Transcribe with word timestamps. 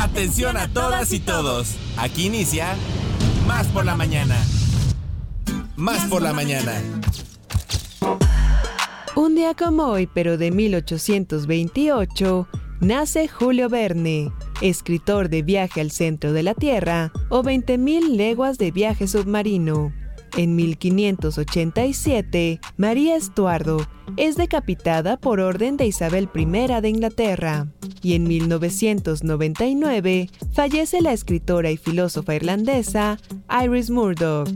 Atención 0.00 0.56
a 0.56 0.66
todas 0.66 1.12
y 1.12 1.20
todos. 1.20 1.76
Aquí 1.98 2.24
inicia 2.24 2.74
Más 3.46 3.66
por 3.66 3.84
la 3.84 3.94
mañana. 3.96 4.34
Más 5.76 6.06
por 6.06 6.22
la 6.22 6.32
mañana. 6.32 6.80
Un 9.14 9.34
día 9.34 9.52
como 9.54 9.84
hoy, 9.84 10.06
pero 10.06 10.38
de 10.38 10.52
1828, 10.52 12.48
nace 12.80 13.28
Julio 13.28 13.68
Verne, 13.68 14.32
escritor 14.62 15.28
de 15.28 15.42
Viaje 15.42 15.82
al 15.82 15.90
centro 15.90 16.32
de 16.32 16.44
la 16.44 16.54
Tierra 16.54 17.12
o 17.28 17.42
20.000 17.42 18.16
leguas 18.16 18.56
de 18.56 18.70
viaje 18.70 19.06
submarino. 19.06 19.92
En 20.36 20.56
1587, 20.56 22.60
María 22.76 23.16
Estuardo 23.16 23.86
es 24.16 24.36
decapitada 24.36 25.16
por 25.16 25.40
orden 25.40 25.76
de 25.76 25.86
Isabel 25.86 26.28
I 26.34 26.46
de 26.80 26.88
Inglaterra. 26.88 27.68
Y 28.02 28.14
en 28.14 28.24
1999 28.24 30.28
fallece 30.52 31.00
la 31.00 31.12
escritora 31.12 31.70
y 31.70 31.76
filósofa 31.76 32.34
irlandesa 32.34 33.18
Iris 33.62 33.90
Murdoch. 33.90 34.50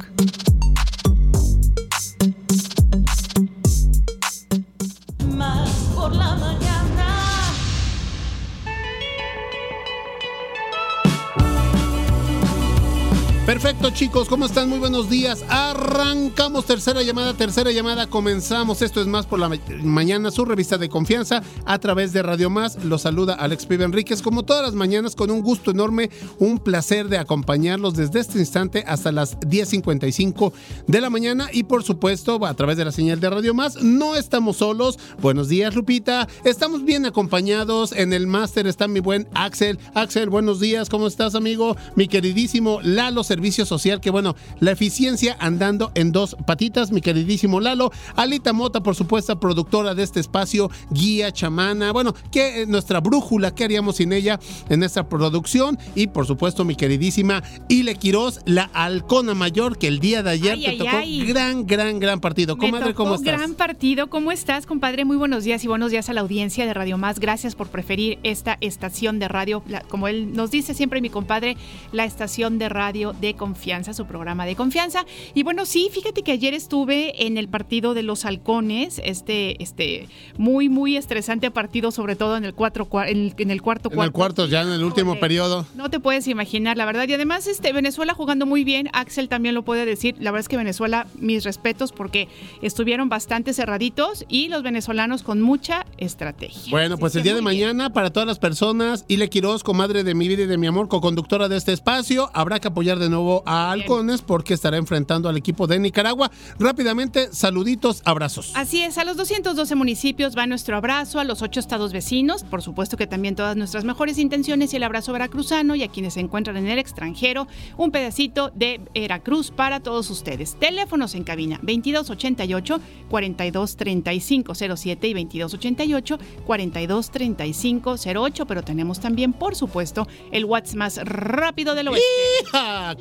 Perfecto 13.54 13.90
chicos, 13.90 14.28
¿cómo 14.28 14.46
están? 14.46 14.68
Muy 14.68 14.80
buenos 14.80 15.08
días. 15.08 15.44
Arrancamos 15.48 16.66
tercera 16.66 17.04
llamada, 17.04 17.34
tercera 17.34 17.70
llamada, 17.70 18.08
comenzamos. 18.08 18.82
Esto 18.82 19.00
es 19.00 19.06
más 19.06 19.26
por 19.26 19.38
la 19.38 19.48
mañana, 19.84 20.32
su 20.32 20.45
revista 20.45 20.76
de 20.76 20.88
confianza 20.88 21.40
a 21.64 21.78
través 21.78 22.12
de 22.12 22.24
Radio 22.24 22.50
Más. 22.50 22.84
Los 22.84 23.02
saluda 23.02 23.34
Alex 23.34 23.66
Pibe 23.66 23.84
Enríquez, 23.84 24.22
como 24.22 24.42
todas 24.42 24.64
las 24.64 24.74
mañanas, 24.74 25.14
con 25.14 25.30
un 25.30 25.40
gusto 25.40 25.70
enorme, 25.70 26.10
un 26.40 26.59
placer 26.59 27.09
de 27.09 27.16
acompañarlos 27.16 27.95
desde 27.95 28.18
este 28.18 28.40
instante 28.40 28.82
hasta 28.88 29.12
las 29.12 29.38
10.55 29.38 30.52
de 30.88 31.01
la 31.01 31.09
mañana 31.09 31.48
y 31.52 31.62
por 31.62 31.84
supuesto 31.84 32.45
a 32.45 32.54
través 32.54 32.76
de 32.76 32.86
la 32.86 32.90
señal 32.90 33.20
de 33.20 33.30
Radio 33.30 33.54
Más. 33.54 33.80
No 33.80 34.16
estamos 34.16 34.57
solos. 34.57 34.98
Buenos 35.23 35.48
días 35.48 35.76
Lupita, 35.76 36.26
estamos 36.45 36.84
bien 36.84 37.07
acompañados. 37.07 37.92
En 37.92 38.12
el 38.14 38.26
máster 38.26 38.66
está 38.66 38.88
mi 38.88 38.98
buen 38.98 39.29
Axel. 39.32 39.79
Axel, 39.95 40.29
buenos 40.29 40.59
días, 40.59 40.90
¿cómo 40.90 41.07
estás 41.07 41.36
amigo? 41.36 41.76
Mi 41.95 42.09
queridísimo 42.09 42.80
Lalo 42.82 43.23
servicio 43.23 43.43
social, 43.52 44.00
que 44.00 44.10
bueno, 44.10 44.34
la 44.60 44.73
eficiencia 44.73 45.37
andando 45.40 45.92
en 45.95 46.12
dos 46.12 46.37
patitas, 46.46 46.90
mi 46.92 47.00
queridísimo 47.00 47.60
Lalo. 47.60 47.90
Alita 48.16 48.52
Mota, 48.52 48.82
por 48.82 48.95
supuesto, 48.95 49.38
productora 49.38 49.95
de 49.95 50.02
este 50.02 50.20
espacio, 50.20 50.70
guía, 50.90 51.32
chamana, 51.32 51.92
bueno, 51.92 52.14
que 52.30 52.62
eh, 52.62 52.66
nuestra 52.66 53.01
brújula, 53.01 53.54
¿qué 53.54 53.64
haríamos 53.64 53.96
sin 53.96 54.12
ella 54.12 54.38
en 54.68 54.82
esta 54.82 55.09
producción? 55.09 55.78
Y 55.95 56.09
por 56.09 56.26
supuesto, 56.26 56.64
mi 56.64 56.76
queridísima 56.76 57.42
Ile 57.68 57.96
Quiroz, 57.96 58.40
la 58.46 58.70
halcona 58.73 59.34
mayor, 59.34 59.79
que 59.79 59.88
el 59.88 59.98
día 59.98 60.23
de 60.23 60.30
ayer 60.30 60.60
te 60.60 60.76
tocó 60.76 60.96
gran, 61.26 61.66
gran, 61.66 61.98
gran 61.98 62.20
partido. 62.20 62.56
Comadre, 62.56 62.95
¿cómo 62.95 63.14
estás? 63.14 63.34
Gran 63.34 63.54
partido, 63.54 64.08
¿cómo 64.08 64.32
estás, 64.32 64.66
compadre? 64.66 65.04
Muy 65.04 65.16
buenos 65.16 65.44
días 65.44 65.64
y 65.64 65.69
buenos 65.69 65.91
días 65.91 66.08
a 66.08 66.12
la 66.12 66.20
audiencia 66.20 66.66
de 66.66 66.75
Radio 66.75 66.98
Más. 66.98 67.20
Gracias 67.20 67.54
por 67.54 67.69
preferir 67.69 68.19
esta 68.22 68.58
estación 68.60 69.19
de 69.19 69.28
radio, 69.28 69.62
como 69.88 70.08
él 70.08 70.32
nos 70.34 70.50
dice 70.50 70.75
siempre 70.75 71.00
mi 71.00 71.10
compadre, 71.10 71.56
la 71.92 72.04
estación 72.04 72.58
de 72.58 72.69
radio 72.69 73.12
de 73.12 73.34
confianza, 73.34 73.94
su 73.94 74.06
programa 74.06 74.47
de 74.47 74.56
confianza. 74.56 75.04
Y 75.34 75.43
bueno, 75.43 75.66
sí, 75.66 75.88
fíjate 75.93 76.22
que 76.22 76.32
ayer 76.32 76.54
estuve 76.54 77.27
en 77.27 77.38
el 77.38 77.49
partido 77.49 77.94
de 77.94 78.03
los 78.03 78.25
halcones, 78.25 79.00
este, 79.04 79.62
este 79.62 80.09
muy, 80.37 80.69
muy 80.69 80.97
estresante 80.97 81.50
partido, 81.50 81.91
sobre 81.91 82.16
todo 82.16 82.37
en 82.37 82.44
el, 82.44 82.54
cuatro, 82.54 82.88
en 83.06 83.19
el, 83.19 83.34
en 83.38 83.50
el 83.50 83.62
cuarto 83.62 83.91
cuarto. 83.91 84.03
En 84.03 84.06
el 84.06 84.12
cuarto, 84.12 84.47
ya 84.47 84.62
en 84.62 84.69
el 84.69 84.82
último 84.82 85.19
periodo. 85.19 85.66
No 85.75 85.91
te 85.91 86.00
puedes 86.00 86.26
imaginar, 86.28 86.76
la 86.76 86.84
verdad. 86.84 87.09
Y 87.09 87.15
además, 87.15 87.47
este, 87.47 87.72
Venezuela 87.72 88.15
jugando 88.15 88.47
muy 88.47 88.65
bien, 88.65 88.88
Axel 88.93 89.28
también 89.28 89.54
lo 89.54 89.62
puede 89.62 89.84
decir. 89.84 90.15
La 90.19 90.31
verdad 90.31 90.41
es 90.41 90.48
que 90.48 90.56
Venezuela, 90.56 91.06
mis 91.19 91.44
respetos, 91.44 91.93
porque 91.93 92.28
estuvieron 92.62 93.08
bastante 93.08 93.53
cerraditos 93.53 94.25
y 94.28 94.48
los 94.48 94.62
venezolanos 94.62 95.22
con 95.22 95.41
mucha 95.41 95.87
estrategia. 95.98 96.70
Bueno, 96.70 96.98
pues 96.98 97.14
el 97.16 97.22
día 97.22 97.34
de 97.34 97.42
mañana, 97.42 97.92
para 97.92 98.10
todas 98.10 98.26
las 98.26 98.38
personas, 98.38 99.04
Ile 99.08 99.28
Quiroz, 99.28 99.62
comadre 99.62 100.04
de 100.04 100.14
mi 100.14 100.28
vida 100.28 100.42
y 100.42 100.47
de 100.47 100.58
mi 100.58 100.66
amor, 100.66 100.88
co-conductora 100.88 101.48
de 101.48 101.56
este 101.56 101.72
espacio, 101.72 102.31
habrá 102.34 102.60
que 102.60 102.69
apoyar 102.69 102.98
de 102.98 103.08
nuevo 103.08 103.13
a 103.47 103.70
Halcones 103.70 104.22
porque 104.22 104.54
estará 104.54 104.76
enfrentando 104.76 105.28
al 105.28 105.36
equipo 105.36 105.69
de 105.69 105.78
Nicaragua. 105.78 106.30
Rápidamente, 106.58 107.28
saluditos, 107.32 108.02
abrazos. 108.04 108.50
Así 108.54 108.82
es, 108.82 108.98
a 108.98 109.04
los 109.04 109.16
212 109.16 109.75
municipios 109.76 110.36
va 110.36 110.47
nuestro 110.47 110.76
abrazo, 110.76 111.20
a 111.20 111.25
los 111.25 111.42
ocho 111.42 111.60
estados 111.60 111.92
vecinos, 111.92 112.42
por 112.42 112.60
supuesto 112.60 112.97
que 112.97 113.06
también 113.06 113.36
todas 113.36 113.56
nuestras 113.56 113.84
mejores 113.84 114.19
intenciones 114.19 114.72
y 114.72 114.76
el 114.76 114.82
abrazo 114.82 115.12
veracruzano 115.12 115.76
y 115.76 115.84
a 115.84 115.88
quienes 115.88 116.14
se 116.14 116.20
encuentran 116.20 116.56
en 116.56 116.66
el 116.66 116.78
extranjero, 116.78 117.47
un 117.76 117.92
pedacito 117.92 118.50
de 118.54 118.80
Veracruz 118.94 119.52
para 119.52 119.81
todos 119.81 120.10
ustedes. 120.10 120.56
Teléfonos 120.58 121.14
en 121.14 121.22
cabina 121.22 121.60
2288 121.62 122.81
423507 123.10 125.08
y 125.08 125.14
2288 125.14 126.19
423508, 126.46 128.46
pero 128.46 128.62
tenemos 128.62 128.98
también, 128.98 129.32
por 129.32 129.54
supuesto, 129.54 130.08
el 130.32 130.44
WhatsApp 130.44 130.64
más 130.75 130.98
rápido 131.04 131.75
del 131.75 131.88
oeste. 131.88 132.06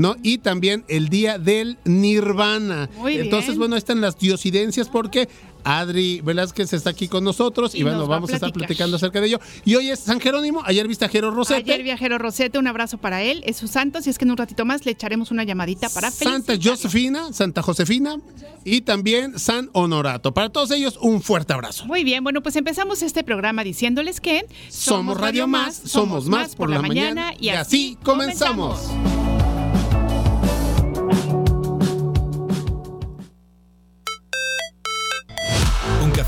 ¿No? 0.00 0.16
Y 0.22 0.38
también 0.38 0.84
el 0.88 1.08
día 1.08 1.38
del 1.38 1.78
Nirvana. 1.84 2.88
Entonces, 3.06 3.58
bueno, 3.58 3.76
están 3.76 4.00
las 4.00 4.18
diosidencias 4.18 4.88
porque 4.88 5.28
Adri 5.62 6.22
Velázquez 6.22 6.72
está 6.72 6.90
aquí 6.90 7.06
con 7.06 7.22
nosotros 7.22 7.74
y, 7.74 7.82
bueno, 7.82 8.06
vamos 8.06 8.30
a, 8.30 8.34
estar 8.34 8.52
platicando 8.52 8.96
acerca 8.96 9.20
de 9.20 9.28
ello. 9.28 9.40
Y 9.64 9.74
hoy 9.74 9.90
es 9.90 10.00
San 10.00 10.20
Jerónimo, 10.20 10.62
ayer 10.64 10.88
viste 10.88 11.04
a 11.04 11.08
Jero 11.08 11.30
Rosete. 11.30 11.60
Ayer 11.60 11.82
vi 11.82 11.90
a 11.90 11.98
Jero 11.98 12.18
Rosete, 12.18 12.58
un 12.58 12.66
abrazo 12.66 12.98
para 12.98 13.22
él, 13.22 13.42
es 13.46 13.58
su 13.58 13.68
santo, 13.68 14.00
si 14.00 14.10
es 14.10 14.18
que 14.18 14.24
en 14.24 14.30
un 14.30 14.36
ratito 14.36 14.64
más 14.64 14.86
le 14.86 14.92
echaremos 14.92 15.30
una 15.30 15.44
llamadita 15.44 15.88
para 15.90 16.10
Santa 16.10 16.54
Josefina, 16.62 17.32
Santa 17.32 17.62
Josefina 17.62 18.16
y 18.64 18.80
también 18.82 19.38
San 19.38 19.68
Honorato. 19.72 20.32
Para 20.32 20.48
todos 20.48 20.70
ellos, 20.70 20.98
un 21.00 21.20
fuerte 21.22 21.52
abrazo. 21.52 21.84
Muy 21.84 22.04
bien, 22.04 22.24
bueno, 22.24 22.42
pues 22.42 22.56
empezamos 22.56 23.02
este 23.02 23.22
programa 23.22 23.64
diciéndoles 23.64 24.20
que 24.20 24.46
somos, 24.68 25.20
Radio 25.20 25.46
Más, 25.46 25.76
somos 25.84 26.26
más 26.26 26.56
por, 26.56 26.70
la, 26.70 26.80
mañana, 26.80 27.34
y, 27.38 27.50
así 27.50 27.98
comenzamos. 28.02 28.90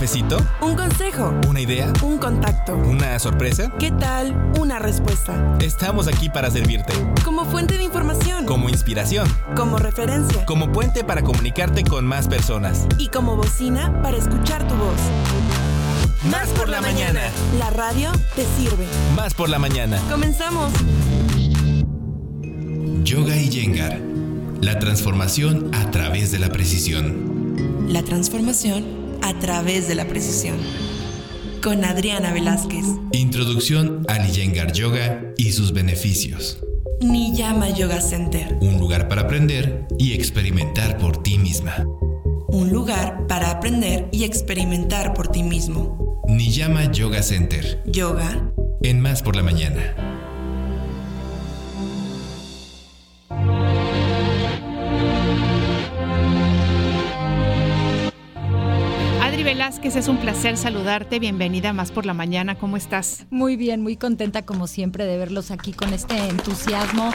Cafecito? 0.03 0.37
Un 0.61 0.75
consejo. 0.75 1.33
¿Una 1.49 1.61
idea? 1.61 1.93
Un 2.03 2.19
contacto. 2.19 2.75
¿Una 2.75 3.21
sorpresa? 3.21 3.71
¿Qué 3.79 3.93
tal? 3.93 4.53
Una 4.59 4.81
respuesta. 4.81 5.57
Estamos 5.61 6.09
aquí 6.09 6.29
para 6.29 6.51
servirte. 6.51 6.93
Como 7.25 7.45
fuente 7.45 7.79
de 7.79 7.85
información. 7.85 8.45
Como 8.45 8.69
inspiración. 8.69 9.29
Como 9.55 9.79
referencia. 9.79 10.45
Como 10.45 10.73
puente 10.73 11.05
para 11.05 11.23
comunicarte 11.23 11.85
con 11.85 12.05
más 12.05 12.27
personas. 12.27 12.89
Y 12.99 13.09
como 13.09 13.37
bocina 13.37 14.03
para 14.03 14.17
escuchar 14.17 14.67
tu 14.67 14.75
voz. 14.75 15.01
Más 16.33 16.49
por 16.49 16.69
la 16.69 16.81
mañana. 16.81 17.21
La 17.57 17.71
radio 17.71 18.11
te 18.35 18.45
sirve. 18.57 18.87
Más 19.15 19.35
por 19.35 19.49
la 19.51 19.61
mañana. 19.61 20.01
Comenzamos. 20.11 20.73
Yoga 23.05 23.37
y 23.37 23.49
Yengar. 23.51 24.01
La 24.61 24.81
transformación 24.81 25.71
a 25.73 25.93
través 25.93 26.33
de 26.33 26.41
la 26.41 26.49
precisión. 26.49 27.87
La 27.89 28.03
transformación 28.03 29.02
a 29.23 29.39
través 29.39 29.89
de 29.89 29.95
la 29.95 30.07
precisión. 30.07 30.57
con 31.63 31.85
Adriana 31.85 32.33
Velázquez. 32.33 32.85
Introducción 33.13 34.05
al 34.09 34.29
Iyengar 34.29 34.73
Yoga 34.73 35.33
y 35.37 35.53
sus 35.53 35.73
beneficios. 35.73 36.59
Niyama 37.01 37.71
Yoga 37.71 38.01
Center. 38.01 38.59
Un 38.61 38.79
lugar 38.79 39.07
para 39.07 39.23
aprender 39.23 39.87
y 39.97 40.13
experimentar 40.15 40.99
por 40.99 41.23
ti 41.23 41.39
misma. 41.39 41.85
Un 42.49 42.71
lugar 42.73 43.29
para 43.29 43.51
aprender 43.53 44.09
y 44.11 44.25
experimentar 44.25 45.15
por 45.15 45.29
ti 45.29 45.45
mismo. 45.45 46.21
Niyama 46.27 46.91
Yoga 46.91 47.23
Center. 47.23 47.81
Yoga. 47.87 48.53
En 48.83 49.01
Más 49.01 49.23
por 49.23 49.37
la 49.37 49.45
Mañana. 49.45 50.12
Velázquez, 59.53 59.97
es 59.97 60.09
un 60.09 60.17
placer 60.17 60.57
saludarte. 60.57 61.19
Bienvenida 61.19 61.75
más 61.75 61.93
por 61.93 62.07
la 62.07 62.15
mañana. 62.15 62.55
¿Cómo 62.55 62.79
estás? 62.79 63.27
Muy 63.29 63.57
bien, 63.57 63.83
muy 63.83 63.99
contenta 63.99 64.47
como 64.47 64.67
siempre 64.67 65.05
de 65.05 65.19
verlos 65.19 65.51
aquí 65.51 65.75
con 65.75 65.93
este 65.93 66.17
entusiasmo 66.17 67.13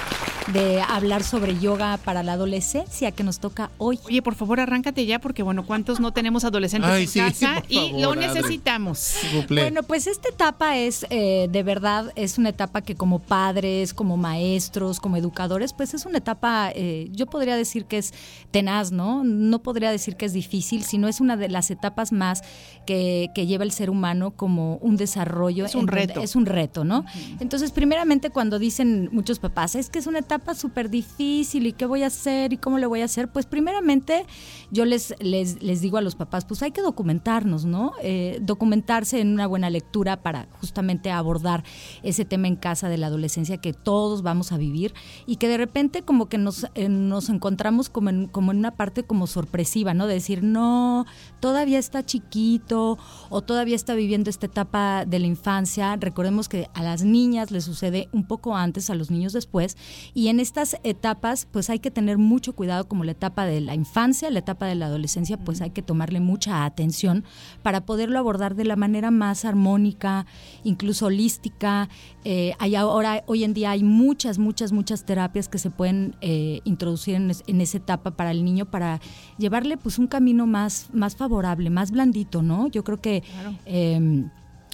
de 0.53 0.81
hablar 0.81 1.23
sobre 1.23 1.59
yoga 1.59 1.97
para 1.97 2.23
la 2.23 2.33
adolescencia 2.33 3.11
que 3.11 3.23
nos 3.23 3.39
toca 3.39 3.69
hoy. 3.77 3.99
Oye, 4.05 4.21
por 4.21 4.35
favor, 4.35 4.59
arráncate 4.59 5.05
ya 5.05 5.19
porque, 5.19 5.43
bueno, 5.43 5.65
¿cuántos 5.65 5.99
no 5.99 6.13
tenemos 6.13 6.45
adolescentes 6.45 6.89
Ay, 6.89 7.03
en 7.03 7.07
sí, 7.09 7.19
casa? 7.19 7.63
y 7.67 7.99
lo 8.01 8.11
Adri. 8.11 8.27
necesitamos. 8.27 9.15
Bueno, 9.49 9.83
pues 9.83 10.07
esta 10.07 10.29
etapa 10.29 10.77
es, 10.77 11.05
eh, 11.09 11.47
de 11.51 11.63
verdad, 11.63 12.11
es 12.15 12.37
una 12.37 12.49
etapa 12.49 12.81
que 12.81 12.95
como 12.95 13.19
padres, 13.19 13.93
como 13.93 14.15
maestros, 14.15 14.99
como 14.99 15.17
educadores, 15.17 15.73
pues 15.73 15.93
es 15.93 16.05
una 16.05 16.19
etapa, 16.19 16.71
eh, 16.73 17.09
yo 17.11 17.25
podría 17.25 17.55
decir 17.57 17.85
que 17.85 17.97
es 17.97 18.13
tenaz, 18.51 18.91
¿no? 18.91 19.23
No 19.23 19.59
podría 19.59 19.91
decir 19.91 20.15
que 20.15 20.25
es 20.25 20.33
difícil, 20.33 20.83
sino 20.83 21.07
es 21.07 21.19
una 21.19 21.35
de 21.35 21.49
las 21.49 21.71
etapas 21.71 22.11
más 22.11 22.41
que, 22.85 23.29
que 23.35 23.47
lleva 23.47 23.63
el 23.63 23.71
ser 23.71 23.89
humano 23.89 24.31
como 24.31 24.77
un 24.77 24.95
desarrollo. 24.95 25.65
Es 25.65 25.75
un 25.75 25.81
en 25.81 25.87
reto. 25.87 26.21
Es 26.21 26.35
un 26.35 26.45
reto, 26.45 26.83
¿no? 26.85 27.05
Entonces, 27.39 27.71
primeramente, 27.71 28.29
cuando 28.29 28.59
dicen 28.59 29.09
muchos 29.11 29.39
papás, 29.39 29.75
es 29.75 29.89
que 29.89 29.99
es 29.99 30.07
una 30.07 30.19
etapa 30.19 30.36
súper 30.55 30.89
difícil 30.89 31.67
y 31.67 31.73
qué 31.73 31.85
voy 31.85 32.03
a 32.03 32.07
hacer 32.07 32.53
y 32.53 32.57
cómo 32.57 32.77
le 32.77 32.85
voy 32.85 33.01
a 33.01 33.05
hacer, 33.05 33.31
pues 33.31 33.45
primeramente 33.45 34.25
yo 34.71 34.85
les, 34.85 35.13
les, 35.19 35.61
les 35.61 35.81
digo 35.81 35.97
a 35.97 36.01
los 36.01 36.15
papás, 36.15 36.45
pues 36.45 36.61
hay 36.63 36.71
que 36.71 36.81
documentarnos, 36.81 37.65
¿no? 37.65 37.93
Eh, 38.01 38.39
documentarse 38.41 39.19
en 39.21 39.33
una 39.33 39.47
buena 39.47 39.69
lectura 39.69 40.21
para 40.21 40.47
justamente 40.59 41.11
abordar 41.11 41.63
ese 42.03 42.25
tema 42.25 42.47
en 42.47 42.55
casa 42.55 42.89
de 42.89 42.97
la 42.97 43.07
adolescencia 43.07 43.57
que 43.57 43.73
todos 43.73 44.21
vamos 44.21 44.51
a 44.51 44.57
vivir 44.57 44.93
y 45.25 45.37
que 45.37 45.47
de 45.47 45.57
repente 45.57 46.03
como 46.03 46.27
que 46.29 46.37
nos, 46.37 46.67
eh, 46.75 46.89
nos 46.89 47.29
encontramos 47.29 47.89
como 47.89 48.09
en, 48.09 48.27
como 48.27 48.51
en 48.51 48.59
una 48.59 48.71
parte 48.71 49.03
como 49.03 49.27
sorpresiva, 49.27 49.93
¿no? 49.93 50.07
De 50.07 50.15
decir, 50.15 50.43
no, 50.43 51.05
todavía 51.39 51.79
está 51.79 52.05
chiquito 52.05 52.97
o 53.29 53.41
todavía 53.41 53.75
está 53.75 53.93
viviendo 53.95 54.29
esta 54.29 54.45
etapa 54.45 55.05
de 55.05 55.19
la 55.19 55.27
infancia. 55.27 55.95
Recordemos 55.95 56.49
que 56.49 56.69
a 56.73 56.83
las 56.83 57.03
niñas 57.03 57.51
les 57.51 57.63
sucede 57.63 58.09
un 58.11 58.27
poco 58.27 58.55
antes, 58.55 58.89
a 58.89 58.95
los 58.95 59.11
niños 59.11 59.33
después. 59.33 59.77
Y 60.13 60.26
en 60.29 60.39
estas 60.39 60.77
etapas, 60.83 61.47
pues 61.51 61.69
hay 61.69 61.79
que 61.79 61.91
tener 61.91 62.17
mucho 62.17 62.53
cuidado, 62.53 62.87
como 62.87 63.03
la 63.03 63.11
etapa 63.11 63.45
de 63.45 63.61
la 63.61 63.75
infancia, 63.75 64.29
la 64.31 64.39
etapa 64.39 64.65
de 64.65 64.75
la 64.75 64.87
adolescencia, 64.87 65.37
pues 65.37 65.61
hay 65.61 65.69
que 65.71 65.81
tomarle 65.81 66.19
mucha 66.19 66.65
atención 66.65 67.23
para 67.63 67.85
poderlo 67.85 68.17
abordar 68.19 68.55
de 68.55 68.65
la 68.65 68.75
manera 68.75 69.11
más 69.11 69.45
armónica, 69.45 70.25
incluso 70.63 71.07
holística. 71.07 71.89
Eh, 72.23 72.53
hay 72.59 72.75
ahora, 72.75 73.23
hoy 73.27 73.43
en 73.43 73.53
día 73.53 73.71
hay 73.71 73.83
muchas, 73.83 74.37
muchas, 74.39 74.71
muchas 74.71 75.05
terapias 75.05 75.47
que 75.49 75.57
se 75.59 75.69
pueden 75.69 76.15
eh, 76.21 76.61
introducir 76.63 77.15
en, 77.15 77.29
es- 77.31 77.43
en 77.47 77.61
esa 77.61 77.77
etapa 77.77 78.11
para 78.11 78.31
el 78.31 78.43
niño 78.43 78.65
para 78.65 78.99
llevarle 79.37 79.77
pues 79.77 79.99
un 79.99 80.07
camino 80.07 80.47
más, 80.47 80.89
más 80.93 81.15
favorable, 81.15 81.69
más 81.69 81.91
blandito, 81.91 82.41
¿no? 82.41 82.67
Yo 82.67 82.83
creo 82.83 82.99
que 83.01 83.23
eh, 83.65 84.25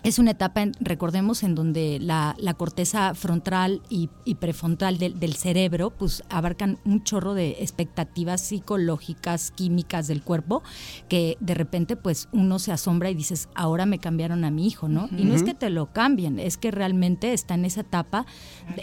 es 0.03 0.19
una 0.19 0.31
etapa, 0.31 0.65
recordemos, 0.81 1.44
en 1.44 1.55
donde 1.55 1.97
la, 2.01 2.35
la 2.38 2.53
corteza 2.53 3.15
frontal 3.15 3.81
y, 3.89 4.09
y 4.25 4.35
prefrontal 4.35 4.97
del, 4.97 5.17
del 5.19 5.33
cerebro 5.33 5.91
pues 5.91 6.23
abarcan 6.29 6.77
un 6.83 7.03
chorro 7.03 7.33
de 7.33 7.51
expectativas 7.59 8.41
psicológicas, 8.41 9.51
químicas 9.51 10.07
del 10.07 10.21
cuerpo, 10.21 10.61
que 11.07 11.38
de 11.39 11.53
repente 11.53 11.95
pues 11.95 12.27
uno 12.33 12.59
se 12.59 12.73
asombra 12.73 13.09
y 13.09 13.15
dices, 13.15 13.47
ahora 13.55 13.85
me 13.85 14.00
cambiaron 14.00 14.44
a 14.44 14.51
mi 14.51 14.67
hijo, 14.67 14.89
¿no? 14.89 15.07
Y 15.17 15.23
no 15.23 15.35
es 15.35 15.44
que 15.44 15.53
te 15.53 15.69
lo 15.69 15.94
cambien, 15.94 16.39
es 16.39 16.57
que 16.57 16.71
realmente 16.71 17.31
está 17.31 17.53
en 17.53 17.63
esa 17.65 17.81
etapa 17.81 18.25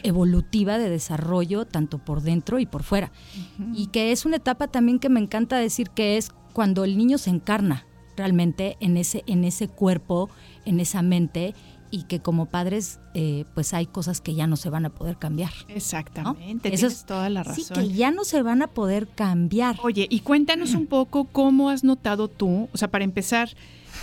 evolutiva 0.02 0.78
de 0.78 0.88
desarrollo 0.88 1.66
tanto 1.66 1.98
por 1.98 2.22
dentro 2.22 2.58
y 2.58 2.66
por 2.66 2.82
fuera. 2.82 3.12
Y 3.74 3.88
que 3.88 4.12
es 4.12 4.24
una 4.24 4.36
etapa 4.36 4.68
también 4.68 4.98
que 4.98 5.10
me 5.10 5.20
encanta 5.20 5.58
decir 5.58 5.90
que 5.90 6.16
es 6.16 6.30
cuando 6.52 6.84
el 6.84 6.96
niño 6.96 7.18
se 7.18 7.30
encarna 7.30 7.86
realmente 8.16 8.76
en 8.80 8.96
ese, 8.96 9.24
en 9.26 9.44
ese 9.44 9.68
cuerpo, 9.68 10.28
en 10.64 10.80
esa 10.80 11.02
mente 11.02 11.54
y 11.92 12.04
que 12.04 12.20
como 12.20 12.46
padres 12.46 13.00
eh, 13.14 13.44
pues 13.54 13.74
hay 13.74 13.86
cosas 13.86 14.20
que 14.20 14.34
ya 14.34 14.46
no 14.46 14.56
se 14.56 14.70
van 14.70 14.86
a 14.86 14.90
poder 14.90 15.16
cambiar. 15.16 15.50
¿no? 15.68 15.74
Exactamente, 15.74 16.68
Eso 16.68 16.76
tienes 16.76 16.98
es- 17.00 17.04
toda 17.04 17.28
la 17.28 17.42
Sí, 17.44 17.62
razón. 17.62 17.76
que 17.88 17.92
ya 17.92 18.10
no 18.12 18.24
se 18.24 18.42
van 18.42 18.62
a 18.62 18.68
poder 18.68 19.08
cambiar. 19.08 19.76
Oye, 19.82 20.06
y 20.08 20.20
cuéntanos 20.20 20.74
un 20.74 20.86
poco 20.86 21.24
cómo 21.24 21.68
has 21.68 21.82
notado 21.82 22.28
tú, 22.28 22.68
o 22.72 22.76
sea, 22.78 22.88
para 22.88 23.02
empezar, 23.04 23.48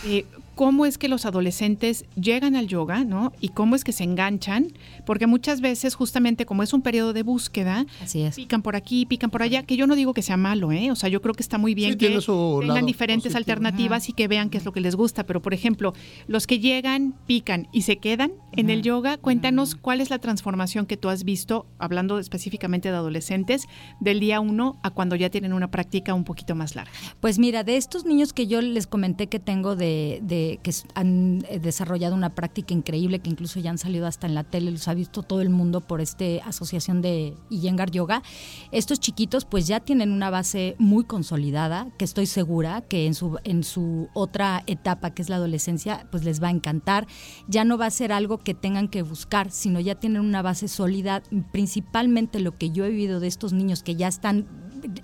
eh, 0.06 0.26
cómo 0.58 0.86
es 0.88 0.98
que 0.98 1.08
los 1.08 1.26
adolescentes 1.26 2.04
llegan 2.20 2.56
al 2.56 2.68
yoga, 2.68 3.04
¿no? 3.06 3.32
Y 3.40 3.50
cómo 3.50 3.76
es 3.76 3.84
que 3.84 3.92
se 3.94 4.04
enganchan, 4.04 4.74
porque 5.06 5.28
muchas 5.28 5.62
veces 5.62 5.94
justamente 5.96 6.46
como 6.48 6.64
es 6.64 6.74
un 6.74 6.82
periodo 6.82 7.14
de 7.14 7.22
búsqueda, 7.24 7.86
Así 8.04 8.22
es. 8.24 8.36
pican 8.36 8.64
por 8.64 8.76
aquí, 8.76 9.06
pican 9.06 9.30
por 9.30 9.44
allá, 9.44 9.62
que 9.64 9.78
yo 9.78 9.86
no 9.88 9.96
digo 9.96 10.14
que 10.16 10.24
sea 10.24 10.36
malo, 10.36 10.72
¿eh? 10.72 10.92
O 10.92 10.96
sea, 10.96 11.10
yo 11.10 11.22
creo 11.22 11.36
que 11.36 11.44
está 11.44 11.58
muy 11.60 11.76
bien 11.76 11.92
Sí, 11.92 11.98
que 11.98 12.08
tengan 12.10 12.68
lado 12.68 12.86
diferentes 12.88 13.32
positivo. 13.34 13.38
alternativas 13.38 14.10
y 14.10 14.14
que 14.14 14.28
vean 14.28 14.50
qué 14.50 14.58
es 14.58 14.66
lo 14.66 14.74
que 14.74 14.82
les 14.82 14.96
gusta, 14.96 15.26
pero 15.26 15.42
por 15.44 15.54
ejemplo, 15.54 15.94
los 16.28 16.48
que 16.48 16.60
llegan, 16.60 17.14
pican 17.28 17.68
y 17.72 17.84
se 17.84 17.98
quedan 17.98 18.32
en 18.54 18.72
el 18.72 18.82
yoga, 18.82 19.18
cuéntanos 19.18 19.76
cuál 19.76 20.02
es 20.02 20.10
la 20.10 20.18
transformación 20.18 20.88
que 20.88 20.98
tú 20.98 21.10
has 21.10 21.24
visto, 21.24 21.68
hablando 21.78 22.18
específicamente 22.18 22.90
de 22.90 22.96
adolescentes, 22.96 23.68
del 24.00 24.20
día 24.20 24.40
uno 24.40 24.80
a 24.82 24.90
cuando 24.90 25.16
ya 25.16 25.30
tienen 25.30 25.54
una 25.54 25.70
práctica 25.70 26.16
un 26.16 26.24
poquito 26.24 26.56
más 26.56 26.76
larga. 26.76 26.92
Pues 27.20 27.38
mira, 27.38 27.64
de 27.64 27.78
estos 27.78 28.06
niños 28.06 28.34
que 28.34 28.48
yo 28.48 28.60
les 28.62 28.88
comenté 28.88 29.28
que 29.28 29.40
tengo 29.40 29.76
de, 29.76 30.20
de 30.24 30.47
que 30.64 30.72
han 30.96 31.46
eh, 31.50 31.60
desarrollado 31.60 32.16
una 32.16 32.34
práctica 32.34 32.74
increíble, 32.74 33.20
que 33.20 33.30
incluso 33.30 33.60
ya 33.60 33.70
han 33.70 33.78
salido 33.78 34.08
hasta 34.08 34.28
en 34.28 34.36
la 34.36 34.44
tele, 34.44 34.72
los 34.72 34.88
ha 34.88 34.94
visto 34.94 35.24
todo 35.24 35.42
el 35.42 35.50
mundo 35.50 35.82
por 35.82 36.02
este 36.02 36.42
asociación 36.42 37.02
de 37.02 37.36
Iyengar 37.50 37.92
Yoga. 37.92 38.24
Estos 38.72 39.00
chiquitos 39.00 39.46
pues 39.46 39.68
ya 39.68 39.80
tienen 39.80 40.12
una 40.12 40.30
base 40.30 40.76
muy 40.80 41.04
consolidada, 41.04 41.88
que 41.98 42.06
estoy 42.06 42.26
segura 42.26 42.82
que 42.82 43.06
en 43.06 43.14
su 43.14 43.38
en 43.44 43.64
su 43.64 44.10
otra 44.14 44.64
etapa 44.68 45.12
que 45.12 45.22
es 45.22 45.30
la 45.30 45.36
adolescencia, 45.36 46.08
pues 46.12 46.24
les 46.24 46.42
va 46.42 46.48
a 46.48 46.52
encantar. 46.52 47.08
Ya 47.48 47.64
no 47.64 47.78
va 47.78 47.88
a 47.88 47.92
ser 47.92 48.12
algo 48.12 48.38
que 48.40 48.54
tengan 48.54 48.88
que 48.88 49.02
buscar, 49.02 49.52
sino 49.52 49.80
ya 49.80 49.96
tienen 49.96 50.22
una 50.22 50.42
base 50.42 50.68
sólida, 50.68 51.22
principalmente 51.52 52.40
lo 52.40 52.58
que 52.58 52.72
yo 52.72 52.86
he 52.86 52.90
vivido 52.90 53.20
de 53.20 53.28
estos 53.28 53.54
niños 53.54 53.84
que 53.84 53.96
ya 53.96 54.08
están 54.08 54.48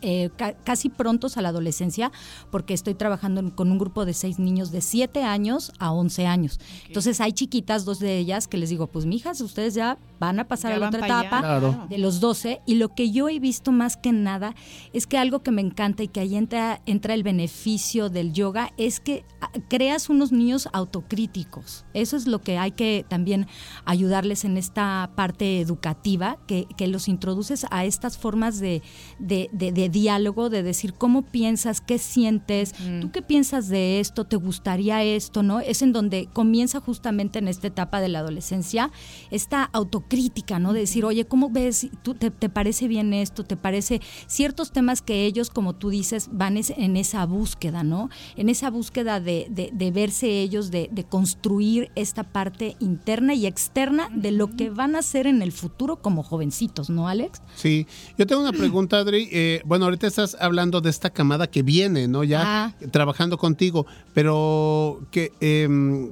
eh, 0.01 0.30
ca- 0.38 0.53
casi 0.63 0.89
prontos 0.89 1.38
a 1.38 1.42
la 1.42 1.50
adolescencia, 1.50 2.12
porque 2.51 2.74
estoy 2.74 2.94
trabajando 2.96 3.39
en- 3.42 3.50
con 3.51 3.72
un 3.72 3.77
grupo 3.77 4.06
de 4.06 4.13
seis 4.13 4.39
niños 4.39 4.72
de 4.72 4.82
7 4.82 5.24
años 5.24 5.72
a 5.80 5.92
11 5.92 6.25
años. 6.27 6.60
Entonces 6.88 7.20
hay 7.22 7.34
chiquitas, 7.34 7.86
dos 7.86 8.00
de 8.00 8.18
ellas, 8.18 8.48
que 8.48 8.58
les 8.58 8.70
digo, 8.70 8.88
pues 8.88 9.06
mijas, 9.06 9.39
ustedes 9.42 9.74
ya 9.74 9.98
van 10.20 10.39
a 10.39 10.48
pasar 10.48 10.72
Ya 10.72 10.77
a 10.77 10.80
la 10.80 10.88
otra 10.88 11.06
etapa 11.06 11.39
Claro. 11.42 11.86
de 11.89 11.98
los 11.98 12.20
12 12.20 12.62
y 12.65 12.75
lo 12.75 12.89
que 12.96 13.12
yo 13.12 13.30
he 13.30 13.39
visto 13.39 13.72
más 13.72 13.98
que 13.98 14.12
nada 14.12 14.56
es 14.94 15.08
que 15.08 15.18
algo 15.18 15.44
que 15.44 15.51
me 15.51 15.62
encanta 15.62 16.03
y 16.03 16.08
que 16.08 16.20
ahí 16.22 16.36
entra, 16.36 16.82
entra 16.86 17.13
el 17.13 17.24
beneficio 17.24 18.10
del 18.10 18.34
yoga 18.34 18.72
es 18.77 19.00
que 19.00 19.25
ah, 19.42 19.50
creas 19.70 20.10
unos 20.10 20.32
niños 20.32 20.68
autocríticos. 20.74 21.86
Eso 21.94 22.15
es 22.18 22.27
lo 22.27 22.42
que 22.42 22.58
hay 22.58 22.72
que 22.72 23.06
también 23.08 23.48
ayudarles 23.86 24.46
en 24.46 24.58
esta 24.58 25.12
parte 25.15 25.60
educativa, 25.60 26.38
que, 26.48 26.68
que 26.77 26.88
los 26.88 27.08
introduces 27.08 27.65
a 27.70 27.86
estas 27.86 28.18
formas 28.18 28.60
de, 28.60 28.82
de- 29.20 29.50
de- 29.51 29.62
de 29.72 29.89
diálogo, 29.89 30.50
de 30.50 30.63
decir 30.63 30.93
cómo 30.93 31.22
piensas, 31.22 31.79
qué 31.82 31.98
sientes, 31.98 32.74
tú 33.01 33.12
qué 33.12 33.22
piensas 33.22 33.70
de 33.70 34.00
esto, 34.00 34.25
te 34.25 34.36
gustaría 34.36 35.03
esto, 35.03 35.43
¿no? 35.43 35.60
Es 35.60 35.82
en 35.82 35.93
donde 35.93 36.27
comienza 36.34 36.79
justamente 36.79 37.39
en 37.39 37.48
esta 37.48 37.67
etapa 37.67 38.01
de 38.01 38.10
la 38.10 38.20
adolescencia 38.20 38.91
esta 39.32 39.63
autocrítica, 39.74 40.60
¿no? 40.60 40.74
De 40.74 40.82
decir, 40.82 41.05
oye, 41.05 41.25
¿cómo 41.25 41.50
ves? 41.50 41.88
¿Tú, 42.03 42.13
te, 42.15 42.32
te 42.32 42.50
parece 42.50 42.88
bien 42.88 43.13
esto? 43.13 43.43
¿Te 43.43 43.55
parece 43.58 44.01
ciertos 44.27 44.72
temas 44.72 45.01
que 45.01 45.25
ellos, 45.25 45.50
como 45.50 45.74
tú 45.75 45.89
dices, 45.89 46.29
van 46.32 46.58
es- 46.58 46.72
en 46.75 46.98
esa 46.98 47.25
búsqueda, 47.25 47.84
¿no? 47.84 48.10
En 48.36 48.50
esa 48.50 48.70
búsqueda 48.70 49.20
de, 49.20 49.48
de- 49.50 49.70
de 49.74 49.91
verse 49.91 50.41
ellos, 50.41 50.72
de, 50.72 50.89
de 50.91 51.03
construir 51.03 51.91
esta 51.96 52.24
parte 52.24 52.75
interna 52.79 53.34
y 53.34 53.46
externa 53.46 54.10
de 54.13 54.32
lo 54.32 54.50
que 54.50 54.70
van 54.70 54.96
a 54.96 55.00
hacer 55.00 55.27
en 55.27 55.41
el 55.41 55.51
futuro 55.51 56.01
como 56.01 56.24
jovencitos, 56.24 56.89
¿no, 56.89 57.08
Alex? 57.08 57.41
Sí, 57.55 57.86
yo 58.17 58.25
tengo 58.25 58.41
una 58.41 58.51
pregunta, 58.53 58.98
Adri. 58.98 59.29
Eh, 59.32 59.52
bueno, 59.65 59.86
ahorita 59.86 60.07
estás 60.07 60.36
hablando 60.39 60.81
de 60.81 60.89
esta 60.89 61.10
camada 61.10 61.48
que 61.48 61.62
viene, 61.63 62.07
¿no? 62.07 62.24
Ya 62.24 62.41
Ah. 62.45 62.74
trabajando 62.91 63.38
contigo, 63.38 63.86
pero 64.13 65.01
que, 65.12 65.31
em, 65.41 66.10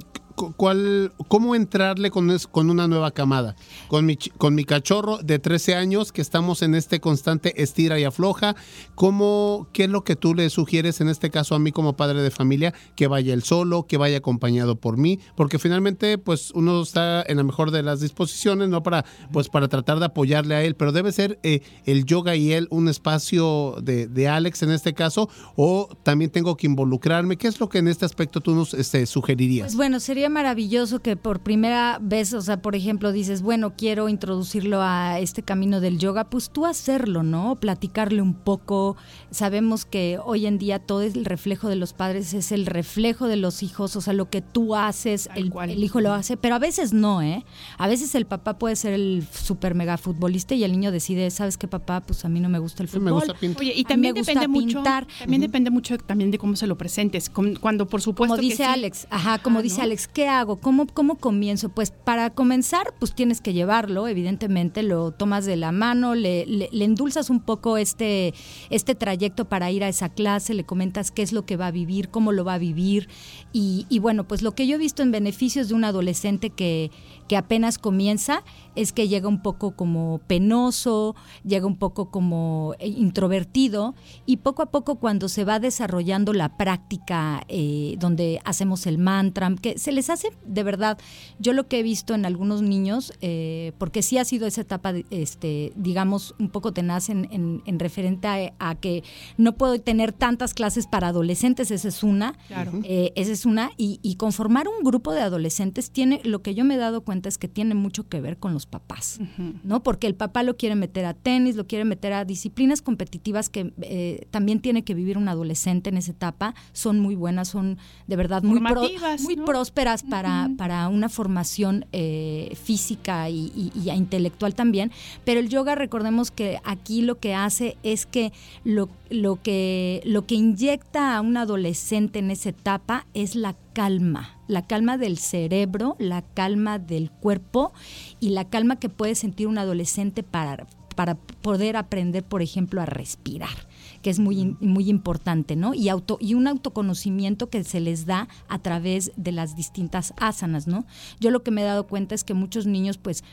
cuál, 0.55 1.13
cómo 1.27 1.55
entrarle 1.55 2.11
con, 2.11 2.35
con 2.51 2.69
una 2.69 2.87
nueva 2.87 3.11
camada. 3.11 3.55
Con 3.87 4.05
mi, 4.05 4.17
con 4.17 4.55
mi 4.55 4.63
cachorro 4.63 5.17
de 5.17 5.39
13 5.39 5.75
años 5.75 6.11
que 6.11 6.21
estamos 6.21 6.61
en 6.61 6.75
este 6.75 6.99
constante 6.99 7.61
estira 7.61 7.99
y 7.99 8.03
afloja, 8.03 8.55
¿cómo, 8.95 9.67
¿qué 9.73 9.85
es 9.85 9.89
lo 9.89 10.03
que 10.03 10.15
tú 10.15 10.33
le 10.33 10.49
sugieres 10.49 11.01
en 11.01 11.09
este 11.09 11.29
caso 11.29 11.55
a 11.55 11.59
mí 11.59 11.71
como 11.71 11.95
padre 11.95 12.21
de 12.21 12.31
familia? 12.31 12.73
Que 12.95 13.07
vaya 13.07 13.33
él 13.33 13.43
solo, 13.43 13.87
que 13.87 13.97
vaya 13.97 14.17
acompañado 14.17 14.75
por 14.75 14.97
mí, 14.97 15.19
porque 15.35 15.59
finalmente 15.59 16.17
pues 16.17 16.51
uno 16.53 16.81
está 16.81 17.23
en 17.27 17.37
la 17.37 17.43
mejor 17.43 17.71
de 17.71 17.83
las 17.83 17.99
disposiciones, 17.99 18.69
¿no? 18.69 18.83
Para, 18.83 19.05
pues, 19.31 19.49
para 19.49 19.67
tratar 19.67 19.99
de 19.99 20.05
apoyarle 20.05 20.55
a 20.55 20.63
él, 20.63 20.75
pero 20.75 20.91
debe 20.91 21.11
ser 21.11 21.39
eh, 21.43 21.61
el 21.85 22.05
yoga 22.05 22.35
y 22.35 22.53
él 22.53 22.67
un 22.69 22.87
espacio 22.87 23.75
de, 23.81 24.07
de 24.07 24.27
Alex 24.27 24.63
en 24.63 24.71
este 24.71 24.93
caso, 24.93 25.29
o 25.55 25.89
también 26.03 26.31
tengo 26.31 26.55
que 26.57 26.67
involucrarme. 26.67 27.37
¿Qué 27.37 27.47
es 27.47 27.59
lo 27.59 27.69
que 27.69 27.79
en 27.79 27.87
este 27.87 28.05
aspecto 28.05 28.41
tú 28.41 28.55
nos 28.55 28.73
este, 28.73 29.05
sugerirías? 29.05 29.67
Pues 29.67 29.75
bueno, 29.75 29.99
sería 29.99 30.29
maravilloso 30.31 30.99
que 30.99 31.15
por 31.15 31.41
primera 31.41 31.99
vez, 32.01 32.33
o 32.33 32.41
sea, 32.41 32.61
por 32.61 32.75
ejemplo, 32.75 33.11
dices, 33.11 33.41
bueno, 33.41 33.73
quiero 33.75 34.09
introducirlo 34.09 34.81
a 34.81 35.19
este 35.19 35.43
camino 35.43 35.79
del 35.79 35.99
yoga, 35.99 36.29
pues 36.29 36.49
tú 36.49 36.65
hacerlo, 36.65 37.23
¿no? 37.23 37.57
Platicarle 37.57 38.21
un 38.21 38.33
poco. 38.33 38.97
Sabemos 39.29 39.85
que 39.85 40.19
hoy 40.23 40.45
en 40.45 40.57
día 40.57 40.79
todo 40.79 41.01
es 41.01 41.15
el 41.15 41.25
reflejo 41.25 41.69
de 41.69 41.75
los 41.75 41.93
padres, 41.93 42.33
es 42.33 42.51
el 42.51 42.65
reflejo 42.65 43.27
de 43.27 43.35
los 43.35 43.63
hijos, 43.63 43.95
o 43.95 44.01
sea, 44.01 44.13
lo 44.13 44.29
que 44.29 44.41
tú 44.41 44.75
haces, 44.75 45.29
el, 45.35 45.51
el, 45.63 45.83
hijo 45.83 46.01
lo 46.01 46.13
hace, 46.13 46.37
pero 46.37 46.55
a 46.55 46.59
veces 46.59 46.93
no, 46.93 47.21
¿eh? 47.21 47.45
A 47.77 47.87
veces 47.87 48.15
el 48.15 48.25
papá 48.25 48.57
puede 48.57 48.75
ser 48.75 48.93
el 48.93 49.23
super 49.31 49.75
mega 49.75 49.97
futbolista 49.97 50.55
y 50.55 50.63
el 50.63 50.71
niño 50.71 50.91
decide, 50.91 51.29
¿sabes 51.31 51.57
qué, 51.57 51.67
papá? 51.67 52.01
Pues 52.01 52.25
a 52.25 52.29
mí 52.29 52.39
no 52.39 52.49
me 52.49 52.59
gusta 52.59 52.83
el 52.83 52.89
fútbol. 52.89 53.03
Me 53.03 53.11
gusta 53.11 53.33
pintar. 53.33 53.61
Oye, 53.61 53.73
y 53.75 53.83
también 53.83 54.13
depende 54.13 54.47
mucho, 54.47 54.83
también 54.83 55.41
depende 55.41 55.69
mucho 55.69 55.97
también 55.97 56.31
de 56.31 56.37
cómo 56.37 56.55
se 56.55 56.67
lo 56.67 56.77
presentes, 56.77 57.29
cuando 57.29 57.87
por 57.87 58.01
supuesto 58.01 58.35
Como 58.35 58.41
dice 58.41 58.63
Alex, 58.65 59.07
ajá, 59.09 59.39
como 59.39 59.59
ah, 59.59 59.61
dice 59.61 59.81
Alex, 59.81 60.07
¿qué 60.07 60.20
hago? 60.27 60.59
¿Cómo, 60.59 60.87
¿Cómo 60.87 61.17
comienzo? 61.17 61.69
Pues 61.69 61.91
para 61.91 62.29
comenzar, 62.29 62.93
pues 62.99 63.13
tienes 63.13 63.41
que 63.41 63.53
llevarlo, 63.53 64.07
evidentemente, 64.07 64.83
lo 64.83 65.11
tomas 65.11 65.45
de 65.45 65.55
la 65.55 65.71
mano, 65.71 66.15
le, 66.15 66.45
le, 66.45 66.69
endulzas 66.83 67.29
un 67.29 67.39
poco 67.39 67.77
este, 67.77 68.33
este 68.69 68.95
trayecto 68.95 69.45
para 69.45 69.71
ir 69.71 69.83
a 69.83 69.89
esa 69.89 70.09
clase, 70.09 70.53
le 70.53 70.65
comentas 70.65 71.11
qué 71.11 71.21
es 71.21 71.33
lo 71.33 71.45
que 71.45 71.57
va 71.57 71.67
a 71.67 71.71
vivir, 71.71 72.09
cómo 72.09 72.31
lo 72.31 72.43
va 72.43 72.55
a 72.55 72.57
vivir. 72.57 73.09
Y, 73.53 73.85
y 73.89 73.99
bueno, 73.99 74.27
pues 74.27 74.41
lo 74.41 74.53
que 74.53 74.67
yo 74.67 74.75
he 74.75 74.79
visto 74.79 75.03
en 75.03 75.11
beneficios 75.11 75.69
de 75.69 75.75
un 75.75 75.83
adolescente 75.83 76.49
que, 76.49 76.91
que 77.31 77.37
apenas 77.37 77.77
comienza 77.77 78.43
es 78.75 78.91
que 78.91 79.07
llega 79.07 79.29
un 79.29 79.41
poco 79.41 79.71
como 79.77 80.19
penoso, 80.27 81.15
llega 81.45 81.65
un 81.65 81.77
poco 81.77 82.11
como 82.11 82.75
eh, 82.77 82.89
introvertido 82.89 83.95
y 84.25 84.37
poco 84.37 84.63
a 84.63 84.65
poco 84.65 84.95
cuando 84.95 85.29
se 85.29 85.45
va 85.45 85.59
desarrollando 85.61 86.33
la 86.33 86.57
práctica 86.57 87.45
eh, 87.47 87.95
donde 87.99 88.41
hacemos 88.43 88.85
el 88.85 88.97
mantra, 88.97 89.49
que 89.61 89.79
se 89.79 89.93
les 89.93 90.09
hace 90.09 90.27
de 90.45 90.63
verdad, 90.63 90.97
yo 91.39 91.53
lo 91.53 91.69
que 91.69 91.79
he 91.79 91.83
visto 91.83 92.15
en 92.15 92.25
algunos 92.25 92.63
niños, 92.63 93.13
eh, 93.21 93.71
porque 93.77 94.01
sí 94.01 94.17
ha 94.17 94.25
sido 94.25 94.45
esa 94.45 94.59
etapa, 94.59 94.93
este, 95.09 95.71
digamos, 95.77 96.35
un 96.37 96.49
poco 96.49 96.73
tenaz 96.73 97.07
en, 97.07 97.29
en, 97.31 97.79
referente 97.79 98.53
a, 98.59 98.75
que 98.75 99.05
no 99.37 99.53
puedo 99.53 99.79
tener 99.79 100.11
tantas 100.11 100.53
clases 100.53 100.85
para 100.85 101.07
adolescentes, 101.07 101.71
esa 101.71 101.87
es 101.87 102.03
una, 102.03 102.37
esa 102.49 103.31
es 103.31 103.45
una, 103.45 103.71
y, 103.77 104.01
y 104.01 104.15
conformar 104.15 104.67
un 104.67 104.83
grupo 104.83 105.13
de 105.13 105.21
adolescentes 105.21 105.91
tiene, 105.91 106.19
lo 106.25 106.41
que 106.41 106.55
yo 106.55 106.65
me 106.65 106.75
he 106.75 106.77
dado 106.77 107.01
cuenta, 107.01 107.20
es 107.29 107.37
que 107.37 107.47
tiene 107.47 107.75
mucho 107.75 108.07
que 108.07 108.21
ver 108.21 108.37
con 108.37 108.53
los 108.53 108.65
papás, 108.65 109.19
¿no? 109.63 109.83
Porque 109.83 110.07
el 110.07 110.15
papá 110.15 110.43
lo 110.43 110.57
quiere 110.57 110.75
meter 110.75 111.05
a 111.05 111.13
tenis, 111.13 111.55
lo 111.55 111.67
quiere 111.67 111.85
meter 111.85 112.13
a 112.13 112.25
disciplinas 112.25 112.81
competitivas 112.81 113.49
que 113.49 113.73
eh, 113.81 114.27
también 114.31 114.59
tiene 114.59 114.83
que 114.83 114.93
vivir 114.93 115.17
un 115.17 115.27
adolescente 115.27 115.89
en 115.89 115.97
esa 115.97 116.11
etapa, 116.11 116.55
son 116.73 116.99
muy 116.99 117.15
buenas, 117.15 117.49
son 117.49 117.77
de 118.07 118.15
verdad 118.15 118.43
muy, 118.43 118.59
muy 118.59 119.35
prósperas 119.37 120.03
para, 120.03 120.49
para 120.57 120.87
una 120.87 121.09
formación 121.09 121.85
eh, 121.91 122.55
física 122.61 123.29
y, 123.29 123.71
intelectual 123.93 124.55
también, 124.55 124.91
pero 125.25 125.39
el 125.39 125.49
yoga 125.49 125.75
recordemos 125.75 126.31
que 126.31 126.59
aquí 126.63 127.01
lo 127.01 127.19
que 127.19 127.33
hace 127.33 127.77
es 127.83 128.05
que 128.05 128.31
lo, 128.63 128.89
lo 129.09 129.41
que 129.41 130.01
lo 130.05 130.25
que 130.25 130.35
inyecta 130.35 131.15
a 131.15 131.21
un 131.21 131.37
adolescente 131.37 132.19
en 132.19 132.31
esa 132.31 132.49
etapa 132.49 133.05
es 133.13 133.35
la 133.35 133.55
calma, 133.73 134.37
la 134.51 134.67
calma 134.67 134.97
del 134.97 135.17
cerebro, 135.17 135.95
la 135.97 136.21
calma 136.21 136.77
del 136.77 137.09
cuerpo 137.09 137.71
y 138.19 138.31
la 138.31 138.49
calma 138.49 138.77
que 138.79 138.89
puede 138.89 139.15
sentir 139.15 139.47
un 139.47 139.57
adolescente 139.57 140.23
para, 140.23 140.67
para 140.95 141.15
poder 141.15 141.77
aprender, 141.77 142.23
por 142.23 142.41
ejemplo, 142.41 142.81
a 142.81 142.85
respirar 142.85 143.71
que 144.01 144.09
es 144.09 144.19
muy, 144.19 144.57
muy 144.59 144.89
importante, 144.89 145.55
¿no? 145.55 145.75
Y, 145.75 145.89
auto, 145.89 146.17
y 146.19 146.33
un 146.33 146.47
autoconocimiento 146.47 147.49
que 147.49 147.63
se 147.63 147.79
les 147.79 148.07
da 148.07 148.27
a 148.47 148.57
través 148.59 149.11
de 149.15 149.31
las 149.31 149.55
distintas 149.55 150.13
asanas, 150.17 150.65
¿no? 150.67 150.85
Yo 151.19 151.29
lo 151.29 151.43
que 151.43 151.51
me 151.51 151.61
he 151.61 151.65
dado 151.65 151.85
cuenta 151.85 152.15
es 152.15 152.23
que 152.23 152.33
muchos 152.33 152.65
niños, 152.65 152.97
pues, 152.97 153.23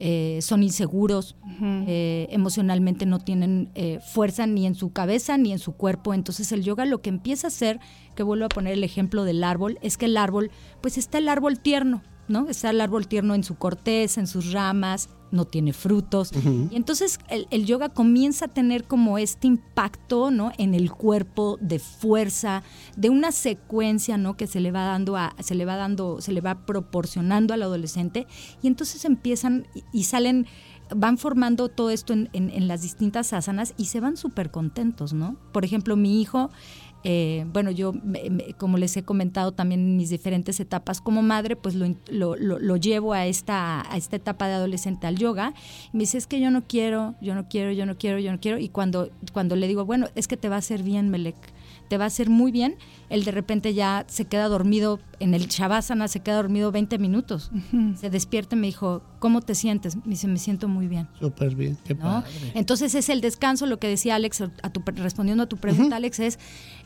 eh, 0.00 0.38
son 0.42 0.62
inseguros, 0.62 1.36
eh, 1.60 2.28
emocionalmente 2.30 3.04
no 3.04 3.18
tienen 3.18 3.70
eh, 3.74 3.98
fuerza 4.00 4.46
ni 4.46 4.64
en 4.66 4.76
su 4.76 4.92
cabeza 4.92 5.36
ni 5.38 5.52
en 5.52 5.58
su 5.58 5.72
cuerpo. 5.72 6.14
Entonces 6.14 6.52
el 6.52 6.62
yoga 6.62 6.84
lo 6.84 7.02
que 7.02 7.08
empieza 7.08 7.46
a 7.46 7.48
hacer, 7.48 7.80
que 8.14 8.22
vuelvo 8.22 8.46
a 8.46 8.48
poner 8.48 8.74
el 8.74 8.84
ejemplo 8.84 9.24
del 9.24 9.42
árbol, 9.42 9.78
es 9.82 9.96
que 9.96 10.06
el 10.06 10.16
árbol, 10.16 10.50
pues 10.80 10.98
está 10.98 11.18
el 11.18 11.28
árbol 11.28 11.58
tierno, 11.58 12.02
¿no? 12.28 12.48
Está 12.48 12.70
el 12.70 12.80
árbol 12.80 13.08
tierno 13.08 13.34
en 13.34 13.44
su 13.44 13.56
corteza, 13.56 14.20
en 14.20 14.26
sus 14.26 14.52
ramas, 14.52 15.08
no 15.30 15.44
tiene 15.44 15.72
frutos. 15.72 16.32
Y 16.70 16.76
entonces 16.76 17.18
el, 17.28 17.66
yoga 17.66 17.88
comienza 17.88 18.46
a 18.46 18.48
tener 18.48 18.84
como 18.84 19.18
este 19.18 19.46
impacto, 19.46 20.30
¿no? 20.30 20.52
En 20.58 20.74
el 20.74 20.90
cuerpo 20.90 21.58
de 21.60 21.78
fuerza, 21.78 22.62
de 22.96 23.10
una 23.10 23.32
secuencia, 23.32 24.16
¿no? 24.16 24.36
Que 24.36 24.46
se 24.46 24.60
le 24.60 24.72
va 24.72 24.84
dando 24.84 25.16
a, 25.16 25.34
se 25.40 25.54
le 25.54 25.64
va 25.64 25.76
dando, 25.76 26.20
se 26.20 26.32
le 26.32 26.40
va 26.40 26.66
proporcionando 26.66 27.54
al 27.54 27.62
adolescente. 27.62 28.26
Y 28.62 28.68
entonces 28.68 29.04
empiezan 29.04 29.66
y, 29.92 30.04
salen 30.04 30.46
van 30.96 31.18
formando 31.18 31.68
todo 31.68 31.90
esto 31.90 32.14
en, 32.14 32.30
en, 32.32 32.66
las 32.66 32.80
distintas 32.80 33.34
asanas 33.34 33.74
y 33.76 33.86
se 33.86 34.00
van 34.00 34.16
súper 34.16 34.50
contentos, 34.50 35.12
¿no? 35.12 35.36
Por 35.52 35.66
ejemplo, 35.66 35.96
mi 35.96 36.22
hijo 36.22 36.48
eh, 37.04 37.46
bueno, 37.52 37.70
yo, 37.70 37.92
como 38.56 38.76
les 38.76 38.96
he 38.96 39.02
comentado 39.02 39.52
también 39.52 39.80
en 39.80 39.96
mis 39.96 40.10
diferentes 40.10 40.58
etapas 40.60 41.00
como 41.00 41.22
madre, 41.22 41.56
pues 41.56 41.74
lo, 41.74 41.94
lo, 42.08 42.76
llevo 42.76 43.12
a 43.12 43.26
esta, 43.26 43.90
a 43.90 43.96
esta 43.96 44.16
etapa 44.16 44.48
de 44.48 44.54
adolescente 44.54 45.06
al 45.06 45.16
yoga. 45.16 45.54
Y 45.92 45.96
me 45.96 46.00
dice, 46.00 46.18
es 46.18 46.26
que 46.26 46.40
yo 46.40 46.50
no 46.50 46.64
quiero, 46.66 47.14
yo 47.20 47.34
no 47.34 47.48
quiero, 47.48 47.72
yo 47.72 47.86
no 47.86 47.96
quiero, 47.96 48.18
yo 48.18 48.32
no 48.32 48.40
quiero. 48.40 48.58
Y 48.58 48.68
cuando, 48.68 49.10
cuando 49.32 49.56
le 49.56 49.68
digo, 49.68 49.84
bueno, 49.84 50.08
es 50.14 50.26
que 50.28 50.36
te 50.36 50.48
va 50.48 50.56
a 50.56 50.58
hacer 50.58 50.82
bien, 50.82 51.08
Melek, 51.10 51.36
te 51.88 51.98
va 51.98 52.04
a 52.04 52.06
hacer 52.08 52.28
muy 52.30 52.52
bien, 52.52 52.76
él 53.08 53.24
de 53.24 53.30
repente 53.30 53.74
ya 53.74 54.04
se 54.08 54.26
queda 54.26 54.48
dormido 54.48 55.00
en 55.20 55.34
el 55.34 55.48
Shavasana, 55.48 56.08
se 56.08 56.20
queda 56.20 56.36
dormido 56.36 56.70
20 56.70 56.98
minutos. 56.98 57.50
Se 57.96 58.10
despierta 58.10 58.56
y 58.56 58.58
me 58.58 58.66
dijo, 58.66 59.02
¿cómo 59.18 59.40
te 59.40 59.54
sientes? 59.54 59.96
Me 59.96 60.10
dice, 60.10 60.28
me 60.28 60.38
siento 60.38 60.68
muy 60.68 60.86
bien. 60.86 61.08
Súper 61.18 61.54
bien, 61.54 61.78
qué 61.84 61.94
padre. 61.94 62.28
Entonces 62.54 62.94
es 62.94 63.08
el 63.08 63.20
descanso, 63.20 63.66
lo 63.66 63.78
que 63.78 63.88
decía 63.88 64.14
Alex, 64.14 64.42
a 64.62 64.70
tu, 64.70 64.82
respondiendo 64.96 65.44
a 65.44 65.46
tu 65.46 65.56
pregunta, 65.56 65.96
Alex, 65.96 66.20
es 66.20 66.38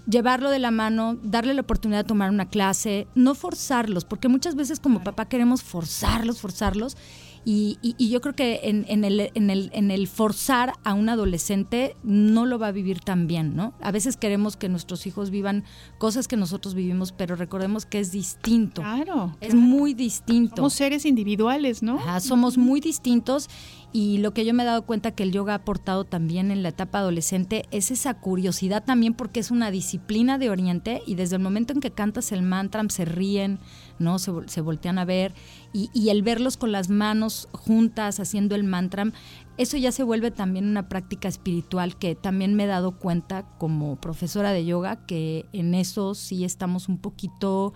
llevarlo 0.07 0.51
de 0.51 0.59
la 0.59 0.71
mano, 0.71 1.17
darle 1.23 1.55
la 1.55 1.63
oportunidad 1.63 2.05
de 2.05 2.09
tomar 2.09 2.31
una 2.31 2.49
clase, 2.49 3.07
no 3.15 3.35
forzarlos, 3.35 4.05
porque 4.05 4.29
muchas 4.29 4.55
veces 4.55 4.81
como 4.81 5.03
papá 5.03 5.29
queremos 5.29 5.63
forzarlos, 5.63 6.41
forzarlos 6.41 6.97
y, 7.45 7.79
y, 7.83 8.09
yo 8.09 8.21
creo 8.21 8.35
que 8.35 8.61
en, 8.65 8.85
en, 8.89 9.05
el, 9.05 9.31
en, 9.35 9.51
el, 9.51 9.71
en 9.73 9.91
el 9.91 10.07
forzar 10.07 10.75
a 10.85 10.95
un 10.95 11.09
adolescente 11.09 11.97
no 12.05 12.47
lo 12.47 12.59
va 12.59 12.69
a 12.69 12.73
vivir 12.73 13.01
tan 13.01 13.27
bien, 13.27 13.57
¿no? 13.57 13.75
A 13.81 13.91
veces 13.91 14.17
queremos 14.17 14.57
que 14.57 14.69
nuestros 14.69 15.07
hijos 15.07 15.31
vivan 15.31 15.65
cosas 15.99 16.29
que 16.29 16.37
nosotros 16.37 16.75
vivimos, 16.75 17.13
pero 17.13 17.35
recordemos 17.35 17.87
que 17.87 17.99
es 17.99 18.13
distinto. 18.13 18.83
Claro. 18.83 19.37
Es 19.41 19.55
muy 19.55 19.95
distinto. 19.95 20.57
Somos 20.57 20.75
seres 20.75 21.05
individuales, 21.05 21.83
¿no? 21.83 21.99
somos 22.21 22.59
muy 22.59 22.81
distintos 22.81 23.49
y 23.93 24.19
lo 24.19 24.33
que 24.33 24.45
yo 24.45 24.55
me 24.55 24.63
he 24.63 24.67
dado 24.67 24.83
cuenta 24.83 25.11
que 25.11 25.23
el 25.23 25.33
yoga 25.33 25.53
ha 25.53 25.57
aportado 25.57 26.05
también 26.05 26.51
en 26.51 26.63
la 26.63 26.71
etapa 26.71 26.99
adolescente 26.99 27.67
es 27.71 27.91
esa 27.91 28.15
curiosidad 28.15 28.85
también 28.85 29.13
porque 29.13 29.41
es 29.41 29.51
una 29.51 29.71
disciplina 29.71 30.39
de 30.39 30.49
Oriente 30.49 31.03
y 31.07 31.15
desde 31.15 31.37
el 31.37 31.43
momento 31.43 31.75
en 31.75 31.81
que 31.81 31.91
cantas 31.91 32.33
el 32.33 32.43
mantra 32.43 32.83
se 32.89 33.05
ríen, 33.05 33.59
¿no? 34.03 34.19
Se, 34.19 34.33
se 34.47 34.61
voltean 34.61 34.99
a 34.99 35.05
ver 35.05 35.33
y, 35.73 36.09
el 36.11 36.23
verlos 36.23 36.57
con 36.57 36.73
las 36.73 36.91
manos 36.91 37.49
juntas 37.53 38.21
haciendo 38.21 38.55
el 38.55 38.65
mantra, 38.65 39.13
eso 39.57 39.77
ya 39.77 39.93
se 39.93 40.03
vuelve 40.03 40.31
también 40.31 40.67
una 40.67 40.89
práctica 40.89 41.29
espiritual 41.29 41.97
que 41.97 42.15
también 42.15 42.55
me 42.55 42.65
he 42.65 42.67
dado 42.67 42.99
cuenta 42.99 43.45
como 43.59 43.97
profesora 43.97 44.53
de 44.53 44.65
yoga 44.65 45.07
que 45.07 45.47
en 45.53 45.75
eso 45.75 46.15
sí 46.15 46.45
estamos 46.45 46.89
un 46.89 46.99
poquito 46.99 47.73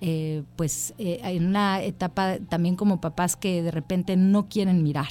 eh, 0.00 0.44
pues 0.56 0.94
eh, 0.98 1.20
en 1.22 1.46
una 1.46 1.82
etapa 1.82 2.38
también 2.48 2.74
como 2.74 3.00
papás 3.00 3.36
que 3.36 3.62
de 3.62 3.70
repente 3.70 4.16
no 4.16 4.48
quieren 4.48 4.82
mirar. 4.82 5.08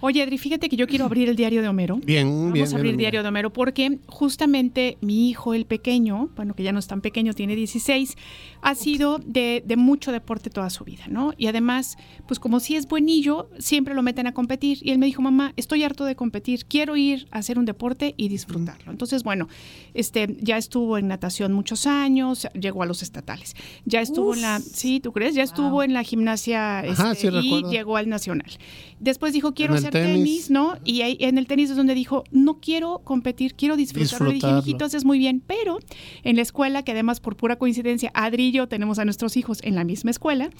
Oye, 0.00 0.22
Adri, 0.22 0.38
fíjate 0.38 0.68
que 0.68 0.76
yo 0.76 0.86
quiero 0.86 1.04
abrir 1.04 1.28
el 1.28 1.36
diario 1.36 1.62
de 1.62 1.68
Homero. 1.68 1.96
Bien, 1.96 2.26
Vamos 2.26 2.52
bien. 2.52 2.64
Vamos 2.64 2.74
a 2.74 2.76
abrir 2.76 2.92
el 2.92 2.96
diario 2.96 3.22
de 3.22 3.28
Homero 3.28 3.52
porque 3.52 3.98
justamente 4.06 4.96
mi 5.00 5.28
hijo, 5.28 5.54
el 5.54 5.66
pequeño, 5.66 6.30
bueno, 6.36 6.54
que 6.54 6.62
ya 6.62 6.72
no 6.72 6.78
es 6.78 6.86
tan 6.86 7.00
pequeño, 7.00 7.32
tiene 7.34 7.56
16, 7.56 8.16
ha 8.62 8.74
sido 8.74 9.18
de, 9.18 9.62
mucho 9.76 10.12
deporte 10.12 10.50
toda 10.50 10.70
su 10.70 10.84
vida, 10.84 11.04
¿no? 11.08 11.32
Y 11.36 11.46
además, 11.46 11.96
pues 12.26 12.38
como 12.40 12.60
si 12.60 12.76
es 12.76 12.86
buenillo, 12.86 13.50
siempre 13.58 13.94
lo 13.94 14.02
meten 14.02 14.26
a 14.26 14.32
competir. 14.32 14.78
Y 14.82 14.90
él 14.90 14.98
me 14.98 15.06
dijo, 15.06 15.22
mamá, 15.22 15.52
estoy 15.56 15.84
harto 15.84 16.04
de 16.04 16.16
competir, 16.16 16.64
quiero 16.66 16.96
ir 16.96 17.28
a 17.30 17.38
hacer 17.38 17.58
un 17.58 17.64
deporte 17.64 18.14
y 18.16 18.28
disfrutarlo. 18.28 18.90
Entonces, 18.92 19.22
bueno, 19.22 19.48
este, 19.94 20.36
ya 20.40 20.56
estuvo 20.56 20.98
en 20.98 21.08
natación 21.08 21.52
muchos 21.52 21.86
años, 21.86 22.48
llegó 22.54 22.82
a 22.82 22.86
los 22.86 23.02
estatales. 23.02 23.54
Ya 23.84 24.00
estuvo 24.00 24.34
en 24.34 24.42
la, 24.42 24.60
sí, 24.60 25.00
¿tú 25.00 25.12
crees? 25.12 25.34
Ya 25.34 25.42
estuvo 25.42 25.82
en 25.82 25.92
la 25.92 26.02
gimnasia 26.02 26.80
Ajá, 26.80 27.12
este, 27.12 27.14
sí, 27.14 27.26
y 27.26 27.30
recuerdo. 27.30 27.70
llegó 27.70 27.96
al 27.96 28.08
nacional. 28.08 28.50
Después 29.00 29.32
dijo, 29.32 29.54
quiero 29.54 29.74
hacer 29.74 29.92
tenis. 29.92 30.14
tenis. 30.14 30.50
¿no? 30.50 30.74
Y 30.84 31.02
ahí, 31.02 31.16
en 31.20 31.38
el 31.38 31.46
tenis 31.46 31.70
es 31.70 31.76
donde 31.76 31.94
dijo, 31.94 32.24
no 32.30 32.60
quiero 32.60 33.00
competir, 33.04 33.54
quiero 33.54 33.76
disfrutarlo. 33.76 34.26
Le 34.28 34.34
dije, 34.34 34.46
Disfrutarlo. 34.46 34.62
mijito, 34.64 34.84
haces 34.84 35.04
muy 35.04 35.18
bien. 35.18 35.42
Pero 35.46 35.78
en 36.24 36.36
la 36.36 36.42
escuela, 36.42 36.82
que 36.82 36.92
además 36.92 37.20
por 37.20 37.36
pura 37.36 37.56
coincidencia, 37.56 38.10
Adri 38.14 38.46
y 38.48 38.52
yo 38.52 38.68
tenemos 38.68 38.98
a 38.98 39.04
nuestros 39.04 39.36
hijos 39.36 39.60
en 39.62 39.74
la 39.74 39.84
misma 39.84 40.10
escuela, 40.10 40.50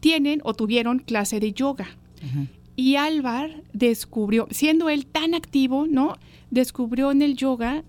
tienen 0.00 0.40
o 0.44 0.54
tuvieron 0.54 0.98
clase 0.98 1.40
de 1.40 1.52
yoga. 1.52 1.86
Y 2.76 2.96
Álvar 2.96 3.62
descubrió, 3.72 4.46
siendo 4.50 4.88
él 4.88 5.06
tan 5.06 5.34
activo, 5.34 5.86
¿no? 5.88 6.14
Descubrió 6.50 7.10
en 7.10 7.20
el 7.22 7.36
yoga 7.36 7.84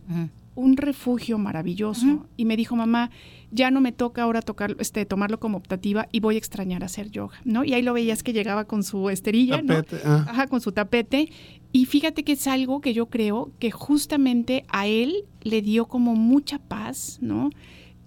un 0.55 0.77
refugio 0.77 1.37
maravilloso 1.37 2.27
y 2.37 2.45
me 2.45 2.57
dijo, 2.57 2.75
mamá, 2.75 3.09
ya 3.53 3.71
no 3.71 3.79
me 3.81 3.91
toca 3.91 4.23
ahora 4.23 4.41
tocar, 4.41 4.75
este, 4.79 5.05
tomarlo 5.05 5.39
como 5.39 5.57
optativa 5.57 6.07
y 6.11 6.19
voy 6.19 6.35
a 6.35 6.37
extrañar 6.37 6.83
hacer 6.83 7.09
yoga, 7.11 7.35
¿no? 7.45 7.63
Y 7.63 7.73
ahí 7.73 7.81
lo 7.81 7.93
veías 7.93 8.23
que 8.23 8.33
llegaba 8.33 8.65
con 8.65 8.83
su 8.83 9.09
esterilla, 9.09 9.61
¿no? 9.61 9.75
Ah. 10.03 10.25
Ajá, 10.27 10.47
con 10.47 10.59
su 10.61 10.71
tapete. 10.71 11.29
Y 11.71 11.85
fíjate 11.85 12.23
que 12.23 12.33
es 12.33 12.47
algo 12.47 12.81
que 12.81 12.93
yo 12.93 13.07
creo 13.07 13.51
que 13.59 13.71
justamente 13.71 14.65
a 14.69 14.87
él 14.87 15.25
le 15.41 15.61
dio 15.61 15.85
como 15.85 16.15
mucha 16.15 16.59
paz, 16.59 17.17
¿no? 17.21 17.49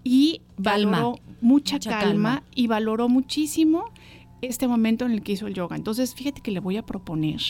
Y 0.04 0.42
Calma. 0.62 0.90
valoró 1.00 1.18
mucha, 1.40 1.76
Mucha 1.76 1.90
calma, 1.90 2.00
calma. 2.36 2.42
y 2.54 2.66
valoró 2.66 3.08
muchísimo 3.08 3.90
este 4.42 4.68
momento 4.68 5.04
en 5.06 5.12
el 5.12 5.22
que 5.22 5.32
hizo 5.32 5.46
el 5.46 5.54
yoga. 5.54 5.76
Entonces, 5.76 6.14
fíjate 6.14 6.40
que 6.40 6.50
le 6.50 6.60
voy 6.60 6.76
a 6.76 6.84
proponer 6.84 7.40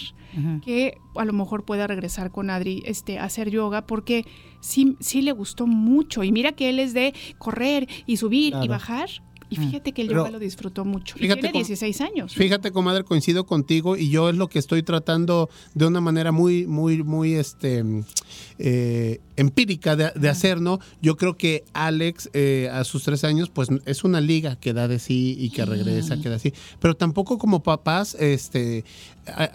que 0.64 0.98
a 1.14 1.24
lo 1.24 1.32
mejor 1.32 1.64
pueda 1.64 1.86
regresar 1.86 2.30
con 2.30 2.50
Adri 2.50 2.82
este, 2.86 3.18
a 3.18 3.24
hacer 3.24 3.50
yoga 3.50 3.86
porque 3.86 4.24
sí, 4.60 4.96
sí 5.00 5.22
le 5.22 5.32
gustó 5.32 5.66
mucho. 5.66 6.22
Y 6.24 6.32
mira 6.32 6.52
que 6.52 6.68
él 6.68 6.78
es 6.78 6.94
de 6.94 7.14
correr 7.38 7.88
y 8.06 8.16
subir 8.18 8.54
y 8.62 8.68
bajar. 8.68 9.08
Y 9.48 9.56
fíjate 9.56 9.92
que 9.92 10.02
el 10.02 10.08
Pero, 10.08 10.20
yoga 10.22 10.30
lo 10.32 10.38
disfrutó 10.40 10.84
mucho. 10.84 11.14
Y 11.18 11.20
fíjate 11.20 11.40
tiene 11.42 11.52
cómo- 11.52 11.64
16 11.64 12.00
años. 12.00 12.34
Fíjate, 12.34 12.72
comadre, 12.72 13.04
coincido 13.04 13.46
contigo 13.46 13.96
y 13.96 14.10
yo 14.10 14.28
es 14.28 14.34
lo 14.36 14.48
que 14.48 14.58
estoy 14.58 14.82
tratando 14.82 15.48
de 15.74 15.86
una 15.86 16.00
manera 16.00 16.32
muy, 16.32 16.66
muy, 16.66 17.04
muy, 17.04 17.34
este, 17.34 17.84
eh, 18.58 19.20
empírica 19.36 19.96
de, 19.96 20.10
de 20.14 20.28
hacer, 20.28 20.60
¿no? 20.60 20.80
Yo 21.02 21.16
creo 21.16 21.36
que 21.36 21.64
Alex 21.72 22.30
eh, 22.32 22.68
a 22.72 22.84
sus 22.84 23.02
tres 23.04 23.24
años, 23.24 23.50
pues 23.50 23.68
es 23.84 24.04
una 24.04 24.20
liga 24.20 24.56
que 24.56 24.72
da 24.72 24.88
de 24.88 24.98
sí 24.98 25.36
y 25.38 25.50
que 25.50 25.64
regresa, 25.64 26.20
que 26.20 26.28
da 26.28 26.36
así. 26.36 26.52
Pero 26.80 26.96
tampoco 26.96 27.38
como 27.38 27.62
papás, 27.62 28.16
este, 28.18 28.84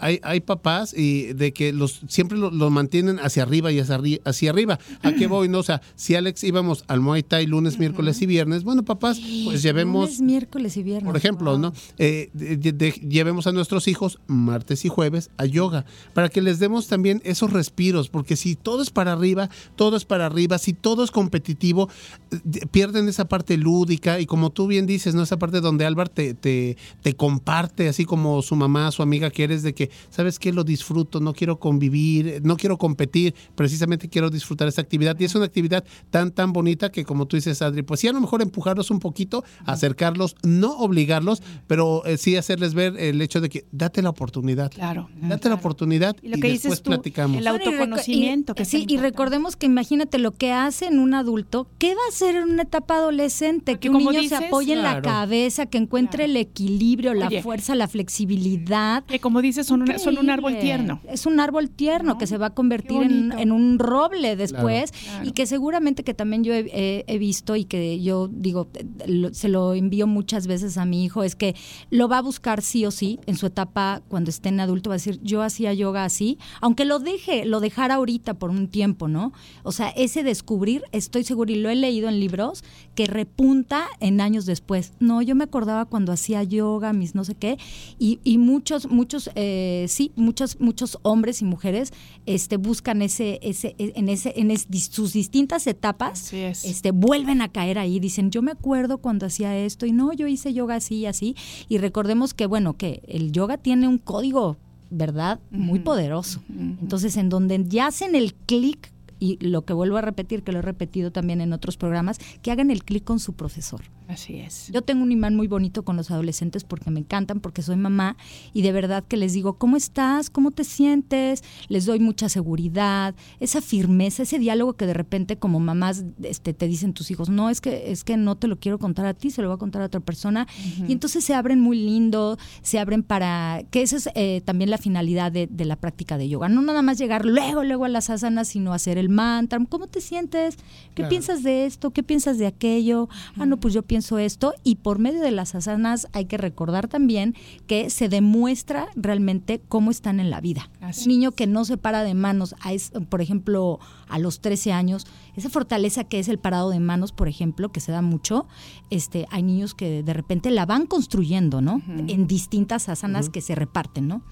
hay- 0.00 0.40
papás 0.40 0.92
y 0.96 1.32
de 1.32 1.52
que 1.52 1.72
los 1.72 2.00
siempre 2.08 2.36
los 2.38 2.52
lo 2.52 2.68
mantienen 2.70 3.18
hacia 3.20 3.42
arriba 3.42 3.72
y 3.72 3.78
hacia, 3.80 3.98
arri- 3.98 4.20
hacia 4.24 4.50
arriba. 4.50 4.78
¿A 5.02 5.12
qué 5.12 5.26
voy? 5.26 5.48
No, 5.48 5.58
o 5.60 5.62
sea, 5.62 5.80
si 5.94 6.14
Alex 6.14 6.44
íbamos 6.44 6.84
al 6.88 7.00
Muay 7.00 7.22
Thai 7.22 7.46
lunes, 7.46 7.78
miércoles 7.78 8.20
y 8.22 8.26
viernes, 8.26 8.64
bueno, 8.64 8.84
papás, 8.84 9.18
pues 9.44 9.62
llevemos 9.62 10.04
Lunes, 10.10 10.20
miércoles 10.20 10.76
y 10.76 10.82
viernes. 10.82 11.06
por 11.06 11.16
ejemplo, 11.16 11.52
Wow. 11.52 11.58
¿no? 11.58 11.72
Eh, 11.98 12.28
de- 12.34 12.56
de- 12.56 12.72
de- 12.72 12.92
llevemos 13.08 13.46
a 13.46 13.52
nuestros 13.52 13.88
hijos 13.88 14.18
martes 14.26 14.84
y 14.84 14.88
jueves 14.88 15.30
a 15.38 15.46
yoga, 15.46 15.84
para 16.14 16.28
que 16.28 16.42
les 16.42 16.58
demos 16.58 16.86
también 16.88 17.20
esos 17.24 17.52
respiros, 17.52 18.08
porque 18.08 18.36
si 18.36 18.54
todo 18.56 18.82
es 18.82 18.90
para 18.90 19.12
arriba, 19.12 19.48
todo 19.76 19.96
es 19.96 20.04
para 20.04 20.26
arriba, 20.26 20.58
si 20.58 20.72
todo 20.72 21.04
es 21.04 21.10
competitivo, 21.10 21.88
eh, 22.30 22.38
de- 22.44 22.66
pierden 22.66 23.08
esa 23.08 23.26
parte 23.26 23.56
lúdica 23.56 24.20
y 24.20 24.26
como 24.26 24.50
tú 24.50 24.66
bien 24.66 24.86
dices, 24.86 25.14
¿no? 25.14 25.22
Esa 25.22 25.38
parte 25.38 25.60
donde 25.60 25.84
Álvaro 25.84 26.10
te, 26.10 26.34
te, 26.34 26.76
te 27.02 27.14
comparte, 27.14 27.88
así 27.88 28.04
como 28.04 28.42
su 28.42 28.56
mamá, 28.56 28.90
su 28.90 29.02
amiga 29.02 29.30
que 29.30 29.44
eres, 29.44 29.62
de 29.62 29.74
que, 29.74 29.90
¿sabes 30.10 30.38
qué? 30.38 30.52
Lo 30.52 30.64
disfruto, 30.64 31.20
no 31.20 31.32
quiero 31.32 31.58
convivir, 31.58 32.40
no 32.44 32.56
quiero 32.56 32.78
competir, 32.78 33.34
precisamente 33.54 34.08
quiero 34.08 34.30
disfrutar 34.30 34.68
esta 34.68 34.80
actividad. 34.82 35.18
Y 35.18 35.24
es 35.24 35.34
una 35.34 35.44
actividad 35.46 35.84
tan, 36.10 36.30
tan 36.30 36.52
bonita 36.52 36.90
que 36.90 37.04
como 37.04 37.26
tú 37.26 37.36
dices, 37.36 37.60
Adri, 37.62 37.82
pues 37.82 38.00
sí, 38.00 38.08
a 38.08 38.12
lo 38.12 38.20
mejor 38.20 38.42
empujarlos 38.42 38.90
un 38.90 38.98
poquito, 38.98 39.44
acercarlos, 39.64 40.36
no 40.42 40.76
obligarlos, 40.78 41.42
pero 41.66 42.04
eh, 42.06 42.16
sí 42.18 42.36
hacerles 42.36 42.74
ver 42.74 42.96
el 42.98 43.20
hecho 43.22 43.40
de 43.40 43.48
que 43.48 43.64
date 43.72 44.02
la 44.02 44.10
oportunidad. 44.10 44.70
Claro. 44.70 45.08
Date 45.20 45.48
la 45.48 45.54
oportunidad 45.56 46.16
Y 46.22 46.26
y, 46.26 46.30
lo 46.30 46.36
que 46.36 46.48
después 46.48 46.62
dices 46.62 46.82
tú, 46.82 46.90
platicamos. 46.90 47.36
el 47.38 47.46
autoconocimiento, 47.46 48.52
y- 48.52 48.54
que 48.56 48.64
sí, 48.64 48.84
y 48.88 48.96
recordemos 48.98 49.56
que 49.62 49.66
imagínate 49.66 50.18
lo 50.18 50.32
que 50.32 50.50
hace 50.50 50.86
en 50.86 50.98
un 50.98 51.14
adulto, 51.14 51.68
¿qué 51.78 51.94
va 51.94 52.00
a 52.04 52.08
hacer 52.08 52.34
en 52.34 52.50
una 52.50 52.62
etapa 52.62 52.96
adolescente? 52.96 53.74
Porque 53.74 53.88
que 53.88 53.90
un 53.90 53.98
niño 53.98 54.10
dices, 54.20 54.36
se 54.40 54.46
apoye 54.46 54.72
en 54.72 54.82
la 54.82 55.00
cabeza, 55.02 55.66
que 55.66 55.78
encuentre 55.78 56.24
el 56.24 56.36
equilibrio, 56.36 57.14
la 57.14 57.28
Oye. 57.28 57.42
fuerza, 57.42 57.76
la 57.76 57.86
flexibilidad. 57.86 59.04
Que 59.04 59.20
como 59.20 59.40
dices, 59.40 59.66
son, 59.68 59.82
una- 59.82 59.98
son 60.00 60.18
un 60.18 60.30
árbol 60.30 60.58
tierno. 60.58 61.00
Es 61.08 61.26
un 61.26 61.38
árbol 61.38 61.70
tierno 61.70 62.14
¿No? 62.14 62.18
que 62.18 62.26
se 62.26 62.38
va 62.38 62.46
a 62.46 62.54
convertir 62.54 63.02
en, 63.02 63.52
un 63.52 63.78
roble 63.78 64.34
después 64.34 64.90
Claro. 64.90 65.28
y 65.28 65.30
que 65.30 65.46
seguramente 65.46 66.02
que 66.02 66.12
también 66.12 66.42
yo 66.42 66.54
he, 66.54 66.66
he- 66.72 67.04
he 67.06 67.18
visto 67.18 67.54
y 67.54 67.64
que 67.64 68.00
yo 68.02 68.28
digo, 68.32 68.66
lo- 69.06 69.32
se 69.32 69.48
lo 69.48 69.74
envío 69.74 70.08
muchas 70.08 70.48
veces 70.48 70.76
a 70.76 70.84
mi 70.86 71.04
hijo, 71.04 71.22
es 71.22 71.36
que 71.36 71.54
lo 71.90 72.08
va 72.08 72.18
a 72.18 72.22
buscar 72.22 72.62
sí 72.62 72.84
o 72.84 72.90
sí 72.90 73.20
en 73.26 73.36
su 73.36 73.46
etapa 73.46 74.02
cuando 74.08 74.30
esté 74.30 74.48
en 74.48 74.58
adulto, 74.58 74.90
va 74.90 74.94
a 74.94 74.98
decir, 74.98 75.20
yo 75.22 75.40
hacía 75.42 75.72
yoga 75.72 76.04
así, 76.04 76.36
aunque 76.60 76.84
lo 76.84 76.98
deje, 76.98 77.44
lo 77.44 77.60
dejara 77.60 77.94
ahorita 77.94 78.34
por 78.34 78.50
un 78.50 78.66
tiempo, 78.66 79.06
¿no? 79.06 79.32
O 79.62 79.72
sea, 79.72 79.88
ese 79.90 80.22
descubrir, 80.22 80.82
estoy 80.92 81.24
segura 81.24 81.52
y 81.52 81.56
lo 81.56 81.68
he 81.70 81.74
leído 81.76 82.08
en 82.08 82.18
libros, 82.20 82.64
que 82.94 83.06
repunta 83.06 83.86
en 84.00 84.20
años 84.20 84.46
después. 84.46 84.92
No, 85.00 85.22
yo 85.22 85.34
me 85.34 85.44
acordaba 85.44 85.84
cuando 85.84 86.12
hacía 86.12 86.42
yoga, 86.42 86.92
mis 86.92 87.14
no 87.14 87.24
sé 87.24 87.34
qué, 87.34 87.58
y, 87.98 88.18
y 88.24 88.38
muchos, 88.38 88.88
muchos, 88.90 89.30
eh, 89.34 89.86
sí, 89.88 90.12
muchos, 90.16 90.60
muchos 90.60 90.98
hombres 91.02 91.42
y 91.42 91.44
mujeres 91.44 91.92
este, 92.26 92.56
buscan 92.56 93.02
ese, 93.02 93.38
ese, 93.42 93.74
en 93.78 94.08
ese, 94.08 94.32
en 94.36 94.50
es- 94.50 94.66
sus 94.90 95.12
distintas 95.12 95.66
etapas, 95.66 96.32
es. 96.32 96.64
este, 96.64 96.90
vuelven 96.90 97.42
a 97.42 97.48
caer 97.50 97.78
ahí, 97.78 97.98
dicen, 98.00 98.30
yo 98.30 98.42
me 98.42 98.50
acuerdo 98.52 98.98
cuando 98.98 99.26
hacía 99.26 99.56
esto, 99.58 99.86
y 99.86 99.92
no, 99.92 100.12
yo 100.12 100.26
hice 100.26 100.52
yoga 100.52 100.76
así 100.76 100.96
y 100.96 101.06
así, 101.06 101.34
y 101.68 101.78
recordemos 101.78 102.34
que, 102.34 102.46
bueno, 102.46 102.76
que 102.76 103.02
el 103.08 103.32
yoga 103.32 103.56
tiene 103.58 103.88
un 103.88 103.98
código, 103.98 104.56
¿verdad? 104.90 105.40
Muy 105.50 105.78
poderoso. 105.80 106.42
Entonces, 106.50 107.16
en 107.16 107.30
donde 107.30 107.64
ya 107.66 107.86
hacen 107.86 108.14
el 108.14 108.34
clic, 108.34 108.91
y 109.22 109.38
lo 109.38 109.64
que 109.64 109.72
vuelvo 109.72 109.98
a 109.98 110.00
repetir, 110.00 110.42
que 110.42 110.50
lo 110.50 110.58
he 110.58 110.62
repetido 110.62 111.12
también 111.12 111.40
en 111.40 111.52
otros 111.52 111.76
programas, 111.76 112.18
que 112.42 112.50
hagan 112.50 112.72
el 112.72 112.82
clic 112.82 113.04
con 113.04 113.20
su 113.20 113.34
profesor. 113.34 113.82
Así 114.12 114.36
es. 114.36 114.68
Yo 114.72 114.82
tengo 114.82 115.02
un 115.02 115.10
imán 115.10 115.34
muy 115.34 115.46
bonito 115.48 115.84
con 115.84 115.96
los 115.96 116.10
adolescentes 116.10 116.64
porque 116.64 116.90
me 116.90 117.00
encantan, 117.00 117.40
porque 117.40 117.62
soy 117.62 117.76
mamá 117.76 118.16
y 118.52 118.60
de 118.62 118.70
verdad 118.72 119.02
que 119.02 119.16
les 119.16 119.32
digo, 119.32 119.54
¿cómo 119.54 119.76
estás? 119.76 120.28
¿Cómo 120.28 120.50
te 120.50 120.64
sientes? 120.64 121.42
Les 121.68 121.86
doy 121.86 121.98
mucha 121.98 122.28
seguridad, 122.28 123.14
esa 123.40 123.62
firmeza, 123.62 124.24
ese 124.24 124.38
diálogo 124.38 124.74
que 124.74 124.86
de 124.86 124.92
repente 124.92 125.36
como 125.38 125.60
mamás 125.60 126.04
este, 126.22 126.52
te 126.52 126.66
dicen 126.68 126.92
tus 126.92 127.10
hijos, 127.10 127.30
no, 127.30 127.48
es 127.48 127.60
que, 127.62 127.90
es 127.90 128.04
que 128.04 128.16
no 128.18 128.36
te 128.36 128.48
lo 128.48 128.58
quiero 128.58 128.78
contar 128.78 129.06
a 129.06 129.14
ti, 129.14 129.30
se 129.30 129.40
lo 129.40 129.48
voy 129.48 129.54
a 129.54 129.58
contar 129.58 129.80
a 129.80 129.86
otra 129.86 130.00
persona. 130.00 130.46
Y 130.86 130.92
entonces 130.92 131.24
se 131.24 131.32
abren 131.34 131.60
muy 131.60 131.78
lindo, 131.78 132.36
se 132.60 132.78
abren 132.78 133.02
para, 133.02 133.62
que 133.70 133.80
esa 133.80 133.96
es 133.96 134.10
eh, 134.14 134.42
también 134.44 134.68
la 134.68 134.76
finalidad 134.78 135.32
de, 135.32 135.46
de 135.46 135.64
la 135.64 135.76
práctica 135.76 136.18
de 136.18 136.28
yoga. 136.28 136.50
No 136.50 136.60
nada 136.60 136.82
más 136.82 136.98
llegar 136.98 137.24
luego, 137.24 137.64
luego 137.64 137.86
a 137.86 137.88
las 137.88 138.10
asanas, 138.10 138.48
sino 138.48 138.74
hacer 138.74 138.98
el 138.98 139.08
mantra. 139.08 139.58
¿Cómo 139.70 139.86
te 139.86 140.00
sientes? 140.02 140.56
¿Qué 140.94 141.02
Claro. 141.02 141.08
piensas 141.08 141.42
de 141.42 141.64
esto? 141.64 141.90
¿Qué 141.92 142.02
piensas 142.02 142.36
de 142.36 142.46
aquello? 142.46 143.08
Ah, 143.38 143.46
no, 143.46 143.56
pues 143.58 143.72
yo 143.72 143.82
pienso 143.82 144.01
esto. 144.18 144.54
Y 144.64 144.76
por 144.76 144.98
medio 144.98 145.20
de 145.20 145.30
las 145.30 145.54
asanas 145.54 146.08
hay 146.12 146.24
que 146.26 146.36
recordar 146.38 146.88
también 146.88 147.34
que 147.66 147.90
se 147.90 148.08
demuestra 148.08 148.88
realmente 148.96 149.60
cómo 149.68 149.90
están 149.90 150.20
en 150.20 150.30
la 150.30 150.40
vida. 150.40 150.70
Así 150.80 151.04
Un 151.04 151.08
niño 151.16 151.32
que 151.32 151.46
no 151.46 151.64
se 151.64 151.76
para 151.76 152.02
de 152.02 152.14
manos, 152.14 152.54
a 152.60 152.72
es- 152.72 152.92
por 153.08 153.20
ejemplo, 153.20 153.78
a 154.08 154.18
los 154.18 154.40
13 154.40 154.72
años, 154.72 155.06
esa 155.36 155.48
fortaleza 155.48 156.04
que 156.04 156.18
es 156.18 156.28
el 156.28 156.38
parado 156.38 156.70
de 156.70 156.80
manos, 156.80 157.12
por 157.12 157.28
ejemplo, 157.28 157.70
que 157.72 157.80
se 157.80 157.92
da 157.92 158.02
mucho, 158.02 158.46
este, 158.90 159.26
hay 159.30 159.42
niños 159.42 159.74
que 159.74 160.02
de 160.02 160.12
repente 160.12 160.50
la 160.50 160.66
van 160.66 160.86
construyendo, 160.86 161.60
¿no? 161.62 161.80
En 162.08 162.26
distintas 162.26 162.88
asanas 162.88 163.30
que 163.30 163.40
se 163.40 163.54
reparten, 163.54 164.08
¿no? 164.08 164.22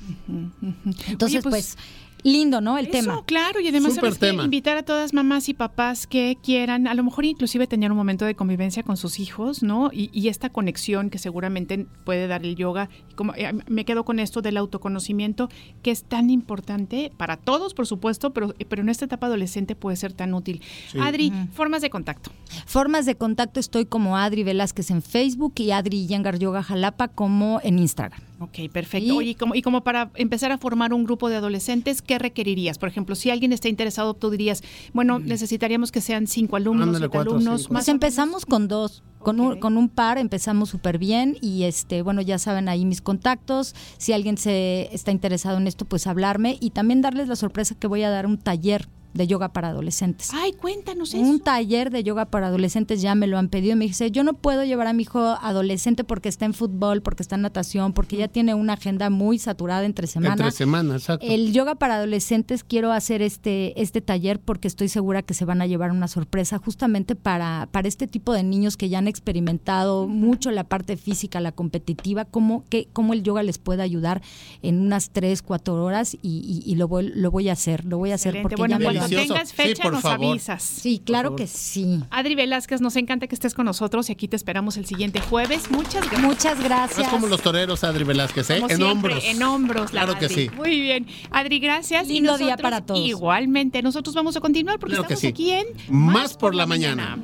Entonces, 1.08 1.38
Oye, 1.38 1.42
pues, 1.42 1.76
lindo, 2.22 2.60
¿no? 2.60 2.78
El 2.78 2.86
Eso, 2.86 2.92
tema. 2.92 3.24
claro, 3.24 3.60
y 3.60 3.68
además 3.68 3.94
¿sabes 3.94 4.18
invitar 4.22 4.76
a 4.76 4.82
todas 4.82 5.12
mamás 5.12 5.48
y 5.48 5.54
papás 5.54 6.06
que 6.06 6.36
quieran, 6.42 6.86
a 6.86 6.94
lo 6.94 7.04
mejor 7.04 7.24
inclusive 7.24 7.66
tener 7.66 7.90
un 7.90 7.96
momento 7.96 8.24
de 8.24 8.34
convivencia 8.34 8.82
con 8.82 8.96
sus 8.96 9.18
hijos, 9.18 9.62
¿no? 9.62 9.90
Y, 9.92 10.10
y 10.12 10.28
esta 10.28 10.50
conexión 10.50 11.10
que 11.10 11.18
seguramente 11.18 11.86
puede 12.04 12.26
dar 12.26 12.44
el 12.44 12.56
yoga. 12.56 12.88
Y 13.10 13.14
como 13.14 13.34
eh, 13.34 13.52
me 13.68 13.84
quedo 13.84 14.04
con 14.04 14.18
esto 14.18 14.42
del 14.42 14.56
autoconocimiento, 14.56 15.48
que 15.82 15.90
es 15.90 16.04
tan 16.04 16.30
importante 16.30 17.12
para 17.16 17.36
todos, 17.36 17.74
por 17.74 17.86
supuesto, 17.86 18.32
pero, 18.32 18.54
pero 18.68 18.82
en 18.82 18.88
esta 18.88 19.04
etapa 19.04 19.26
adolescente 19.26 19.74
puede 19.74 19.96
ser 19.96 20.12
tan 20.12 20.34
útil. 20.34 20.62
Adri, 21.00 21.32
formas 21.52 21.82
de 21.82 21.90
contacto. 21.90 22.30
Formas 22.66 23.06
de 23.06 23.14
contacto 23.16 23.60
estoy 23.60 23.86
como 23.86 24.16
Adri 24.16 24.42
Velázquez 24.44 24.90
en 24.90 25.02
Facebook 25.02 25.54
y 25.56 25.70
Adri 25.70 26.06
Yangar 26.06 26.38
Yoga 26.38 26.62
Jalapa 26.62 27.08
como 27.08 27.60
en 27.62 27.78
Instagram. 27.78 28.29
Ok, 28.40 28.58
perfecto. 28.72 29.06
Y- 29.06 29.16
Oye, 29.16 29.30
y 29.30 29.34
como, 29.34 29.54
y 29.54 29.60
como 29.62 29.82
para 29.84 30.10
empezar 30.14 30.50
a 30.50 30.56
formar 30.58 30.94
un 30.94 31.04
grupo 31.04 31.28
de 31.28 31.36
adolescentes, 31.36 32.00
¿qué 32.00 32.18
requerirías? 32.18 32.78
Por 32.78 32.88
ejemplo, 32.88 33.14
si 33.14 33.28
alguien 33.30 33.52
está 33.52 33.68
interesado, 33.68 34.14
tú 34.14 34.30
dirías, 34.30 34.62
bueno, 34.94 35.18
necesitaríamos 35.18 35.92
que 35.92 36.00
sean 36.00 36.26
cinco 36.26 36.56
alumnos, 36.56 36.86
Ándale, 36.88 37.04
siete 37.04 37.12
cuatro, 37.16 37.32
alumnos, 37.32 37.60
cinco. 37.62 37.74
más 37.74 37.84
Pues 37.84 37.88
empezamos 37.88 38.46
con 38.46 38.66
dos. 38.66 39.02
Con, 39.18 39.38
un, 39.38 39.60
con 39.60 39.76
un 39.76 39.90
par 39.90 40.16
empezamos 40.16 40.70
súper 40.70 40.96
bien 40.96 41.36
y 41.42 41.64
este 41.64 42.00
bueno 42.00 42.22
ya 42.22 42.38
saben 42.38 42.70
ahí 42.70 42.86
mis 42.86 43.02
contactos 43.02 43.74
si 43.98 44.14
alguien 44.14 44.38
se 44.38 44.88
está 44.94 45.10
interesado 45.10 45.58
en 45.58 45.66
esto 45.66 45.84
pues 45.84 46.06
hablarme 46.06 46.56
y 46.58 46.70
también 46.70 47.02
darles 47.02 47.28
la 47.28 47.36
sorpresa 47.36 47.74
que 47.74 47.86
voy 47.86 48.02
a 48.02 48.08
dar 48.08 48.24
un 48.24 48.38
taller 48.38 48.88
de 49.14 49.26
yoga 49.26 49.52
para 49.52 49.68
adolescentes. 49.68 50.30
Ay, 50.32 50.52
cuéntanos 50.52 51.14
eso. 51.14 51.22
Un 51.22 51.40
taller 51.40 51.90
de 51.90 52.02
yoga 52.02 52.26
para 52.26 52.48
adolescentes 52.48 53.02
ya 53.02 53.14
me 53.14 53.26
lo 53.26 53.38
han 53.38 53.48
pedido. 53.48 53.76
Me 53.76 53.86
dice, 53.86 54.10
yo 54.10 54.24
no 54.24 54.34
puedo 54.34 54.64
llevar 54.64 54.86
a 54.86 54.92
mi 54.92 55.02
hijo 55.02 55.20
adolescente 55.20 56.04
porque 56.04 56.28
está 56.28 56.44
en 56.44 56.54
fútbol, 56.54 57.02
porque 57.02 57.22
está 57.22 57.36
en 57.36 57.42
natación, 57.42 57.92
porque 57.92 58.16
ya 58.16 58.28
tiene 58.28 58.54
una 58.54 58.74
agenda 58.74 59.10
muy 59.10 59.38
saturada 59.38 59.84
entre 59.84 60.06
semana. 60.06 60.34
Entre 60.34 60.50
semana, 60.52 60.94
exacto. 60.94 61.26
El 61.28 61.52
yoga 61.52 61.74
para 61.74 61.96
adolescentes 61.96 62.64
quiero 62.64 62.92
hacer 62.92 63.22
este, 63.22 63.80
este 63.80 64.00
taller 64.00 64.40
porque 64.40 64.68
estoy 64.68 64.88
segura 64.88 65.22
que 65.22 65.34
se 65.34 65.44
van 65.44 65.62
a 65.62 65.66
llevar 65.66 65.90
una 65.90 66.08
sorpresa 66.08 66.58
justamente 66.58 67.16
para, 67.16 67.68
para 67.72 67.88
este 67.88 68.06
tipo 68.06 68.32
de 68.32 68.42
niños 68.42 68.76
que 68.76 68.88
ya 68.88 68.98
han 68.98 69.08
experimentado 69.08 70.06
mucho 70.06 70.50
la 70.50 70.64
parte 70.64 70.96
física, 70.96 71.40
la 71.40 71.52
competitiva, 71.52 72.24
cómo, 72.24 72.64
que, 72.68 72.88
cómo 72.92 73.12
el 73.12 73.22
yoga 73.22 73.42
les 73.42 73.58
puede 73.58 73.82
ayudar 73.82 74.22
en 74.62 74.80
unas 74.80 75.10
tres, 75.10 75.42
cuatro 75.42 75.82
horas 75.84 76.14
y, 76.22 76.62
y, 76.64 76.74
lo, 76.76 76.88
voy, 76.88 77.10
lo 77.14 77.30
voy 77.30 77.48
a 77.48 77.52
hacer, 77.52 77.84
lo 77.84 77.98
voy 77.98 78.12
a 78.12 78.14
hacer 78.14 78.36
Excelente. 78.36 78.56
porque 78.56 78.60
Bueno, 78.60 78.78
ya 78.78 78.92
me 78.92 78.99
cuando 79.00 79.16
tengas 79.34 79.48
Sí, 79.50 79.54
fecha 79.56 79.82
por 79.82 79.92
nos 79.92 80.02
favor. 80.02 80.30
avisas. 80.30 80.62
Sí, 80.62 81.02
claro 81.04 81.36
que 81.36 81.46
sí. 81.46 82.00
Adri 82.10 82.34
Velázquez, 82.34 82.80
nos 82.80 82.96
encanta 82.96 83.26
que 83.26 83.34
estés 83.34 83.54
con 83.54 83.66
nosotros 83.66 84.08
y 84.08 84.12
aquí 84.12 84.28
te 84.28 84.36
esperamos 84.36 84.76
el 84.76 84.86
siguiente 84.86 85.20
jueves. 85.20 85.70
Muchas 85.70 86.02
gracias. 86.10 86.20
Muchas 86.22 86.58
No 86.58 86.64
gracias. 86.64 86.98
es 87.06 87.08
como 87.08 87.26
los 87.26 87.42
toreros, 87.42 87.82
Adri 87.84 88.04
Velázquez, 88.04 88.48
¿eh? 88.50 88.54
Como 88.60 88.70
en 88.70 88.76
siempre, 88.76 88.92
hombros. 89.14 89.24
En 89.24 89.42
hombros, 89.42 89.92
la 89.92 90.04
Claro 90.04 90.18
que 90.18 90.28
sí. 90.28 90.50
Muy 90.56 90.80
bien. 90.80 91.06
Adri, 91.30 91.58
gracias. 91.58 92.08
y 92.08 92.14
Lindo 92.14 92.36
día 92.38 92.46
nosotros 92.56 92.62
para 92.62 92.80
todos. 92.86 93.00
Igualmente, 93.00 93.82
nosotros 93.82 94.14
vamos 94.14 94.36
a 94.36 94.40
continuar 94.40 94.78
porque 94.78 94.94
Claro 94.96 95.02
estamos 95.04 95.20
sí. 95.20 95.26
aquí 95.26 95.50
en 95.50 95.66
Más 95.88 96.36
por 96.36 96.54
la 96.54 96.66
mañana. 96.66 97.18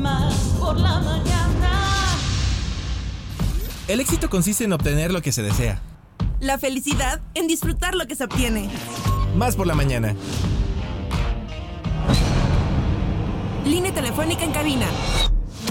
Más 0.00 0.34
por 0.58 0.78
la 0.78 1.00
mañana. 1.00 1.70
El 3.88 4.00
éxito 4.00 4.28
consiste 4.30 4.64
en 4.64 4.72
obtener 4.72 5.12
lo 5.12 5.22
que 5.22 5.32
se 5.32 5.42
desea. 5.42 5.80
La 6.40 6.58
felicidad 6.58 7.20
en 7.34 7.46
disfrutar 7.46 7.94
lo 7.94 8.06
que 8.06 8.14
se 8.14 8.24
obtiene. 8.24 8.68
Más 9.36 9.56
por 9.56 9.66
la 9.66 9.74
mañana. 9.74 10.14
Línea 13.64 13.92
telefónica 13.92 14.44
en 14.44 14.52
cabina 14.52 14.86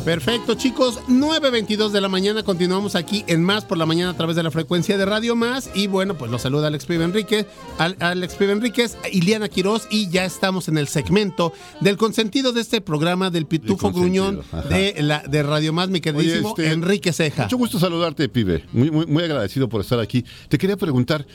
Perfecto, 0.09 0.55
chicos. 0.55 1.01
9.22 1.07 1.91
de 1.91 2.01
la 2.01 2.09
mañana. 2.09 2.43
Continuamos 2.43 2.95
aquí 2.95 3.25
en 3.27 3.45
Más 3.45 3.67
por 3.67 3.77
la 3.77 3.85
mañana 3.85 4.13
a 4.13 4.17
través 4.17 4.37
de 4.37 4.43
la 4.43 4.51
frecuencia 4.51 4.97
de 4.97 5.05
Radio 5.05 5.37
Más. 5.37 5.69
Y 5.75 5.87
bueno, 5.87 6.17
pues 6.17 6.31
los 6.31 6.41
saluda 6.41 6.69
Alex 6.69 6.87
Pibe 6.87 7.05
Enríquez, 7.05 7.45
Al- 7.77 7.95
Alex 8.01 8.35
Pibe 8.37 8.53
Enríquez, 8.53 8.97
Iliana 9.13 9.51
Quiroz. 9.51 9.87
Y 9.91 10.09
ya 10.09 10.25
estamos 10.25 10.69
en 10.69 10.79
el 10.79 10.89
segmento 10.89 11.53
del 11.83 11.99
consentido 11.99 12.55
de 12.55 12.63
este 12.63 12.81
programa 12.81 13.29
del 13.29 13.45
Pitufo 13.45 13.93
Gruñón 13.93 14.41
de, 14.71 14.95
la, 15.03 15.23
de 15.29 15.43
Radio 15.43 15.75
Más, 15.75 15.91
mi 15.91 16.01
queridísimo 16.01 16.53
Oye, 16.55 16.63
este, 16.63 16.73
Enrique 16.73 17.13
Ceja. 17.13 17.43
Mucho 17.43 17.59
gusto 17.59 17.79
saludarte, 17.79 18.31
pibe. 18.31 18.65
Muy, 18.73 18.91
muy, 18.91 19.05
muy 19.05 19.25
agradecido 19.25 19.69
por 19.69 19.83
estar 19.83 20.01
aquí. 20.01 20.25
Te 20.49 20.57
quería 20.57 20.79
preguntar, 20.79 21.27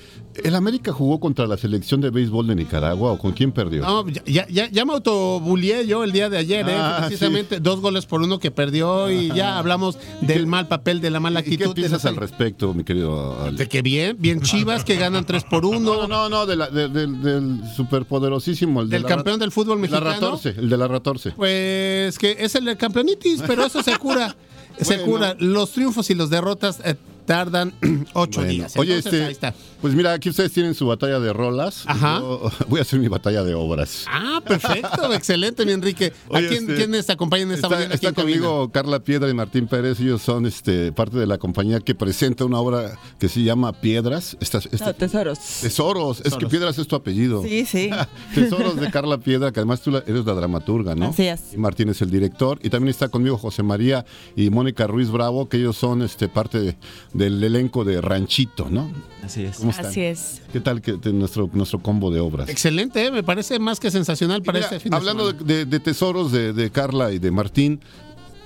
¿el 0.43 0.55
América 0.55 0.91
jugó 0.91 1.19
contra 1.19 1.45
la 1.45 1.57
selección 1.57 2.01
de 2.01 2.09
béisbol 2.09 2.47
de 2.47 2.55
Nicaragua 2.55 3.11
o 3.11 3.19
con 3.19 3.33
quién 3.33 3.51
perdió? 3.51 3.83
No, 3.83 4.09
ya, 4.09 4.23
ya, 4.25 4.47
ya, 4.49 4.67
ya 4.71 4.83
me 4.83 4.93
autobulié 4.93 5.85
yo 5.85 6.03
el 6.03 6.11
día 6.11 6.27
de 6.27 6.39
ayer, 6.39 6.67
¿eh? 6.67 6.73
Ah, 6.75 7.03
precisamente 7.05 7.59
dos 7.59 7.79
goles 7.79 8.07
por 8.07 8.23
uno 8.23 8.39
que 8.39 8.49
perdió 8.49 8.62
y 9.11 9.27
ya 9.33 9.57
hablamos 9.57 9.97
del 10.21 10.47
mal 10.47 10.67
papel, 10.67 11.01
de 11.01 11.09
la 11.09 11.19
mala 11.19 11.39
¿Y 11.39 11.43
qué 11.43 11.49
actitud. 11.55 11.69
de 11.69 11.81
piensas 11.81 12.05
al 12.05 12.15
respecto, 12.15 12.73
mi 12.73 12.83
querido 12.83 13.41
Ale? 13.41 13.57
De 13.57 13.67
que 13.67 13.81
bien, 13.81 14.15
bien 14.19 14.41
Chivas 14.41 14.83
que 14.83 14.95
ganan 14.95 15.25
3 15.25 15.43
por 15.45 15.65
1. 15.65 15.79
No, 15.79 16.07
no, 16.07 16.29
no, 16.29 16.45
de 16.45 16.55
la- 16.55 16.69
de- 16.69 16.87
del, 16.89 17.21
del 17.21 17.61
superpoderosísimo. 17.75 18.81
El 18.81 18.89
de 18.89 18.95
Del 18.97 19.03
la 19.03 19.09
campeón 19.09 19.39
del 19.39 19.51
fútbol 19.51 19.81
de 19.81 19.87
la 19.89 19.99
mexicano. 19.99 20.27
Ratorce, 20.27 20.49
el 20.57 20.69
de 20.69 20.77
la 20.77 20.87
Ratorce. 20.87 21.31
Pues 21.31 22.17
que 22.17 22.35
es 22.39 22.55
el 22.55 22.65
de 22.65 22.77
campeonitis, 22.77 23.41
pero 23.45 23.65
eso 23.65 23.81
se 23.83 23.97
cura. 23.97 24.35
Se 24.79 24.95
Bueno. 24.97 25.05
cura. 25.11 25.35
Los 25.39 25.71
triunfos 25.71 26.09
y 26.09 26.15
las 26.15 26.31
derrotas 26.31 26.79
eh, 26.83 26.95
tardan 27.25 27.73
ocho 28.13 28.41
Bueno, 28.41 28.51
días. 28.53 28.77
Oye, 28.77 28.97
este, 28.97 29.25
ahí 29.25 29.31
está. 29.31 29.53
pues 29.81 29.93
mira, 29.93 30.13
aquí 30.13 30.29
ustedes 30.29 30.51
tienen 30.51 30.73
su 30.75 30.85
batalla 30.87 31.19
de 31.19 31.33
rolas. 31.33 31.83
Ajá. 31.87 32.19
Yo 32.19 32.51
voy 32.67 32.79
a 32.79 32.81
hacer 32.83 32.99
mi 32.99 33.07
batalla 33.07 33.43
de 33.43 33.53
obras. 33.55 34.05
Ah, 34.09 34.41
perfecto, 34.45 35.13
excelente, 35.13 35.65
mi 35.65 35.71
Enrique. 35.71 36.13
¿A 36.31 36.37
Oye, 36.37 36.47
quién, 36.49 36.63
este, 36.63 36.75
quiénes 36.75 37.09
acompañan 37.09 37.51
esta 37.51 37.67
Está, 37.67 37.75
mañana? 37.77 37.93
está 37.95 38.13
conmigo 38.13 38.69
Carla 38.71 38.99
Piedra 38.99 39.29
y 39.29 39.33
Martín 39.33 39.67
Pérez. 39.67 39.99
Ellos 39.99 40.21
son 40.21 40.45
este, 40.45 40.91
parte 40.91 41.17
de 41.17 41.25
la 41.27 41.37
compañía 41.37 41.79
que 41.79 41.95
presenta 41.95 42.45
una 42.45 42.59
obra 42.59 42.99
que 43.19 43.29
se 43.29 43.41
llama 43.43 43.73
Piedras. 43.73 44.37
Estas, 44.39 44.65
este- 44.71 44.83
No, 44.85 44.93
tesoros. 44.93 45.39
Tesoros. 45.61 46.21
Es 46.25 46.35
que 46.35 46.47
Piedras 46.47 46.77
es 46.77 46.87
tu 46.87 46.95
apellido. 46.95 47.41
Sí, 47.43 47.65
sí. 47.65 47.89
Tesoros 48.35 48.75
de 48.75 48.89
Carla 48.91 49.17
Piedra, 49.17 49.51
que 49.51 49.59
además 49.59 49.81
tú 49.81 49.91
la- 49.91 50.03
eres 50.05 50.25
la 50.25 50.33
dramaturga, 50.33 50.95
¿no? 50.95 51.07
Así 51.07 51.23
es. 51.27 51.53
Y 51.53 51.57
Martín 51.57 51.89
es 51.89 52.01
el 52.01 52.11
director. 52.11 52.59
Y 52.63 52.69
también 52.69 52.89
está 52.89 53.07
conmigo 53.09 53.37
José 53.37 53.63
María 53.63 54.05
y 54.35 54.49
Mónica 54.49 54.87
Ruiz 54.87 55.09
Bravo, 55.09 55.47
que 55.49 55.57
ellos 55.57 55.77
son 55.77 56.01
este, 56.01 56.27
parte 56.27 56.59
de- 56.59 56.75
del 57.13 57.43
elenco 57.43 57.83
de 57.83 58.01
Ranchito, 58.01 58.69
¿no? 58.69 58.89
Así 59.23 59.43
es. 59.43 59.57
¿Cómo 59.57 59.69
están? 59.71 59.85
Así 59.85 60.01
es. 60.01 60.41
¿Qué 60.51 60.59
tal 60.59 60.81
que, 60.81 60.93
de 60.93 61.13
nuestro, 61.13 61.49
nuestro 61.53 61.79
combo 61.79 62.09
de 62.11 62.19
obras? 62.19 62.49
Excelente, 62.49 63.05
eh, 63.05 63.11
me 63.11 63.23
parece 63.23 63.59
más 63.59 63.79
que 63.79 63.91
sensacional 63.91 64.41
para 64.41 64.57
Mira, 64.59 64.65
este 64.67 64.79
fin 64.79 64.89
de 64.91 64.95
hablando 64.97 65.27
semana. 65.27 65.45
de, 65.47 65.55
de- 65.57 65.65
de 65.65 65.79
tesoros 65.79 66.31
de, 66.31 66.53
de 66.53 66.69
Carla 66.71 67.11
y 67.11 67.19
de 67.19 67.29
Martín, 67.31 67.79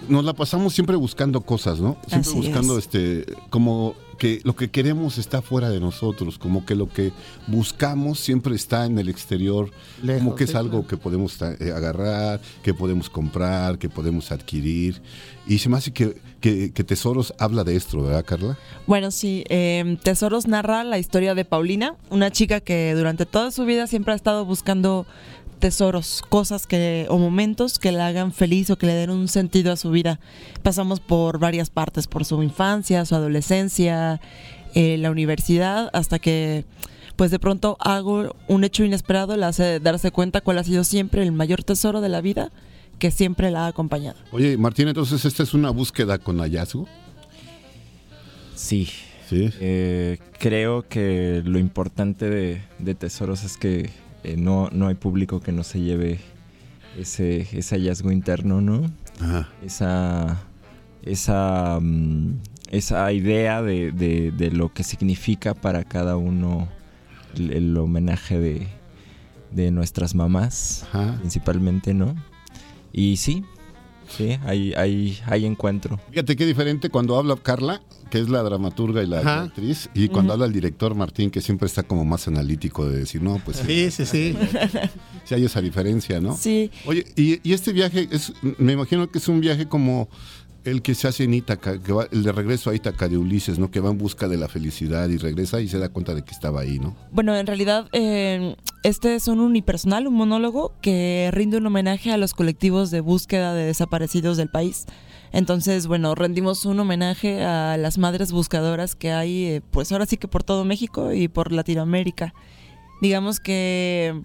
nos 0.10 0.24
la 0.26 0.34
pasamos 0.34 0.74
siempre 0.74 0.96
buscando 0.96 1.42
cosas, 1.42 1.80
¿no? 1.80 1.98
Siempre 2.08 2.30
Así 2.30 2.38
buscando 2.40 2.78
es. 2.78 2.86
este 2.86 3.26
como 3.50 3.96
que 4.18 4.42
lo 4.44 4.56
que 4.56 4.70
queremos 4.70 5.18
está 5.18 5.42
fuera 5.42 5.70
de 5.70 5.80
nosotros, 5.80 6.38
como 6.38 6.66
que 6.66 6.76
lo 6.76 6.90
que 6.90 7.12
buscamos 7.48 8.20
siempre 8.20 8.56
está 8.56 8.86
en 8.86 8.98
el 9.00 9.10
exterior, 9.10 9.72
Lejos, 10.04 10.22
como 10.24 10.36
que 10.36 10.44
es 10.46 10.52
sí, 10.52 10.58
algo 10.58 10.72
claro. 10.82 10.88
que 10.88 10.98
podemos 10.98 11.38
eh, 11.42 11.72
agarrar, 11.76 12.42
que 12.64 12.74
podemos 12.74 13.10
comprar, 13.10 13.78
que 13.78 13.90
podemos 13.90 14.32
adquirir. 14.32 15.02
Y 15.48 15.60
se 15.60 15.70
me 15.70 15.78
hace 15.78 15.92
que, 15.92 16.18
que- 16.42 16.72
que 16.74 16.84
Tesoros 16.84 17.34
habla 17.40 17.64
de 17.64 17.76
esto, 17.78 18.02
¿verdad, 18.02 18.26
Carla? 18.26 18.58
Bueno, 18.86 19.12
sí, 19.12 19.44
eh, 19.50 19.98
Tesoros 20.04 20.48
narra 20.48 20.84
la 20.84 20.98
historia 21.00 21.36
de 21.36 21.46
Paulina, 21.46 21.96
una 22.10 22.32
chica 22.32 22.60
que 22.60 22.94
durante 22.96 23.26
toda 23.26 23.52
su 23.52 23.64
vida 23.66 23.88
siempre 23.88 24.12
ha 24.14 24.16
estado 24.16 24.44
buscando 24.46 25.06
tesoros, 25.58 26.24
cosas 26.30 26.68
que 26.68 27.06
o 27.10 27.18
momentos 27.18 27.80
que 27.80 27.92
la 27.92 28.08
hagan 28.08 28.32
feliz 28.32 28.70
o 28.70 28.78
que 28.78 28.86
le 28.86 28.94
den 28.94 29.10
un 29.10 29.28
sentido 29.28 29.72
a 29.72 29.78
su 29.78 29.92
vida. 29.92 30.20
Pasamos 30.64 31.00
por 31.00 31.40
varias 31.40 31.70
partes, 31.70 32.08
por 32.08 32.26
su 32.26 32.42
infancia, 32.44 33.06
su 33.06 33.16
adolescencia, 33.16 34.22
eh, 34.74 34.98
la 34.98 35.12
universidad, 35.12 35.90
hasta 35.94 36.20
que 36.20 36.66
pues 37.16 37.32
de 37.32 37.40
pronto 37.40 37.78
algo, 37.80 38.36
un 38.48 38.64
hecho 38.64 38.84
inesperado 38.84 39.36
le 39.36 39.46
hace 39.46 39.80
darse 39.80 40.12
cuenta 40.12 40.42
cuál 40.42 40.60
ha 40.60 40.64
sido 40.64 40.84
siempre 40.84 41.24
el 41.24 41.32
mayor 41.32 41.64
tesoro 41.64 42.00
de 42.00 42.10
la 42.10 42.22
vida 42.22 42.52
que 43.00 43.12
siempre 43.12 43.52
la 43.52 43.66
ha 43.66 43.68
acompañado. 43.68 44.18
Oye, 44.32 44.58
Martín, 44.58 44.88
entonces 44.88 45.26
esta 45.26 45.44
es 45.44 45.54
una 45.54 45.72
búsqueda 45.72 46.20
con 46.20 46.40
hallazgo. 46.40 46.88
Sí. 48.56 48.88
Sí. 49.30 49.50
Eh, 49.60 50.20
creo 50.40 50.88
que 50.88 51.42
lo 51.44 51.60
importante 51.60 52.30
de, 52.30 52.62
de 52.80 52.96
Tesoros 52.96 53.44
es 53.44 53.58
que 53.58 53.90
eh, 54.28 54.36
no, 54.38 54.70
no 54.72 54.88
hay 54.88 54.96
público 54.96 55.40
que 55.40 55.52
no 55.52 55.64
se 55.64 55.80
lleve 55.82 56.20
ese, 56.98 57.48
ese 57.58 57.76
hallazgo 57.76 58.12
interno, 58.12 58.62
¿no? 58.62 58.92
Ajá. 59.22 59.50
Esa, 59.64 60.38
esa, 61.04 61.80
mm, 61.82 62.34
esa 62.72 63.12
idea 63.12 63.62
de, 63.62 63.92
de- 63.92 64.32
de 64.32 64.52
lo 64.52 64.74
que 64.74 64.84
significa 64.84 65.54
para 65.54 65.84
cada 65.84 66.18
uno 66.18 66.68
el, 67.36 67.52
el 67.54 67.78
homenaje 67.78 68.40
de, 68.40 68.68
de 69.52 69.72
nuestras 69.72 70.16
mamás, 70.16 70.86
principalmente, 71.20 71.94
¿no? 71.94 72.16
Y 72.94 73.18
sí, 73.18 73.44
sí, 74.10 74.38
hay, 74.46 74.74
hay, 74.74 75.18
hay 75.26 75.46
encuentro. 75.46 76.00
Fíjate 76.10 76.36
qué 76.36 76.46
diferente 76.46 76.90
cuando 76.90 77.18
habla 77.18 77.36
Carla, 77.36 77.82
que 78.10 78.20
es 78.20 78.30
la 78.30 78.42
dramaturga 78.44 79.04
y 79.04 79.08
la 79.08 79.20
Ajá. 79.20 79.44
actriz, 79.44 79.90
y 79.94 80.08
cuando 80.08 80.34
habla 80.34 80.46
el 80.46 80.54
director 80.54 80.96
Martín, 80.96 81.30
que 81.30 81.42
siempre 81.42 81.66
está 81.68 81.84
como 81.84 82.06
más 82.06 82.28
analítico 82.28 82.88
de 82.88 83.00
decir, 83.00 83.22
no, 83.22 83.42
pues 83.44 83.58
Sí, 83.58 83.92
sí, 83.92 84.06
sí. 84.06 84.36
sí 85.26 85.34
hay 85.36 85.44
esa 85.46 85.62
diferencia, 85.62 86.20
¿no? 86.22 86.36
Sí. 86.38 86.72
Oye, 86.86 87.06
y, 87.16 87.40
y 87.48 87.54
este 87.54 87.74
viaje, 87.74 88.08
es, 88.12 88.32
me 88.58 88.74
imagino 88.74 89.10
que 89.12 89.18
es 89.20 89.28
un 89.28 89.42
viaje 89.42 89.68
como 89.68 90.08
el 90.68 90.82
que 90.82 90.96
se 90.96 91.08
hace 91.08 91.24
en 91.24 91.34
Ítaca, 91.34 91.80
que 91.82 91.94
va, 91.94 92.08
el 92.12 92.24
de 92.24 92.32
regreso 92.34 92.70
a 92.70 92.76
Ítaca 92.76 93.08
de 93.08 93.18
Ulises, 93.18 93.58
¿no? 93.58 93.72
Que 93.72 93.80
va 93.80 93.90
en 93.90 93.98
busca 93.98 94.28
de 94.28 94.36
la 94.36 94.50
felicidad 94.50 95.08
y 95.08 95.18
regresa 95.18 95.62
y 95.62 95.70
se 95.70 95.80
da 95.80 95.88
cuenta 95.90 96.14
de 96.14 96.24
que 96.24 96.32
estaba 96.32 96.62
ahí, 96.62 96.78
¿no? 96.78 96.96
Bueno, 97.12 97.36
en 97.38 97.48
realidad 97.48 97.88
eh, 97.94 98.56
este 98.84 99.16
es 99.16 99.30
un 99.30 99.40
unipersonal, 99.40 100.08
un 100.08 100.16
monólogo 100.16 100.74
que 100.82 101.30
rinde 101.32 101.58
un 101.58 101.66
homenaje 101.68 102.12
a 102.12 102.18
los 102.18 102.34
colectivos 102.34 102.92
de 102.92 103.00
búsqueda 103.00 103.54
de 103.54 103.64
desaparecidos 103.64 104.36
del 104.36 104.50
país. 104.50 104.86
Entonces, 105.32 105.88
bueno, 105.88 106.16
rendimos 106.16 106.66
un 106.66 106.80
homenaje 106.80 107.44
a 107.44 107.78
las 107.78 107.98
madres 107.98 108.34
buscadoras 108.34 108.96
que 108.96 109.12
hay, 109.14 109.46
eh, 109.46 109.62
pues 109.72 109.92
ahora 109.94 110.06
sí 110.06 110.18
que 110.18 110.28
por 110.28 110.44
todo 110.44 110.66
México 110.66 111.14
y 111.14 111.30
por 111.30 111.54
Latinoamérica. 111.54 112.34
Digamos 113.02 113.40
que 113.40 114.22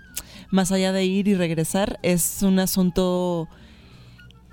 más 0.50 0.72
allá 0.72 0.92
de 0.92 1.04
ir 1.04 1.28
y 1.28 1.34
regresar, 1.34 2.00
es 2.02 2.42
un 2.42 2.58
asunto 2.58 3.48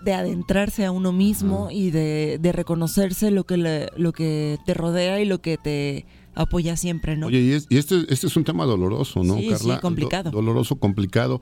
de 0.03 0.13
adentrarse 0.13 0.85
a 0.85 0.91
uno 0.91 1.11
mismo 1.11 1.69
y 1.71 1.91
de, 1.91 2.37
de 2.41 2.51
reconocerse 2.51 3.31
lo 3.31 3.43
que, 3.45 3.57
le- 3.57 3.89
lo 3.97 4.13
que 4.13 4.57
te 4.65 4.73
rodea 4.73 5.19
y 5.19 5.25
lo 5.25 5.41
que 5.41 5.57
te 5.57 6.05
apoya 6.35 6.77
siempre, 6.77 7.17
¿no? 7.17 7.27
Oye, 7.27 7.41
y, 7.41 7.51
es- 7.51 7.67
y 7.69 7.77
este, 7.77 8.05
este 8.09 8.27
es 8.27 8.35
un 8.37 8.43
tema 8.45 8.65
doloroso, 8.65 9.23
¿no, 9.23 9.35
Sí, 9.35 9.43
sí, 9.43 9.49
Carla? 9.49 9.81
complicado. 9.81 10.31
Do- 10.31 10.37
doloroso, 10.37 10.77
complicado. 10.77 11.41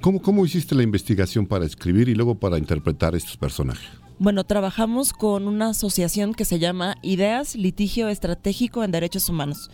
¿Cómo, 0.00 0.22
¿Cómo 0.22 0.46
hiciste 0.46 0.74
la 0.74 0.82
investigación 0.82 1.46
para 1.46 1.66
escribir 1.66 2.08
y 2.08 2.14
luego 2.14 2.34
para 2.36 2.56
interpretar 2.58 3.14
estos 3.14 3.36
personajes? 3.36 3.86
Bueno, 4.20 4.44
trabajamos 4.44 5.12
con 5.12 5.46
una 5.46 5.70
asociación 5.70 6.34
que 6.34 6.44
se 6.44 6.58
llama 6.58 6.96
Ideas 7.02 7.54
Litigio 7.56 8.08
Estratégico 8.08 8.82
en 8.84 8.90
Derechos 8.90 9.28
Humanos. 9.28 9.70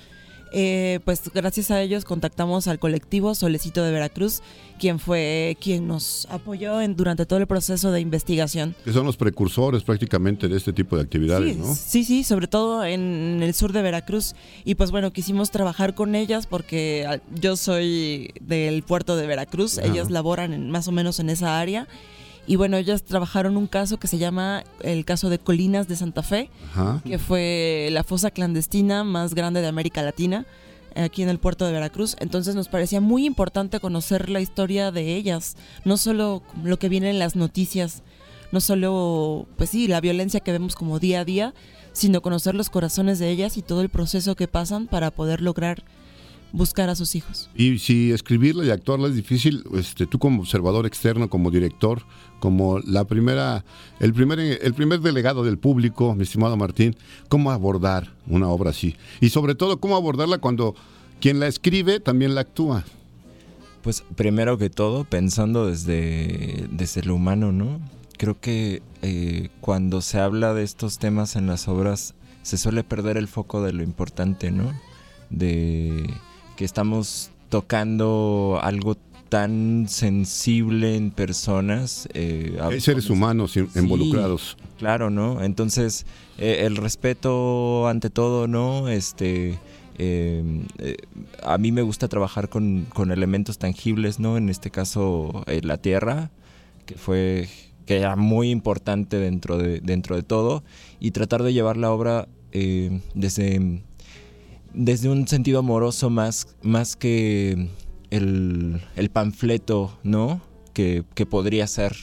Eh, 0.57 1.01
pues 1.05 1.21
gracias 1.35 1.71
a 1.73 1.83
ellos 1.83 2.05
contactamos 2.05 2.69
al 2.69 2.79
colectivo 2.79 3.35
Solecito 3.35 3.83
de 3.83 3.91
Veracruz, 3.91 4.41
quien 4.79 4.99
fue 5.01 5.57
quien 5.61 5.89
nos 5.89 6.27
apoyó 6.31 6.81
en, 6.81 6.95
durante 6.97 7.27
todo 7.27 7.41
el 7.41 7.47
proceso 7.47 7.91
de 7.91 8.01
investigación. 8.01 8.75
Que 8.85 8.93
son 8.93 9.05
los 9.05 9.17
precursores 9.17 9.83
prácticamente 9.83 10.47
de 10.49 10.57
este 10.57 10.73
tipo 10.73 10.97
de 10.97 11.03
actividades, 11.03 11.55
Sí, 11.55 11.61
¿no? 11.61 11.75
sí, 11.75 12.05
sí, 12.05 12.25
sobre 12.25 12.47
todo 12.47 12.85
en 12.85 13.41
el 13.43 13.53
sur 13.55 13.73
de 13.73 13.83
Veracruz. 13.83 14.35
Y 14.65 14.77
pues 14.77 14.91
bueno, 14.93 15.13
quisimos 15.13 15.51
trabajar 15.51 15.95
con 15.95 16.15
ellas 16.15 16.47
porque 16.47 17.05
ah, 17.09 17.19
yo 17.41 17.57
soy 17.57 18.33
del 18.41 18.83
puerto 18.85 19.17
de 19.17 19.27
Veracruz, 19.27 19.79
Ajá. 19.79 19.89
ellas 19.89 20.11
laboran 20.11 20.53
en- 20.53 20.71
más 20.71 20.87
o 20.89 20.93
menos 20.93 21.19
en 21.21 21.31
esa 21.31 21.59
área. 21.59 21.89
Y 22.47 22.57
bueno, 22.57 22.77
ellas 22.77 23.05
trabajaron 23.05 23.57
un 23.57 23.67
caso 23.67 23.99
que 23.99 24.07
se 24.07 24.19
llama 24.19 24.65
el 24.83 25.05
caso 25.05 25.31
de 25.31 25.39
Colinas 25.39 25.89
de 25.89 25.97
Santa 25.97 26.23
Fe, 26.23 26.51
Ajá. 26.73 27.01
que 27.05 27.19
fue 27.19 27.89
la 27.91 28.05
fosa 28.05 28.31
clandestina 28.31 29.03
más 29.03 29.35
grande 29.35 29.63
de 29.63 29.69
América 29.69 30.03
Latina, 30.03 30.47
aquí 30.95 31.23
en 31.23 31.29
el 31.29 31.39
puerto 31.39 31.65
de 31.65 31.73
Veracruz. 31.73 32.17
Entonces 32.21 32.55
nos 32.55 32.69
parecía 32.69 33.01
muy 33.01 33.25
importante 33.25 33.81
conocer 33.81 34.29
la 34.29 34.41
historia 34.41 34.91
de 34.91 35.17
ellas, 35.17 35.57
no 35.85 35.97
solo 35.97 36.43
lo 36.63 36.79
que 36.79 36.89
viene 36.91 37.11
en 37.11 37.19
las 37.19 37.35
noticias, 37.35 38.03
no 38.53 38.61
solo, 38.61 39.47
pues 39.57 39.71
sí, 39.71 39.89
la 39.89 40.01
violencia 40.01 40.41
que 40.41 40.53
vemos 40.53 40.77
como 40.77 40.99
día 40.99 41.21
a 41.21 41.25
día, 41.25 41.55
sino 41.93 42.23
conocer 42.23 42.55
los 42.55 42.71
corazones 42.71 43.19
de 43.19 43.31
ellas 43.31 43.57
y 43.57 43.63
todo 43.63 43.81
el 43.81 43.89
proceso 43.89 44.37
que 44.37 44.49
pasan 44.49 44.87
para 44.87 45.11
poder 45.11 45.41
lograr 45.41 45.83
buscar 46.55 46.89
a 46.89 46.95
sus 46.95 47.17
hijos. 47.17 47.51
Y 47.55 47.79
si 47.79 48.13
escribirla 48.13 48.65
y 48.65 48.71
actuarla 48.71 49.09
es 49.09 49.17
difícil, 49.17 49.65
este, 49.75 50.07
tú 50.07 50.21
como 50.21 50.43
observador 50.43 50.87
externo, 50.87 51.29
como 51.29 51.51
director, 51.51 52.03
como 52.39 52.79
la 52.79 53.05
primera, 53.05 53.65
el 53.99 54.15
primer, 54.15 54.39
el 54.39 54.73
primer 54.73 55.01
delegado 55.01 55.43
del 55.43 55.59
público, 55.59 56.15
mi 56.15 56.23
estimado 56.23 56.57
Martín, 56.57 56.97
¿cómo 57.29 57.51
abordar 57.51 58.15
una 58.29 58.49
obra 58.49 58.71
así? 58.71 58.97
Y 59.21 59.31
sobre 59.31 59.57
todo, 59.57 59.81
¿cómo 59.81 59.97
abordarla 59.97 60.39
cuando 60.39 60.77
quien 61.21 61.41
la 61.41 61.49
escribe 61.49 61.99
también 61.99 62.37
la 62.37 62.43
actúa? 62.43 62.85
Pues 63.83 64.05
primero 64.15 64.57
que 64.57 64.71
todo, 64.71 65.05
pensando 65.05 65.67
desde, 65.67 66.69
desde 66.71 67.03
lo 67.03 67.17
humano, 67.17 67.51
¿no? 67.51 67.81
Creo 68.17 68.39
que 68.41 68.81
eh, 69.03 69.49
cuando 69.61 70.01
se 70.01 70.21
habla 70.21 70.55
de 70.55 70.63
estos 70.63 70.99
temas 70.99 71.35
en 71.35 71.49
las 71.49 71.67
obras, 71.67 72.15
se 72.43 72.59
suele 72.59 72.85
perder 72.85 73.17
el 73.17 73.27
foco 73.27 73.61
de 73.63 73.73
lo 73.73 73.83
importante, 73.83 74.53
¿no? 74.53 74.73
De 75.31 76.09
que 76.57 76.65
estamos 76.65 77.31
tocando 77.49 78.59
algo 78.63 78.97
tan 79.29 79.87
sensible 79.89 80.97
en 80.97 81.11
personas. 81.11 82.09
eh, 82.15 82.57
Hay 82.61 82.81
seres 82.81 83.11
humanos 83.11 83.53
Sí, 83.53 83.65
involucrados. 83.75 84.57
Claro, 84.79 85.11
¿no? 85.11 85.43
Entonces, 85.43 86.07
eh, 86.39 86.63
el 86.67 86.77
respeto 86.77 87.89
ante 87.89 88.11
todo, 88.11 88.47
¿no? 88.47 88.89
Este, 88.89 89.59
eh, 89.99 90.63
eh, 90.79 90.97
a 91.43 91.59
mí 91.59 91.73
me 91.73 91.83
gusta 91.83 92.07
trabajar 92.09 92.49
con, 92.49 92.87
con 92.93 93.11
elementos 93.11 93.59
tangibles, 93.59 94.21
¿no? 94.21 94.37
En 94.37 94.49
este 94.51 94.71
caso, 94.71 95.43
eh, 95.47 95.61
la 95.63 95.79
tierra, 95.79 96.31
que 96.87 96.95
fue 96.97 97.49
que 97.87 97.97
era 97.99 98.17
muy 98.17 98.51
importante 98.51 99.19
dentro 99.19 99.59
de, 99.59 99.81
dentro 99.81 100.17
de 100.17 100.23
todo, 100.23 100.63
y 101.01 101.11
tratar 101.11 101.43
de 101.43 101.53
llevar 101.53 101.77
la 101.77 101.91
obra 101.93 102.29
eh, 102.53 103.01
desde, 103.15 103.83
desde 104.75 105.09
un 105.09 105.27
sentido 105.29 105.59
amoroso 105.61 106.11
más, 106.11 106.57
más 106.63 106.97
que 106.97 107.69
el, 108.11 108.81
el 108.97 109.11
panfleto, 109.11 109.97
¿no? 110.03 110.41
Que, 110.73 111.05
que 111.15 111.27
podría 111.27 111.67
ser. 111.67 111.95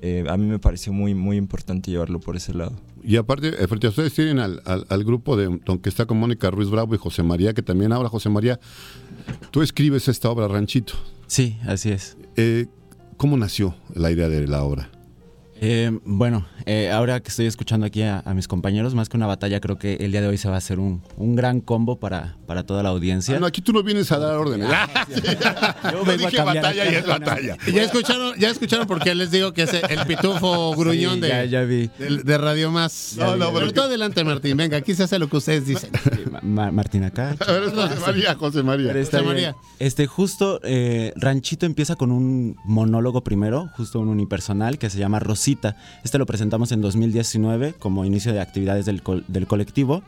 Eh, 0.00 0.24
a 0.28 0.36
mí 0.36 0.46
me 0.46 0.58
pareció 0.58 0.92
muy, 0.92 1.14
muy 1.14 1.36
importante 1.36 1.90
llevarlo 1.90 2.20
por 2.20 2.36
ese 2.36 2.54
lado. 2.54 2.72
Y 3.02 3.16
aparte, 3.16 3.48
eh, 3.48 3.66
frente 3.66 3.86
a 3.86 3.90
ustedes 3.90 4.12
tienen 4.14 4.38
al, 4.38 4.60
al- 4.64 4.86
al 4.88 5.04
grupo 5.04 5.36
de 5.36 5.60
que 5.82 5.88
está 5.88 6.06
con 6.06 6.18
Mónica 6.18 6.50
Ruiz 6.50 6.68
Bravo 6.70 6.94
y 6.94 6.98
José 6.98 7.22
María, 7.22 7.54
que 7.54 7.62
también 7.62 7.92
ahora 7.92 8.08
José 8.08 8.28
María, 8.28 8.60
tú 9.50 9.62
escribes 9.62 10.08
esta 10.08 10.30
obra, 10.30 10.46
Ranchito. 10.48 10.94
Sí, 11.26 11.56
así 11.66 11.90
es. 11.90 12.16
Eh, 12.36 12.66
¿Cómo 13.16 13.36
nació 13.36 13.74
la 13.94 14.10
idea 14.10 14.28
de 14.28 14.46
la 14.46 14.62
obra? 14.62 14.90
Eh, 15.60 15.90
bueno, 16.04 16.46
eh, 16.66 16.90
ahora 16.92 17.20
que 17.20 17.30
estoy 17.30 17.46
escuchando 17.46 17.84
aquí 17.86 18.02
a, 18.02 18.20
a 18.24 18.32
mis 18.34 18.46
compañeros, 18.46 18.94
más 18.94 19.08
que 19.08 19.16
una 19.16 19.26
batalla, 19.26 19.58
creo 19.60 19.76
que 19.78 19.94
el 19.94 20.12
día 20.12 20.20
de 20.20 20.28
hoy 20.28 20.38
se 20.38 20.48
va 20.48 20.54
a 20.54 20.58
hacer 20.58 20.78
un, 20.78 21.02
un 21.16 21.34
gran 21.34 21.60
combo 21.60 21.98
para, 21.98 22.36
para 22.46 22.62
toda 22.64 22.82
la 22.84 22.90
audiencia. 22.90 23.36
Ah, 23.36 23.40
no, 23.40 23.46
aquí 23.46 23.60
tú 23.60 23.72
no 23.72 23.82
vienes 23.82 24.12
a 24.12 24.18
dar 24.18 24.36
órdenes. 24.36 24.68
Yo 24.68 26.04
Yo 26.04 26.12
a 26.12 26.16
dije 26.16 26.42
batalla 26.42 26.90
y 26.90 26.94
es 26.94 27.06
batalla. 27.06 27.56
Ya 27.72 27.82
escucharon, 27.82 28.38
ya 28.38 28.50
escucharon 28.50 28.86
porque 28.86 29.14
les 29.14 29.30
digo 29.32 29.52
que 29.52 29.62
es 29.62 29.74
el 29.74 30.06
pitufo 30.06 30.74
gruñón 30.76 31.14
Sí, 31.14 31.20
de, 31.22 31.28
ya- 31.28 31.44
ya 31.44 31.62
vi. 31.62 31.90
de, 31.98 32.22
de 32.22 32.38
Radio 32.38 32.70
Más. 32.70 33.14
Ya 33.16 33.34
vi. 33.34 33.42
pero 33.52 33.72
tú 33.72 33.82
adelante, 33.82 34.22
Martín. 34.22 34.56
Venga, 34.56 34.76
aquí 34.76 34.94
se 34.94 35.02
hace 35.02 35.18
lo 35.18 35.28
que 35.28 35.38
ustedes 35.38 35.66
dicen. 35.66 35.90
Ma- 36.42 36.70
Martín 36.70 37.02
acá. 37.04 37.34
A 37.46 37.52
ver, 37.52 37.64
es 37.64 37.72
José 37.72 37.96
María, 38.00 38.34
José 38.36 38.62
María. 38.62 38.92
José. 38.94 39.22
María. 39.22 39.56
Este, 39.80 40.06
justo, 40.06 40.60
eh, 40.62 41.12
Ranchito 41.16 41.66
empieza 41.66 41.96
con 41.96 42.12
un 42.12 42.56
monólogo 42.64 43.24
primero, 43.24 43.68
justo 43.76 43.98
un 44.00 44.08
unipersonal 44.08 44.78
que 44.78 44.88
se 44.90 44.98
llama 44.98 45.18
Rosita. 45.48 45.76
Este 46.04 46.18
lo 46.18 46.26
presentamos 46.26 46.72
en 46.72 46.82
2019 46.82 47.74
como 47.78 48.04
inicio 48.04 48.32
de 48.34 48.40
actividades 48.40 48.84
del, 48.84 49.02
del 49.28 49.46
colectivo. 49.46 50.02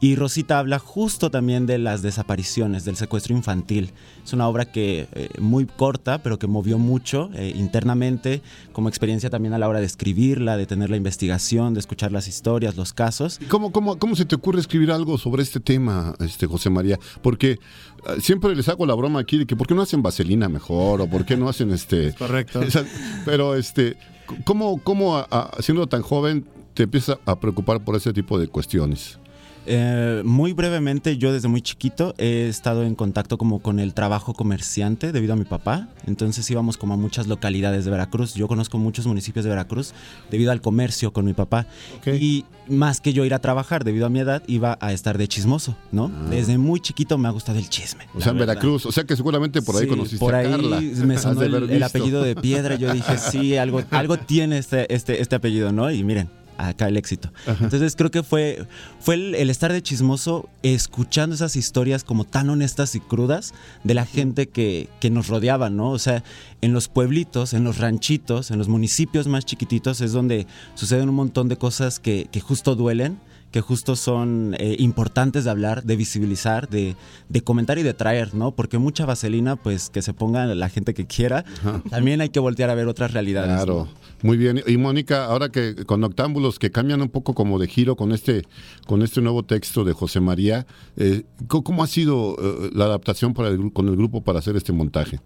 Y 0.00 0.14
Rosita 0.14 0.60
habla 0.60 0.78
justo 0.78 1.28
también 1.28 1.66
de 1.66 1.76
las 1.76 2.02
desapariciones, 2.02 2.84
del 2.84 2.94
secuestro 2.94 3.34
infantil. 3.34 3.90
Es 4.24 4.32
una 4.32 4.46
obra 4.46 4.64
que 4.70 5.08
eh, 5.12 5.28
muy 5.40 5.66
corta, 5.66 6.22
pero 6.22 6.38
que 6.38 6.46
movió 6.46 6.78
mucho 6.78 7.30
eh, 7.34 7.52
internamente, 7.56 8.40
como 8.72 8.88
experiencia 8.88 9.28
también 9.28 9.54
a 9.54 9.58
la 9.58 9.68
hora 9.68 9.80
de 9.80 9.86
escribirla, 9.86 10.56
de 10.56 10.66
tener 10.66 10.88
la 10.88 10.96
investigación, 10.96 11.74
de 11.74 11.80
escuchar 11.80 12.12
las 12.12 12.28
historias, 12.28 12.76
los 12.76 12.92
casos. 12.92 13.40
¿Y 13.42 13.46
¿Cómo, 13.46 13.72
cómo, 13.72 13.98
¿Cómo 13.98 14.14
se 14.14 14.24
te 14.24 14.36
ocurre 14.36 14.60
escribir 14.60 14.92
algo 14.92 15.18
sobre 15.18 15.42
este 15.42 15.58
tema, 15.58 16.14
este 16.20 16.46
José 16.46 16.70
María? 16.70 16.96
Porque 17.20 17.58
ah, 18.06 18.14
siempre 18.20 18.54
les 18.54 18.68
hago 18.68 18.86
la 18.86 18.94
broma 18.94 19.18
aquí 19.18 19.36
de 19.36 19.46
que 19.46 19.56
¿por 19.56 19.66
qué 19.66 19.74
no 19.74 19.82
hacen 19.82 20.00
vaselina 20.00 20.48
mejor? 20.48 21.00
o 21.00 21.08
¿por 21.10 21.24
qué 21.26 21.36
no 21.36 21.48
hacen 21.48 21.72
este... 21.72 22.14
Correcto. 22.14 22.62
Esa- 22.68 22.84
pero 23.24 23.56
este, 23.56 23.96
¿cómo, 24.44 24.80
cómo 24.82 25.24
siendo 25.60 25.86
tan 25.86 26.02
joven 26.02 26.46
te 26.74 26.84
empiezas 26.84 27.18
a 27.26 27.38
preocupar 27.38 27.84
por 27.84 27.96
ese 27.96 28.12
tipo 28.12 28.38
de 28.38 28.48
cuestiones? 28.48 29.18
Eh, 29.66 30.22
muy 30.24 30.52
brevemente, 30.54 31.18
yo 31.18 31.32
desde 31.32 31.48
muy 31.48 31.60
chiquito 31.60 32.14
he 32.18 32.48
estado 32.48 32.84
en 32.84 32.94
contacto 32.94 33.36
como 33.36 33.60
con 33.60 33.78
el 33.80 33.92
trabajo 33.92 34.32
comerciante 34.34 35.12
debido 35.12 35.34
a 35.34 35.36
mi 35.36 35.44
papá. 35.44 35.88
Entonces 36.06 36.50
íbamos 36.50 36.76
como 36.76 36.94
a 36.94 36.96
muchas 36.96 37.26
localidades 37.26 37.84
de 37.84 37.90
Veracruz. 37.90 38.34
Yo 38.34 38.48
conozco 38.48 38.78
muchos 38.78 39.06
municipios 39.06 39.44
de 39.44 39.50
Veracruz 39.50 39.92
debido 40.30 40.52
al 40.52 40.60
comercio 40.60 41.12
con 41.12 41.24
mi 41.24 41.34
papá. 41.34 41.66
Y 42.06 42.44
más 42.68 43.00
que 43.00 43.12
yo 43.12 43.24
ir 43.24 43.34
a 43.34 43.38
trabajar 43.40 43.84
debido 43.84 44.06
a 44.06 44.08
mi 44.08 44.20
edad, 44.20 44.42
iba 44.46 44.78
a 44.80 44.92
estar 44.92 45.18
de 45.18 45.28
chismoso, 45.28 45.76
¿no? 45.92 46.08
Desde 46.30 46.56
muy 46.58 46.80
chiquito 46.80 47.18
me 47.18 47.28
ha 47.28 47.30
gustado 47.30 47.58
el 47.58 47.68
chisme. 47.68 48.06
O 48.14 48.20
sea, 48.20 48.32
en. 48.32 48.38
Veracruz. 48.38 48.86
O 48.86 48.92
sea 48.92 49.04
que 49.04 49.16
seguramente 49.16 49.60
por 49.62 49.76
ahí 49.76 49.82
Sí, 49.82 49.88
conociste 49.88 50.18
por 50.18 50.34
a 50.34 50.38
ahí 50.38 50.50
Carla. 50.50 50.80
me 50.80 51.18
sonó 51.18 51.42
el, 51.42 51.70
el 51.70 51.82
apellido 51.82 52.22
de 52.22 52.36
piedra. 52.36 52.76
Yo 52.76 52.92
dije, 52.92 53.18
sí, 53.30 53.56
algo, 53.56 53.82
algo 53.90 54.16
tiene 54.18 54.58
este, 54.58 54.92
este, 54.94 55.20
este 55.20 55.36
apellido, 55.36 55.72
¿no? 55.72 55.90
Y 55.90 56.02
miren, 56.04 56.28
acá 56.58 56.88
el 56.88 56.96
éxito. 56.96 57.32
Entonces 57.46 57.96
creo 57.96 58.10
que 58.10 58.22
fue, 58.22 58.66
fue 59.00 59.14
el, 59.14 59.34
el 59.34 59.48
estar 59.48 59.72
de 59.72 59.82
chismoso 59.82 60.48
escuchando 60.62 61.34
esas 61.34 61.56
historias 61.56 62.04
como 62.04 62.24
tan 62.24 62.50
honestas 62.50 62.94
y 62.94 63.00
crudas 63.00 63.54
de 63.84 63.94
la 63.94 64.04
gente 64.04 64.48
que, 64.48 64.88
que 65.00 65.10
nos 65.10 65.28
rodeaba, 65.28 65.70
¿no? 65.70 65.90
O 65.90 65.98
sea, 65.98 66.22
en 66.60 66.72
los 66.72 66.88
pueblitos, 66.88 67.54
en 67.54 67.64
los 67.64 67.78
ranchitos, 67.78 68.50
en 68.50 68.58
los 68.58 68.68
municipios 68.68 69.28
más 69.28 69.44
chiquititos 69.44 70.00
es 70.00 70.12
donde 70.12 70.46
suceden 70.74 71.08
un 71.08 71.14
montón 71.14 71.48
de 71.48 71.56
cosas 71.56 72.00
que, 72.00 72.28
que 72.30 72.40
justo 72.40 72.74
duelen 72.74 73.18
que 73.50 73.60
justo 73.60 73.96
son 73.96 74.54
eh, 74.58 74.76
importantes 74.78 75.44
de 75.44 75.50
hablar, 75.50 75.84
de 75.84 75.96
visibilizar, 75.96 76.68
de, 76.68 76.96
de 77.28 77.40
comentar 77.40 77.78
y 77.78 77.82
de 77.82 77.94
traer, 77.94 78.34
¿no? 78.34 78.52
Porque 78.52 78.78
mucha 78.78 79.06
vaselina, 79.06 79.56
pues 79.56 79.90
que 79.90 80.02
se 80.02 80.12
ponga 80.12 80.46
la 80.46 80.68
gente 80.68 80.94
que 80.94 81.06
quiera, 81.06 81.44
también 81.90 82.20
hay 82.20 82.28
que 82.28 82.40
voltear 82.40 82.70
a 82.70 82.74
ver 82.74 82.88
otras 82.88 83.12
realidades. 83.12 83.54
Claro, 83.54 83.88
muy 84.22 84.36
bien. 84.36 84.62
Y 84.66 84.76
Mónica, 84.76 85.24
ahora 85.26 85.48
que 85.48 85.74
con 85.86 86.04
Octámbulos 86.04 86.58
que 86.58 86.70
cambian 86.70 87.00
un 87.00 87.08
poco 87.08 87.34
como 87.34 87.58
de 87.58 87.68
giro 87.68 87.96
con 87.96 88.12
este, 88.12 88.42
con 88.86 89.02
este 89.02 89.20
nuevo 89.20 89.42
texto 89.44 89.84
de 89.84 89.92
José 89.92 90.20
María, 90.20 90.66
eh, 90.96 91.24
¿cómo, 91.46 91.82
ha 91.82 91.86
sido 91.86 92.36
eh, 92.40 92.70
la 92.74 92.84
adaptación 92.86 93.32
para 93.34 93.48
el 93.48 93.72
con 93.72 93.88
el 93.88 93.96
grupo 93.96 94.22
para 94.22 94.40
hacer 94.40 94.56
este 94.56 94.72
montaje? 94.72 95.20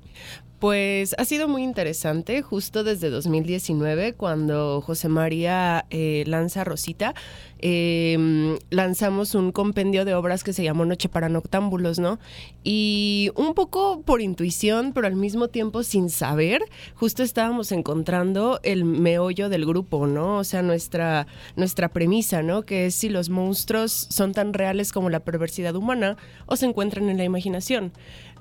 Pues 0.62 1.16
ha 1.18 1.24
sido 1.24 1.48
muy 1.48 1.64
interesante, 1.64 2.40
justo 2.40 2.84
desde 2.84 3.10
2019, 3.10 4.12
cuando 4.12 4.80
José 4.80 5.08
María 5.08 5.86
eh, 5.90 6.22
lanza 6.28 6.62
Rosita, 6.62 7.16
eh, 7.58 8.56
lanzamos 8.70 9.34
un 9.34 9.50
compendio 9.50 10.04
de 10.04 10.14
obras 10.14 10.44
que 10.44 10.52
se 10.52 10.62
llamó 10.62 10.84
Noche 10.84 11.08
para 11.08 11.28
Noctámbulos, 11.28 11.98
¿no? 11.98 12.20
Y 12.62 13.32
un 13.34 13.54
poco 13.54 14.02
por 14.02 14.20
intuición, 14.20 14.92
pero 14.92 15.08
al 15.08 15.16
mismo 15.16 15.48
tiempo 15.48 15.82
sin 15.82 16.10
saber, 16.10 16.62
justo 16.94 17.24
estábamos 17.24 17.72
encontrando 17.72 18.60
el 18.62 18.84
meollo 18.84 19.48
del 19.48 19.66
grupo, 19.66 20.06
¿no? 20.06 20.36
O 20.38 20.44
sea, 20.44 20.62
nuestra, 20.62 21.26
nuestra 21.56 21.88
premisa, 21.88 22.42
¿no? 22.42 22.62
Que 22.62 22.86
es 22.86 22.94
si 22.94 23.08
los 23.08 23.30
monstruos 23.30 24.06
son 24.10 24.32
tan 24.32 24.52
reales 24.52 24.92
como 24.92 25.10
la 25.10 25.20
perversidad 25.20 25.74
humana 25.74 26.16
o 26.46 26.54
se 26.54 26.66
encuentran 26.66 27.08
en 27.08 27.18
la 27.18 27.24
imaginación. 27.24 27.92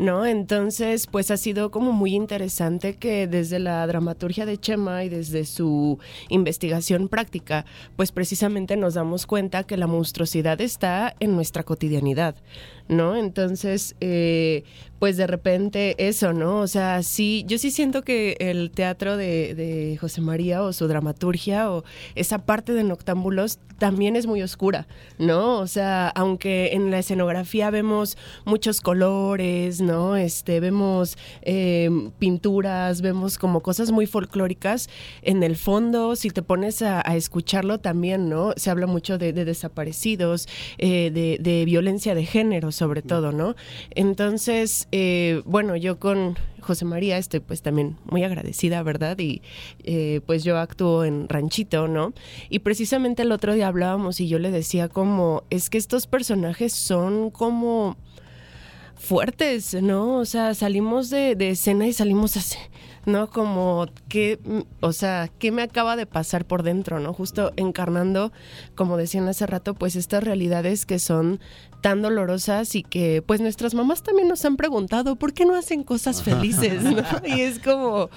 ¿no? 0.01 0.25
Entonces, 0.25 1.07
pues 1.07 1.31
ha 1.31 1.37
sido 1.37 1.69
como 1.71 1.91
muy 1.91 2.10
interesante 2.15 2.95
que 2.95 3.27
desde 3.27 3.59
la 3.59 3.85
dramaturgia 3.87 4.45
de 4.45 4.57
Chema 4.57 5.03
y 5.03 5.09
desde 5.09 5.45
su 5.45 5.99
investigación 6.29 7.07
práctica, 7.07 7.65
pues 7.95 8.11
precisamente 8.11 8.77
nos 8.77 8.93
damos 8.93 9.25
cuenta 9.25 9.63
que 9.63 9.77
la 9.77 9.87
monstruosidad 9.87 10.61
está 10.61 11.15
en 11.19 11.35
nuestra 11.35 11.63
cotidianidad, 11.63 12.35
¿no? 12.87 13.15
Entonces, 13.15 13.95
eh, 14.01 14.63
pues 15.01 15.17
de 15.17 15.25
repente 15.25 15.95
eso, 15.97 16.31
¿no? 16.31 16.59
O 16.59 16.67
sea, 16.67 17.01
sí, 17.01 17.43
yo 17.47 17.57
sí 17.57 17.71
siento 17.71 18.03
que 18.03 18.37
el 18.39 18.69
teatro 18.69 19.17
de, 19.17 19.55
de 19.55 19.97
José 19.99 20.21
María 20.21 20.61
o 20.61 20.73
su 20.73 20.87
dramaturgia 20.87 21.71
o 21.71 21.83
esa 22.13 22.45
parte 22.45 22.71
de 22.73 22.83
Noctámbulos 22.83 23.57
también 23.79 24.15
es 24.15 24.27
muy 24.27 24.43
oscura, 24.43 24.85
¿no? 25.17 25.57
O 25.57 25.65
sea, 25.65 26.09
aunque 26.09 26.73
en 26.73 26.91
la 26.91 26.99
escenografía 26.99 27.71
vemos 27.71 28.15
muchos 28.45 28.79
colores, 28.79 29.81
¿no? 29.81 30.15
Este, 30.15 30.59
vemos 30.59 31.17
eh, 31.41 31.89
pinturas, 32.19 33.01
vemos 33.01 33.39
como 33.39 33.61
cosas 33.63 33.89
muy 33.89 34.05
folclóricas. 34.05 34.87
En 35.23 35.41
el 35.41 35.55
fondo, 35.55 36.15
si 36.15 36.29
te 36.29 36.43
pones 36.43 36.83
a, 36.83 37.01
a 37.03 37.15
escucharlo 37.15 37.79
también, 37.79 38.29
¿no? 38.29 38.53
Se 38.55 38.69
habla 38.69 38.85
mucho 38.85 39.17
de, 39.17 39.33
de 39.33 39.45
desaparecidos, 39.45 40.47
eh, 40.77 41.09
de, 41.09 41.39
de 41.41 41.65
violencia 41.65 42.13
de 42.13 42.27
género, 42.27 42.71
sobre 42.71 43.01
todo, 43.01 43.31
¿no? 43.31 43.55
Entonces, 43.95 44.87
eh, 44.91 45.41
bueno, 45.45 45.75
yo 45.75 45.99
con 45.99 46.37
José 46.59 46.85
María 46.85 47.17
estoy 47.17 47.39
pues 47.39 47.61
también 47.61 47.97
muy 48.05 48.23
agradecida, 48.23 48.83
¿verdad? 48.83 49.17
Y 49.19 49.41
eh, 49.83 50.21
pues 50.25 50.43
yo 50.43 50.57
actúo 50.57 51.03
en 51.03 51.27
Ranchito, 51.29 51.87
¿no? 51.87 52.13
Y 52.49 52.59
precisamente 52.59 53.23
el 53.23 53.31
otro 53.31 53.53
día 53.53 53.67
hablábamos 53.67 54.19
y 54.19 54.27
yo 54.27 54.39
le 54.39 54.51
decía 54.51 54.89
como, 54.89 55.43
es 55.49 55.69
que 55.69 55.77
estos 55.77 56.07
personajes 56.07 56.73
son 56.73 57.31
como 57.31 57.97
fuertes, 58.95 59.73
¿no? 59.81 60.17
O 60.17 60.25
sea, 60.25 60.53
salimos 60.53 61.09
de, 61.09 61.35
de 61.35 61.49
escena 61.51 61.87
y 61.87 61.93
salimos 61.93 62.37
así, 62.37 62.59
¿no? 63.05 63.29
Como 63.31 63.87
que, 64.07 64.39
o 64.79 64.93
sea, 64.93 65.29
¿qué 65.39 65.51
me 65.51 65.63
acaba 65.63 65.95
de 65.95 66.05
pasar 66.05 66.45
por 66.45 66.61
dentro, 66.61 66.99
¿no? 66.99 67.11
Justo 67.11 67.51
encarnando, 67.55 68.31
como 68.75 68.97
decían 68.97 69.27
hace 69.27 69.47
rato, 69.47 69.73
pues 69.73 69.95
estas 69.95 70.23
realidades 70.23 70.85
que 70.85 70.99
son 70.99 71.39
tan 71.81 72.01
dolorosas 72.01 72.75
y 72.75 72.83
que 72.83 73.21
pues 73.25 73.41
nuestras 73.41 73.73
mamás 73.73 74.03
también 74.03 74.27
nos 74.27 74.45
han 74.45 74.55
preguntado, 74.55 75.15
¿por 75.15 75.33
qué 75.33 75.45
no 75.45 75.55
hacen 75.55 75.83
cosas 75.83 76.23
felices? 76.23 76.83
¿no? 76.83 77.01
Y 77.25 77.41
es 77.41 77.59
como, 77.59 78.09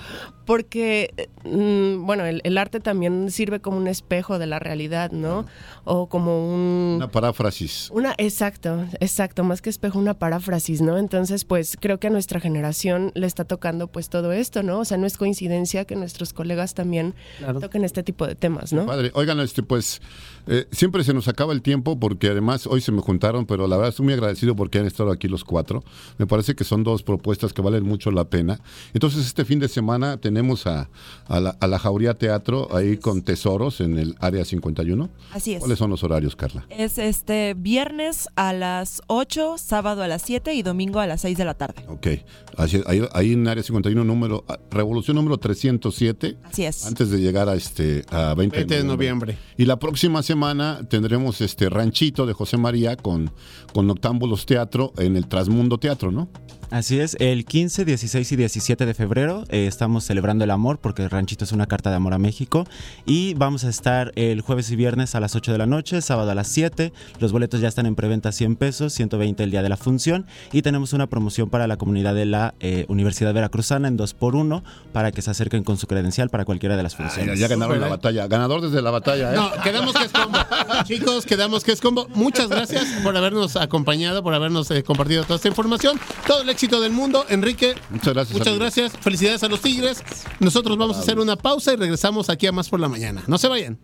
porque, 0.45 1.29
mm, 1.45 2.05
bueno, 2.05 2.25
el, 2.25 2.41
el 2.45 2.59
arte 2.59 2.81
también 2.81 3.31
sirve 3.31 3.61
como 3.61 3.77
un 3.77 3.87
espejo 3.87 4.39
de 4.39 4.47
la 4.47 4.59
realidad, 4.59 5.11
¿no? 5.13 5.47
O 5.85 6.09
como 6.09 6.55
un... 6.55 6.95
Una 6.97 7.11
paráfrasis. 7.11 7.91
Una, 7.93 8.15
exacto, 8.19 8.87
exacto, 9.01 9.45
más 9.45 9.63
que 9.63 9.71
espejo, 9.71 9.99
una 9.99 10.15
paráfrasis, 10.15 10.81
¿no? 10.81 10.99
Entonces, 10.99 11.45
pues 11.45 11.77
creo 11.81 11.99
que 11.99 12.09
a 12.09 12.11
nuestra 12.11 12.41
generación 12.41 13.13
le 13.15 13.27
está 13.27 13.45
tocando 13.45 13.89
pues 13.89 14.09
todo 14.09 14.33
esto, 14.33 14.63
¿no? 14.63 14.81
O 14.81 14.85
sea, 14.85 14.99
no 14.99 15.07
es 15.07 15.17
coincidencia 15.17 15.85
que 15.85 15.97
nuestros 15.97 16.33
colegas 16.33 16.75
también 16.75 17.15
toquen 17.61 17.85
este 17.85 18.03
tipo 18.03 18.27
de 18.27 18.35
temas, 18.35 18.73
¿no? 18.73 18.87
Padre, 18.87 19.11
oigan, 19.15 19.41
este, 19.41 19.63
pues 19.63 20.03
eh, 20.47 20.67
siempre 20.73 21.05
se 21.05 21.15
nos 21.15 21.29
acaba 21.29 21.53
el 21.53 21.63
tiempo 21.63 21.99
porque 21.99 22.29
además 22.29 22.67
hoy 22.67 22.81
se 22.81 22.93
me 22.93 23.01
juntaron, 23.01 23.47
pero 23.55 23.69
la 23.69 23.77
verdad 23.77 23.91
estoy 23.91 24.03
muy 24.07 24.15
agradecido 24.15 24.57
porque 24.57 24.81
han 24.81 24.87
estado 24.87 25.13
aquí 25.13 25.29
los 25.29 25.45
cuatro. 25.45 25.85
Me 26.19 26.27
parece 26.27 26.57
que 26.57 26.65
son 26.65 26.83
dos 26.83 27.05
propuestas 27.05 27.53
que 27.53 27.63
valen 27.63 27.85
mucho 27.85 28.11
la 28.11 28.25
pena. 28.25 28.59
Entonces, 28.95 29.25
este 29.25 29.45
fin 29.45 29.61
de 29.61 29.69
semana 29.69 30.17
tenemos 30.17 30.67
a, 30.67 30.89
a 31.29 31.39
la, 31.39 31.51
a 31.61 31.67
la 31.69 31.79
Jauría 31.79 32.15
Teatro 32.15 32.75
ahí 32.75 32.97
con 32.97 33.23
Tesoros 33.23 33.81
en 33.81 33.97
el 33.97 34.17
área 34.19 34.45
51. 34.45 35.09
Así 35.33 35.53
es. 35.55 35.61
¿Cuáles 35.61 35.79
son 35.79 35.89
los 35.91 36.03
horarios, 36.03 36.35
Carla? 36.35 36.67
Es 36.69 36.99
este 36.99 37.55
viernes 37.55 38.29
a 38.35 38.53
las 38.53 39.03
8, 39.07 39.55
sábado 39.57 40.03
a 40.03 40.09
las 40.09 40.23
7 40.23 40.53
y 40.55 40.63
domingo 40.65 40.99
a 40.99 41.07
las 41.07 41.21
6 41.21 41.39
de 41.39 41.45
la 41.45 41.55
tarde. 41.55 41.85
Ok, 41.87 42.09
Así- 42.57 42.83
ahí, 42.87 43.03
ahí 43.13 43.33
en 43.35 43.47
área 43.47 43.63
51, 43.63 44.03
número, 44.05 44.45
ah, 44.49 44.59
revolución 44.73 45.15
número 45.15 45.39
307. 45.39 46.39
Así 46.43 46.65
es. 46.65 46.85
Antes 46.87 47.09
de 47.11 47.21
llegar 47.21 47.49
a 47.49 47.55
este 47.55 48.05
a 48.11 48.35
20, 48.35 48.57
20 48.57 48.77
de 48.79 48.83
noviembre. 48.85 49.39
Y 49.57 49.65
la 49.67 49.79
próxima 49.79 50.25
semana 50.25 50.81
tendremos 50.89 51.41
este 51.41 51.69
ranchito 51.71 52.27
de 52.27 52.33
José 52.33 52.57
María 52.57 52.97
con, 52.97 53.31
con 53.73 53.87
Noctámbulos 53.87 54.47
Teatro 54.47 54.93
en 54.99 55.17
el 55.17 55.27
Trasmundo 55.27 55.79
Teatro, 55.79 56.11
¿no? 56.11 56.29
Así 56.71 56.99
es, 56.99 57.17
el 57.21 57.45
15, 57.45 57.85
16 57.85 58.33
y 58.33 58.37
17 58.37 58.87
de 58.87 58.95
febrero 58.95 59.45
eh, 59.49 59.67
estamos 59.69 60.03
celebrando 60.05 60.43
el 60.43 60.51
amor 60.51 60.79
porque 60.79 61.09
Ranchito 61.09 61.45
es 61.45 61.53
una 61.53 61.67
carta 61.67 61.91
de 61.91 61.97
amor 61.97 62.15
a 62.15 62.19
México 62.19 62.67
y 63.07 63.35
vamos 63.35 63.63
a 63.63 63.69
estar 63.69 64.11
el 64.17 64.41
jueves 64.41 64.71
y 64.73 64.77
viernes 64.77 65.15
a 65.15 65.21
las 65.21 65.37
8 65.37 65.53
de 65.53 65.59
la 65.59 65.67
noche, 65.67 66.01
sábado 66.01 66.33
a 66.33 66.35
las 66.35 66.49
7, 66.49 66.93
los 67.21 67.31
boletos 67.31 67.61
ya 67.61 67.69
están 67.69 67.87
en 67.87 67.95
preventa 67.95 68.33
100 68.33 68.57
pesos, 68.57 68.93
120 68.93 69.45
el 69.45 69.51
día 69.53 69.63
de 69.63 69.69
la 69.69 69.77
función 69.77 70.27
y 70.53 70.63
tenemos 70.63 70.93
una 70.93 71.07
promoción 71.07 71.49
para 71.49 71.67
la 71.67 71.77
comunidad 71.77 72.15
de 72.15 72.27
la 72.27 72.55
eh, 72.59 72.87
Universidad 72.89 73.33
Veracruzana 73.33 73.87
en 73.87 73.97
2x1 73.97 74.63
para 74.93 75.13
que 75.13 75.23
se 75.23 75.31
acerquen 75.31 75.65
con 75.65 75.77
su 75.77 75.87
credencial 75.87 76.29
para 76.29 76.45
cualquiera 76.45 76.77
de 76.77 76.83
las 76.83 76.97
funciones. 76.97 77.39
ya 77.39 77.47
ganaron 77.47 77.81
la 77.81 77.89
batalla, 77.89 78.27
ganador 78.27 78.63
desde 78.63 78.83
la 78.83 78.91
batalla, 78.91 79.33
¿eh? 79.33 79.37
No, 79.37 79.51
quedamos 79.63 79.95
que 79.95 80.07
es 80.07 80.13
combo. 80.13 80.39
Chicos, 80.85 81.27
quedamos 81.27 81.63
que 81.63 81.73
es 81.73 81.81
combo. 81.81 82.09
Muchas 82.15 82.49
gracias 82.49 82.85
por 83.03 83.15
habernos 83.35 83.57
acompañado, 83.57 84.23
por 84.23 84.35
habernos 84.35 84.71
eh, 84.71 84.83
compartido 84.83 85.25
toda 85.25 85.37
esta 85.37 85.49
información. 85.49 85.99
Todo 86.27 86.43
el 86.43 86.49
éxito 86.49 86.81
del 86.81 86.93
mundo. 86.93 87.25
Enrique, 87.29 87.75
muchas 87.91 88.15
gracias. 88.15 88.33
Muchas 88.33 88.49
amigo. 88.49 88.61
gracias. 88.61 88.93
Felicidades 89.01 89.43
a 89.43 89.49
los 89.49 89.61
Tigres. 89.61 90.03
Nosotros 90.41 90.77
vamos 90.79 90.97
a 90.97 91.01
hacer 91.01 91.19
una 91.19 91.37
pausa 91.37 91.73
y 91.73 91.77
regresamos 91.77 92.31
aquí 92.31 92.47
a 92.47 92.53
Más 92.53 92.69
por 92.69 92.81
la 92.81 92.89
Mañana. 92.89 93.23
No 93.27 93.39
se 93.39 93.49
vayan. 93.49 93.79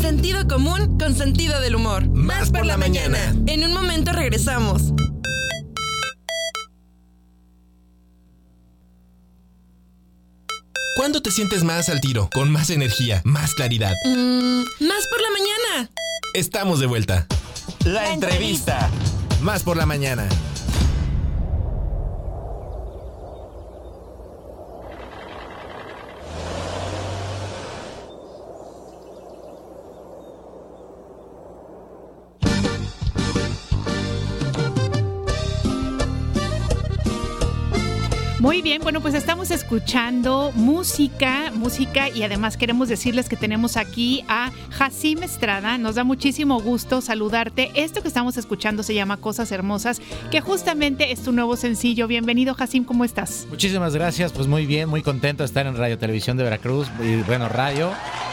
Sentido 0.00 0.46
común 0.46 0.98
con 0.98 1.14
sentido 1.14 1.60
del 1.60 1.76
humor. 1.76 2.06
Más, 2.08 2.50
por, 2.50 2.66
la, 2.66 2.76
mañana. 2.76 3.18
En 3.46 3.64
un 3.64 3.72
momento 3.72 4.12
regresamos. 4.12 4.92
¿Cuándo 10.96 11.20
te 11.20 11.30
sientes 11.30 11.62
más 11.62 11.90
al 11.90 12.00
tiro? 12.00 12.30
Con 12.32 12.50
más 12.50 12.70
energía, 12.70 13.20
más 13.22 13.52
claridad. 13.52 13.94
Mm, 14.06 14.60
más 14.80 15.06
por 15.08 15.20
la 15.20 15.28
mañana. 15.30 15.90
Estamos 16.32 16.80
de 16.80 16.86
vuelta. 16.86 17.26
La 17.84 18.14
entrevista. 18.14 18.88
Más 19.42 19.62
por 19.62 19.76
la 19.76 19.84
mañana. 19.84 20.26
Muy 38.38 38.60
bien, 38.60 38.82
bueno, 38.82 39.00
pues 39.00 39.14
estamos 39.14 39.50
escuchando 39.50 40.52
música, 40.54 41.50
música 41.54 42.10
y 42.10 42.22
además 42.22 42.58
queremos 42.58 42.86
decirles 42.86 43.30
que 43.30 43.36
tenemos 43.36 43.78
aquí 43.78 44.24
a 44.28 44.52
Jacim 44.72 45.22
Estrada. 45.22 45.78
Nos 45.78 45.94
da 45.94 46.04
muchísimo 46.04 46.60
gusto 46.60 47.00
saludarte. 47.00 47.70
Esto 47.74 48.02
que 48.02 48.08
estamos 48.08 48.36
escuchando 48.36 48.82
se 48.82 48.92
llama 48.92 49.16
Cosas 49.16 49.50
Hermosas, 49.52 50.02
que 50.30 50.42
justamente 50.42 51.12
es 51.12 51.22
tu 51.22 51.32
nuevo 51.32 51.56
sencillo. 51.56 52.06
Bienvenido, 52.08 52.52
Jacim, 52.54 52.84
¿cómo 52.84 53.06
estás? 53.06 53.46
Muchísimas 53.48 53.94
gracias, 53.94 54.32
pues 54.32 54.46
muy 54.48 54.66
bien, 54.66 54.90
muy 54.90 55.00
contento 55.00 55.42
de 55.42 55.46
estar 55.46 55.66
en 55.66 55.74
Radio 55.74 55.96
Televisión 55.96 56.36
de 56.36 56.44
Veracruz 56.44 56.88
y 57.02 57.22
bueno, 57.22 57.48
radio. 57.48 57.90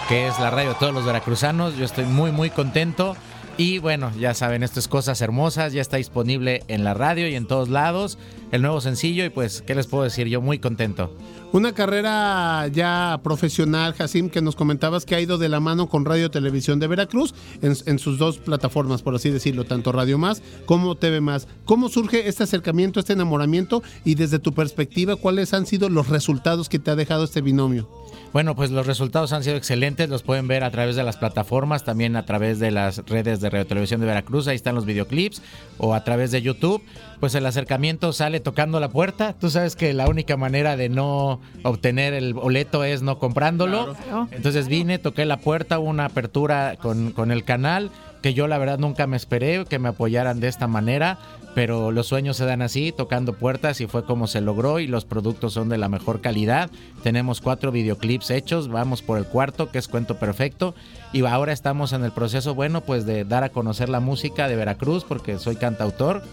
que 0.10 0.28
es 0.28 0.38
la 0.38 0.50
radio 0.50 0.70
de 0.72 0.76
todos 0.76 0.94
los 0.94 1.06
veracruzanos. 1.06 1.78
Yo 1.78 1.86
estoy 1.86 2.04
muy, 2.04 2.34
muy 2.34 2.50
contento. 2.50 3.16
Y 3.56 3.78
bueno, 3.78 4.12
ya 4.20 4.34
saben, 4.34 4.64
esto 4.64 4.80
es 4.80 4.88
Cosas 4.88 5.22
Hermosas, 5.22 5.74
ya 5.74 5.82
está 5.82 5.98
disponible 5.98 6.64
en 6.70 6.84
la 6.84 6.96
radio 6.96 7.28
y 7.28 7.36
en 7.36 7.46
todos 7.46 7.70
lados, 7.70 8.18
el 8.52 8.64
nuevo 8.64 8.82
sencillo 8.82 9.24
y 9.26 9.30
pues, 9.30 9.62
¿qué 9.62 9.76
les 9.76 9.86
puedo 9.86 10.04
decir? 10.04 10.28
Yo 10.28 10.42
muy 10.42 10.58
contento. 10.58 11.16
Una 11.52 11.72
carrera 11.72 12.68
ya 12.74 13.20
profesional, 13.24 13.94
Jacim, 13.94 14.32
que 14.32 14.42
nos 14.42 14.56
comentabas 14.56 15.06
que 15.06 15.14
ha 15.14 15.22
ido 15.22 15.38
de 15.38 15.50
la 15.50 15.60
mano 15.60 15.88
con 15.88 16.04
Radio 16.04 16.32
Televisión 16.32 16.80
de 16.80 16.88
Veracruz 16.88 17.36
en, 17.62 17.76
en 17.86 18.00
sus 18.00 18.18
dos 18.18 18.40
plataformas, 18.40 19.04
por 19.04 19.14
así 19.14 19.30
decirlo, 19.30 19.66
tanto 19.66 19.92
Radio 19.92 20.18
Más 20.18 20.42
como 20.66 20.96
TV 20.96 21.22
Más. 21.22 21.48
¿Cómo 21.66 21.90
surge 21.90 22.28
este 22.28 22.42
acercamiento, 22.46 23.00
este 23.00 23.14
enamoramiento 23.14 23.84
y 24.04 24.16
desde 24.16 24.40
tu 24.40 24.54
perspectiva, 24.54 25.16
cuáles 25.16 25.54
han 25.54 25.68
sido 25.68 25.90
los 25.90 26.10
resultados 26.10 26.70
que 26.70 26.80
te 26.80 26.90
ha 26.90 26.96
dejado 26.96 27.24
este 27.26 27.42
binomio? 27.42 27.88
Bueno, 28.34 28.56
pues 28.56 28.72
los 28.72 28.88
resultados 28.88 29.32
han 29.32 29.44
sido 29.44 29.58
excelentes, 29.58 30.10
los 30.10 30.24
pueden 30.24 30.48
ver 30.48 30.64
a 30.64 30.72
través 30.72 30.96
de 30.96 31.04
las 31.04 31.18
plataformas, 31.18 31.84
también 31.84 32.16
a 32.16 32.26
través 32.26 32.60
de 32.60 32.72
las 32.72 32.98
redes 33.06 33.42
de 33.42 33.52
Radio 33.52 33.68
Televisión 33.68 34.02
de 34.02 34.08
Veracruz, 34.08 34.48
ahí 34.48 34.56
están 34.56 34.74
los 34.74 34.86
videoclips, 34.86 35.44
o 35.78 35.94
a 35.94 36.04
través 36.04 36.32
de 36.32 36.42
YouTube. 36.42 36.84
Pues 37.20 37.36
el 37.36 37.46
acercamiento 37.46 38.12
sale 38.12 38.40
tocando 38.40 38.80
la 38.80 38.90
puerta. 38.90 39.34
Tú 39.34 39.52
sabes 39.52 39.76
que 39.76 39.94
la 39.94 40.10
única 40.10 40.36
manera 40.36 40.76
de 40.76 40.90
no 40.90 41.42
obtener 41.62 42.14
el 42.14 42.34
boleto 42.34 42.84
es 42.84 43.04
no 43.04 43.20
comprándolo. 43.20 43.96
Entonces 44.32 44.68
vine, 44.68 44.98
toqué 44.98 45.26
la 45.26 45.38
puerta, 45.38 45.78
hubo 45.78 45.90
una 45.90 46.06
apertura 46.06 46.76
con, 46.82 47.12
con 47.12 47.32
el 47.32 47.44
canal 47.44 47.92
que 48.24 48.34
yo 48.34 48.48
la 48.48 48.58
verdad 48.58 48.80
nunca 48.80 49.06
me 49.06 49.18
esperé 49.18 49.66
que 49.66 49.80
me 49.80 49.90
apoyaran 49.90 50.40
de 50.40 50.48
esta 50.48 50.66
manera, 50.66 51.20
pero 51.56 51.92
los 51.92 52.08
sueños 52.08 52.38
se 52.38 52.46
dan 52.46 52.62
así, 52.62 52.92
tocando 52.92 53.34
puertas 53.34 53.82
y 53.82 53.88
fue 53.88 54.06
como 54.06 54.28
se 54.28 54.42
logró 54.42 54.80
y 54.80 54.88
los 54.88 55.06
productos 55.06 55.54
son 55.54 55.70
de 55.70 55.78
la 55.78 55.90
mejor 55.90 56.22
calidad. 56.22 56.70
Tenemos 57.04 57.42
cuatro 57.42 57.72
videoclips 57.72 58.32
hechos, 58.32 58.70
vamos 58.70 59.02
por 59.02 59.18
el 59.18 59.26
cuarto 59.26 59.70
que 59.70 59.78
es 59.78 59.88
Cuento 59.88 60.18
Perfecto 60.18 60.74
y 61.12 61.26
ahora 61.26 61.54
estamos 61.54 61.94
en 61.94 62.04
el 62.04 62.12
proceso, 62.12 62.56
bueno, 62.56 62.82
pues 62.82 63.06
de 63.06 63.26
dar 63.26 63.44
a 63.44 63.50
conocer 63.50 63.90
la 63.90 64.00
música 64.00 64.48
de 64.48 64.56
Veracruz 64.56 65.04
porque 65.04 65.38
soy 65.38 65.56
cantautor, 65.56 66.24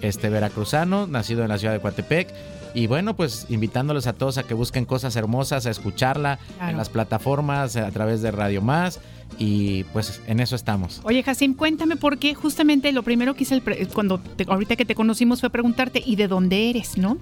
este 0.00 0.30
veracruzano, 0.30 1.06
nacido 1.06 1.42
en 1.42 1.48
la 1.48 1.58
ciudad 1.58 1.74
de 1.74 1.80
Coatepec. 1.80 2.28
Y 2.74 2.86
bueno, 2.86 3.14
pues 3.14 3.46
invitándoles 3.50 4.06
a 4.06 4.12
todos 4.14 4.38
a 4.38 4.42
que 4.44 4.54
busquen 4.54 4.84
cosas 4.86 5.14
hermosas, 5.16 5.66
a 5.66 5.70
escucharla 5.70 6.38
Claro. 6.56 6.70
en 6.72 6.76
las 6.78 6.88
plataformas, 6.88 7.76
a 7.76 7.90
través 7.90 8.22
de 8.22 8.30
Radio 8.30 8.62
Más. 8.62 9.00
Y 9.38 9.84
pues 9.84 10.20
en 10.26 10.40
eso 10.40 10.56
estamos. 10.56 11.00
Oye, 11.04 11.22
Jacim, 11.22 11.54
cuéntame 11.54 11.96
por 11.96 12.18
qué 12.18 12.34
justamente 12.34 12.92
lo 12.92 13.02
primero 13.02 13.34
que 13.34 13.44
hice 13.44 13.54
el 13.54 13.62
pre- 13.62 13.86
cuando 13.88 14.18
te- 14.18 14.44
ahorita 14.46 14.76
que 14.76 14.84
te 14.84 14.94
conocimos 14.94 15.40
fue 15.40 15.48
preguntarte 15.50 16.02
¿y 16.04 16.16
de 16.16 16.28
dónde 16.28 16.68
eres, 16.70 16.98
no? 16.98 17.16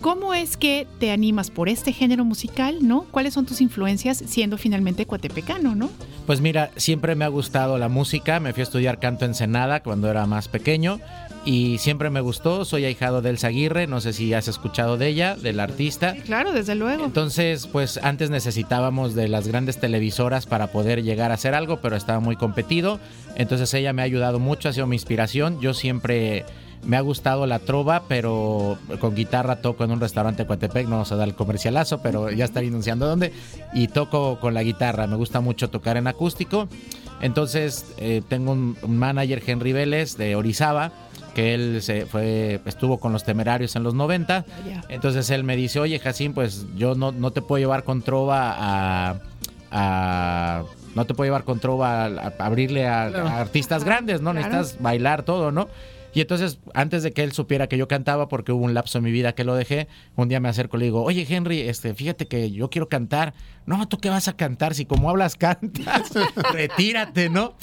¿Cómo 0.00 0.34
es 0.34 0.58
que 0.58 0.86
te 0.98 1.12
animas 1.12 1.50
por 1.50 1.68
este 1.68 1.92
género 1.92 2.24
musical, 2.26 2.78
no? 2.86 3.04
¿Cuáles 3.10 3.32
son 3.32 3.46
tus 3.46 3.62
influencias 3.62 4.18
siendo 4.26 4.58
finalmente 4.58 5.06
cuatepecano, 5.06 5.74
no? 5.74 5.88
Pues 6.26 6.40
mira, 6.42 6.70
siempre 6.76 7.14
me 7.14 7.24
ha 7.24 7.28
gustado 7.28 7.78
la 7.78 7.88
música. 7.88 8.38
Me 8.38 8.52
fui 8.52 8.60
a 8.60 8.64
estudiar 8.64 8.98
canto 8.98 9.24
en 9.24 9.34
Senada 9.34 9.82
cuando 9.82 10.10
era 10.10 10.26
más 10.26 10.48
pequeño. 10.48 10.98
Y 11.44 11.78
siempre 11.78 12.08
me 12.08 12.20
gustó. 12.22 12.64
Soy 12.64 12.86
ahijado 12.86 13.20
de 13.20 13.30
Elsa 13.30 13.48
Aguirre. 13.48 13.86
No 13.86 14.00
sé 14.00 14.12
si 14.14 14.32
has 14.32 14.48
escuchado 14.48 14.96
de 14.96 15.08
ella, 15.08 15.36
del 15.36 15.60
artista. 15.60 16.16
Claro, 16.24 16.52
desde 16.52 16.74
luego. 16.74 17.04
Entonces, 17.04 17.66
pues 17.66 17.98
antes 18.02 18.30
necesitábamos 18.30 19.14
de 19.14 19.28
las 19.28 19.46
grandes 19.46 19.78
televisoras 19.78 20.46
para 20.46 20.68
poder 20.68 21.02
llegar 21.02 21.30
a 21.30 21.34
hacer 21.34 21.54
algo, 21.54 21.80
pero 21.82 21.96
estaba 21.96 22.20
muy 22.20 22.36
competido. 22.36 22.98
Entonces 23.36 23.72
ella 23.74 23.92
me 23.92 24.00
ha 24.02 24.06
ayudado 24.06 24.38
mucho, 24.38 24.68
ha 24.68 24.72
sido 24.72 24.86
mi 24.86 24.96
inspiración. 24.96 25.60
Yo 25.60 25.74
siempre 25.74 26.46
me 26.86 26.96
ha 26.96 27.00
gustado 27.00 27.46
la 27.46 27.58
trova, 27.58 28.04
pero 28.08 28.78
con 29.00 29.14
guitarra 29.14 29.56
toco 29.56 29.84
en 29.84 29.90
un 29.90 30.00
restaurante 30.00 30.42
de 30.42 30.46
Coatepec, 30.46 30.84
no 30.84 30.92
vamos 30.92 31.12
a 31.12 31.16
dar 31.16 31.28
el 31.28 31.34
comercialazo, 31.34 32.02
pero 32.02 32.30
ya 32.30 32.44
estaré 32.44 32.68
anunciando 32.68 33.06
dónde. 33.06 33.32
Y 33.72 33.88
toco 33.88 34.38
con 34.40 34.54
la 34.54 34.62
guitarra, 34.62 35.06
me 35.06 35.16
gusta 35.16 35.40
mucho 35.40 35.68
tocar 35.68 35.96
en 35.96 36.06
acústico. 36.06 36.68
Entonces 37.20 37.86
eh, 37.98 38.22
tengo 38.28 38.52
un, 38.52 38.76
un 38.82 38.98
manager, 38.98 39.42
Henry 39.46 39.72
Vélez, 39.72 40.16
de 40.16 40.36
Orizaba, 40.36 40.92
que 41.34 41.52
él 41.54 41.82
se 41.82 42.06
fue, 42.06 42.60
estuvo 42.64 42.98
con 42.98 43.12
los 43.12 43.24
temerarios 43.24 43.74
en 43.76 43.82
los 43.82 43.92
90. 43.94 44.44
Entonces 44.88 45.28
él 45.30 45.44
me 45.44 45.56
dice, 45.56 45.80
oye 45.80 45.98
Jacín, 45.98 46.32
pues 46.32 46.66
yo 46.76 46.94
no, 46.94 47.12
no 47.12 47.30
te 47.32 47.42
puedo 47.42 47.58
llevar 47.60 47.84
con 47.84 48.02
trova 48.02 48.54
a... 48.56 49.16
a- 49.70 50.62
no 50.94 51.04
te 51.06 51.14
puedo 51.14 51.26
llevar 51.26 51.42
con 51.42 51.58
trova 51.58 52.04
a, 52.04 52.06
a 52.38 52.46
abrirle 52.46 52.86
a, 52.86 53.08
Claro. 53.10 53.26
a 53.28 53.40
artistas 53.40 53.82
grandes, 53.82 54.20
¿no? 54.20 54.30
Claro. 54.30 54.46
Necesitas 54.48 54.80
bailar 54.80 55.24
todo, 55.24 55.50
¿no? 55.50 55.68
Y 56.14 56.20
entonces, 56.20 56.58
antes 56.74 57.02
de 57.02 57.12
que 57.12 57.22
él 57.24 57.32
supiera 57.32 57.66
que 57.66 57.76
yo 57.76 57.88
cantaba, 57.88 58.28
porque 58.28 58.52
hubo 58.52 58.64
un 58.64 58.72
lapso 58.74 58.98
en 58.98 59.04
mi 59.04 59.10
vida 59.12 59.34
que 59.34 59.44
lo 59.44 59.54
dejé, 59.54 59.88
un 60.16 60.28
día 60.28 60.40
me 60.40 60.48
acerco 60.48 60.76
y 60.76 60.80
le 60.80 60.84
digo, 60.86 61.02
oye 61.02 61.26
Henry, 61.28 61.60
este, 61.60 61.92
fíjate 61.94 62.26
que 62.26 62.50
yo 62.52 62.70
quiero 62.70 62.88
cantar. 62.88 63.34
No, 63.66 63.88
¿tú 63.88 63.98
qué 63.98 64.10
vas 64.10 64.28
a 64.28 64.34
cantar? 64.36 64.74
Si 64.74 64.84
como 64.84 65.08
hablas 65.10 65.36
cantas, 65.36 66.12
retírate, 66.52 67.28
¿no? 67.30 67.54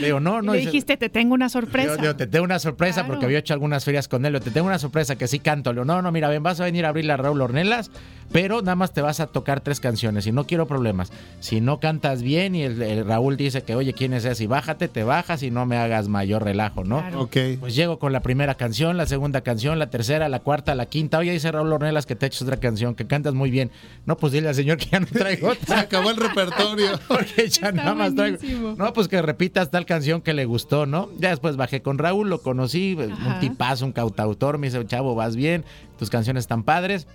Le 0.00 0.06
digo, 0.06 0.20
no, 0.20 0.42
no. 0.42 0.52
Le 0.54 0.60
dijiste, 0.60 0.96
te 0.96 1.08
tengo 1.08 1.34
una 1.34 1.48
sorpresa. 1.48 1.96
yo, 1.96 2.02
yo 2.04 2.16
te 2.16 2.26
tengo 2.26 2.44
una 2.44 2.58
sorpresa 2.58 3.00
Claro. 3.02 3.08
porque 3.08 3.26
había 3.26 3.38
hecho 3.38 3.54
algunas 3.54 3.84
ferias 3.84 4.08
con 4.08 4.24
él. 4.26 4.32
Yo 4.32 4.40
te 4.40 4.50
tengo 4.50 4.66
una 4.66 4.78
sorpresa 4.78 5.16
que 5.16 5.28
sí 5.28 5.38
canto. 5.38 5.72
Le 5.72 5.76
digo, 5.80 5.84
no, 5.84 6.02
no, 6.02 6.10
mira, 6.12 6.28
ven, 6.28 6.42
vas 6.42 6.60
a 6.60 6.64
venir 6.64 6.84
a 6.86 6.88
abrir 6.88 7.04
la 7.04 7.16
Raúl 7.16 7.40
Ornelas, 7.40 7.90
pero 8.32 8.60
nada 8.62 8.74
más 8.74 8.92
te 8.92 9.02
vas 9.02 9.20
a 9.20 9.26
tocar 9.26 9.60
tres 9.60 9.80
canciones 9.80 10.26
y 10.26 10.32
no 10.32 10.46
quiero 10.46 10.66
problemas. 10.66 11.12
Si 11.40 11.60
no 11.60 11.78
cantas 11.78 12.22
bien 12.22 12.54
y 12.54 12.62
el, 12.62 12.80
el 12.82 13.04
Raúl 13.06 13.36
dice 13.36 13.62
que, 13.62 13.74
oye, 13.74 13.92
¿quién 13.92 14.12
es 14.14 14.24
ese? 14.24 14.44
Y 14.44 14.46
bájate, 14.46 14.88
te 14.88 15.04
bajas 15.04 15.42
y 15.42 15.50
no 15.50 15.66
me 15.66 15.76
hagas 15.76 16.08
mayor 16.08 16.42
relajo, 16.44 16.84
¿no? 16.84 17.04
Ok. 17.16 17.36
Pues 17.60 17.74
llego 17.74 17.98
con 18.00 18.12
la 18.12 18.18
primera 18.20 18.56
canción, 18.56 18.96
la 18.96 19.06
segunda 19.06 19.42
canción, 19.42 19.78
la 19.78 19.90
tercera, 19.90 20.28
la 20.28 20.40
cuarta, 20.40 20.74
la 20.74 20.86
quinta. 20.86 21.18
Oye, 21.18 21.30
dice 21.30 21.52
Raúl 21.52 21.72
Ornelas 21.72 22.06
que 22.06 22.16
te 22.16 22.26
eches 22.26 22.42
otra 22.42 22.56
canción, 22.56 22.96
que 22.96 23.06
cantas 23.06 23.34
muy 23.34 23.50
bien. 23.52 23.70
No, 24.06 24.16
pues 24.16 24.32
dile 24.32 24.48
al 24.48 24.54
señor 24.56 24.78
que 24.78 24.86
ya 24.86 24.98
no 24.98 25.06
traigo 25.06 25.48
otra. 25.50 25.66
Se 25.66 25.74
acabó 25.74 26.10
el 26.10 26.16
repertorio. 26.16 26.98
Porque 27.08 27.48
ya 27.48 27.70
nada 27.70 27.94
más 27.94 28.14
traigo. 28.16 28.38
No, 28.76 28.92
pues 28.92 29.06
que 29.06 29.22
repitas 29.22 29.70
tal 29.70 29.86
canción 29.86 30.22
que 30.22 30.34
le 30.34 30.46
gustó, 30.46 30.86
¿no? 30.86 31.08
Ya 31.20 31.28
después 31.30 31.56
bajé 31.56 31.82
con 31.82 31.98
Raúl, 31.98 32.28
lo 32.28 32.42
conocí, 32.42 32.94
un 32.98 33.12
Ajá. 33.12 33.38
tipazo, 33.38 33.84
un 33.86 33.92
cautautor. 33.92 34.58
Me 34.58 34.66
dice, 34.68 34.84
chavo, 34.86 35.14
vas 35.14 35.36
bien, 35.36 35.64
tus 35.98 36.10
canciones 36.10 36.42
están 36.44 36.64
padres. 36.64 37.06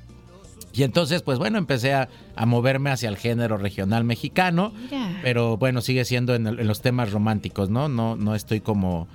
Y 0.71 0.83
entonces, 0.83 1.21
pues 1.21 1.39
bueno, 1.39 1.57
empecé 1.57 1.93
a, 1.93 2.09
a 2.35 2.45
moverme 2.45 2.91
hacia 2.91 3.09
el 3.09 3.17
género 3.17 3.57
regional 3.57 4.03
mexicano. 4.03 4.73
Mira. 4.91 5.19
Pero 5.23 5.57
bueno, 5.57 5.81
sigue 5.81 6.05
siendo 6.05 6.35
en, 6.35 6.47
el- 6.47 6.59
en 6.59 6.67
los 6.67 6.81
temas 6.81 7.11
románticos, 7.11 7.69
¿no? 7.69 7.89
No, 7.89 8.15
no 8.15 8.35
estoy 8.35 8.59
como. 8.59 9.07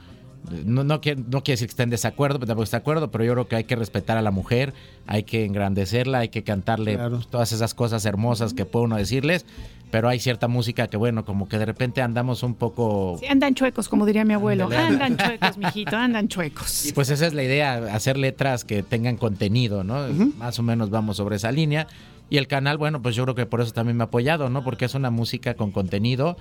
No, 0.64 0.84
no, 0.84 1.00
quiere, 1.00 1.20
no 1.20 1.42
quiere 1.42 1.54
decir 1.54 1.68
que 1.68 1.72
esté 1.72 1.82
en 1.82 1.90
desacuerdo, 1.90 2.38
pero 2.38 2.48
tampoco 2.48 2.70
de 2.70 2.76
acuerdo, 2.76 3.10
pero 3.10 3.24
yo 3.24 3.32
creo 3.32 3.48
que 3.48 3.56
hay 3.56 3.64
que 3.64 3.76
respetar 3.76 4.16
a 4.16 4.22
la 4.22 4.30
mujer, 4.30 4.72
hay 5.06 5.24
que 5.24 5.44
engrandecerla, 5.44 6.20
hay 6.20 6.28
que 6.28 6.42
cantarle 6.42 6.96
pues, 6.96 7.28
todas 7.28 7.52
esas 7.52 7.74
cosas 7.74 8.04
hermosas 8.04 8.54
que 8.54 8.64
puede 8.64 8.86
uno 8.86 8.96
decirles, 8.96 9.44
pero 9.90 10.08
hay 10.08 10.18
cierta 10.18 10.48
música 10.48 10.86
que, 10.86 10.96
bueno, 10.96 11.24
como 11.24 11.48
que 11.48 11.58
de 11.58 11.66
repente 11.66 12.00
andamos 12.00 12.42
un 12.42 12.54
poco... 12.54 13.16
Sí, 13.20 13.26
andan 13.26 13.54
chuecos, 13.54 13.88
como 13.88 14.06
diría 14.06 14.24
mi 14.24 14.34
abuelo. 14.34 14.68
Andan 14.72 15.16
chuecos, 15.16 15.58
mijito, 15.58 15.96
andan 15.96 16.28
chuecos. 16.28 16.86
Y 16.86 16.92
pues 16.92 17.10
esa 17.10 17.26
es 17.26 17.34
la 17.34 17.42
idea, 17.42 17.94
hacer 17.94 18.16
letras 18.16 18.64
que 18.64 18.82
tengan 18.82 19.16
contenido, 19.16 19.84
¿no? 19.84 20.06
Más 20.38 20.58
o 20.58 20.62
menos 20.62 20.90
vamos 20.90 21.16
sobre 21.16 21.36
esa 21.36 21.52
línea. 21.52 21.86
Y 22.30 22.38
el 22.38 22.46
canal, 22.46 22.78
bueno, 22.78 23.02
pues 23.02 23.16
yo 23.16 23.24
creo 23.24 23.34
que 23.34 23.46
por 23.46 23.60
eso 23.60 23.72
también 23.72 23.96
me 23.96 24.04
ha 24.04 24.06
apoyado, 24.06 24.48
¿no? 24.48 24.62
Porque 24.62 24.84
es 24.84 24.94
una 24.94 25.10
música 25.10 25.54
con 25.54 25.72
contenido 25.72 26.36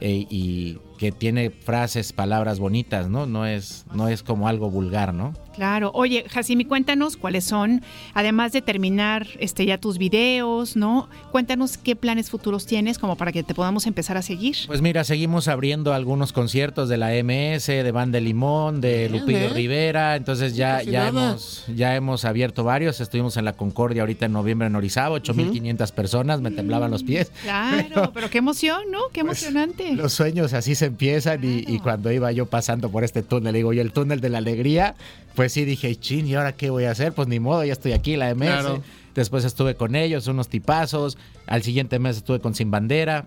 eh, 0.00 0.26
y 0.30 0.78
que 1.02 1.10
tiene 1.10 1.50
frases, 1.50 2.12
palabras 2.12 2.60
bonitas, 2.60 3.10
¿no? 3.10 3.26
No 3.26 3.44
es, 3.44 3.86
no 3.92 4.06
es 4.06 4.22
como 4.22 4.46
algo 4.46 4.70
vulgar, 4.70 5.12
¿no? 5.12 5.34
Claro. 5.52 5.90
Oye, 5.94 6.24
Jacimi, 6.28 6.64
cuéntanos 6.64 7.16
cuáles 7.16 7.44
son, 7.44 7.82
además 8.14 8.52
de 8.52 8.62
terminar 8.62 9.26
este 9.40 9.66
ya 9.66 9.78
tus 9.78 9.98
videos, 9.98 10.76
¿no? 10.76 11.08
Cuéntanos 11.32 11.76
qué 11.76 11.96
planes 11.96 12.30
futuros 12.30 12.66
tienes 12.66 12.98
como 12.98 13.16
para 13.16 13.32
que 13.32 13.42
te 13.42 13.52
podamos 13.52 13.86
empezar 13.86 14.16
a 14.16 14.22
seguir. 14.22 14.56
Pues 14.66 14.80
mira, 14.80 15.02
seguimos 15.02 15.48
abriendo 15.48 15.92
algunos 15.92 16.32
conciertos 16.32 16.88
de 16.88 16.96
la 16.96 17.10
MS, 17.10 17.66
de 17.66 17.92
Banda 17.92 18.16
de 18.16 18.22
Limón, 18.22 18.80
de 18.80 19.08
Lupillo 19.08 19.38
¿eh? 19.38 19.48
Rivera, 19.48 20.16
entonces 20.16 20.54
ya, 20.54 20.82
ya, 20.82 21.08
hemos, 21.08 21.64
ya 21.74 21.96
hemos 21.96 22.24
abierto 22.24 22.64
varios, 22.64 23.00
estuvimos 23.00 23.36
en 23.36 23.44
la 23.44 23.54
Concordia 23.54 24.02
ahorita 24.02 24.26
en 24.26 24.32
noviembre 24.32 24.68
en 24.68 24.76
Orizaba, 24.76 25.18
8.500 25.18 25.92
personas, 25.92 26.40
me 26.40 26.50
temblaban 26.50 26.90
los 26.90 27.02
pies. 27.02 27.32
Claro, 27.42 28.12
pero, 28.14 28.30
qué 28.30 28.38
emoción, 28.38 28.82
¿no? 28.90 29.00
Qué 29.12 29.20
emocionante. 29.20 29.84
Pues, 29.88 29.96
Los 29.96 30.12
sueños 30.12 30.52
así 30.52 30.74
se 30.74 30.91
empiezan 30.92 31.42
y, 31.42 31.64
y 31.66 31.78
cuando 31.80 32.12
iba 32.12 32.30
yo 32.32 32.46
pasando 32.46 32.90
por 32.90 33.02
este 33.04 33.22
túnel, 33.22 33.54
digo 33.54 33.72
yo, 33.72 33.82
el 33.82 33.92
túnel 33.92 34.20
de 34.20 34.28
la 34.28 34.38
alegría, 34.38 34.94
pues 35.34 35.52
sí 35.52 35.64
dije, 35.64 35.94
chin, 35.96 36.26
¿y 36.26 36.34
ahora 36.34 36.52
qué 36.52 36.70
voy 36.70 36.84
a 36.84 36.90
hacer? 36.92 37.12
Pues 37.12 37.28
ni 37.28 37.40
modo, 37.40 37.64
ya 37.64 37.72
estoy 37.72 37.92
aquí, 37.92 38.16
la 38.16 38.34
MS. 38.34 38.46
Claro. 38.46 38.82
Después 39.14 39.44
estuve 39.44 39.74
con 39.74 39.94
ellos, 39.94 40.26
unos 40.26 40.48
tipazos. 40.48 41.18
Al 41.46 41.62
siguiente 41.62 41.98
mes 41.98 42.16
estuve 42.18 42.40
con 42.40 42.54
Sin 42.54 42.70
Bandera. 42.70 43.26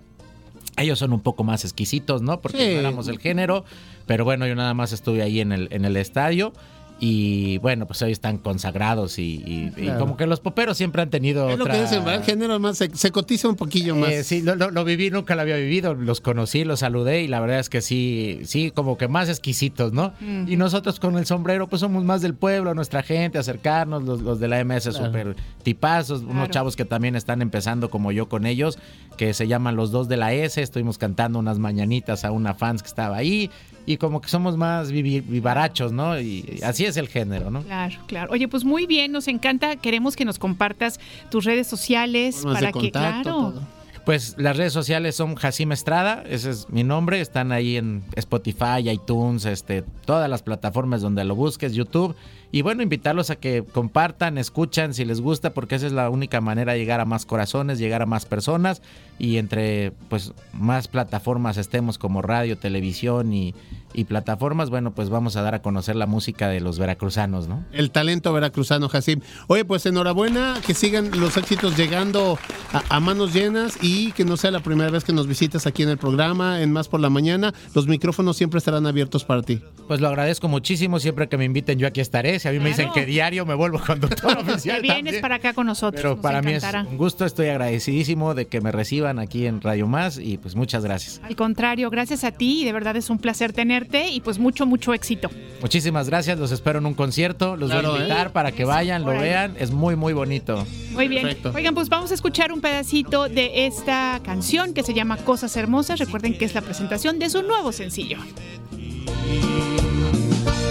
Ellos 0.78 1.00
son 1.00 1.14
un 1.14 1.22
poco 1.22 1.44
más 1.44 1.64
exquisitos, 1.64 2.22
¿no? 2.22 2.42
Porque 2.42 2.58
Sí. 2.58 2.74
no 2.74 2.80
éramos 2.80 3.08
el 3.08 3.20
género. 3.20 3.66
Pero 4.08 4.24
bueno, 4.26 4.46
yo 4.48 4.56
nada 4.56 4.74
más 4.74 4.92
estuve 4.94 5.22
ahí 5.22 5.40
en 5.42 5.52
el, 5.52 5.68
en 5.72 5.86
el 5.86 5.96
estadio. 5.98 6.54
Y 6.98 7.58
bueno, 7.58 7.86
pues 7.88 8.02
hoy 8.04 8.14
están 8.14 8.38
consagrados 8.38 9.20
y, 9.20 9.44
y- 9.46 9.72
y 9.76 9.82
Claro. 9.84 10.00
como 10.00 10.18
que 10.18 10.26
los 10.28 10.40
poperos 10.40 10.78
siempre 10.78 11.02
han 11.02 11.10
tenido 11.10 11.50
Es 11.50 11.58
lo 11.58 11.66
otra... 11.66 11.76
que 11.76 11.82
dicen, 11.82 12.04
género 12.24 12.58
más 12.60 12.78
se, 12.78 12.90
se 12.96 13.12
cotiza 13.12 13.50
un 13.50 13.58
poquillo 13.58 13.96
más. 13.98 14.10
Eh, 14.12 14.24
sí, 14.24 14.42
lo, 14.42 14.56
lo- 14.56 14.72
lo 14.72 14.86
viví, 14.86 15.10
nunca 15.10 15.36
lo 15.36 15.42
había 15.42 15.58
vivido, 15.58 15.94
los 15.94 16.22
conocí, 16.22 16.64
los 16.64 16.80
saludé 16.80 17.22
y 17.24 17.28
la 17.28 17.42
verdad 17.42 17.60
es 17.60 17.70
que 17.70 17.82
sí, 17.82 18.40
sí, 18.46 18.72
como 18.72 18.98
que 18.98 19.10
más 19.10 19.28
exquisitos, 19.28 19.92
¿no? 19.92 20.14
Y 20.48 20.56
nosotros 20.56 21.00
con 21.02 21.18
el 21.18 21.26
sombrero, 21.26 21.68
pues 21.68 21.82
somos 21.82 22.06
más 22.06 22.22
del 22.22 22.34
pueblo, 22.34 22.74
nuestra 22.74 23.04
gente, 23.04 23.38
acercarnos, 23.38 24.04
los, 24.04 24.22
los 24.22 24.40
de 24.40 24.48
la 24.48 24.64
MS 24.64 24.84
Claro. 24.90 25.06
súper 25.06 25.36
tipazos, 25.64 26.22
unos 26.22 26.50
chavos 26.50 26.78
que 26.78 26.86
también 26.86 27.18
están 27.18 27.42
empezando 27.42 27.90
como 27.90 28.14
yo 28.14 28.30
con 28.30 28.46
ellos, 28.46 28.80
que 29.18 29.34
se 29.34 29.48
llaman 29.50 29.76
los 29.76 29.92
dos 29.92 30.08
de 30.08 30.16
la 30.18 30.34
S, 30.34 30.62
estuvimos 30.62 30.98
cantando 30.98 31.40
unas 31.40 31.60
mañanitas 31.60 32.24
a 32.24 32.32
una 32.32 32.54
fans 32.54 32.82
que 32.84 32.88
estaba 32.88 33.18
ahí 33.18 33.50
y 33.86 33.98
como 33.98 34.22
que 34.22 34.30
somos 34.30 34.58
más 34.58 34.92
vivarachos, 34.92 35.92
¿no? 35.92 36.20
Y 36.20 36.60
así 36.64 36.86
es 36.86 36.98
el 36.98 37.08
género, 37.08 37.52
¿no? 37.52 37.62
Claro, 37.64 37.96
claro. 38.08 38.32
Oye, 38.32 38.48
pues 38.48 38.64
muy 38.64 38.86
bien, 38.86 39.12
nos 39.12 39.28
encanta. 39.28 39.76
Queremos 39.76 40.16
que 40.16 40.26
nos 40.26 40.40
compartas 40.40 41.00
tus 41.30 41.46
redes 41.46 41.68
sociales 41.68 42.38
Formas 42.38 42.62
de 42.62 42.68
para 42.68 42.72
que, 42.72 42.80
contacto, 42.80 43.24
claro. 43.24 43.52
todo. 43.52 43.75
Pues 44.06 44.36
las 44.38 44.56
redes 44.56 44.72
sociales 44.72 45.16
son 45.16 45.34
Jacim 45.34 45.72
Estrada, 45.72 46.24
ese 46.30 46.52
es 46.52 46.70
mi 46.70 46.84
nombre, 46.84 47.22
están 47.22 47.52
ahí 47.52 47.76
en 47.76 48.04
Spotify, 48.16 48.88
iTunes, 48.88 49.46
este, 49.46 49.84
todas 50.06 50.30
las 50.30 50.44
plataformas 50.44 51.02
donde 51.02 51.24
lo 51.24 51.34
busques, 51.34 51.74
YouTube. 51.74 52.16
Y 52.52 52.62
bueno, 52.62 52.84
invitarlos 52.84 53.32
a 53.32 53.36
que 53.36 53.64
compartan, 53.64 54.38
escuchan 54.38 54.94
si 54.94 55.06
les 55.06 55.22
gusta, 55.22 55.56
porque 55.56 55.74
esa 55.74 55.88
es 55.88 55.92
la 55.92 56.12
única 56.12 56.40
manera 56.40 56.74
de 56.74 56.80
llegar 56.80 57.00
a 57.00 57.06
más 57.06 57.26
corazones, 57.26 57.80
llegar 57.80 58.04
a 58.04 58.06
más 58.06 58.28
personas 58.28 58.84
y 59.18 59.38
entre 59.38 59.92
pues 60.08 60.34
más 60.54 60.88
plataformas 60.88 61.58
estemos 61.58 61.98
como 61.98 62.22
radio, 62.22 62.60
televisión 62.60 63.34
y, 63.34 63.56
y 63.96 64.04
plataformas, 64.06 64.70
bueno, 64.70 64.94
pues 64.94 65.10
vamos 65.10 65.36
a 65.36 65.42
dar 65.42 65.56
a 65.56 65.62
conocer 65.62 65.96
la 65.96 66.06
música 66.06 66.50
de 66.50 66.60
los 66.60 66.80
veracruzanos, 66.80 67.48
¿no? 67.48 67.64
El 67.72 67.92
talento 67.92 68.34
veracruzano, 68.34 68.90
Jacim. 68.90 69.22
Oye, 69.48 69.66
pues 69.66 69.86
enhorabuena, 69.86 70.56
que 70.66 70.74
sigan 70.74 71.12
los 71.20 71.38
éxitos 71.38 71.78
llegando 71.78 72.38
a, 72.74 72.84
a 72.96 73.00
manos 73.00 73.34
llenas 73.34 73.78
y 73.82 74.12
que 74.12 74.26
no 74.26 74.38
sea 74.38 74.52
la 74.52 74.60
primera 74.60 74.90
vez 74.90 75.04
que 75.04 75.14
nos 75.14 75.28
visitas 75.28 75.66
aquí 75.68 75.84
en 75.84 75.90
el 75.90 75.98
programa, 75.98 76.62
en 76.62 76.72
Más 76.72 76.88
por 76.88 77.00
la 77.00 77.10
Mañana. 77.10 77.54
Los 77.74 77.88
micrófonos 77.88 78.38
siempre 78.38 78.58
estarán 78.58 78.86
abiertos 78.86 79.24
para 79.24 79.42
ti. 79.42 79.62
Pues 79.88 80.02
lo 80.02 80.08
agradezco 80.08 80.48
muchísimo, 80.48 81.00
siempre 81.00 81.28
que 81.30 81.38
me 81.38 81.46
inviten 81.46 81.80
yo 81.80 81.88
aquí 81.88 82.02
estaré. 82.02 82.40
Si 82.40 82.48
a 82.48 82.52
mí 82.52 82.60
me 82.60 82.70
dicen 82.70 82.90
que 82.94 83.06
diario 83.06 83.46
me 83.46 83.54
vuelvo 83.54 83.80
conductor 83.80 84.38
oficial. 84.40 84.82
Vienes 84.82 85.04
también. 85.04 85.22
para 85.22 85.36
acá 85.36 85.54
con 85.54 85.68
nosotros. 85.68 86.02
Pero 86.02 86.16
nos 86.16 86.24
para 86.24 86.42
mí 86.42 86.54
es 86.54 86.64
un 86.64 86.98
gusto, 86.98 87.26
estoy 87.26 87.48
agradecidísimo 87.48 88.34
de 88.34 88.48
que 88.48 88.62
me 88.62 88.72
reciban 88.72 89.20
aquí 89.20 89.46
en 89.46 89.62
Radio 89.62 89.88
Más 89.88 90.18
y 90.18 90.38
pues 90.38 90.56
muchas 90.56 90.84
gracias. 90.84 91.22
Al 91.24 91.36
contrario, 91.36 91.90
gracias 91.90 92.24
a 92.24 92.32
ti 92.32 92.62
y 92.62 92.66
de 92.66 92.74
verdad 92.74 92.96
es 92.96 93.10
un 93.10 93.20
placer 93.20 93.54
tenerte 93.54 93.85
y 93.92 94.22
pues 94.22 94.40
mucho, 94.40 94.66
mucho 94.66 94.94
éxito. 94.94 95.30
Muchísimas 95.62 96.10
gracias, 96.10 96.38
los 96.38 96.52
espero 96.52 96.80
en 96.80 96.86
un 96.86 96.94
concierto, 96.94 97.56
los 97.56 97.70
Claro, 97.72 97.92
voy 97.92 98.00
a 98.00 98.02
invitar 98.04 98.28
¿eh? 98.28 98.30
para 98.32 98.52
que 98.52 98.66
vayan, 98.66 99.04
lo 99.04 99.12
vean, 99.12 99.56
es 99.60 99.72
muy 99.72 99.96
muy 99.96 100.14
bonito. 100.14 100.66
Muy 100.92 101.08
bien. 101.08 101.38
Oigan, 101.54 101.74
pues 101.74 101.90
vamos 101.90 102.12
a 102.12 102.14
escuchar 102.14 102.52
un 102.52 102.62
pedacito 102.62 103.28
de 103.30 103.66
esta 103.66 104.20
canción 104.24 104.74
que 104.74 104.84
se 104.84 104.94
llama 104.94 105.18
Cosas 105.18 105.56
Hermosas. 105.58 106.00
Recuerden 106.00 106.38
que 106.38 106.46
es 106.46 106.54
la 106.54 106.62
presentación 106.62 107.20
de 107.20 107.30
su 107.30 107.42
nuevo 107.42 107.72
sencillo. 107.72 108.18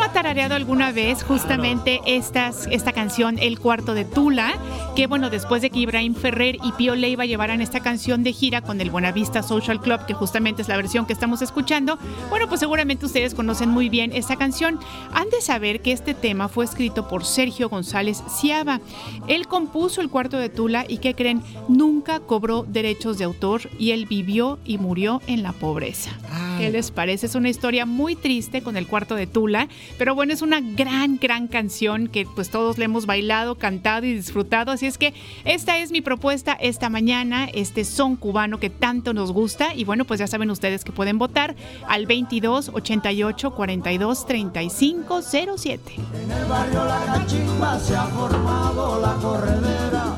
ha 0.10 0.12
tarareado 0.12 0.56
alguna 0.56 0.92
vez 0.92 1.22
justamente 1.22 2.02
estas, 2.08 2.68
esta 2.72 2.94
canción, 2.94 3.38
El 3.38 3.60
Cuarto 3.60 3.94
de 3.94 4.06
Tula? 4.06 4.56
Que 4.96 5.06
bueno, 5.06 5.30
después 5.30 5.62
de 5.62 5.70
que 5.70 5.78
Ibrahim 5.78 6.16
Ferrer 6.16 6.58
y 6.64 6.72
Pío 6.72 6.96
Leiva 6.96 7.28
llevaran 7.28 7.62
esta 7.62 7.80
canción 7.80 8.24
de 8.24 8.34
gira 8.34 8.62
con 8.62 8.82
el 8.82 8.90
Buenavista 8.90 9.44
Social 9.44 9.80
Club, 9.80 10.08
que 10.08 10.16
justamente 10.16 10.64
es 10.64 10.68
la 10.68 10.78
versión 10.78 11.06
que 11.06 11.14
estamos 11.14 11.44
escuchando, 11.44 12.00
bueno, 12.30 12.48
pues 12.48 12.60
seguramente 12.60 13.06
ustedes 13.06 13.36
conocen 13.36 13.70
muy 13.70 13.88
bien 13.88 14.12
esta 14.12 14.36
canción. 14.36 14.80
Han 15.14 15.30
de 15.30 15.42
saber 15.42 15.82
que 15.82 15.92
este 15.92 16.16
tema 16.16 16.48
fue 16.48 16.66
escrito 16.66 17.08
por 17.08 17.24
Sergio 17.24 17.70
González 17.70 18.24
Ciaba. 18.30 18.82
Él 19.28 19.48
compuso 19.48 20.02
El 20.02 20.10
Cuarto 20.10 20.40
de 20.40 20.50
Tula 20.50 20.86
y, 20.88 20.98
¿qué 20.98 21.14
creen? 21.14 21.44
Nunca 21.68 22.20
cobró 22.20 22.64
derechos 22.68 23.20
de 23.20 23.26
autor 23.26 23.62
y 23.78 23.92
él 23.92 24.08
vivió 24.08 24.58
y 24.66 24.80
murió 24.80 25.22
en 25.28 25.44
la 25.44 25.54
pobreza. 25.54 26.10
¿Qué 26.58 26.72
les 26.72 26.90
parece? 26.90 27.28
Es 27.28 27.36
una 27.36 27.50
historia 27.50 27.86
muy 27.86 28.16
triste 28.16 28.62
con 28.64 28.76
el 28.76 28.88
cuarto 28.88 29.16
de 29.16 29.28
Tula, 29.28 29.70
pero 30.00 30.16
bueno, 30.16 30.32
es 30.32 30.42
una 30.42 30.62
gran, 30.62 31.18
gran 31.18 31.48
canción 31.48 32.08
que 32.08 32.26
pues 32.26 32.50
todos 32.50 32.78
le 32.78 32.86
hemos 32.86 33.06
bailado, 33.06 33.56
cantado 33.56 34.06
y 34.06 34.14
disfrutado. 34.14 34.72
Así 34.72 34.86
es 34.86 34.98
que 34.98 35.14
esta 35.44 35.78
es 35.78 35.92
mi 35.92 36.00
propuesta 36.00 36.54
esta 36.54 36.90
mañana, 36.90 37.50
este 37.54 37.84
son 37.84 38.16
cubano 38.16 38.60
que 38.62 38.70
tanto 38.70 39.14
nos 39.14 39.34
gusta. 39.34 39.76
Y 39.76 39.84
bueno, 39.84 40.06
pues 40.06 40.22
ya 40.22 40.28
saben 40.28 40.50
ustedes 40.52 40.86
que 40.86 40.94
pueden 40.94 41.20
votar 41.20 41.56
al 41.86 42.06
22 42.06 42.72
88 42.74 43.52
42 43.52 44.26
35 44.26 45.22
07. 45.22 45.82
En 46.24 46.32
el 46.32 46.46
barrio 46.46 46.86
La 46.86 47.06
Cachimba 47.06 47.78
se 47.78 47.96
ha 47.98 48.06
formado 48.06 49.02
la 49.02 49.14
corredera. 49.16 50.16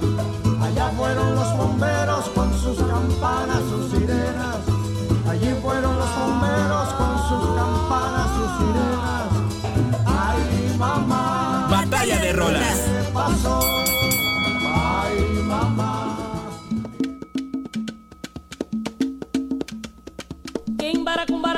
Allá 0.61 0.89
fueron 0.91 1.33
los 1.33 1.57
bomberos 1.57 2.29
con 2.29 2.53
sus 2.53 2.77
campanas, 2.77 3.61
sus 3.67 3.91
sirenas. 3.91 4.57
Allí 5.27 5.55
fueron 5.59 5.97
los 5.97 6.19
bomberos 6.19 6.89
con 6.89 7.17
sus 7.29 7.55
campanas, 7.55 8.20
rolas. 12.41 12.79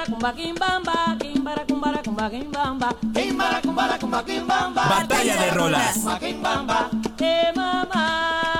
Kumba 0.04 0.32
kimbamba, 0.34 0.94
kimbara 1.20 1.64
kumbara 1.68 1.98
kumba 2.04 2.30
kimbamba, 2.30 2.90
kimbara 3.14 3.60
kumbara 3.62 3.98
kumba 3.98 4.24
kimbamba. 4.24 4.82
Batalla 4.90 5.36
de 5.42 5.50
rolas. 5.58 5.94
Kumba 5.96 6.16
kimbamba. 6.20 6.78
Eh 7.20 7.52
mamá, 7.56 8.53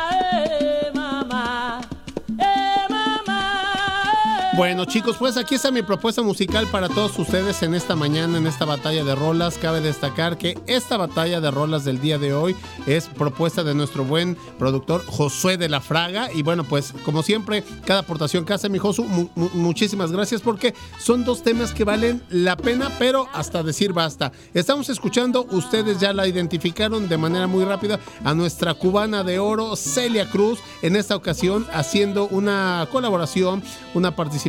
Bueno 4.56 4.86
chicos, 4.86 5.16
pues 5.18 5.36
aquí 5.36 5.56
está 5.56 5.72
mi 5.72 5.82
propuesta 5.82 6.22
musical 6.22 6.68
para 6.68 6.88
todos 6.88 7.18
ustedes 7.18 7.64
en 7.64 7.74
esta 7.74 7.96
mañana, 7.96 8.38
en 8.38 8.46
esta 8.46 8.66
batalla 8.66 9.04
de 9.04 9.16
rolas. 9.16 9.58
Cabe 9.58 9.82
destacar 9.82 10.38
que 10.38 10.60
esta 10.68 10.96
batalla 10.96 11.42
de 11.42 11.50
rolas 11.50 11.86
del 11.86 12.00
día 12.00 12.20
de 12.20 12.36
hoy 12.36 12.56
es 12.86 13.08
propuesta 13.08 13.64
de 13.64 13.74
nuestro 13.74 14.06
buen 14.06 14.38
productor 14.60 15.04
Josué 15.08 15.58
de 15.58 15.70
la 15.70 15.82
Fraga. 15.82 16.32
Y 16.32 16.44
bueno, 16.44 16.66
pues 16.66 16.94
como 17.04 17.24
siempre, 17.24 17.64
cada 17.84 18.02
aportación 18.02 18.46
que 18.46 18.54
hace 18.54 18.70
mi 18.70 18.78
Josu, 18.78 19.06
mu- 19.06 19.30
mu- 19.34 19.50
muchísimas 19.56 20.12
gracias 20.12 20.42
porque 20.42 20.76
son 21.00 21.26
dos 21.26 21.42
temas 21.42 21.72
que 21.74 21.84
valen 21.84 22.22
la 22.30 22.56
pena, 22.56 22.92
pero 23.00 23.28
hasta 23.34 23.64
decir 23.64 23.92
basta. 23.92 24.32
Estamos 24.54 24.88
escuchando, 24.90 25.48
ustedes 25.50 26.00
ya 26.00 26.14
la 26.14 26.28
identificaron 26.28 27.10
de 27.10 27.18
manera 27.18 27.48
muy 27.48 27.66
rápida, 27.66 28.00
a 28.24 28.36
nuestra 28.36 28.76
cubana 28.76 29.24
de 29.24 29.40
oro, 29.40 29.76
Celia 29.76 30.30
Cruz, 30.30 30.60
en 30.84 30.96
esta 30.96 31.16
ocasión 31.16 31.66
haciendo 31.74 32.28
una 32.28 32.88
colaboración, 32.92 33.64
una 33.96 34.16
participación 34.16 34.43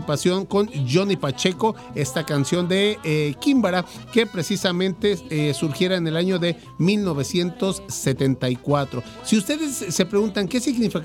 con 0.49 0.69
Johnny 0.89 1.17
Pacheco, 1.17 1.75
esta 1.95 2.27
canción 2.27 2.69
de 2.69 2.99
eh, 3.05 3.35
Kimbara, 3.41 3.87
que 4.13 4.27
precisamente 4.27 5.17
eh, 5.31 5.55
surgiera 5.55 5.97
en 5.97 6.07
el 6.07 6.15
año 6.17 6.39
de 6.39 6.59
1974. 6.79 9.03
Si 9.25 9.39
ustedes 9.39 9.77
se 9.77 10.07
preguntan 10.07 10.49
qué, 10.49 10.61
significa, 10.61 11.05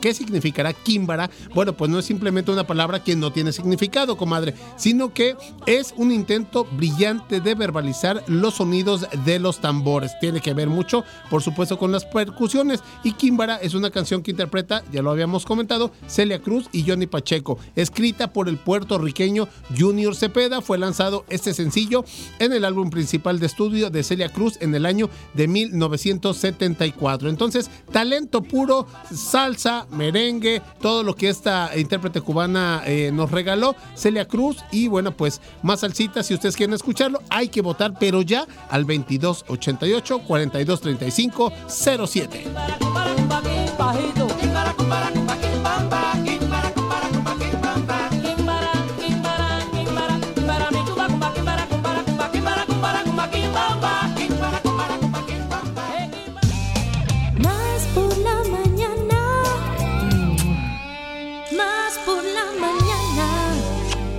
qué 0.00 0.14
significará 0.14 0.72
Kimbara, 0.72 1.28
bueno, 1.54 1.76
pues 1.76 1.90
no 1.90 1.98
es 1.98 2.06
simplemente 2.06 2.50
una 2.50 2.66
palabra 2.66 3.04
que 3.04 3.14
no 3.16 3.32
tiene 3.32 3.52
significado, 3.52 4.16
comadre, 4.16 4.54
sino 4.76 5.14
que 5.14 5.36
es 5.66 5.94
un 5.96 6.12
intento 6.12 6.66
brillante 6.72 7.40
de 7.40 7.54
verbalizar 7.54 8.24
los 8.26 8.54
sonidos 8.54 9.06
de 9.24 9.38
los 9.38 9.60
tambores. 9.60 10.18
Tiene 10.20 10.40
que 10.40 10.54
ver 10.54 10.68
mucho, 10.68 11.04
por 11.30 11.42
supuesto, 11.42 11.78
con 11.78 11.92
las 11.92 12.04
percusiones. 12.04 12.82
Y 13.04 13.12
Kimbara 13.12 13.56
es 13.56 13.74
una 13.74 13.90
canción 13.90 14.22
que 14.22 14.32
interpreta, 14.32 14.82
ya 14.92 15.02
lo 15.02 15.10
habíamos 15.10 15.46
comentado, 15.46 15.92
Celia 16.08 16.40
Cruz 16.40 16.68
y 16.72 16.84
Johnny 16.86 17.06
Pacheco. 17.06 17.58
Escrita 17.76 18.07
por 18.08 18.48
el 18.48 18.56
puertorriqueño 18.56 19.48
Junior 19.76 20.14
Cepeda, 20.16 20.62
fue 20.62 20.78
lanzado 20.78 21.24
este 21.28 21.52
sencillo 21.52 22.04
en 22.38 22.52
el 22.52 22.64
álbum 22.64 22.90
principal 22.90 23.38
de 23.38 23.46
estudio 23.46 23.90
de 23.90 24.02
Celia 24.02 24.30
Cruz 24.30 24.56
en 24.60 24.74
el 24.74 24.86
año 24.86 25.10
de 25.34 25.46
1974. 25.46 27.28
Entonces, 27.28 27.70
talento 27.92 28.42
puro, 28.42 28.86
salsa, 29.14 29.86
merengue, 29.90 30.62
todo 30.80 31.02
lo 31.02 31.14
que 31.14 31.28
esta 31.28 31.70
intérprete 31.76 32.22
cubana 32.22 32.82
eh, 32.86 33.10
nos 33.12 33.30
regaló, 33.30 33.76
Celia 33.94 34.26
Cruz. 34.26 34.56
Y 34.72 34.88
bueno, 34.88 35.14
pues 35.16 35.40
más 35.62 35.80
salsita, 35.80 36.22
si 36.22 36.34
ustedes 36.34 36.56
quieren 36.56 36.74
escucharlo, 36.74 37.20
hay 37.28 37.48
que 37.48 37.60
votar, 37.60 37.98
pero 37.98 38.22
ya 38.22 38.46
al 38.70 38.86
2288 38.86 40.20
4235 40.20 41.52
07. 41.68 42.44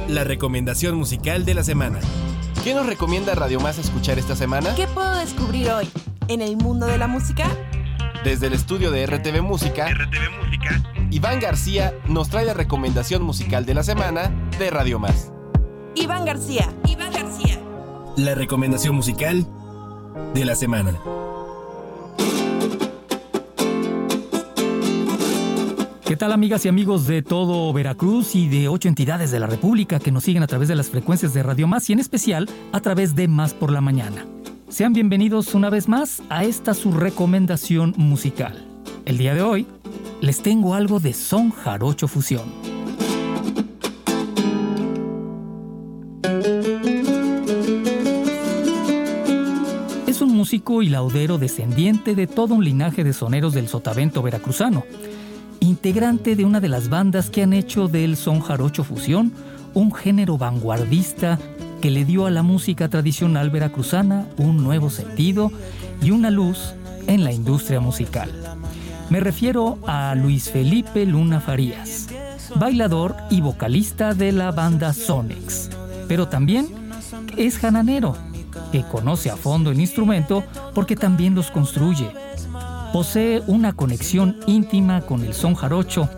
La 0.10 0.24
recomendación 0.24 0.96
musical 0.96 1.46
de 1.46 1.54
la 1.54 1.64
semana. 1.64 2.00
¿Qué 2.64 2.74
nos 2.74 2.88
recomienda 2.88 3.36
Radio 3.36 3.60
Más 3.60 3.78
escuchar 3.78 4.18
esta 4.18 4.36
semana? 4.36 4.74
¿Qué 4.74 4.88
puedo 4.88 5.14
descubrir 5.14 5.70
hoy 5.70 5.88
en 6.28 6.42
el 6.42 6.58
mundo 6.58 6.88
de 6.88 6.98
la 6.98 7.06
música? 7.06 7.46
Desde 8.24 8.48
el 8.48 8.54
estudio 8.54 8.90
de 8.90 9.06
RTV 9.06 9.44
Música, 9.44 9.88
Iván 11.12 11.40
García 11.40 11.94
nos 12.08 12.30
trae 12.30 12.44
la 12.44 12.56
recomendación 12.56 13.22
musical 13.22 13.68
de 13.68 13.76
la 13.76 13.84
semana 13.84 14.32
de 14.58 14.72
Radio 14.72 14.98
Más. 14.98 15.32
Iván 15.94 16.26
García. 16.26 16.74
Iván 16.88 17.14
García. 17.14 17.60
La 18.18 18.34
recomendación 18.34 18.96
musical 18.96 19.46
de 20.34 20.44
la 20.44 20.56
semana. 20.56 21.00
¿Qué 26.10 26.18
tal 26.18 26.32
amigas 26.32 26.66
y 26.66 26.70
amigos 26.70 27.06
de 27.06 27.22
todo 27.22 27.72
Veracruz 27.72 28.36
y 28.36 28.50
de 28.50 28.68
ocho 28.68 28.88
entidades 28.88 29.30
de 29.30 29.40
la 29.40 29.46
República 29.46 30.00
que 30.00 30.12
nos 30.12 30.24
siguen 30.24 30.42
a 30.42 30.48
través 30.48 30.68
de 30.68 30.76
las 30.76 30.90
frecuencias 30.90 31.36
de 31.36 31.44
Radio 31.44 31.68
Más 31.68 31.88
y 31.88 31.94
en 31.94 32.00
especial 32.00 32.50
a 32.72 32.80
través 32.80 33.14
de 33.14 33.28
Más 33.28 33.54
por 33.54 33.72
la 33.72 33.80
Mañana? 33.80 34.26
Sean 34.70 34.94
bienvenidos 34.94 35.54
una 35.54 35.70
vez 35.70 35.88
más 35.88 36.24
a 36.30 36.46
esta 36.46 36.74
su 36.74 36.94
recomendación 36.94 37.94
musical. 37.96 38.66
El 39.06 39.20
día 39.20 39.36
de 39.36 39.44
hoy 39.44 39.68
les 40.20 40.42
tengo 40.42 40.74
algo 40.74 41.00
de 41.00 41.14
son 41.14 41.52
jarocho 41.52 42.08
fusión. 42.08 42.52
Es 50.08 50.22
un 50.22 50.36
músico 50.36 50.82
y 50.82 50.90
laudero 50.90 51.38
descendiente 51.38 52.16
de 52.16 52.26
todo 52.26 52.56
un 52.56 52.66
linaje 52.66 53.04
de 53.04 53.14
soneros 53.14 53.54
del 53.54 53.68
sotavento 53.68 54.24
veracruzano 54.24 54.84
integrante 55.70 56.36
de 56.36 56.46
una 56.46 56.60
de 56.60 56.68
las 56.68 56.90
bandas 56.90 57.30
que 57.30 57.44
han 57.44 57.54
hecho 57.54 57.88
del 57.88 58.18
son 58.18 58.40
jarocho 58.40 58.84
fusión 58.84 59.32
un 59.76 59.94
género 59.94 60.38
vanguardista 60.38 61.38
que 61.80 61.92
le 61.92 62.06
dio 62.06 62.26
a 62.26 62.32
la 62.32 62.42
música 62.42 62.90
tradicional 62.90 63.52
veracruzana 63.52 64.26
un 64.38 64.64
nuevo 64.64 64.90
sentido 64.90 65.52
y 66.02 66.10
una 66.10 66.32
luz 66.32 66.74
en 67.06 67.24
la 67.24 67.32
industria 67.32 67.80
musical. 67.80 68.32
Me 69.12 69.20
refiero 69.20 69.78
a 69.86 70.16
Luis 70.16 70.50
Felipe 70.50 71.06
Luna 71.06 71.40
Farías, 71.40 72.08
bailador 72.56 73.16
y 73.30 73.42
vocalista 73.42 74.16
de 74.16 74.32
la 74.32 74.52
banda 74.52 74.92
Sonex, 74.92 75.70
pero 76.08 76.28
también 76.28 76.68
es 77.38 77.60
jananero, 77.60 78.18
que 78.72 78.84
conoce 78.84 79.30
a 79.30 79.38
fondo 79.38 79.70
el 79.70 79.80
instrumento 79.80 80.44
porque 80.74 80.96
también 80.96 81.36
los 81.36 81.52
construye, 81.52 82.12
Posee 82.94 83.44
una 83.46 83.74
conexión 83.74 84.38
íntima 84.48 85.02
con 85.02 85.24
el 85.24 85.36
son 85.36 85.54
jarocho. 85.54 86.10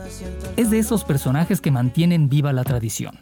Es 0.55 0.69
de 0.69 0.79
esos 0.79 1.03
personajes 1.03 1.59
que 1.59 1.69
mantienen 1.69 2.29
viva 2.29 2.53
la 2.53 2.63
tradición. 2.63 3.17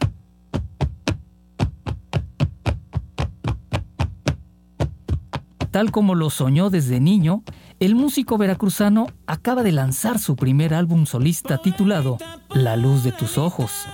Tal 5.72 5.90
como 5.90 6.14
lo 6.14 6.30
soñó 6.30 6.70
desde 6.70 7.00
niño, 7.00 7.42
el 7.80 7.94
músico 7.94 8.38
veracruzano 8.38 9.06
acaba 9.26 9.62
de 9.62 9.72
lanzar 9.72 10.18
su 10.18 10.36
primer 10.36 10.74
álbum 10.74 11.06
solista 11.06 11.58
titulado 11.58 12.18
La 12.50 12.76
luz 12.76 13.02
de 13.02 13.12
tus 13.12 13.38
ojos, 13.38 13.86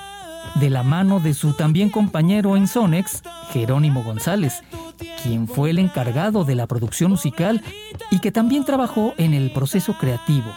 de 0.60 0.70
la 0.70 0.82
mano 0.82 1.20
de 1.20 1.34
su 1.34 1.52
también 1.52 1.90
compañero 1.90 2.56
en 2.56 2.66
Sonex, 2.66 3.22
Jerónimo 3.52 4.02
González, 4.02 4.62
quien 5.22 5.48
fue 5.48 5.70
el 5.70 5.78
encargado 5.78 6.44
de 6.44 6.54
la 6.54 6.66
producción 6.66 7.10
musical 7.10 7.62
y 8.10 8.20
que 8.20 8.32
también 8.32 8.64
trabajó 8.64 9.14
en 9.18 9.34
el 9.34 9.52
proceso 9.52 9.96
creativo. 9.98 10.50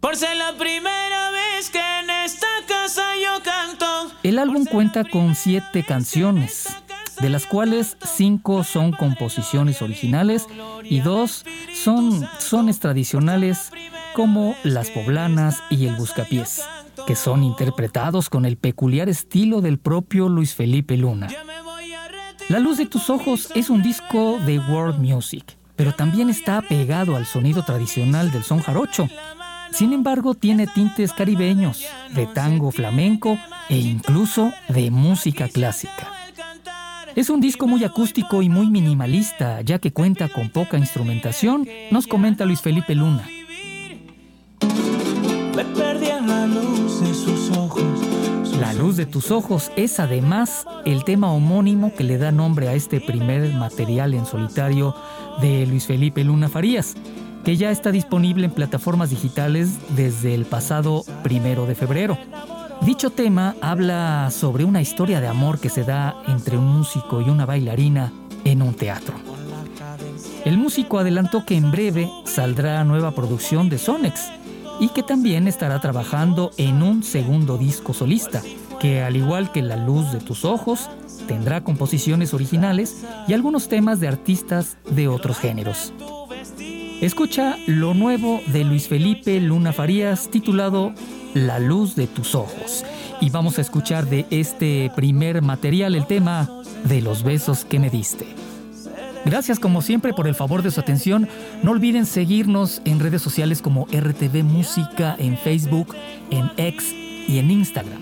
Por 0.00 0.16
ser 0.16 0.36
la 0.36 0.52
primera 0.58 1.30
vez 1.30 1.70
que 1.70 1.78
en 1.78 2.10
esta 2.24 2.46
casa 2.66 3.02
yo 3.16 3.42
canto. 3.42 3.86
El 4.22 4.38
álbum 4.38 4.64
cuenta 4.64 5.04
con 5.04 5.34
siete 5.34 5.82
canciones, 5.82 6.68
de 7.20 7.28
las 7.28 7.46
cuales 7.46 7.96
cinco 8.04 8.64
son 8.64 8.92
composiciones 8.92 9.82
originales 9.82 10.46
y 10.84 11.00
dos 11.00 11.44
son 11.74 12.28
sones 12.38 12.78
tradicionales 12.80 13.70
como 14.14 14.54
las 14.62 14.90
poblanas 14.90 15.62
y 15.70 15.86
el 15.86 15.96
buscapiés, 15.96 16.62
que 17.06 17.16
son 17.16 17.42
interpretados 17.42 18.28
con 18.28 18.44
el 18.44 18.56
peculiar 18.56 19.08
estilo 19.08 19.60
del 19.60 19.78
propio 19.78 20.28
Luis 20.28 20.54
Felipe 20.54 20.96
Luna. 20.96 21.28
La 22.48 22.58
luz 22.58 22.78
de 22.78 22.86
tus 22.86 23.10
ojos 23.10 23.50
es 23.54 23.70
un 23.70 23.82
disco 23.82 24.38
de 24.44 24.58
world 24.58 24.98
music, 24.98 25.56
pero 25.76 25.94
también 25.94 26.28
está 26.28 26.58
apegado 26.58 27.16
al 27.16 27.26
sonido 27.26 27.64
tradicional 27.64 28.30
del 28.30 28.42
son 28.42 28.60
jarocho. 28.60 29.08
Sin 29.72 29.92
embargo, 29.92 30.34
tiene 30.34 30.66
tintes 30.66 31.12
caribeños, 31.12 31.84
de 32.14 32.26
tango 32.26 32.70
flamenco 32.70 33.38
e 33.68 33.78
incluso 33.78 34.52
de 34.68 34.90
música 34.90 35.48
clásica. 35.48 36.12
Es 37.14 37.30
un 37.30 37.40
disco 37.40 37.66
muy 37.66 37.84
acústico 37.84 38.42
y 38.42 38.48
muy 38.48 38.68
minimalista, 38.70 39.60
ya 39.60 39.78
que 39.78 39.92
cuenta 39.92 40.28
con 40.28 40.50
poca 40.50 40.78
instrumentación, 40.78 41.66
nos 41.90 42.06
comenta 42.06 42.44
Luis 42.44 42.60
Felipe 42.60 42.94
Luna. 42.94 43.26
Me 45.54 45.64
perdí 45.64 46.06
en 46.06 46.26
la 46.26 46.46
luz 46.46 46.91
La 48.60 48.72
luz 48.74 48.96
de 48.96 49.06
tus 49.06 49.30
ojos 49.30 49.72
es 49.76 49.98
además 49.98 50.66
el 50.84 51.04
tema 51.04 51.32
homónimo 51.32 51.92
que 51.94 52.04
le 52.04 52.16
da 52.16 52.30
nombre 52.30 52.68
a 52.68 52.74
este 52.74 53.00
primer 53.00 53.52
material 53.54 54.14
en 54.14 54.24
solitario 54.24 54.94
de 55.40 55.66
Luis 55.66 55.86
Felipe 55.86 56.22
Luna 56.22 56.48
Farías, 56.48 56.94
que 57.44 57.56
ya 57.56 57.70
está 57.70 57.90
disponible 57.90 58.46
en 58.46 58.52
plataformas 58.52 59.10
digitales 59.10 59.78
desde 59.96 60.34
el 60.34 60.44
pasado 60.44 61.04
primero 61.22 61.66
de 61.66 61.74
febrero. 61.74 62.16
Dicho 62.82 63.10
tema 63.10 63.56
habla 63.60 64.30
sobre 64.30 64.64
una 64.64 64.80
historia 64.80 65.20
de 65.20 65.28
amor 65.28 65.58
que 65.58 65.68
se 65.68 65.84
da 65.84 66.22
entre 66.28 66.56
un 66.56 66.66
músico 66.66 67.20
y 67.20 67.30
una 67.30 67.46
bailarina 67.46 68.12
en 68.44 68.62
un 68.62 68.74
teatro. 68.74 69.14
El 70.44 70.56
músico 70.56 70.98
adelantó 70.98 71.44
que 71.44 71.56
en 71.56 71.70
breve 71.70 72.10
saldrá 72.24 72.84
nueva 72.84 73.12
producción 73.12 73.68
de 73.68 73.78
Sonex 73.78 74.41
y 74.82 74.88
que 74.88 75.04
también 75.04 75.46
estará 75.46 75.80
trabajando 75.80 76.50
en 76.56 76.82
un 76.82 77.04
segundo 77.04 77.56
disco 77.56 77.94
solista, 77.94 78.42
que 78.80 79.00
al 79.00 79.14
igual 79.14 79.52
que 79.52 79.62
La 79.62 79.76
luz 79.76 80.10
de 80.10 80.18
tus 80.18 80.44
ojos, 80.44 80.90
tendrá 81.28 81.62
composiciones 81.62 82.34
originales 82.34 83.04
y 83.28 83.32
algunos 83.32 83.68
temas 83.68 84.00
de 84.00 84.08
artistas 84.08 84.78
de 84.90 85.06
otros 85.06 85.38
géneros. 85.38 85.92
Escucha 87.00 87.56
lo 87.68 87.94
nuevo 87.94 88.40
de 88.48 88.64
Luis 88.64 88.88
Felipe 88.88 89.40
Luna 89.40 89.72
Farías 89.72 90.28
titulado 90.30 90.92
La 91.32 91.60
luz 91.60 91.94
de 91.94 92.08
tus 92.08 92.34
ojos. 92.34 92.84
Y 93.20 93.30
vamos 93.30 93.58
a 93.58 93.60
escuchar 93.60 94.06
de 94.06 94.26
este 94.30 94.90
primer 94.96 95.42
material 95.42 95.94
el 95.94 96.08
tema 96.08 96.50
de 96.82 97.02
los 97.02 97.22
besos 97.22 97.64
que 97.64 97.78
me 97.78 97.88
diste. 97.88 98.26
Gracias 99.24 99.60
como 99.60 99.82
siempre 99.82 100.12
por 100.12 100.26
el 100.26 100.34
favor 100.34 100.62
de 100.62 100.70
su 100.70 100.80
atención. 100.80 101.28
No 101.62 101.70
olviden 101.70 102.06
seguirnos 102.06 102.82
en 102.84 102.98
redes 102.98 103.22
sociales 103.22 103.62
como 103.62 103.86
RTV 103.86 104.42
Música 104.42 105.14
en 105.18 105.38
Facebook, 105.38 105.94
en 106.30 106.50
X 106.56 106.92
y 107.28 107.38
en 107.38 107.50
Instagram. 107.50 108.00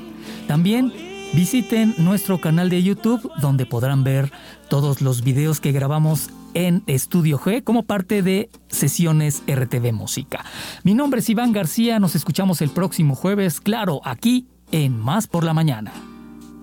También 0.48 0.92
visiten 1.32 1.94
nuestro 1.98 2.40
canal 2.40 2.70
de 2.70 2.82
YouTube 2.82 3.30
donde 3.40 3.66
podrán 3.66 4.02
ver 4.02 4.32
todos 4.68 5.00
los 5.00 5.22
videos 5.22 5.60
que 5.60 5.72
grabamos 5.72 6.30
en 6.54 6.82
Estudio 6.86 7.38
G 7.38 7.62
como 7.62 7.84
parte 7.84 8.22
de 8.22 8.50
sesiones 8.68 9.42
RTV 9.46 9.92
Música. 9.92 10.44
Mi 10.82 10.94
nombre 10.94 11.20
es 11.20 11.28
Iván 11.28 11.52
García, 11.52 11.98
nos 11.98 12.16
escuchamos 12.16 12.60
el 12.62 12.70
próximo 12.70 13.14
jueves, 13.14 13.60
claro, 13.60 14.00
aquí 14.04 14.46
en 14.72 14.98
Más 14.98 15.26
por 15.26 15.44
la 15.44 15.54
Mañana. 15.54 15.92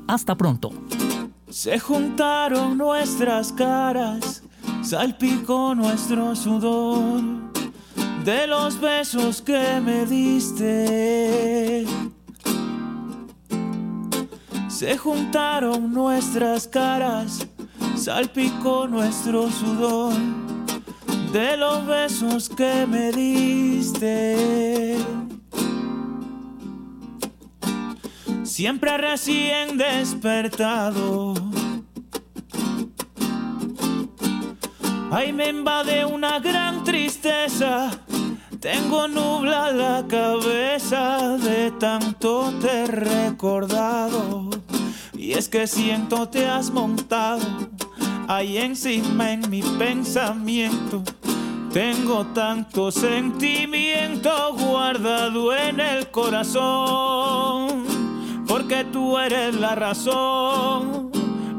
Hasta 0.08 0.36
pronto. 0.36 0.72
Se 1.50 1.80
juntaron 1.80 2.78
nuestras 2.78 3.54
caras, 3.54 4.44
salpicó 4.82 5.76
nuestro 5.76 6.36
sudor 6.36 7.22
de 8.24 8.48
los 8.48 8.80
besos 8.80 9.42
que 9.42 9.80
me 9.82 10.06
diste. 10.06 11.86
Se 14.68 14.98
juntaron 14.98 15.92
nuestras 15.94 16.68
caras, 16.68 17.48
salpicó 17.96 18.88
nuestro 18.88 19.50
sudor 19.50 20.14
de 21.32 21.58
los 21.58 21.86
besos 21.86 22.50
que 22.50 22.86
me 22.88 23.12
diste. 23.12 24.98
Siempre 28.44 28.98
recién 28.98 29.78
despertado. 29.78 31.34
Ay, 35.10 35.32
me 35.32 35.48
invade 35.50 36.04
una 36.04 36.40
gran 36.40 36.84
tristeza. 36.84 37.90
Tengo 38.60 39.08
nubla 39.08 39.72
la 39.72 40.06
cabeza 40.06 41.38
de 41.38 41.72
tanto 41.72 42.52
te 42.62 42.88
recordado. 42.88 44.50
Y 45.14 45.32
es 45.32 45.48
que 45.48 45.66
siento 45.66 46.28
te 46.28 46.46
has 46.46 46.72
montado 46.72 47.46
ahí 48.28 48.58
encima 48.58 49.32
en 49.32 49.50
mi 49.50 49.62
pensamiento. 49.62 51.04
Tengo 51.72 52.26
tanto 52.28 52.92
sentimiento 52.92 54.54
guardado 54.56 55.56
en 55.56 55.80
el 55.80 56.12
corazón, 56.12 57.86
porque 58.48 58.84
tú 58.84 59.18
eres 59.18 59.56
la 59.56 59.76
razón 59.76 61.17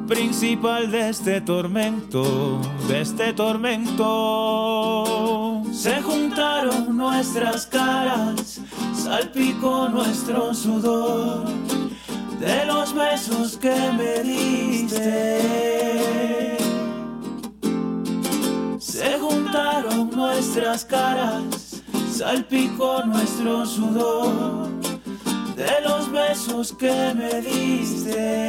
principal 0.09 0.91
de 0.91 1.11
este 1.11 1.41
tormento, 1.43 2.61
de 2.89 3.03
este 3.03 3.35
tormento. 3.35 4.03
Se 5.71 6.01
juntaron 6.01 6.97
nuestras 6.97 7.67
caras, 7.67 8.63
salpicó 8.95 9.91
nuestro 9.91 10.55
sudor 10.55 11.47
de 12.41 12.65
los 12.65 12.95
besos 12.95 13.59
que 13.59 13.77
me 13.99 14.23
diste. 14.23 15.39
Se 18.79 19.19
juntaron 19.19 20.11
nuestras 20.11 20.87
caras, 20.87 21.83
salpicó 22.11 23.03
nuestro 23.05 23.67
sudor 23.67 24.69
de 25.55 25.81
los 25.85 26.11
besos 26.11 26.73
que 26.73 27.13
me 27.15 27.43
diste. 27.43 28.49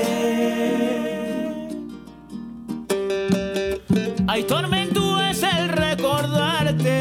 Ay, 4.31 4.43
tormento 4.43 5.19
es 5.19 5.41
el 5.41 5.69
recordarte 5.69 6.95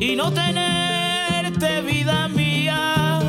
y 0.00 0.16
no 0.16 0.32
tenerte 0.32 1.82
vida 1.82 2.26
mía. 2.28 3.20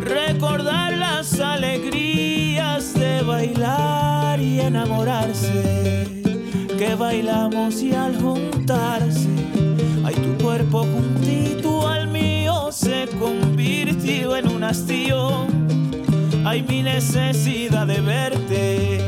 Recordar 0.00 0.96
las 0.96 1.38
alegrías 1.38 2.94
de 2.94 3.20
bailar 3.20 4.40
y 4.40 4.60
enamorarse, 4.60 6.22
que 6.78 6.94
bailamos 6.94 7.82
y 7.82 7.92
al 7.92 8.18
juntarse, 8.18 9.28
ay, 10.06 10.14
tu 10.14 10.42
cuerpo 10.42 10.84
juntito 10.84 11.86
al 11.86 12.08
mío 12.08 12.72
se 12.72 13.06
convirtió 13.20 14.34
en 14.38 14.48
un 14.48 14.64
hastío. 14.64 15.67
Ay, 16.50 16.64
mi 16.66 16.82
necesidad 16.82 17.86
de 17.86 18.00
verte, 18.00 19.00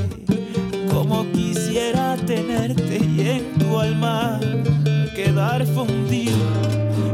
como 0.93 1.24
quisiera 1.32 2.14
tenerte 2.26 2.99
y 2.99 3.28
en 3.28 3.55
tu 3.59 3.78
alma 3.78 4.38
quedar 5.16 5.64
fundido, 5.64 6.36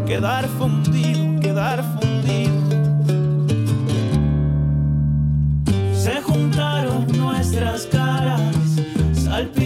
quedar 0.05 0.49
fundido, 0.49 1.39
quedar 1.39 1.85
fundido. 1.93 2.61
Se 5.95 6.21
juntaron 6.23 7.07
nuestras 7.17 7.87
caras, 7.87 8.43
salpicó 9.15 9.66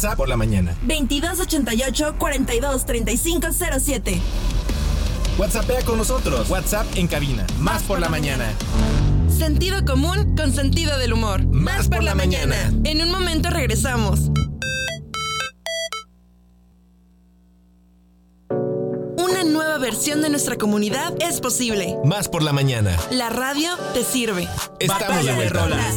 WhatsApp 0.00 0.16
por 0.16 0.30
la 0.30 0.36
mañana. 0.38 0.74
2288 0.84 2.14
42 2.18 2.86
35 2.86 3.48
07. 3.78 4.18
WhatsAppea 5.36 5.82
con 5.84 5.98
nosotros. 5.98 6.48
WhatsApp 6.48 6.86
en 6.96 7.06
cabina. 7.06 7.46
Más 7.58 7.82
por 7.82 8.00
la 8.00 8.08
mañana. 8.08 8.50
Sentido 9.28 9.84
común 9.84 10.34
con 10.36 10.54
sentido 10.54 10.96
del 10.96 11.12
humor. 11.12 11.44
Más 11.48 11.88
por 11.88 12.02
la 12.02 12.14
mañana. 12.14 12.56
En 12.84 13.02
un 13.02 13.10
momento 13.10 13.50
regresamos. 13.50 14.30
Una 19.18 19.44
nueva 19.44 19.76
versión 19.76 20.22
de 20.22 20.30
nuestra 20.30 20.56
comunidad 20.56 21.12
es 21.20 21.42
posible. 21.42 21.96
Más 22.06 22.26
por 22.30 22.42
la 22.42 22.54
mañana. 22.54 22.96
La 23.10 23.28
radio 23.28 23.68
te 23.92 24.02
sirve. 24.02 24.48
Estamos 24.78 25.08
Batalla 25.08 25.30
de 25.32 25.36
vuelta. 25.36 25.60
rolas. 25.62 25.96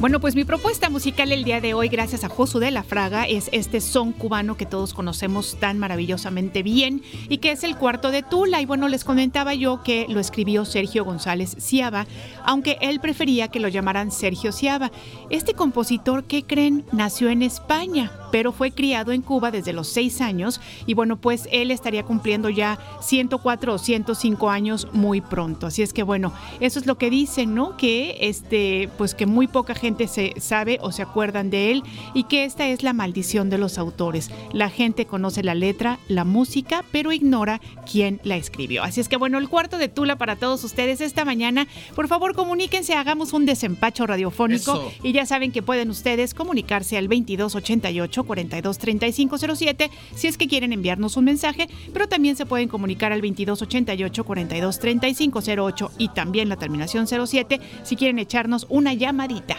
Bueno, 0.00 0.18
pues 0.18 0.34
mi 0.34 0.44
propuesta 0.44 0.88
musical 0.88 1.30
el 1.30 1.44
día 1.44 1.60
de 1.60 1.74
hoy, 1.74 1.88
gracias 1.88 2.24
a 2.24 2.30
Josu 2.30 2.58
de 2.58 2.70
la 2.70 2.82
Fraga, 2.82 3.24
es 3.24 3.50
este 3.52 3.82
son 3.82 4.12
cubano 4.12 4.56
que 4.56 4.64
todos 4.64 4.94
conocemos 4.94 5.58
tan 5.60 5.78
maravillosamente 5.78 6.62
bien 6.62 7.02
y 7.28 7.36
que 7.36 7.50
es 7.50 7.64
el 7.64 7.76
cuarto 7.76 8.10
de 8.10 8.22
Tula. 8.22 8.62
Y 8.62 8.64
bueno, 8.64 8.88
les 8.88 9.04
comentaba 9.04 9.52
yo 9.52 9.82
que 9.82 10.06
lo 10.08 10.18
escribió 10.18 10.64
Sergio 10.64 11.04
González 11.04 11.54
Ciaba, 11.60 12.06
aunque 12.46 12.78
él 12.80 12.98
prefería 13.00 13.48
que 13.48 13.60
lo 13.60 13.68
llamaran 13.68 14.10
Sergio 14.10 14.52
Ciaba. 14.52 14.90
Este 15.28 15.52
compositor, 15.52 16.24
¿qué 16.24 16.44
creen? 16.44 16.86
Nació 16.92 17.28
en 17.28 17.42
España, 17.42 18.10
pero 18.32 18.52
fue 18.52 18.70
criado 18.70 19.12
en 19.12 19.20
Cuba 19.20 19.50
desde 19.50 19.74
los 19.74 19.88
seis 19.88 20.22
años 20.22 20.62
y 20.86 20.94
bueno, 20.94 21.20
pues 21.20 21.46
él 21.52 21.70
estaría 21.70 22.04
cumpliendo 22.04 22.48
ya 22.48 22.78
104 23.02 23.74
o 23.74 23.78
105 23.78 24.48
años 24.48 24.88
muy 24.94 25.20
pronto. 25.20 25.66
Así 25.66 25.82
es 25.82 25.92
que 25.92 26.04
bueno, 26.04 26.32
eso 26.60 26.78
es 26.78 26.86
lo 26.86 26.96
que 26.96 27.10
dicen, 27.10 27.54
¿no? 27.54 27.76
Que 27.76 28.16
este, 28.22 28.88
pues 28.96 29.14
que 29.14 29.26
muy 29.26 29.46
poca 29.46 29.74
gente 29.74 29.90
se 30.06 30.34
sabe 30.38 30.78
o 30.80 30.92
se 30.92 31.02
acuerdan 31.02 31.50
de 31.50 31.70
él 31.70 31.82
y 32.14 32.24
que 32.24 32.44
esta 32.44 32.66
es 32.68 32.82
la 32.82 32.92
maldición 32.92 33.50
de 33.50 33.58
los 33.58 33.78
autores. 33.78 34.30
La 34.52 34.70
gente 34.70 35.06
conoce 35.06 35.42
la 35.42 35.54
letra, 35.54 35.98
la 36.08 36.24
música, 36.24 36.84
pero 36.92 37.12
ignora 37.12 37.60
quién 37.90 38.20
la 38.24 38.36
escribió. 38.36 38.82
Así 38.82 39.00
es 39.00 39.08
que 39.08 39.16
bueno, 39.16 39.38
el 39.38 39.48
cuarto 39.48 39.78
de 39.78 39.88
Tula 39.88 40.16
para 40.16 40.36
todos 40.36 40.64
ustedes 40.64 41.00
esta 41.00 41.24
mañana. 41.24 41.66
Por 41.94 42.08
favor, 42.08 42.34
comuníquense, 42.34 42.94
hagamos 42.94 43.32
un 43.32 43.46
desempacho 43.46 44.06
radiofónico 44.06 44.72
Eso. 44.72 44.92
y 45.02 45.12
ya 45.12 45.26
saben 45.26 45.52
que 45.52 45.62
pueden 45.62 45.90
ustedes 45.90 46.34
comunicarse 46.34 46.96
al 46.96 47.08
2288 47.08 48.24
423507 48.24 49.90
si 50.14 50.26
es 50.26 50.36
que 50.36 50.48
quieren 50.48 50.72
enviarnos 50.72 51.16
un 51.16 51.24
mensaje, 51.24 51.68
pero 51.92 52.08
también 52.08 52.36
se 52.36 52.46
pueden 52.46 52.68
comunicar 52.68 53.12
al 53.12 53.20
2288 53.20 54.24
423508 54.24 55.90
y 55.98 56.08
también 56.08 56.48
la 56.48 56.56
terminación 56.56 57.06
07 57.06 57.60
si 57.82 57.96
quieren 57.96 58.18
echarnos 58.18 58.66
una 58.68 58.94
llamadita. 58.94 59.56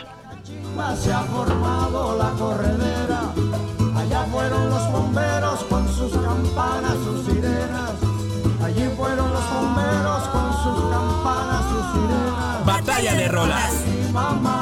Se 0.95 1.11
ha 1.13 1.21
formado 1.23 2.17
la 2.17 2.29
corredera. 2.31 3.33
Allá 3.95 4.25
fueron 4.31 4.69
los 4.69 4.91
bomberos 4.91 5.63
con 5.69 5.87
sus 5.87 6.11
campanas, 6.13 6.93
sus 7.03 7.25
sirenas. 7.25 7.91
Allí 8.63 8.89
fueron 8.95 9.33
los 9.33 9.53
bomberos 9.53 10.23
con 10.29 10.53
sus 10.63 10.91
campanas, 10.91 11.63
sus 11.71 11.85
sirenas. 11.93 12.65
Batalla 12.65 13.13
de 13.15 13.27
rolas. 13.27 13.73
Mamá, 14.13 14.60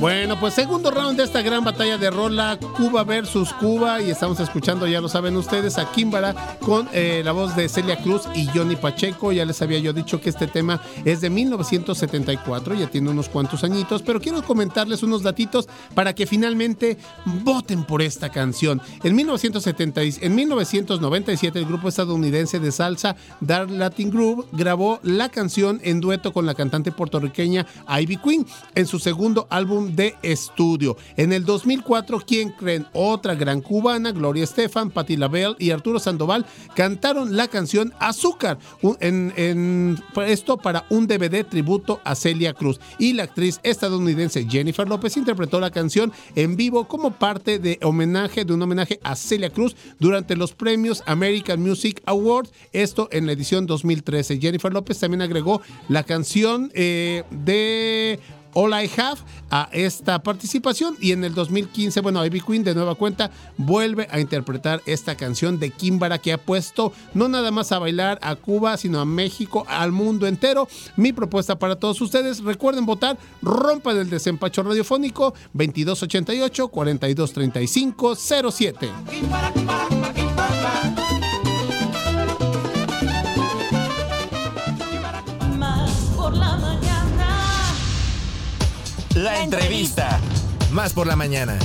Bueno, 0.00 0.38
pues 0.38 0.54
segundo 0.54 0.92
round 0.92 1.16
de 1.18 1.24
esta 1.24 1.42
gran 1.42 1.64
batalla 1.64 1.98
de 1.98 2.08
rola, 2.08 2.56
Cuba 2.76 3.02
versus 3.02 3.52
Cuba, 3.54 4.00
y 4.00 4.10
estamos 4.10 4.38
escuchando, 4.38 4.86
ya 4.86 5.00
lo 5.00 5.08
saben 5.08 5.36
ustedes, 5.36 5.76
a 5.76 5.90
Kimbara 5.90 6.56
con 6.60 6.88
eh, 6.92 7.22
la 7.24 7.32
voz 7.32 7.56
de 7.56 7.68
Celia 7.68 7.96
Cruz 8.00 8.22
y 8.32 8.46
Johnny 8.46 8.76
Pacheco. 8.76 9.32
Ya 9.32 9.44
les 9.44 9.60
había 9.60 9.80
yo 9.80 9.92
dicho 9.92 10.20
que 10.20 10.30
este 10.30 10.46
tema 10.46 10.80
es 11.04 11.20
de 11.20 11.30
1974, 11.30 12.76
ya 12.76 12.86
tiene 12.86 13.10
unos 13.10 13.28
cuantos 13.28 13.64
añitos, 13.64 14.02
pero 14.02 14.20
quiero 14.20 14.40
comentarles 14.44 15.02
unos 15.02 15.24
datitos 15.24 15.66
para 15.96 16.14
que 16.14 16.28
finalmente 16.28 16.96
voten 17.24 17.82
por 17.82 18.00
esta 18.00 18.28
canción. 18.28 18.80
En, 19.02 19.16
1970, 19.16 20.04
y- 20.04 20.14
en 20.20 20.32
1997, 20.36 21.58
el 21.58 21.64
grupo 21.66 21.88
estadounidense 21.88 22.60
de 22.60 22.70
salsa 22.70 23.16
Dark 23.40 23.68
Latin 23.68 24.10
Groove 24.12 24.44
grabó 24.52 25.00
la 25.02 25.28
canción 25.28 25.80
en 25.82 25.98
dueto 26.00 26.32
con 26.32 26.46
la 26.46 26.54
cantante 26.54 26.92
puertorriqueña 26.92 27.66
Ivy 28.00 28.16
Queen 28.18 28.46
en 28.76 28.86
su 28.86 29.00
segundo 29.00 29.48
álbum 29.50 29.87
de 29.88 30.14
estudio. 30.22 30.96
En 31.16 31.32
el 31.32 31.44
2004, 31.44 32.20
¿quién 32.26 32.50
creen? 32.50 32.86
Otra 32.92 33.34
gran 33.34 33.60
cubana, 33.60 34.12
Gloria 34.12 34.44
Estefan, 34.44 34.90
Patti 34.90 35.16
LaBelle 35.16 35.56
y 35.58 35.70
Arturo 35.70 35.98
Sandoval 35.98 36.46
cantaron 36.74 37.36
la 37.36 37.48
canción 37.48 37.92
Azúcar, 37.98 38.58
en- 39.00 39.98
esto 40.26 40.56
para 40.56 40.84
un 40.90 41.06
DVD 41.06 41.44
tributo 41.44 42.00
a 42.04 42.14
Celia 42.14 42.52
Cruz. 42.54 42.80
Y 42.98 43.12
la 43.14 43.24
actriz 43.24 43.60
estadounidense 43.62 44.46
Jennifer 44.48 44.88
López 44.88 45.16
interpretó 45.16 45.60
la 45.60 45.70
canción 45.70 46.12
en 46.34 46.56
vivo 46.56 46.86
como 46.88 47.12
parte 47.12 47.58
de 47.58 47.78
homenaje 47.82 48.44
de 48.44 48.52
un 48.52 48.62
homenaje 48.62 49.00
a 49.02 49.16
Celia 49.16 49.50
Cruz 49.50 49.76
durante 49.98 50.36
los 50.36 50.52
premios 50.52 51.02
American 51.06 51.60
Music 51.60 52.02
Awards, 52.06 52.52
esto 52.72 53.08
en 53.12 53.26
la 53.26 53.32
edición 53.32 53.66
2013. 53.66 54.38
Jennifer 54.38 54.72
López 54.72 54.98
también 54.98 55.22
agregó 55.22 55.60
la 55.88 56.02
canción 56.02 56.70
eh, 56.74 57.24
de 57.30 58.18
All 58.60 58.72
I 58.74 58.90
Have 58.96 59.20
a 59.50 59.68
esta 59.70 60.20
participación 60.20 60.96
y 61.00 61.12
en 61.12 61.22
el 61.22 61.32
2015, 61.32 62.00
bueno, 62.00 62.26
Ivy 62.26 62.40
Queen 62.40 62.64
de 62.64 62.74
nueva 62.74 62.96
cuenta 62.96 63.30
vuelve 63.56 64.08
a 64.10 64.18
interpretar 64.18 64.82
esta 64.84 65.14
canción 65.14 65.60
de 65.60 65.70
Kimbara 65.70 66.18
que 66.18 66.32
ha 66.32 66.38
puesto 66.38 66.92
no 67.14 67.28
nada 67.28 67.52
más 67.52 67.70
a 67.70 67.78
bailar 67.78 68.18
a 68.20 68.34
Cuba, 68.34 68.76
sino 68.76 68.98
a 68.98 69.04
México, 69.04 69.64
al 69.68 69.92
mundo 69.92 70.26
entero. 70.26 70.66
Mi 70.96 71.12
propuesta 71.12 71.56
para 71.56 71.76
todos 71.76 72.00
ustedes, 72.00 72.42
recuerden 72.42 72.84
votar, 72.84 73.16
rompan 73.42 73.96
el 73.96 74.10
desempacho 74.10 74.64
radiofónico 74.64 75.34
2288 75.52 76.66
4235 76.66 78.16
07. 78.50 78.90
La 89.18 89.42
entrevista. 89.42 90.20
Más 90.70 90.92
por 90.92 91.08
la 91.08 91.16
mañana. 91.16 91.58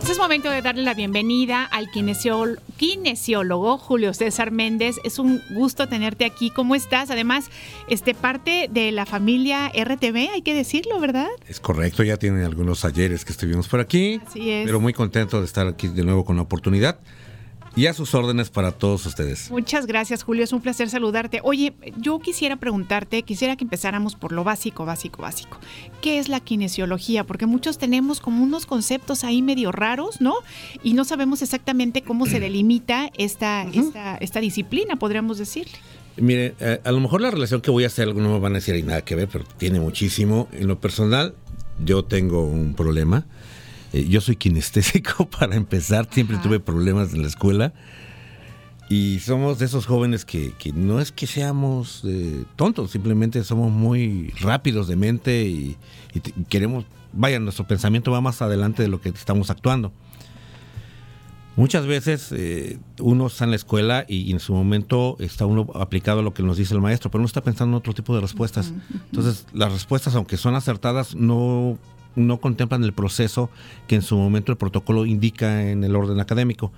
Este 0.00 0.10
es 0.10 0.18
momento 0.18 0.50
de 0.50 0.60
darle 0.60 0.82
la 0.82 0.94
bienvenida 0.94 1.62
al 1.62 1.88
kinesiólogo 1.92 3.78
Julio 3.78 4.12
César 4.14 4.50
Méndez. 4.50 4.96
Es 5.04 5.20
un 5.20 5.40
gusto 5.50 5.86
tenerte 5.86 6.24
aquí. 6.24 6.50
¿Cómo 6.50 6.74
estás? 6.74 7.12
Además, 7.12 7.44
este 7.88 8.14
parte 8.14 8.68
de 8.68 8.90
la 8.90 9.06
familia 9.06 9.68
RTV, 9.68 10.30
hay 10.34 10.42
que 10.42 10.52
decirlo, 10.52 10.98
¿verdad? 10.98 11.28
Es 11.46 11.60
correcto, 11.60 12.02
ya 12.02 12.16
tienen 12.16 12.42
algunos 12.42 12.84
ayeres 12.84 13.24
que 13.24 13.30
estuvimos 13.30 13.68
por 13.68 13.78
aquí, 13.78 14.20
Así 14.26 14.50
es. 14.50 14.66
pero 14.66 14.80
muy 14.80 14.92
contento 14.92 15.38
de 15.38 15.46
estar 15.46 15.68
aquí 15.68 15.86
de 15.86 16.02
nuevo 16.02 16.24
con 16.24 16.34
la 16.34 16.42
oportunidad. 16.42 16.98
Y 17.76 17.86
a 17.86 17.94
sus 17.94 18.14
órdenes 18.14 18.50
para 18.50 18.72
todos 18.72 19.06
ustedes. 19.06 19.50
Muchas 19.50 19.86
gracias, 19.86 20.22
Julio. 20.22 20.44
Es 20.44 20.52
un 20.52 20.60
placer 20.60 20.90
saludarte. 20.90 21.40
Oye, 21.42 21.72
yo 21.96 22.18
quisiera 22.18 22.56
preguntarte, 22.56 23.22
quisiera 23.22 23.56
que 23.56 23.64
empezáramos 23.64 24.16
por 24.16 24.32
lo 24.32 24.44
básico, 24.44 24.84
básico, 24.84 25.22
básico. 25.22 25.58
¿Qué 26.00 26.18
es 26.18 26.28
la 26.28 26.40
kinesiología? 26.40 27.24
Porque 27.24 27.46
muchos 27.46 27.78
tenemos 27.78 28.20
como 28.20 28.42
unos 28.42 28.66
conceptos 28.66 29.24
ahí 29.24 29.42
medio 29.42 29.72
raros, 29.72 30.20
¿no? 30.20 30.34
Y 30.82 30.94
no 30.94 31.04
sabemos 31.04 31.42
exactamente 31.42 32.02
cómo 32.02 32.26
se 32.26 32.40
delimita 32.40 33.10
esta, 33.16 33.62
esta, 33.62 34.16
esta 34.16 34.40
disciplina, 34.40 34.96
podríamos 34.96 35.38
decirle. 35.38 35.72
Mire, 36.16 36.54
eh, 36.60 36.80
a 36.84 36.92
lo 36.92 37.00
mejor 37.00 37.20
la 37.20 37.30
relación 37.30 37.60
que 37.60 37.70
voy 37.70 37.84
a 37.84 37.86
hacer, 37.86 38.08
algunos 38.08 38.32
me 38.32 38.40
van 38.40 38.52
a 38.52 38.56
decir, 38.56 38.74
hay 38.74 38.82
nada 38.82 39.02
que 39.02 39.14
ver, 39.14 39.28
pero 39.28 39.44
tiene 39.56 39.80
muchísimo. 39.80 40.48
En 40.52 40.66
lo 40.66 40.80
personal, 40.80 41.34
yo 41.84 42.04
tengo 42.04 42.44
un 42.44 42.74
problema. 42.74 43.26
Eh, 43.92 44.06
yo 44.08 44.20
soy 44.20 44.36
kinestésico 44.36 45.28
para 45.38 45.56
empezar, 45.56 46.08
siempre 46.10 46.36
tuve 46.38 46.60
problemas 46.60 47.12
en 47.14 47.22
la 47.22 47.28
escuela. 47.28 47.72
Y 48.88 49.20
somos 49.20 49.60
de 49.60 49.66
esos 49.66 49.86
jóvenes 49.86 50.24
que, 50.24 50.52
que 50.58 50.72
no 50.72 50.98
es 51.00 51.12
que 51.12 51.28
seamos 51.28 52.02
eh, 52.04 52.42
tontos, 52.56 52.90
simplemente 52.90 53.44
somos 53.44 53.70
muy 53.70 54.30
rápidos 54.40 54.88
de 54.88 54.96
mente 54.96 55.44
y, 55.46 55.76
y 56.12 56.18
te- 56.20 56.34
y 56.36 56.42
queremos, 56.44 56.84
vaya, 57.12 57.38
nuestro 57.38 57.68
pensamiento 57.68 58.10
va 58.10 58.20
más 58.20 58.42
adelante 58.42 58.82
de 58.82 58.88
lo 58.88 59.00
que 59.00 59.10
estamos 59.10 59.48
actuando. 59.50 59.92
Muchas 61.54 61.86
veces 61.86 62.28
eh, 62.32 62.78
uno 62.98 63.26
está 63.28 63.44
en 63.44 63.50
la 63.50 63.56
escuela 63.56 64.04
y, 64.08 64.22
y 64.22 64.32
en 64.32 64.40
su 64.40 64.54
momento 64.54 65.16
está 65.20 65.46
uno 65.46 65.68
aplicado 65.74 66.20
a 66.20 66.22
lo 66.22 66.32
que 66.32 66.42
nos 66.42 66.56
dice 66.56 66.74
el 66.74 66.80
maestro, 66.80 67.10
pero 67.12 67.20
uno 67.20 67.26
está 67.26 67.42
pensando 67.42 67.76
en 67.76 67.78
otro 67.78 67.92
tipo 67.92 68.12
de 68.14 68.20
respuestas. 68.22 68.72
Entonces, 69.06 69.46
las 69.52 69.70
respuestas, 69.72 70.16
aunque 70.16 70.36
son 70.36 70.54
acertadas, 70.56 71.14
no, 71.14 71.76
no 72.16 72.38
contemplan 72.40 72.84
el 72.84 72.92
proceso 72.92 73.50
que 73.86 73.94
en 73.96 74.02
su 74.02 74.16
momento 74.16 74.52
el 74.52 74.58
protocolo 74.58 75.06
indica 75.06 75.68
en 75.70 75.84
el 75.84 75.94
orden 75.96 76.20
académico. 76.20 76.72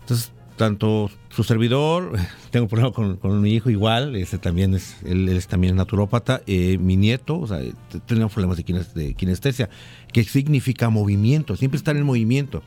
Entonces, 0.00 0.32
tanto 0.56 1.10
su 1.30 1.42
servidor, 1.42 2.18
tengo 2.50 2.68
problema 2.68 2.92
con, 2.92 3.16
con 3.16 3.40
mi 3.40 3.52
hijo 3.54 3.70
igual, 3.70 4.14
ese 4.16 4.36
también 4.36 4.74
es, 4.74 4.96
él, 5.04 5.26
él 5.28 5.36
es 5.38 5.46
también 5.46 5.74
naturópata, 5.76 6.42
eh, 6.46 6.76
mi 6.78 6.96
nieto, 6.98 7.38
o 7.38 7.46
sea, 7.46 7.60
tenemos 8.04 8.32
problemas 8.32 8.58
de, 8.58 8.64
kines- 8.66 8.92
de 8.92 9.14
kinestesia, 9.14 9.70
que 10.12 10.22
significa 10.24 10.90
movimiento, 10.90 11.56
siempre 11.56 11.78
estar 11.78 11.96
en 11.96 12.02
movimiento 12.04 12.62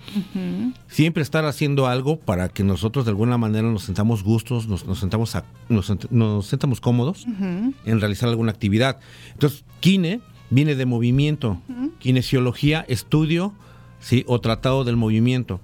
siempre 0.88 1.22
estar 1.22 1.46
haciendo 1.46 1.86
algo 1.86 2.18
para 2.18 2.50
que 2.50 2.64
nosotros 2.64 3.06
de 3.06 3.12
alguna 3.12 3.38
manera 3.38 3.68
nos 3.70 3.84
sentamos 3.84 4.24
gustos, 4.24 4.68
nos, 4.68 4.88
nos 4.88 4.98
sentamos 4.98 5.36
a- 5.36 5.46
nos, 5.70 5.90
sent- 5.92 6.10
nos 6.10 6.48
sentamos 6.48 6.80
cómodos 6.82 7.26
en 7.86 8.00
realizar 8.00 8.28
alguna 8.30 8.52
actividad. 8.54 8.98
Entonces, 9.34 9.66
kine 9.82 10.22
viene 10.54 10.76
de 10.76 10.86
movimiento, 10.86 11.60
kinesiología, 12.00 12.86
estudio, 12.88 13.54
sí, 14.00 14.24
o 14.28 14.40
tratado 14.40 14.84
del 14.84 14.96
movimiento. 14.96 15.60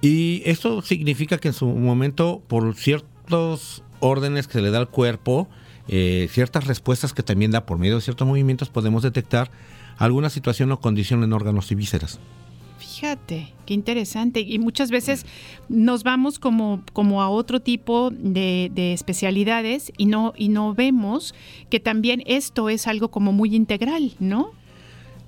Y 0.00 0.42
esto 0.44 0.82
significa 0.82 1.38
que 1.38 1.48
en 1.48 1.54
su 1.54 1.66
momento, 1.66 2.42
por 2.46 2.74
ciertos 2.74 3.82
órdenes 4.00 4.46
que 4.46 4.54
se 4.54 4.62
le 4.62 4.70
da 4.70 4.78
al 4.78 4.88
cuerpo, 4.88 5.48
eh, 5.88 6.28
ciertas 6.30 6.66
respuestas 6.66 7.12
que 7.12 7.22
también 7.22 7.50
da 7.50 7.66
por 7.66 7.78
medio 7.78 7.96
de 7.96 8.00
ciertos 8.00 8.26
movimientos, 8.26 8.68
podemos 8.68 9.02
detectar 9.02 9.50
alguna 9.98 10.30
situación 10.30 10.72
o 10.72 10.80
condición 10.80 11.22
en 11.22 11.32
órganos 11.32 11.70
y 11.72 11.74
vísceras. 11.74 12.18
Fíjate, 12.78 13.52
qué 13.64 13.74
interesante. 13.74 14.40
Y 14.40 14.58
muchas 14.58 14.90
veces 14.90 15.24
nos 15.68 16.02
vamos 16.02 16.38
como, 16.38 16.82
como 16.92 17.22
a 17.22 17.28
otro 17.28 17.60
tipo 17.60 18.10
de, 18.10 18.70
de 18.74 18.92
especialidades 18.92 19.92
y 19.96 20.06
no, 20.06 20.32
y 20.36 20.48
no 20.48 20.74
vemos 20.74 21.34
que 21.70 21.80
también 21.80 22.22
esto 22.26 22.68
es 22.68 22.86
algo 22.86 23.10
como 23.10 23.32
muy 23.32 23.54
integral, 23.54 24.12
¿no? 24.18 24.52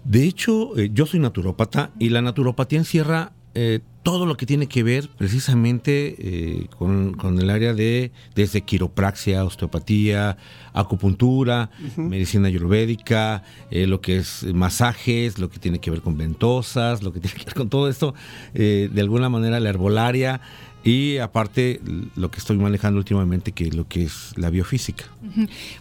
De 0.04 0.24
hecho, 0.24 0.78
eh, 0.78 0.90
yo 0.92 1.06
soy 1.06 1.20
naturópata 1.20 1.90
y 1.98 2.08
la 2.08 2.22
naturopatía 2.22 2.78
encierra 2.78 3.32
eh, 3.60 3.80
todo 4.04 4.24
lo 4.24 4.36
que 4.36 4.46
tiene 4.46 4.68
que 4.68 4.84
ver 4.84 5.10
precisamente 5.18 6.14
eh, 6.18 6.68
con, 6.78 7.12
con 7.14 7.38
el 7.40 7.50
área 7.50 7.74
de 7.74 8.12
desde 8.36 8.60
quiropraxia, 8.62 9.44
osteopatía, 9.44 10.36
acupuntura, 10.72 11.70
medicina 11.96 12.46
ayurvédica, 12.46 13.42
eh, 13.70 13.88
lo 13.88 14.00
que 14.00 14.18
es 14.18 14.44
masajes, 14.54 15.38
lo 15.38 15.50
que 15.50 15.58
tiene 15.58 15.80
que 15.80 15.90
ver 15.90 16.02
con 16.02 16.16
ventosas, 16.16 17.02
lo 17.02 17.12
que 17.12 17.20
tiene 17.20 17.36
que 17.36 17.46
ver 17.46 17.54
con 17.54 17.68
todo 17.68 17.88
esto, 17.88 18.14
eh, 18.54 18.88
de 18.92 19.00
alguna 19.00 19.28
manera 19.28 19.58
la 19.60 19.70
herbolaria 19.70 20.40
y 20.84 21.18
aparte 21.18 21.80
lo 22.16 22.30
que 22.30 22.38
estoy 22.38 22.56
manejando 22.56 22.98
últimamente 22.98 23.52
que 23.52 23.68
es 23.68 23.74
lo 23.74 23.86
que 23.86 24.04
es 24.04 24.32
la 24.36 24.50
biofísica. 24.50 25.04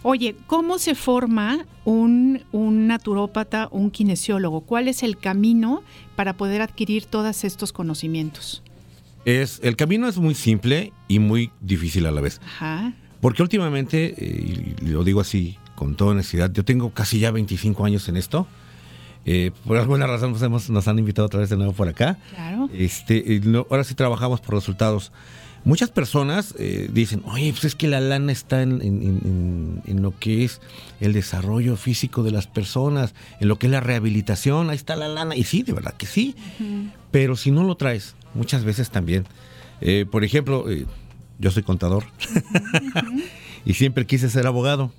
Oye, 0.02 0.36
¿cómo 0.46 0.78
se 0.78 0.94
forma 0.94 1.66
un, 1.84 2.42
un 2.52 2.86
naturópata, 2.86 3.68
un 3.70 3.90
kinesiólogo? 3.90 4.62
¿Cuál 4.62 4.88
es 4.88 5.02
el 5.02 5.16
camino 5.16 5.82
para 6.16 6.36
poder 6.36 6.62
adquirir 6.62 7.06
todos 7.06 7.44
estos 7.44 7.72
conocimientos? 7.72 8.62
Es, 9.24 9.60
el 9.62 9.76
camino 9.76 10.08
es 10.08 10.18
muy 10.18 10.34
simple 10.34 10.92
y 11.06 11.18
muy 11.18 11.50
difícil 11.60 12.06
a 12.06 12.10
la 12.10 12.20
vez. 12.20 12.40
Ajá. 12.44 12.94
Porque 13.20 13.42
últimamente, 13.42 14.14
eh, 14.16 14.74
y 14.80 14.86
lo 14.86 15.04
digo 15.04 15.20
así 15.20 15.58
con 15.74 15.94
toda 15.96 16.12
honestidad, 16.12 16.52
yo 16.52 16.64
tengo 16.64 16.90
casi 16.90 17.18
ya 17.18 17.30
25 17.30 17.84
años 17.84 18.08
en 18.08 18.16
esto. 18.16 18.46
Eh, 19.30 19.50
por 19.66 19.76
alguna 19.76 20.06
razón 20.06 20.30
pues, 20.30 20.42
hemos- 20.42 20.70
nos 20.70 20.88
han 20.88 20.98
invitado 20.98 21.26
otra 21.26 21.40
vez 21.40 21.50
de 21.50 21.56
nuevo 21.58 21.74
por 21.74 21.86
acá. 21.86 22.16
Claro. 22.34 22.70
Este, 22.72 23.40
no, 23.44 23.66
ahora 23.70 23.84
sí 23.84 23.94
trabajamos 23.94 24.40
por 24.40 24.54
resultados. 24.54 25.12
Muchas 25.64 25.90
personas 25.90 26.54
eh, 26.58 26.88
dicen, 26.90 27.20
oye, 27.26 27.50
pues 27.52 27.64
es 27.64 27.74
que 27.74 27.88
la 27.88 28.00
lana 28.00 28.32
está 28.32 28.62
en, 28.62 28.80
en- 28.80 29.02
en- 29.02 29.20
en- 29.24 29.82
en 29.86 30.02
lo 30.02 30.18
que 30.18 30.44
es 30.44 30.62
el 31.00 31.12
desarrollo 31.12 31.76
físico 31.76 32.22
de 32.22 32.30
las 32.30 32.46
personas, 32.46 33.12
en 33.38 33.48
lo 33.48 33.58
que 33.58 33.66
es 33.66 33.72
la 33.72 33.80
rehabilitación, 33.80 34.70
ahí 34.70 34.76
está 34.76 34.96
la 34.96 35.08
lana. 35.08 35.36
Y 35.36 35.44
sí, 35.44 35.62
de 35.62 35.74
verdad 35.74 35.92
que 35.94 36.06
sí. 36.06 36.34
Pero 37.10 37.36
si 37.36 37.50
no 37.50 37.64
lo 37.64 37.76
traes, 37.76 38.14
muchas 38.32 38.64
veces 38.64 38.88
también. 38.88 39.24
Eh, 39.82 40.06
por 40.10 40.24
ejemplo, 40.24 40.70
eh, 40.70 40.86
yo 41.38 41.50
soy 41.50 41.64
contador 41.64 42.04
y 43.66 43.74
siempre 43.74 44.06
quise 44.06 44.30
ser 44.30 44.46
abogado. 44.46 44.90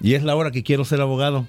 Y 0.00 0.14
es 0.14 0.22
la 0.22 0.36
hora 0.36 0.50
que 0.52 0.62
quiero 0.62 0.84
ser 0.84 1.00
abogado. 1.00 1.46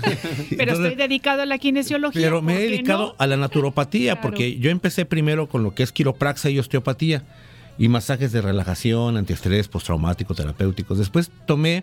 Pero 0.56 0.72
estoy 0.72 0.94
dedicado 0.94 1.42
a 1.42 1.46
la 1.46 1.58
kinesiología. 1.58 2.22
Pero 2.22 2.40
me 2.42 2.52
¿por 2.54 2.62
he 2.62 2.64
dedicado 2.70 3.06
no? 3.08 3.14
a 3.18 3.26
la 3.26 3.36
naturopatía 3.36 4.12
Claro. 4.14 4.22
porque 4.28 4.58
yo 4.58 4.70
empecé 4.70 5.04
primero 5.06 5.48
con 5.48 5.62
lo 5.62 5.74
que 5.74 5.82
es 5.82 5.90
quiropraxia 5.92 6.50
y 6.50 6.58
osteopatía 6.58 7.24
y 7.78 7.88
masajes 7.88 8.30
de 8.32 8.42
relajación, 8.42 9.16
antiestrés, 9.16 9.66
postraumático, 9.68 10.34
terapéuticos. 10.34 10.98
Después 10.98 11.30
tomé 11.46 11.82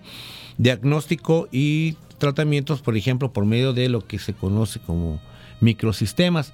diagnóstico 0.57 1.49
y 1.51 1.95
tratamientos, 2.19 2.81
por 2.81 2.95
ejemplo, 2.97 3.33
por 3.33 3.45
medio 3.45 3.73
de 3.73 3.89
lo 3.89 4.05
que 4.05 4.19
se 4.19 4.33
conoce 4.33 4.79
como 4.79 5.19
microsistemas, 5.59 6.53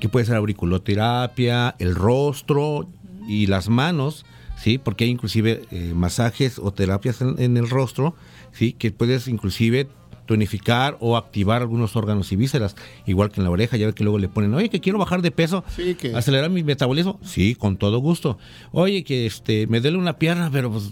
que 0.00 0.08
puede 0.08 0.26
ser 0.26 0.36
auriculoterapia, 0.36 1.76
el 1.78 1.94
rostro 1.94 2.88
y 3.28 3.46
las 3.46 3.68
manos, 3.68 4.24
¿sí? 4.62 4.78
Porque 4.78 5.04
hay 5.04 5.10
inclusive 5.10 5.62
eh, 5.70 5.92
masajes 5.94 6.58
o 6.58 6.72
terapias 6.72 7.20
en, 7.20 7.34
en 7.38 7.56
el 7.56 7.68
rostro, 7.68 8.14
¿sí? 8.52 8.72
Que 8.72 8.90
puedes 8.92 9.26
inclusive 9.28 9.88
tonificar 10.24 10.96
o 11.00 11.16
activar 11.16 11.62
algunos 11.62 11.96
órganos 11.96 12.30
y 12.30 12.36
vísceras, 12.36 12.76
igual 13.06 13.30
que 13.30 13.40
en 13.40 13.44
la 13.44 13.50
oreja, 13.50 13.76
ya 13.76 13.86
ves 13.86 13.94
que 13.96 14.04
luego 14.04 14.18
le 14.20 14.28
ponen, 14.28 14.54
oye, 14.54 14.70
que 14.70 14.80
quiero 14.80 14.96
bajar 14.98 15.20
de 15.20 15.32
peso, 15.32 15.64
Sí, 15.76 15.94
que- 15.96 16.14
acelerar 16.14 16.48
mi 16.48 16.62
metabolismo, 16.62 17.18
sí, 17.24 17.56
con 17.56 17.76
todo 17.76 17.98
gusto. 17.98 18.38
Oye, 18.70 19.02
que 19.02 19.26
este 19.26 19.66
me 19.66 19.80
duele 19.80 19.98
una 19.98 20.18
pierna, 20.18 20.48
pero 20.52 20.70
pues 20.70 20.90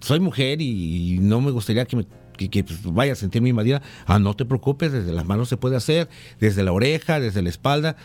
soy 0.00 0.20
mujer 0.20 0.62
y 0.62 1.18
no 1.20 1.40
me 1.40 1.50
gustaría 1.50 1.84
que 1.84 1.96
me 1.96 2.06
que, 2.36 2.48
que, 2.48 2.62
pues, 2.62 2.80
vaya 2.84 3.14
a 3.14 3.16
sentir 3.16 3.42
mi 3.42 3.50
invadida. 3.50 3.82
Ah, 4.06 4.20
no 4.20 4.34
te 4.34 4.44
preocupes, 4.44 4.92
desde 4.92 5.12
las 5.12 5.26
manos 5.26 5.48
se 5.48 5.56
puede 5.56 5.74
hacer, 5.74 6.08
desde 6.38 6.62
la 6.62 6.70
oreja, 6.70 7.18
desde 7.18 7.42
la 7.42 7.48
espalda. 7.48 7.96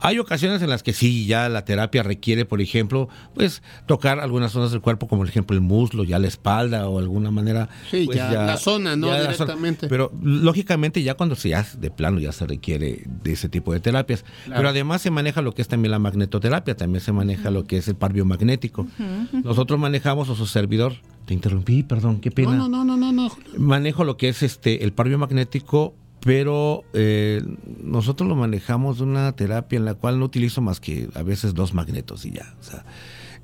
Hay 0.00 0.18
ocasiones 0.18 0.62
en 0.62 0.70
las 0.70 0.82
que 0.82 0.92
sí, 0.92 1.26
ya 1.26 1.48
la 1.48 1.64
terapia 1.64 2.02
requiere, 2.02 2.44
por 2.44 2.60
ejemplo, 2.60 3.08
pues 3.34 3.62
tocar 3.86 4.20
algunas 4.20 4.52
zonas 4.52 4.70
del 4.70 4.80
cuerpo, 4.80 5.08
como 5.08 5.22
por 5.22 5.28
ejemplo 5.28 5.54
el 5.56 5.62
muslo, 5.62 6.04
ya 6.04 6.18
la 6.18 6.28
espalda 6.28 6.88
o 6.88 6.98
alguna 6.98 7.30
manera. 7.30 7.68
Sí, 7.90 8.04
pues, 8.06 8.18
ya 8.18 8.30
la 8.30 8.56
zona, 8.56 8.96
¿no? 8.96 9.08
zona. 9.08 9.20
Directamente. 9.22 9.88
Pero 9.88 10.12
lógicamente 10.22 11.02
ya 11.02 11.14
cuando 11.14 11.34
se 11.34 11.54
hace 11.54 11.78
de 11.78 11.90
plano 11.90 12.18
ya 12.18 12.32
se 12.32 12.46
requiere 12.46 13.04
de 13.06 13.32
ese 13.32 13.48
tipo 13.48 13.72
de 13.72 13.80
terapias. 13.80 14.22
Claro. 14.44 14.58
Pero 14.58 14.68
además 14.68 15.02
se 15.02 15.10
maneja 15.10 15.40
lo 15.42 15.52
que 15.52 15.62
es 15.62 15.68
también 15.68 15.90
la 15.90 15.98
magnetoterapia, 15.98 16.76
también 16.76 17.00
se 17.00 17.12
maneja 17.12 17.50
lo 17.50 17.64
que 17.64 17.78
es 17.78 17.88
el 17.88 17.96
par 17.96 18.12
biomagnético. 18.12 18.86
Nosotros 19.32 19.78
manejamos, 19.80 20.28
o 20.28 20.34
su 20.34 20.46
servidor, 20.46 20.94
te 21.24 21.34
interrumpí, 21.34 21.82
perdón, 21.82 22.20
qué 22.20 22.30
pena. 22.30 22.52
No, 22.52 22.68
no, 22.68 22.84
no, 22.84 22.96
no, 22.96 23.12
no. 23.12 23.30
Manejo 23.58 24.04
lo 24.04 24.16
que 24.16 24.28
es 24.28 24.42
este 24.42 24.84
el 24.84 24.92
par 24.92 25.08
biomagnético, 25.08 25.94
pero 26.26 26.82
eh, 26.92 27.40
nosotros 27.84 28.28
lo 28.28 28.34
manejamos 28.34 28.98
de 28.98 29.04
una 29.04 29.30
terapia 29.36 29.76
en 29.76 29.84
la 29.84 29.94
cual 29.94 30.18
no 30.18 30.24
utilizo 30.24 30.60
más 30.60 30.80
que 30.80 31.08
a 31.14 31.22
veces 31.22 31.54
dos 31.54 31.72
magnetos 31.72 32.26
y 32.26 32.32
ya. 32.32 32.52
O 32.60 32.64
sea, 32.64 32.84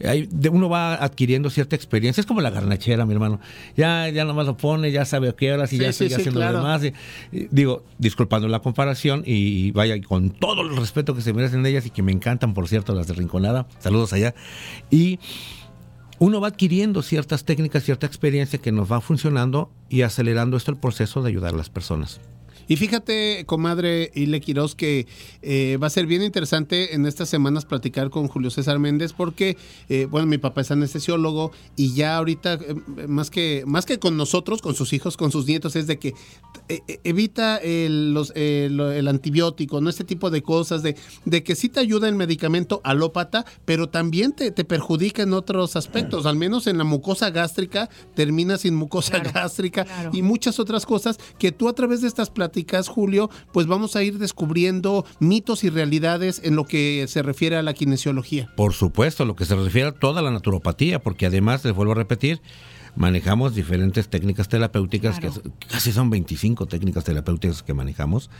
hay- 0.05 0.27
de- 0.33 0.49
uno 0.49 0.69
va 0.69 0.95
adquiriendo 0.95 1.49
cierta 1.49 1.77
experiencia. 1.77 2.21
Es 2.21 2.27
como 2.27 2.41
la 2.41 2.51
garnachera, 2.51 3.07
mi 3.07 3.13
hermano. 3.15 3.39
Ya, 3.77 4.09
ya 4.09 4.25
nomás 4.25 4.47
lo 4.47 4.57
pone, 4.57 4.91
ya 4.91 5.05
sabe 5.05 5.29
a 5.29 5.33
qué 5.37 5.53
horas 5.53 5.73
y 5.73 5.77
Sí, 5.77 5.83
ya 5.85 5.93
sí, 5.93 5.99
sigue 5.99 6.09
sí, 6.11 6.15
haciendo 6.23 6.41
claro. 6.41 6.59
lo 6.59 6.65
demás. 6.65 6.83
Y- 6.85 6.93
y 7.39 7.49
digo, 7.53 7.85
disculpando 7.99 8.49
la 8.49 8.59
comparación 8.59 9.23
y, 9.25 9.71
vaya, 9.71 9.95
y 9.95 10.01
con 10.01 10.31
todo 10.31 10.63
el 10.63 10.77
respeto 10.77 11.15
que 11.15 11.23
se 11.23 11.33
merecen 11.33 11.65
ellas 11.65 11.87
y 11.87 11.91
que 11.91 12.03
me 12.03 12.11
encantan, 12.11 12.53
por 12.53 12.67
cierto, 12.67 12.97
las 12.97 13.07
de 13.07 13.15
Rinconada. 13.15 13.69
Saludos 13.79 14.13
allá. 14.13 14.35
Y 14.91 15.21
uno 16.19 16.41
va 16.41 16.49
adquiriendo 16.49 17.03
ciertas 17.03 17.45
técnicas, 17.45 17.85
cierta 17.85 18.07
experiencia 18.09 18.59
que 18.61 18.73
nos 18.73 18.91
va 18.91 19.01
funcionando 19.01 19.71
y 19.89 20.03
acelerando 20.03 20.57
esto 20.57 20.73
el 20.73 20.79
proceso 20.79 21.23
de 21.23 21.29
ayudar 21.29 21.55
a 21.55 21.57
las 21.57 21.71
personas. 21.71 22.21
Y 22.73 22.77
fíjate, 22.77 23.45
comadre 23.45 24.11
Ile 24.15 24.41
Quiroz, 24.41 24.75
que 24.75 25.07
eh, 25.43 25.77
va 25.77 25.89
a 25.89 25.91
ser 25.91 26.07
bien 26.07 26.23
interesante 26.23 26.95
en 26.95 27.05
estas 27.05 27.29
semanas 27.29 27.67
platicar 27.67 28.09
con 28.09 28.29
Julio 28.29 28.51
César 28.51 28.79
Méndez, 28.79 29.13
porque, 29.13 29.59
eh, 29.91 30.07
bueno, 30.11 30.27
mi 30.27 30.39
papá 30.39 30.63
es 30.63 30.71
anestesiólogo 30.71 31.53
y 31.77 31.93
ya 31.93 32.17
ahorita, 32.17 32.55
eh, 32.55 32.75
más, 33.09 33.29
que, 33.29 33.63
más 33.67 33.85
que 33.85 33.99
con 33.99 34.17
nosotros, 34.17 34.63
con 34.63 34.75
sus 34.75 34.95
hijos, 34.95 35.19
con 35.19 35.31
sus 35.31 35.45
nietos, 35.47 35.77
es 35.77 35.87
de 35.87 35.99
que 35.99 36.15
evita 37.05 37.59
el, 37.59 38.15
los, 38.15 38.33
lo- 38.35 38.91
el 38.91 39.07
antibiótico, 39.07 39.83
¿no? 39.83 39.91
Este 39.91 40.05
tipo 40.05 40.31
de 40.31 40.43
cosas, 40.43 40.83
de, 40.83 40.97
de 41.27 41.43
que 41.45 41.55
sí 41.57 41.69
te 41.69 41.79
ayuda 41.81 42.09
el 42.09 42.15
medicamento 42.15 42.81
alópata, 42.85 43.45
pero 43.67 43.91
también 43.91 44.33
te, 44.33 44.51
te 44.51 44.65
perjudica 44.65 45.23
en 45.25 45.35
otros 45.35 45.77
aspectos, 45.77 46.25
al 46.25 46.37
menos 46.37 46.67
en 46.67 46.79
la 46.79 46.85
mucosa 46.85 47.29
gástrica, 47.29 47.91
termina 48.15 48.57
sin 48.57 48.75
mucosa 48.75 49.19
gástrica 49.19 49.85
y 50.15 50.23
muchas 50.23 50.59
otras 50.59 50.87
cosas 50.87 51.19
que 51.39 51.53
tú 51.53 51.69
a 51.69 51.75
través 51.75 52.01
de 52.01 52.09
estas 52.09 52.31
pláticas, 52.31 52.62
Julio, 52.89 53.31
pues 53.53 53.67
vamos 53.67 53.97
a 53.97 54.03
ir 54.03 54.19
descubriendo 54.19 55.05
mitos 55.21 55.65
y 55.65 55.71
realidades 55.71 56.41
en 56.45 56.57
lo 56.57 56.65
que 56.65 57.07
se 57.09 57.23
refiere 57.23 57.57
a 57.57 57.63
la 57.63 57.75
kinesiología. 57.75 58.51
Por 58.57 58.73
supuesto, 58.73 59.25
lo 59.25 59.37
que 59.37 59.45
se 59.45 59.57
refiere 59.57 59.89
a 59.89 59.93
toda 59.93 60.23
la 60.23 60.31
naturopatía, 60.31 61.01
porque 61.01 61.27
además, 61.27 61.65
les 61.65 61.75
vuelvo 61.75 61.93
a 61.93 61.97
repetir, 61.97 62.41
manejamos 62.97 63.55
diferentes 63.55 64.09
técnicas 64.09 64.49
terapéuticas, 64.49 65.19
que 65.19 65.31
casi 65.69 65.93
son 65.93 66.11
25 66.11 66.67
técnicas 66.67 67.05
terapéuticas 67.05 67.63
que 67.63 67.75
manejamos, 67.75 68.31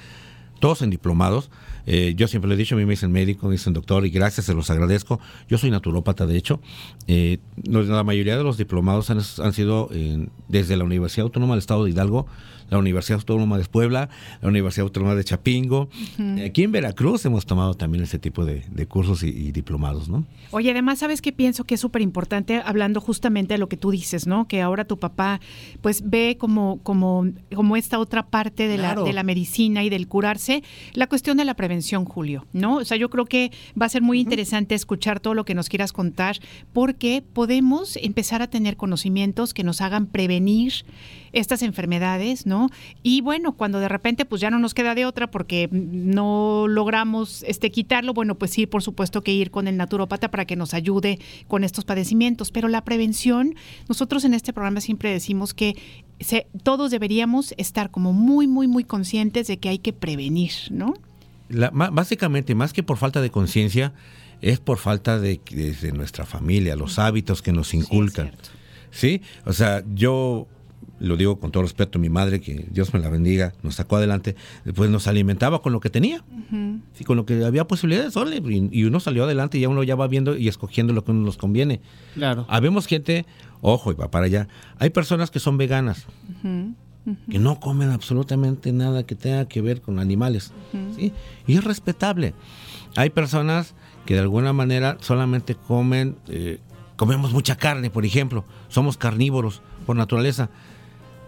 todos 0.61 0.83
en 0.83 0.91
diplomados. 0.91 1.51
Eh, 1.87 2.15
yo 2.17 2.29
siempre 2.29 2.49
le 2.49 2.55
he 2.55 2.59
dicho, 2.59 2.75
a 2.75 2.79
mí 2.79 2.85
me 2.85 2.93
dicen 2.93 3.11
médico, 3.13 3.47
me 3.47 3.53
dicen 3.53 3.73
doctor, 3.73 4.07
y 4.07 4.11
gracias, 4.11 4.47
se 4.47 4.55
los 4.55 4.71
agradezco. 4.71 5.21
Yo 5.49 5.59
soy 5.59 5.71
naturópata, 5.71 6.27
de 6.27 6.37
hecho. 6.37 6.61
Eh, 7.07 7.39
la 7.65 8.05
mayoría 8.05 8.37
de 8.37 8.45
los 8.45 8.57
diplomados 8.57 9.11
han, 9.11 9.19
han 9.43 9.53
sido 9.53 9.89
en- 9.93 10.31
desde 10.49 10.77
la 10.77 10.85
Universidad 10.85 11.25
Autónoma 11.25 11.55
del 11.55 11.59
Estado 11.61 11.85
de 11.85 11.91
Hidalgo, 11.91 12.27
la 12.71 12.79
Universidad 12.79 13.19
Autónoma 13.19 13.59
de 13.59 13.65
Puebla, 13.67 14.09
la 14.41 14.49
Universidad 14.49 14.85
Autónoma 14.87 15.15
de 15.15 15.25
Chapingo. 15.25 15.91
Eh, 16.19 16.47
Aquí 16.47 16.63
en 16.63 16.73
Veracruz 16.73 17.23
hemos 17.27 17.45
tomado 17.45 17.75
también 17.75 18.03
este 18.03 18.19
tipo 18.19 18.47
de, 18.47 18.65
de 18.71 18.87
cursos 18.87 19.23
y, 19.25 19.29
y 19.29 19.53
diplomados, 19.53 20.09
¿no? 20.09 20.25
Oye, 20.53 20.71
además, 20.71 21.01
¿sabes 21.01 21.21
qué 21.21 21.33
pienso 21.33 21.65
que 21.65 21.75
es 21.75 21.81
súper 21.83 22.01
importante 22.01 22.63
hablando 22.65 23.03
justamente 23.03 23.55
de 23.55 23.59
lo 23.59 23.69
que 23.69 23.77
tú 23.77 23.91
dices, 23.91 24.27
¿no? 24.27 24.49
Que 24.49 24.63
ahora 24.63 24.87
tu 24.87 24.99
papá 24.99 25.39
pues 25.83 26.09
ve 26.09 26.37
como, 26.39 26.79
como, 26.83 27.27
como 27.55 27.77
esta 27.77 27.99
otra 27.99 28.27
parte 28.29 28.67
de, 28.69 28.77
Claro. 28.77 29.03
la, 29.03 29.07
de 29.07 29.13
la 29.13 29.23
medicina 29.23 29.85
y 29.85 29.91
del 29.91 30.09
curarse, 30.09 30.63
la 30.95 31.07
cuestión 31.09 31.37
de 31.37 31.45
la 31.45 31.53
prevención, 31.55 31.72
Julio, 32.05 32.47
¿no? 32.53 32.77
O 32.77 32.85
sea, 32.85 32.97
yo 32.97 33.09
creo 33.09 33.25
que 33.25 33.51
va 33.81 33.87
a 33.87 33.89
ser 33.89 34.03
muy 34.03 34.21
interesante 34.21 34.75
escuchar 34.75 35.21
todo 35.21 35.33
lo 35.35 35.45
que 35.45 35.55
nos 35.55 35.69
quieras 35.69 35.93
contar 35.93 36.37
porque 36.73 37.23
podemos 37.33 37.97
empezar 37.97 38.43
a 38.43 38.49
tener 38.51 38.77
conocimientos 38.77 39.55
que 39.55 39.65
nos 39.65 39.81
hagan 39.81 40.07
prevenir 40.07 40.73
estas 41.33 41.63
enfermedades, 41.63 42.45
¿no? 42.45 42.69
Y 43.03 43.23
bueno, 43.23 43.53
cuando 43.53 43.81
de 43.81 43.89
repente 43.89 44.25
pues 44.27 44.41
ya 44.43 44.51
no 44.51 44.59
nos 44.59 44.75
queda 44.75 44.95
de 44.95 45.07
otra 45.07 45.31
porque 45.31 45.69
no 45.73 46.67
logramos 46.69 47.43
este 47.45 47.71
quitarlo, 47.71 48.13
bueno, 48.13 48.35
pues 48.37 48.51
sí, 48.51 48.67
por 48.67 48.83
supuesto 48.83 49.23
que 49.23 49.33
ir 49.33 49.51
con 49.51 49.67
el 49.69 49.77
naturópata 49.79 50.31
para 50.31 50.45
que 50.45 50.57
nos 50.57 50.75
ayude 50.75 51.19
con 51.49 51.65
estos 51.65 51.85
padecimientos, 51.87 52.51
pero 52.51 52.69
la 52.69 52.85
prevención, 52.85 53.55
nosotros 53.89 54.25
en 54.25 54.35
este 54.35 54.53
programa 54.53 54.81
siempre 54.83 55.11
decimos 55.11 55.55
que 55.55 55.75
se- 56.21 56.47
todos 56.63 56.91
deberíamos 56.91 57.55
estar 57.57 57.91
como 57.91 58.13
muy, 58.13 58.47
muy, 58.47 58.69
muy 58.69 58.85
conscientes 58.85 59.47
de 59.47 59.57
que 59.59 59.69
hay 59.71 59.79
que 59.79 59.93
prevenir, 59.95 60.53
¿no? 60.71 60.95
La- 61.53 61.71
básicamente, 61.71 62.55
más 62.55 62.73
que 62.73 62.83
por 62.83 62.97
falta 62.97 63.21
de 63.21 63.31
conciencia, 63.31 63.93
es 64.41 64.59
por 64.59 64.79
falta 64.79 65.21
de, 65.21 65.41
de 65.81 65.93
nuestra 65.93 66.27
familia, 66.27 66.75
los 66.77 66.99
hábitos 66.99 67.43
que 67.43 67.53
nos 67.53 67.75
inculcan. 67.75 68.33
Sí, 68.91 69.23
o 69.47 69.53
sea, 69.53 69.85
yo 69.95 70.49
lo 70.99 71.17
digo 71.17 71.39
con 71.41 71.51
todo 71.53 71.63
respeto, 71.65 71.99
mi 71.99 72.09
madre, 72.11 72.41
que 72.41 72.67
Dios 72.71 72.93
me 72.95 73.01
la 73.01 73.09
bendiga, 73.09 73.53
nos 73.63 73.77
sacó 73.77 73.97
adelante, 73.97 74.37
pues 74.75 74.89
nos 74.91 75.07
alimentaba 75.09 75.61
con 75.63 75.73
lo 75.73 75.81
que 75.81 75.91
tenía. 75.91 76.25
Sí, 76.95 77.05
con 77.05 77.17
lo 77.17 77.25
que 77.27 77.45
había 77.45 77.67
posibilidades, 77.67 78.15
y, 78.17 78.69
y 78.81 78.85
uno 78.85 79.01
salió 79.01 79.25
adelante 79.25 79.59
y 79.59 79.63
ya 79.63 79.69
uno 79.69 79.83
ya 79.83 79.95
va 79.97 80.07
viendo 80.09 80.37
y 80.37 80.49
escogiendo 80.49 80.93
lo 80.93 81.05
que 81.05 81.13
nos 81.13 81.37
conviene. 81.37 81.81
Claro. 82.15 82.47
Habemos 82.49 82.87
gente, 82.87 83.27
ojo, 83.63 83.91
y 83.93 83.95
va 83.95 84.11
para 84.11 84.27
allá. 84.27 84.49
Hay 84.79 84.91
personas 84.91 85.31
que 85.31 85.39
son 85.41 85.57
veganas, 85.57 86.07
que 87.31 87.39
no 87.39 87.59
comen 87.59 87.91
absolutamente 87.91 88.73
nada 88.73 89.05
que 89.05 89.15
tenga 89.15 89.47
que 89.47 89.61
ver 89.61 89.81
con 89.81 89.99
animales. 89.99 90.53
¿sí? 90.97 91.13
Y 91.47 91.57
es 91.57 91.65
respetable. 91.65 92.35
Hay 92.97 93.11
personas 93.11 93.75
que 94.07 94.15
de 94.15 94.21
alguna 94.21 94.53
manera 94.53 94.97
solamente 95.01 95.55
comen, 95.55 96.17
eh, 96.29 96.59
comemos 96.97 97.33
mucha 97.33 97.57
carne, 97.57 97.91
por 97.91 98.05
ejemplo. 98.05 98.45
Somos 98.69 98.97
carnívoros 98.97 99.63
por 99.87 99.97
naturaleza. 99.97 100.51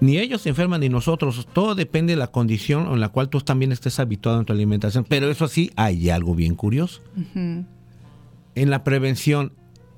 Ni 0.00 0.18
ellos 0.18 0.42
se 0.42 0.50
enferman 0.50 0.80
ni 0.80 0.88
nosotros. 0.88 1.46
Todo 1.52 1.74
depende 1.74 2.12
de 2.12 2.18
la 2.18 2.26
condición 2.28 2.92
en 2.92 3.00
la 3.00 3.08
cual 3.08 3.28
tú 3.28 3.40
también 3.40 3.72
estés 3.72 3.98
habituado 3.98 4.38
en 4.38 4.44
tu 4.44 4.52
alimentación. 4.52 5.04
Pero 5.08 5.30
eso 5.30 5.48
sí, 5.48 5.70
hay 5.76 6.10
algo 6.10 6.34
bien 6.34 6.54
curioso. 6.56 7.00
En 7.34 8.70
la 8.70 8.84
prevención, 8.84 9.52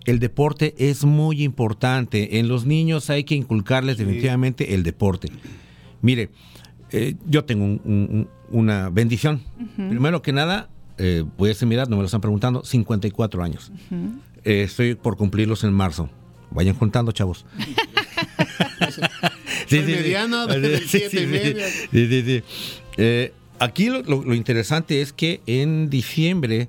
el 0.04 0.20
deporte 0.20 0.74
es 0.78 1.04
muy 1.04 1.42
importante. 1.42 2.38
En 2.38 2.48
los 2.48 2.66
niños 2.66 3.10
hay 3.10 3.24
que 3.24 3.34
inculcarles 3.34 3.96
definitivamente 3.98 4.74
el 4.74 4.82
deporte. 4.82 5.30
Mire, 6.06 6.30
eh, 6.92 7.14
yo 7.26 7.44
tengo 7.44 7.64
un- 7.64 7.80
un- 7.84 8.08
un- 8.10 8.28
una 8.50 8.90
bendición. 8.90 9.42
Primero 9.76 10.22
que 10.22 10.32
nada, 10.32 10.68
eh, 10.98 11.24
voy 11.36 11.48
a 11.48 11.52
decir 11.52 11.66
mi 11.66 11.74
edad, 11.74 11.88
no 11.88 11.96
me 11.96 12.02
lo 12.02 12.06
están 12.06 12.20
preguntando, 12.20 12.64
54 12.64 13.42
años. 13.42 13.72
Eh, 14.44 14.62
estoy 14.62 14.94
por 14.94 15.16
cumplirlos 15.16 15.64
en 15.64 15.72
marzo. 15.72 16.08
Vayan 16.52 16.76
juntando, 16.76 17.10
chavos. 17.12 17.44
Sí, 21.90 22.06
sí, 22.06 22.22
sí. 22.22 22.42
Eh, 22.98 23.32
aquí 23.58 23.86
lo, 23.88 24.02
lo- 24.02 24.22
lo 24.24 24.34
interesante 24.34 25.00
es 25.00 25.12
que 25.12 25.40
en 25.46 25.90
diciembre, 25.90 26.68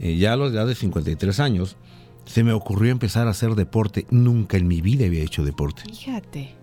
eh, 0.00 0.16
ya 0.16 0.32
a 0.32 0.36
los 0.36 0.52
de 0.52 0.58
edad 0.58 0.66
de 0.66 0.74
53 0.74 1.40
años, 1.40 1.76
se 2.24 2.42
me 2.42 2.52
ocurrió 2.52 2.90
empezar 2.90 3.26
a 3.26 3.30
hacer 3.30 3.54
deporte. 3.54 4.06
Nunca 4.10 4.56
en 4.56 4.66
mi 4.66 4.80
vida 4.80 5.04
había 5.06 5.22
hecho 5.22 5.44
deporte. 5.44 5.82
Fíjate. 5.84 6.54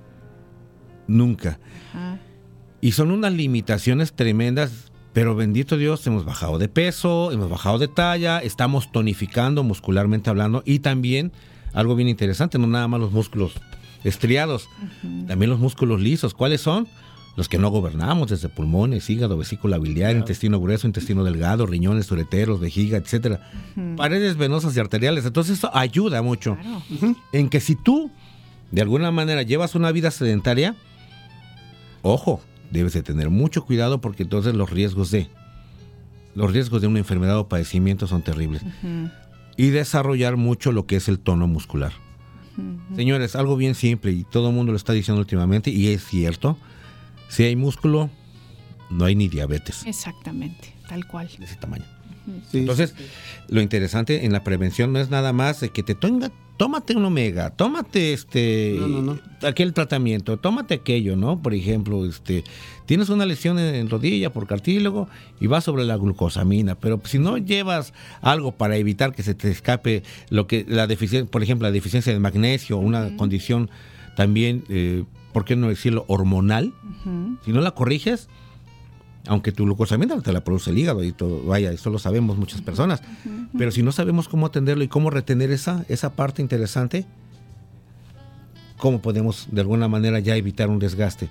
Nunca. 1.08 1.60
Ajá. 1.94 2.20
Y 2.84 2.92
son 2.92 3.12
unas 3.12 3.32
limitaciones 3.32 4.12
tremendas, 4.12 4.92
pero 5.14 5.36
bendito 5.36 5.78
Dios, 5.78 6.06
hemos 6.06 6.26
bajado 6.26 6.60
de 6.60 6.68
peso, 6.68 7.32
hemos 7.32 7.50
bajado 7.50 7.80
de 7.80 7.88
talla, 7.88 8.40
estamos 8.40 8.92
tonificando 8.92 9.64
muscularmente 9.64 10.30
hablando 10.30 10.64
y 10.66 10.80
también 10.80 11.32
algo 11.74 11.96
bien 11.96 12.10
interesante, 12.10 12.60
no 12.60 12.68
nada 12.68 12.90
más 12.90 13.00
los 13.00 13.14
músculos 13.14 13.54
estriados, 14.04 14.68
también 15.28 15.50
los 15.50 15.60
músculos 15.60 16.02
lisos. 16.02 16.34
¿Cuáles 16.34 16.60
son? 16.60 16.90
Los 17.38 17.48
que 17.48 17.58
no 17.58 17.70
gobernamos, 17.70 18.30
desde 18.30 18.50
pulmones, 18.50 19.10
hígado, 19.10 19.38
vesícula 19.38 19.78
biliar, 19.78 20.18
intestino 20.18 20.60
grueso, 20.60 20.86
intestino 20.86 21.24
delgado, 21.24 21.66
riñones, 21.66 22.12
ureteros, 22.12 22.60
vejiga, 22.60 22.98
etcétera. 22.98 23.50
Paredes 23.96 24.36
venosas 24.36 24.76
y 24.76 24.82
arteriales. 24.82 25.26
Entonces 25.26 25.60
eso 25.60 25.72
ayuda 25.74 26.22
mucho 26.22 26.58
en 27.32 27.48
que 27.48 27.62
si 27.62 27.76
tú 27.76 28.12
de 28.72 28.82
alguna 28.82 29.10
manera 29.12 29.42
llevas 29.42 29.74
una 29.74 29.94
vida 29.94 30.12
sedentaria, 30.12 30.76
ojo, 32.04 32.40
debes 32.72 32.94
de 32.94 33.02
tener 33.02 33.32
mucho 33.32 33.66
cuidado 33.66 34.00
porque 34.02 34.22
entonces 34.24 34.54
los 34.54 34.70
riesgos 34.70 35.10
de 35.10 35.28
los 36.36 36.52
riesgos 36.52 36.82
de 36.82 36.88
una 36.88 37.00
enfermedad 37.00 37.38
o 37.38 37.48
padecimiento 37.48 38.08
son 38.08 38.22
terribles 38.24 38.64
y 39.56 39.70
desarrollar 39.70 40.36
mucho 40.38 40.72
lo 40.72 40.86
que 40.86 40.96
es 40.96 41.08
el 41.08 41.20
tono 41.20 41.48
muscular. 41.48 41.94
Señores, 42.96 43.36
algo 43.36 43.56
bien 43.56 43.74
simple 43.74 44.12
y 44.12 44.24
todo 44.24 44.50
el 44.50 44.56
mundo 44.56 44.72
lo 44.72 44.78
está 44.78 44.94
diciendo 44.94 45.20
últimamente 45.20 45.72
y 45.72 45.88
es 45.88 46.06
cierto. 46.06 46.58
Si 47.28 47.44
hay 47.44 47.56
músculo, 47.56 48.12
no 48.92 49.06
hay 49.06 49.16
ni 49.16 49.28
diabetes 49.28 49.84
Exactamente, 49.88 50.74
tal 50.88 51.08
cual. 51.08 51.30
de 51.40 51.46
ese 51.46 51.56
tamaño. 51.56 51.86
Entonces, 52.54 52.94
lo 53.50 53.62
interesante 53.62 54.26
en 54.26 54.32
la 54.32 54.44
prevención 54.44 54.94
no 54.94 55.00
es 55.00 55.10
nada 55.10 55.34
más 55.34 55.60
de 55.60 55.70
que 55.70 55.84
te 55.84 55.96
tenga, 55.96 56.32
tómate 56.58 56.96
un 56.96 57.06
omega, 57.06 57.50
tómate 57.52 58.14
este 58.14 58.80
aquel 59.42 59.74
tratamiento, 59.74 60.38
tómate 60.38 60.76
aquello, 60.76 61.16
¿no? 61.16 61.42
Por 61.42 61.54
ejemplo, 61.54 62.06
este 62.06 62.44
tienes 62.86 63.10
una 63.10 63.26
lesión 63.26 63.60
en, 63.60 63.76
en 63.76 63.90
rodilla 63.90 64.32
por 64.32 64.48
cartílago 64.48 65.08
y 65.40 65.48
vas 65.48 65.64
sobre 65.64 65.84
la 65.84 65.98
glucosamina, 65.98 66.76
pero 66.76 67.02
si 67.06 67.20
no 67.20 67.38
llevas 67.38 67.94
algo 68.22 68.52
para 68.54 68.78
evitar 68.78 69.14
que 69.14 69.24
se 69.24 69.36
te 69.36 69.50
escape 69.50 70.04
lo 70.30 70.48
que 70.48 70.66
la 70.68 70.88
deficiencia, 70.88 71.30
por 71.30 71.44
ejemplo, 71.44 71.68
la 71.68 71.72
deficiencia 71.72 72.14
de 72.14 72.20
magnesio, 72.20 72.78
una 72.78 73.16
condición 73.18 73.70
también 74.16 74.64
eh, 74.70 75.04
¿por 75.34 75.44
qué 75.44 75.56
no 75.58 75.68
decirlo 75.68 76.06
hormonal? 76.08 76.74
Si 77.44 77.52
no 77.52 77.60
la 77.60 77.72
corriges, 77.72 78.30
aunque 79.28 79.52
tu 79.52 79.64
glucosamina 79.66 80.20
te 80.22 80.34
la 80.34 80.44
produce 80.44 80.70
el 80.72 80.78
hígado 80.78 81.04
y 81.04 81.12
todo, 81.12 81.44
vaya, 81.44 81.72
eso 81.72 81.90
lo 81.90 82.00
sabemos 82.00 82.38
muchas 82.38 82.62
personas, 82.62 83.02
pero 83.58 83.72
si 83.72 83.82
no 83.84 83.92
sabemos 83.92 84.28
cómo 84.28 84.46
atenderlo 84.48 84.84
y 84.84 84.88
cómo 84.88 85.10
retener 85.10 85.52
esa, 85.52 85.86
esa 85.88 86.14
parte 86.14 86.42
interesante, 86.42 87.06
¿cómo 88.78 89.02
podemos 89.02 89.48
de 89.52 89.62
alguna 89.62 89.88
manera 89.88 90.20
ya 90.20 90.36
evitar 90.36 90.70
un 90.70 90.80
desgaste? 90.80 91.30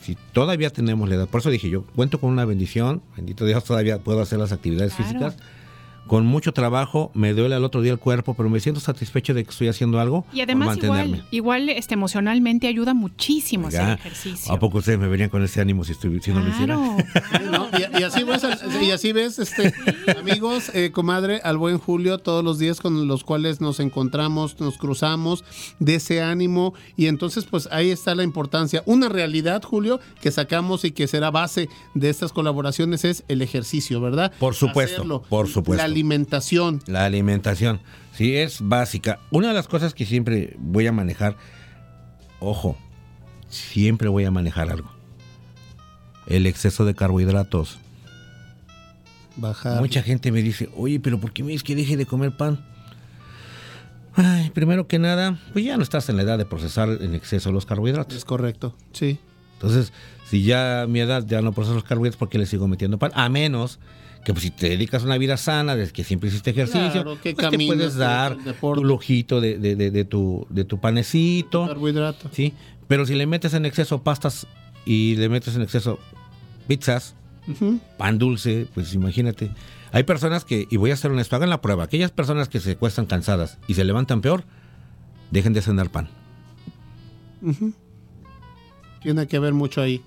Si 0.00 0.16
todavía 0.32 0.70
tenemos 0.70 1.08
la 1.08 1.14
edad, 1.14 1.28
por 1.28 1.40
eso 1.40 1.50
dije 1.50 1.70
yo, 1.70 1.84
cuento 1.96 2.20
con 2.20 2.30
una 2.30 2.44
bendición, 2.44 3.02
bendito 3.16 3.46
Dios, 3.46 3.64
todavía 3.64 3.98
puedo 4.02 4.20
hacer 4.20 4.38
las 4.38 4.52
actividades 4.52 4.94
Claro. 4.94 5.08
físicas, 5.10 5.36
con 6.06 6.26
mucho 6.26 6.52
trabajo, 6.52 7.10
me 7.14 7.32
duele 7.32 7.54
al 7.54 7.64
otro 7.64 7.80
día 7.80 7.92
el 7.92 7.98
cuerpo, 7.98 8.34
pero 8.34 8.50
me 8.50 8.60
siento 8.60 8.80
satisfecho 8.80 9.32
de 9.34 9.44
que 9.44 9.50
estoy 9.50 9.68
haciendo 9.68 9.98
algo. 10.00 10.26
Y 10.32 10.40
además 10.40 10.76
por 10.78 10.88
mantenerme. 10.88 11.16
igual, 11.18 11.28
igual 11.30 11.68
este, 11.70 11.94
emocionalmente 11.94 12.66
ayuda 12.66 12.92
muchísimo 12.92 13.68
hacer 13.68 13.80
Ya. 13.80 13.92
ejercicio. 13.94 14.52
¿A 14.52 14.58
poco 14.58 14.78
ustedes 14.78 14.98
me 14.98 15.08
verían 15.08 15.30
con 15.30 15.42
ese 15.42 15.60
ánimo 15.60 15.84
si, 15.84 15.92
estuvi- 15.94 16.20
si 16.20 16.32
no 16.32 16.40
lo 16.40 16.48
hiciera? 16.50 16.74
¿no? 16.76 17.68
Y, 17.96 18.00
y 18.00 18.02
así 18.02 18.24
ves, 18.24 18.42
y 18.82 18.90
así 18.90 19.12
ves 19.12 19.38
este, 19.38 19.72
amigos, 20.18 20.70
eh, 20.74 20.90
comadre, 20.92 21.40
al 21.44 21.56
buen 21.56 21.78
Julio, 21.78 22.18
todos 22.18 22.44
los 22.44 22.58
días 22.58 22.80
con 22.80 23.06
los 23.08 23.24
cuales 23.24 23.60
nos 23.60 23.80
encontramos, 23.80 24.60
nos 24.60 24.76
cruzamos, 24.78 25.44
de 25.78 25.94
ese 25.96 26.22
ánimo. 26.22 26.74
Y 26.96 27.06
entonces, 27.06 27.44
pues 27.44 27.68
ahí 27.70 27.90
está 27.90 28.14
la 28.14 28.22
importancia. 28.24 28.82
Una 28.86 29.08
realidad, 29.08 29.62
Julio, 29.62 30.00
que 30.20 30.30
sacamos 30.30 30.84
y 30.84 30.90
que 30.90 31.06
será 31.06 31.30
base 31.30 31.68
de 31.94 32.10
estas 32.10 32.32
colaboraciones 32.32 33.04
es 33.04 33.24
el 33.28 33.40
ejercicio, 33.42 34.00
¿verdad? 34.00 34.32
Por 34.38 34.54
supuesto, 34.54 34.96
Hacerlo. 35.02 35.22
por 35.28 35.48
supuesto. 35.48 35.82
La 35.86 35.91
alimentación. 35.92 36.82
La 36.86 37.04
alimentación, 37.04 37.80
sí, 38.14 38.36
es 38.36 38.58
básica. 38.60 39.20
Una 39.30 39.48
de 39.48 39.54
las 39.54 39.68
cosas 39.68 39.94
que 39.94 40.06
siempre 40.06 40.56
voy 40.58 40.86
a 40.86 40.92
manejar, 40.92 41.36
ojo, 42.40 42.76
siempre 43.48 44.08
voy 44.08 44.24
a 44.24 44.30
manejar 44.30 44.70
algo. 44.70 44.90
El 46.26 46.46
exceso 46.46 46.84
de 46.84 46.94
carbohidratos. 46.94 47.78
Bajar. 49.36 49.80
Mucha 49.80 50.02
gente 50.02 50.30
me 50.30 50.42
dice, 50.42 50.68
oye, 50.76 51.00
pero 51.00 51.18
¿por 51.18 51.32
qué 51.32 51.42
me 51.42 51.52
dices 51.52 51.64
que 51.64 51.74
deje 51.74 51.96
de 51.96 52.06
comer 52.06 52.36
pan? 52.36 52.64
Ay, 54.14 54.50
primero 54.50 54.86
que 54.86 54.98
nada, 54.98 55.38
pues 55.52 55.64
ya 55.64 55.76
no 55.76 55.82
estás 55.82 56.08
en 56.08 56.16
la 56.16 56.22
edad 56.22 56.36
de 56.36 56.44
procesar 56.44 56.90
en 57.00 57.14
exceso 57.14 57.50
los 57.50 57.64
carbohidratos. 57.64 58.16
Es 58.16 58.24
correcto, 58.24 58.76
sí. 58.92 59.18
Entonces, 59.54 59.92
si 60.28 60.42
ya 60.42 60.82
a 60.82 60.86
mi 60.86 61.00
edad 61.00 61.24
ya 61.26 61.40
no 61.40 61.52
proceso 61.52 61.74
los 61.74 61.84
carbohidratos, 61.84 62.18
¿por 62.18 62.28
qué 62.28 62.38
le 62.38 62.46
sigo 62.46 62.68
metiendo 62.68 62.98
pan? 62.98 63.12
A 63.14 63.28
menos 63.28 63.78
que 64.24 64.32
pues, 64.32 64.44
si 64.44 64.50
te 64.50 64.68
dedicas 64.68 65.02
a 65.02 65.06
una 65.06 65.18
vida 65.18 65.36
sana, 65.36 65.74
desde 65.76 65.92
que 65.92 66.04
siempre 66.04 66.28
hiciste 66.28 66.50
ejercicio, 66.50 66.90
Claro, 67.02 67.20
que 67.20 67.34
pues, 67.34 67.50
te 67.50 67.56
puedes 67.66 67.96
dar 67.96 68.36
tu 68.60 68.84
lujito 68.84 69.40
de, 69.40 69.58
de- 69.58 69.74
de- 69.76 69.90
de 69.90 70.04
tu, 70.04 70.46
de 70.50 70.64
tu 70.64 70.78
panecito. 70.78 71.66
Carbohidrato. 71.66 72.28
Sí, 72.32 72.52
pero 72.88 73.04
si 73.06 73.14
le 73.14 73.26
metes 73.26 73.54
en 73.54 73.64
exceso 73.66 74.02
pastas 74.02 74.46
y 74.86 75.16
le 75.16 75.28
metes 75.28 75.56
en 75.56 75.62
exceso 75.62 75.98
pizzas, 76.68 77.14
pan 77.98 78.18
dulce, 78.18 78.66
pues 78.74 78.94
imagínate. 78.94 79.50
Hay 79.90 80.04
personas 80.04 80.44
que, 80.44 80.66
y 80.70 80.76
voy 80.76 80.90
a 80.92 80.96
ser 80.96 81.10
honesto, 81.10 81.34
hagan 81.36 81.50
la 81.50 81.60
prueba. 81.60 81.84
Aquellas 81.84 82.10
personas 82.12 82.48
que 82.48 82.60
se 82.60 82.76
cuestan 82.76 83.06
cansadas 83.06 83.58
y 83.66 83.74
se 83.74 83.84
levantan 83.84 84.20
peor, 84.20 84.44
dejen 85.32 85.52
de 85.52 85.60
cenar 85.62 85.90
pan. 85.90 86.08
Tiene 89.02 89.26
que 89.26 89.38
ver 89.38 89.52
mucho 89.52 89.80
ahí. 89.82 90.00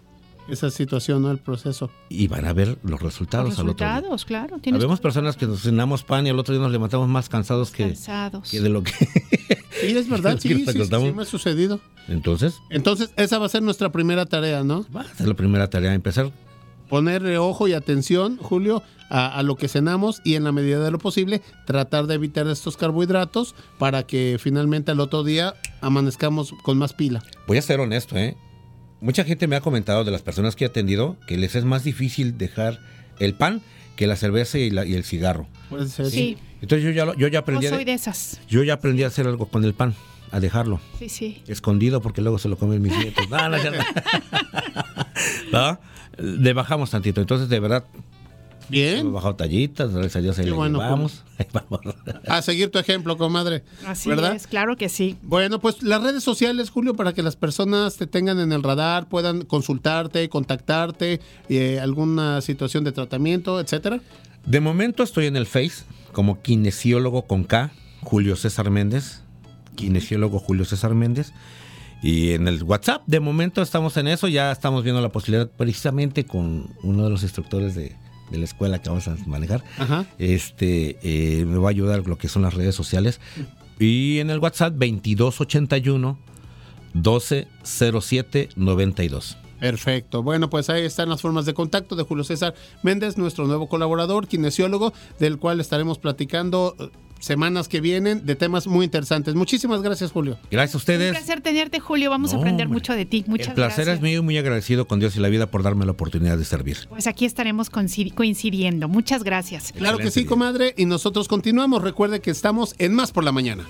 Esa 0.48 0.70
situación, 0.70 1.24
¿no? 1.24 1.32
El 1.32 1.40
proceso. 1.40 1.90
Y 2.10 2.28
van 2.28 2.46
a 2.46 2.54
ver 2.54 2.78
los 2.84 3.02
resultados 3.02 3.50
Los 3.50 3.60
al 3.60 3.70
otro 3.70 3.86
día. 3.86 3.96
resultados, 3.96 4.26
claro. 4.26 4.60
Tienes 4.60 4.80
Habemos 4.80 5.00
personas 5.00 5.36
que 5.38 5.48
nos 5.48 5.62
cenamos 5.62 6.04
pan 6.04 6.28
y 6.28 6.30
al 6.30 6.38
otro 6.40 6.54
día 6.54 6.62
nos 6.62 6.72
levantamos 6.72 7.08
más 7.08 7.30
cansados 7.30 7.72
que, 7.72 7.84
cansados. 7.88 8.50
que 8.52 8.62
de 8.62 8.70
lo 8.70 8.84
que... 8.84 8.92
Sí, 9.82 9.96
es 9.98 10.08
verdad, 10.10 10.38
sí, 10.40 10.48
sí, 10.48 10.66
sí, 10.66 10.86
sí 10.86 11.12
me 11.14 11.24
ha 11.24 11.26
sucedido. 11.26 11.82
Entonces, 12.08 12.56
Entonces, 12.70 13.12
esa 13.18 13.40
va 13.40 13.48
a 13.48 13.50
ser 13.50 13.62
nuestra 13.62 13.92
primera 13.92 14.26
tarea, 14.26 14.64
¿no? 14.64 14.86
va 14.96 15.02
a 15.02 15.14
ser 15.16 15.28
la 15.28 15.34
primera 15.34 15.70
tarea, 15.70 15.94
empezar 15.94 16.32
Ponerle 16.90 17.38
ojo 17.40 17.68
y 17.68 17.74
atención, 17.74 18.38
Julio, 18.38 18.84
a, 19.10 19.28
a 19.28 19.44
lo 19.44 19.56
que 19.56 19.68
cenamos 19.68 20.22
y 20.24 20.36
en 20.36 20.44
la 20.44 20.52
medida 20.52 20.80
de 20.84 20.92
lo 20.92 20.98
posible 21.00 21.42
tratar 21.66 22.08
de 22.08 22.16
evitar 22.16 22.48
estos 22.48 22.78
carbohidratos 22.78 23.54
para 23.78 24.04
que 24.04 24.38
finalmente 24.40 24.92
al 24.92 25.00
otro 25.00 25.24
día 25.24 25.56
amanezcamos 25.82 26.54
con 26.64 26.78
más 26.78 26.94
pila. 26.94 27.22
Voy 27.48 27.58
a 27.58 27.62
ser 27.62 27.80
honesto, 27.80 28.16
¿eh? 28.18 28.38
Mucha 29.06 29.24
gente 29.24 29.48
me 29.48 29.56
ha 29.56 29.62
comentado 29.62 30.04
de 30.04 30.10
las 30.12 30.22
personas 30.24 30.56
que 30.56 30.64
he 30.66 30.68
atendido 30.68 31.16
que 31.28 31.38
les 31.38 31.54
es 31.56 31.64
más 31.64 31.84
difícil 31.84 32.38
dejar 32.40 32.80
el 33.20 33.36
pan 33.36 33.62
que 33.96 34.08
la 34.08 34.16
cerveza 34.16 34.58
y, 34.58 34.72
la- 34.72 34.84
y 34.86 34.96
el 34.96 35.04
cigarro. 35.04 35.48
Puede 35.70 35.88
ser. 35.88 36.08
Sí. 36.08 36.38
Entonces 36.62 36.84
yo 36.84 36.90
ya, 36.92 37.06
lo- 37.06 37.14
yo 37.16 37.28
ya 37.28 37.40
aprendí, 37.40 37.68
a 37.68 37.70
soy 37.70 37.80
de- 37.86 37.92
de 37.92 37.94
esas. 37.94 38.42
yo 38.50 38.64
ya 38.64 38.74
aprendí 38.74 39.04
a 39.04 39.08
hacer 39.08 39.28
algo 39.28 39.46
con 39.46 39.64
el 39.64 39.76
pan, 39.76 39.94
a 40.32 40.40
dejarlo. 40.40 40.82
Sí, 40.98 41.08
sí. 41.10 41.44
Escondido 41.48 42.02
porque 42.02 42.22
luego 42.22 42.40
se 42.40 42.50
lo 42.50 42.58
comen 42.58 42.82
mis 42.82 42.98
nietos. 42.98 43.30
No, 43.30 43.48
no 43.48 43.60
cierto. 43.60 43.84
¿No? 45.52 45.80
Le 46.18 46.54
bajamos 46.54 46.90
tantito. 46.90 47.22
Entonces, 47.22 47.48
de 47.50 47.60
verdad, 47.60 47.84
Bien. 48.70 49.00
hemos 49.00 49.14
bajado 49.14 49.36
tallitas, 49.36 49.92
gracias 49.92 50.16
a 50.16 50.22
Dios 50.22 50.40
ahí 50.40 50.50
bueno, 50.50 50.80
llevamos. 50.80 51.24
Ahí 51.38 51.48
vamos. 51.52 51.82
A 52.28 52.42
seguir 52.42 52.72
tu 52.72 52.80
ejemplo, 52.80 53.18
comadre. 53.18 53.64
Así 53.86 54.10
¿Verdad? 54.10 54.36
es, 54.36 54.48
claro 54.48 54.78
que 54.78 54.88
sí. 54.88 55.18
Bueno, 55.22 55.60
pues 55.60 55.84
las 55.84 56.02
redes 56.02 56.24
sociales, 56.24 56.70
Julio, 56.70 56.96
para 56.96 57.14
que 57.14 57.24
las 57.24 57.36
personas 57.36 57.98
te 57.98 58.08
tengan 58.08 58.40
en 58.40 58.54
el 58.54 58.64
radar, 58.64 59.10
puedan 59.10 59.44
consultarte, 59.44 60.30
contactarte, 60.30 61.20
eh, 61.50 61.80
alguna 61.82 62.40
situación 62.40 62.86
de 62.86 62.94
tratamiento, 62.94 63.60
etcétera. 63.60 64.00
De 64.46 64.62
momento 64.62 65.04
estoy 65.04 65.26
en 65.26 65.36
el 65.36 65.46
Face 65.46 65.84
como 66.14 66.42
kinesiólogo 66.42 67.24
con 67.24 67.44
K, 67.44 67.72
Julio 68.02 68.38
César 68.38 68.70
Méndez. 68.70 69.22
Kinesiólogo 69.76 70.40
Julio 70.40 70.66
César 70.66 70.94
Méndez. 70.96 71.34
Y 72.02 72.32
en 72.32 72.48
el 72.48 72.64
WhatsApp, 72.64 73.04
de 73.08 73.20
momento 73.20 73.62
estamos 73.62 73.98
en 73.98 74.08
eso, 74.08 74.28
ya 74.28 74.52
estamos 74.52 74.84
viendo 74.84 75.02
la 75.02 75.12
posibilidad 75.12 75.50
precisamente 75.50 76.24
con 76.24 76.70
uno 76.84 77.04
de 77.04 77.10
los 77.10 77.24
instructores 77.24 77.74
de, 77.74 77.96
de 78.30 78.38
la 78.38 78.46
escuela 78.46 78.82
que 78.82 78.90
vamos 78.90 79.08
a 79.08 79.16
manejar. 79.26 79.64
Ajá. 79.78 80.06
Este 80.18 80.98
eh, 81.04 81.46
me 81.46 81.58
va 81.58 81.70
a 81.70 81.72
ayudar 81.72 82.08
lo 82.08 82.18
que 82.18 82.28
son 82.28 82.42
las 82.42 82.54
redes 82.54 82.76
sociales. 82.76 83.20
Y 83.80 84.20
en 84.20 84.30
el 84.30 84.40
WhatsApp 84.40 84.74
2281 84.74 86.18
1207 86.94 88.50
92. 88.56 89.38
Perfecto. 89.60 90.22
Bueno, 90.22 90.50
pues 90.50 90.70
ahí 90.70 90.84
están 90.84 91.10
las 91.10 91.22
formas 91.22 91.46
de 91.46 91.54
contacto 91.54 91.96
de 91.96 92.04
Julio 92.04 92.24
César 92.24 92.54
Méndez, 92.84 93.18
nuestro 93.18 93.48
nuevo 93.48 93.68
colaborador, 93.68 94.28
kinesiólogo, 94.28 94.94
del 95.20 95.40
cual 95.40 95.60
estaremos 95.60 95.98
platicando 95.98 96.76
eh, 96.80 96.90
semanas 97.26 97.68
que 97.68 97.82
vienen 97.82 98.26
de 98.26 98.36
temas 98.36 98.68
muy 98.68 98.86
interesantes. 98.86 99.36
Muchísimas 99.36 99.82
gracias, 99.82 100.12
Julio. 100.12 100.38
Gracias 100.52 100.76
a 100.76 100.78
Un 100.78 100.80
ustedes. 100.82 101.12
placer 101.12 101.42
tenerte, 101.42 101.80
Julio. 101.80 102.10
Vamos 102.10 102.34
a 102.34 102.38
aprender 102.38 102.68
hombre. 102.68 102.76
mucho 102.78 102.94
de 102.94 103.06
ti. 103.06 103.26
Muchas 103.28 103.50
El 103.50 103.54
placer 103.56 103.86
gracias. 103.86 103.98
es 103.98 104.02
mío 104.02 104.20
y 104.20 104.24
muy 104.24 104.38
agradecido 104.38 104.88
con 104.88 105.00
Dios 105.00 105.16
y 105.16 105.20
la 105.20 105.30
vida 105.30 105.48
por 105.52 105.64
darme 105.64 105.86
la 105.86 105.92
oportunidad 105.92 106.38
de 106.38 106.46
servir. 106.46 106.78
Pues 106.90 107.08
aquí 107.08 107.26
estaremos 107.26 107.72
coincidi- 107.72 108.14
coincidiendo. 108.14 108.88
Muchas 108.88 109.24
gracias. 109.24 109.72
Claro 109.76 109.98
que 109.98 110.12
sí, 110.12 110.26
comadre. 110.26 110.74
Y 110.78 110.86
nosotros 110.86 111.28
continuamos. 111.28 111.82
Recuerde 111.82 112.20
que 112.22 112.32
estamos 112.32 112.76
en 112.78 112.94
Más 112.94 113.12
por 113.12 113.24
la 113.24 113.32
Mañana. 113.32 113.66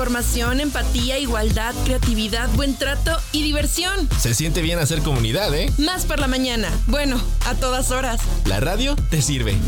Información, 0.00 0.60
empatía, 0.60 1.18
igualdad, 1.18 1.74
creatividad, 1.84 2.48
buen 2.54 2.74
trato 2.74 3.14
y 3.32 3.42
diversión. 3.42 4.08
Se 4.18 4.32
siente 4.32 4.62
bien 4.62 4.78
hacer 4.78 5.02
comunidad, 5.02 5.54
¿eh? 5.54 5.70
Más 5.76 6.06
por 6.06 6.18
la 6.20 6.26
mañana. 6.26 6.70
Bueno, 6.86 7.20
a 7.44 7.54
todas 7.56 7.90
horas. 7.90 8.22
La 8.46 8.60
radio 8.60 8.96
te 9.10 9.20
sirve. 9.20 9.58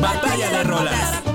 Batalla 0.00 0.48
de 0.48 0.64
rolas. 0.64 1.27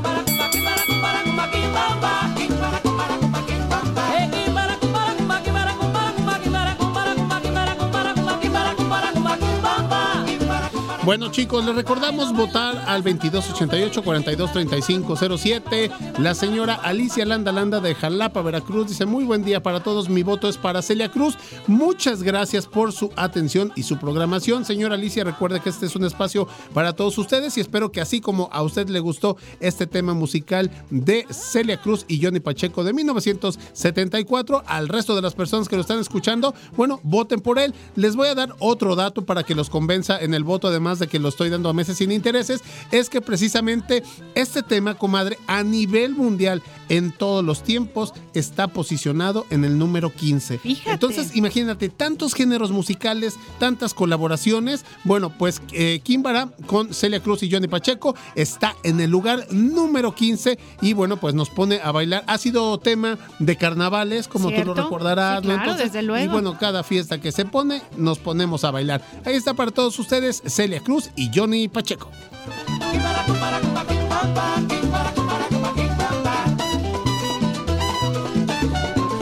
Bueno, 11.05 11.29
chicos, 11.29 11.63
les 11.65 11.75
recordamos 11.75 12.31
votar 12.31 12.81
al 12.87 13.03
2288-423507. 13.03 15.91
La 16.19 16.33
señora 16.33 16.75
Alicia 16.75 17.25
Landa 17.25 17.51
Landa 17.51 17.81
de 17.81 17.93
Jalapa, 17.93 18.41
Veracruz, 18.41 18.87
dice: 18.87 19.05
Muy 19.05 19.25
buen 19.25 19.43
día 19.43 19.61
para 19.61 19.83
todos. 19.83 20.07
Mi 20.07 20.23
voto 20.23 20.47
es 20.47 20.55
para 20.55 20.81
Celia 20.81 21.09
Cruz. 21.09 21.37
Muchas 21.67 22.23
gracias 22.23 22.67
por 22.67 22.93
su 22.93 23.11
atención 23.17 23.73
y 23.75 23.83
su 23.83 23.97
programación. 23.97 24.63
Señora 24.63 24.95
Alicia, 24.95 25.25
recuerde 25.25 25.59
que 25.59 25.71
este 25.71 25.87
es 25.87 25.95
un 25.97 26.05
espacio 26.05 26.47
para 26.73 26.93
todos 26.93 27.17
ustedes 27.17 27.57
y 27.57 27.61
espero 27.61 27.91
que, 27.91 27.99
así 27.99 28.21
como 28.21 28.47
a 28.53 28.61
usted 28.61 28.87
le 28.87 29.01
gustó 29.01 29.35
este 29.59 29.87
tema 29.87 30.13
musical 30.13 30.71
de 30.89 31.27
Celia 31.31 31.81
Cruz 31.81 32.05
y 32.07 32.23
Johnny 32.23 32.39
Pacheco 32.39 32.85
de 32.85 32.93
1974, 32.93 34.63
al 34.65 34.87
resto 34.87 35.17
de 35.17 35.21
las 35.21 35.33
personas 35.33 35.67
que 35.67 35.75
lo 35.75 35.81
están 35.81 35.99
escuchando, 35.99 36.55
bueno, 36.77 37.01
voten 37.03 37.41
por 37.41 37.59
él. 37.59 37.73
Les 37.97 38.15
voy 38.15 38.29
a 38.29 38.35
dar 38.35 38.55
otro 38.59 38.95
dato 38.95 39.25
para 39.25 39.43
que 39.43 39.53
los 39.53 39.69
convenza 39.69 40.17
en 40.17 40.33
el 40.33 40.45
voto, 40.45 40.69
además 40.69 40.92
de 40.99 41.07
que 41.07 41.19
lo 41.19 41.29
estoy 41.29 41.49
dando 41.49 41.69
a 41.69 41.73
meses 41.73 41.97
sin 41.97 42.11
intereses, 42.11 42.61
es 42.91 43.09
que 43.09 43.21
precisamente 43.21 44.03
este 44.35 44.63
tema, 44.63 44.95
comadre, 44.95 45.37
a 45.47 45.63
nivel 45.63 46.15
mundial, 46.15 46.61
en 46.89 47.11
todos 47.11 47.43
los 47.43 47.63
tiempos, 47.63 48.13
está 48.33 48.67
posicionado 48.67 49.45
en 49.49 49.63
el 49.63 49.77
número 49.77 50.13
15. 50.13 50.59
Entonces, 50.85 51.35
imagínate, 51.35 51.89
tantos 51.89 52.33
géneros 52.33 52.71
musicales, 52.71 53.35
tantas 53.59 53.93
colaboraciones. 53.93 54.85
Bueno, 55.03 55.31
pues 55.37 55.61
eh, 55.71 56.01
Kimbara 56.03 56.49
con 56.67 56.93
Celia 56.93 57.19
Cruz 57.19 57.43
y 57.43 57.51
Johnny 57.51 57.67
Pacheco 57.67 58.15
está 58.35 58.75
en 58.83 58.99
el 58.99 59.09
lugar 59.09 59.47
número 59.51 60.13
15 60.13 60.57
y 60.81 60.93
bueno, 60.93 61.17
pues 61.17 61.33
nos 61.33 61.49
pone 61.49 61.79
a 61.83 61.91
bailar. 61.91 62.23
Ha 62.27 62.37
sido 62.37 62.77
tema 62.79 63.17
de 63.39 63.55
carnavales, 63.55 64.27
como 64.27 64.51
tú 64.51 64.63
lo 64.63 64.73
recordarás. 64.73 65.41
Sí, 65.41 65.47
¿no? 65.47 65.55
claro, 65.55 65.75
desde 65.75 66.01
luego. 66.01 66.25
Y 66.25 66.27
bueno, 66.27 66.57
cada 66.57 66.83
fiesta 66.83 67.19
que 67.19 67.31
se 67.31 67.45
pone, 67.45 67.81
nos 67.97 68.19
ponemos 68.19 68.63
a 68.63 68.71
bailar. 68.71 69.03
Ahí 69.25 69.35
está 69.35 69.53
para 69.53 69.71
todos 69.71 69.97
ustedes 69.99 70.41
Celia 70.45 70.81
Cruz 70.83 71.09
y 71.15 71.31
Johnny 71.33 71.67
Pacheco. 71.67 72.11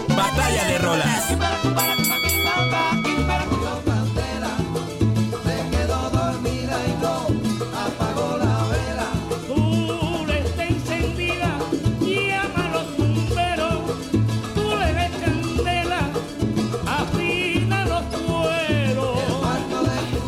Batalla 0.09 0.65
de 0.65 0.77
rolas. 0.79 2.00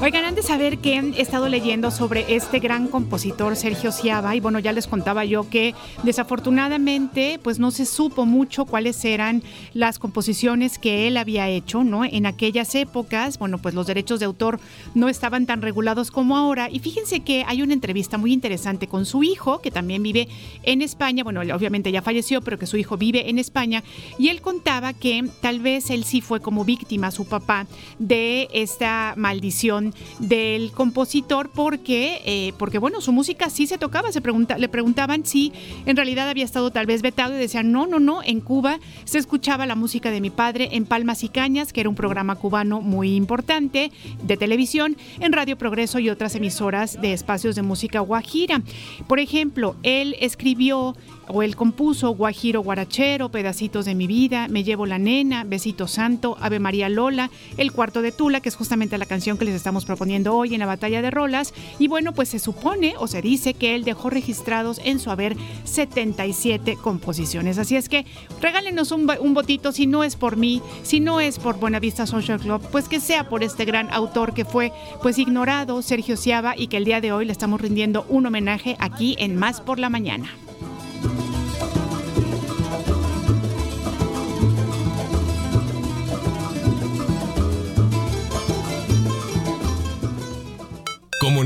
De 0.04 0.44
saber 0.44 0.80
que 0.80 0.98
he 0.98 1.22
estado 1.22 1.48
leyendo 1.48 1.90
sobre 1.90 2.36
este 2.36 2.60
gran 2.60 2.88
compositor 2.88 3.56
Sergio 3.56 3.92
Ciaba 3.92 4.36
y 4.36 4.42
bueno, 4.42 4.60
ya 4.60 4.74
les 4.74 4.86
contaba 4.86 5.24
yo 5.24 5.50
que 5.50 5.74
desafortunadamente 6.04 7.40
pues 7.42 7.58
no 7.58 7.72
se 7.72 7.86
supo 7.86 8.26
mucho 8.26 8.66
cuáles 8.66 9.06
eran 9.06 9.44
las 9.74 10.00
composiciones 10.00 10.78
que 10.78 11.08
él 11.08 11.16
había 11.16 11.48
hecho, 11.48 11.86
¿no? 11.86 12.04
En 12.04 12.26
aquellas 12.26 12.76
épocas, 12.76 13.40
bueno, 13.40 13.60
pues 13.60 13.76
los 13.76 13.88
derechos 13.88 14.20
de 14.20 14.26
autor 14.26 14.60
no 14.94 15.08
estaban 15.08 15.46
tan 15.46 15.62
regulados 15.62 16.12
como 16.12 16.36
ahora. 16.36 16.70
Y 16.70 16.80
fíjense 16.80 17.22
que 17.22 17.46
hay 17.48 17.62
una 17.62 17.74
entrevista 17.74 18.18
muy 18.18 18.34
interesante 18.34 18.88
con 18.88 19.06
su 19.06 19.24
hijo, 19.24 19.62
que 19.62 19.72
también 19.72 20.04
vive 20.04 20.28
en 20.64 20.82
España, 20.82 21.24
bueno, 21.24 21.42
obviamente 21.42 21.94
ya 21.94 22.02
falleció, 22.02 22.42
pero 22.42 22.60
que 22.60 22.68
su 22.68 22.76
hijo 22.76 22.98
vive 22.98 23.30
en 23.30 23.40
España. 23.40 23.84
Y 24.18 24.28
él 24.28 24.42
contaba 24.42 24.92
que 24.92 25.30
tal 25.42 25.60
vez 25.60 25.90
él 25.90 26.04
sí 26.04 26.20
fue 26.20 26.42
como 26.42 26.66
víctima, 26.66 27.12
su 27.12 27.26
papá, 27.26 27.68
de 28.00 28.50
esta 28.52 29.14
maldición 29.16 29.93
del 30.20 30.72
compositor 30.72 31.50
porque, 31.50 32.22
eh, 32.26 32.54
porque 32.58 32.78
bueno, 32.78 33.02
su 33.02 33.12
música 33.12 33.50
sí 33.50 33.68
se 33.68 33.78
tocaba, 33.78 34.12
se 34.12 34.22
pregunta, 34.22 34.58
le 34.58 34.70
preguntaban 34.70 35.26
si 35.26 35.54
en 35.86 35.96
realidad 35.96 36.30
había 36.30 36.46
estado 36.46 36.72
tal 36.72 36.86
vez 36.86 37.02
vetado 37.02 37.36
y 37.36 37.38
decían, 37.38 37.72
no, 37.72 37.88
no, 37.88 38.00
no, 38.00 38.22
en 38.24 38.42
Cuba 38.42 38.80
se 39.06 39.18
escuchaba 39.18 39.66
la 39.66 39.76
música 39.76 40.12
de 40.12 40.22
mi 40.22 40.30
padre 40.30 40.70
en 40.72 40.86
Palmas 40.86 41.24
y 41.24 41.30
Cañas, 41.30 41.74
que 41.74 41.82
era 41.82 41.90
un 41.90 41.96
programa 41.96 42.36
cubano 42.36 42.82
muy 42.82 43.16
importante 43.16 43.92
de 44.24 44.38
televisión, 44.38 44.98
en 45.20 45.34
Radio 45.34 45.58
Progreso 45.58 46.00
y 46.00 46.10
otras 46.10 46.36
emisoras 46.36 47.00
de 47.02 47.14
espacios 47.14 47.56
de 47.56 47.62
música 47.62 48.00
guajira. 48.00 48.62
Por 49.08 49.20
ejemplo, 49.20 49.76
él 49.84 50.16
escribió 50.20 50.96
o 51.28 51.44
él 51.44 51.56
compuso 51.56 52.12
Guajiro 52.12 52.62
Guarachero, 52.62 53.30
Pedacitos 53.30 53.86
de 53.86 53.96
mi 53.96 54.08
vida, 54.08 54.48
Me 54.48 54.64
llevo 54.64 54.86
la 54.86 55.00
nena, 55.00 55.44
Besito 55.44 55.88
Santo, 55.88 56.38
Ave 56.40 56.60
María 56.60 56.90
Lola, 56.90 57.30
El 57.58 57.72
cuarto 57.72 58.02
de 58.02 58.12
Tula, 58.12 58.42
que 58.42 58.50
es 58.50 58.56
justamente 58.56 58.98
la 58.98 59.06
canción 59.06 59.38
que 59.38 59.46
les 59.46 59.56
estamos 59.56 59.86
proponiendo 59.86 60.36
hoy 60.36 60.54
en 60.54 60.60
la 60.60 60.66
batalla 60.66 61.02
de 61.02 61.12
rolas. 61.12 61.54
Y 61.80 61.88
bueno, 61.88 62.14
pues 62.14 62.30
se 62.30 62.40
supone 62.40 62.96
o 62.98 63.08
se 63.08 63.22
dice 63.22 63.54
que 63.54 63.76
él 63.76 63.84
dejó 63.84 64.10
registrados 64.10 64.80
en 64.84 65.00
su 65.00 65.12
haber 65.12 65.36
77 65.64 66.78
composiciones. 66.82 67.58
Así 67.58 67.76
es 67.76 67.90
que 67.90 68.06
regálenos 68.42 68.92
un, 68.92 69.06
votito 69.34 69.72
si 69.72 69.88
no 69.88 70.04
es 70.04 70.16
por 70.16 70.38
mí, 70.38 70.62
si 70.84 71.00
no 71.00 71.20
es 71.20 71.40
por 71.40 71.60
Buenavista 71.60 72.06
Social 72.06 72.40
Club, 72.40 72.62
pues 72.72 72.88
que 72.88 73.00
sea 73.00 73.30
por 73.30 73.44
este 73.44 73.66
gran 73.66 73.92
autor 73.92 74.34
que 74.34 74.46
fue 74.46 74.72
pues 75.02 75.18
ignorado, 75.18 75.82
Sergio 75.82 76.18
Ciaba, 76.18 76.56
y 76.58 76.68
que 76.68 76.78
el 76.78 76.86
día 76.86 77.02
de 77.02 77.12
hoy 77.12 77.26
le 77.26 77.32
estamos 77.32 77.62
rindiendo 77.62 78.06
un 78.10 78.26
homenaje 78.26 78.76
aquí 78.80 79.16
en 79.20 79.36
Más 79.36 79.62
por 79.62 79.80
la 79.80 79.90
Mañana. 79.90 80.30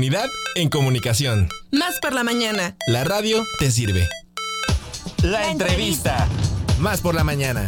Comunidad 0.08 0.30
en 0.54 0.70
comunicación. 0.70 1.50
Más 1.70 2.00
por 2.00 2.14
la 2.14 2.24
mañana. 2.24 2.78
La 2.86 3.04
radio 3.04 3.44
te 3.58 3.70
sirve. 3.70 4.08
La 5.22 5.50
entrevista. 5.50 6.26
Más 6.78 7.02
por 7.02 7.14
la 7.14 7.24
mañana. 7.24 7.66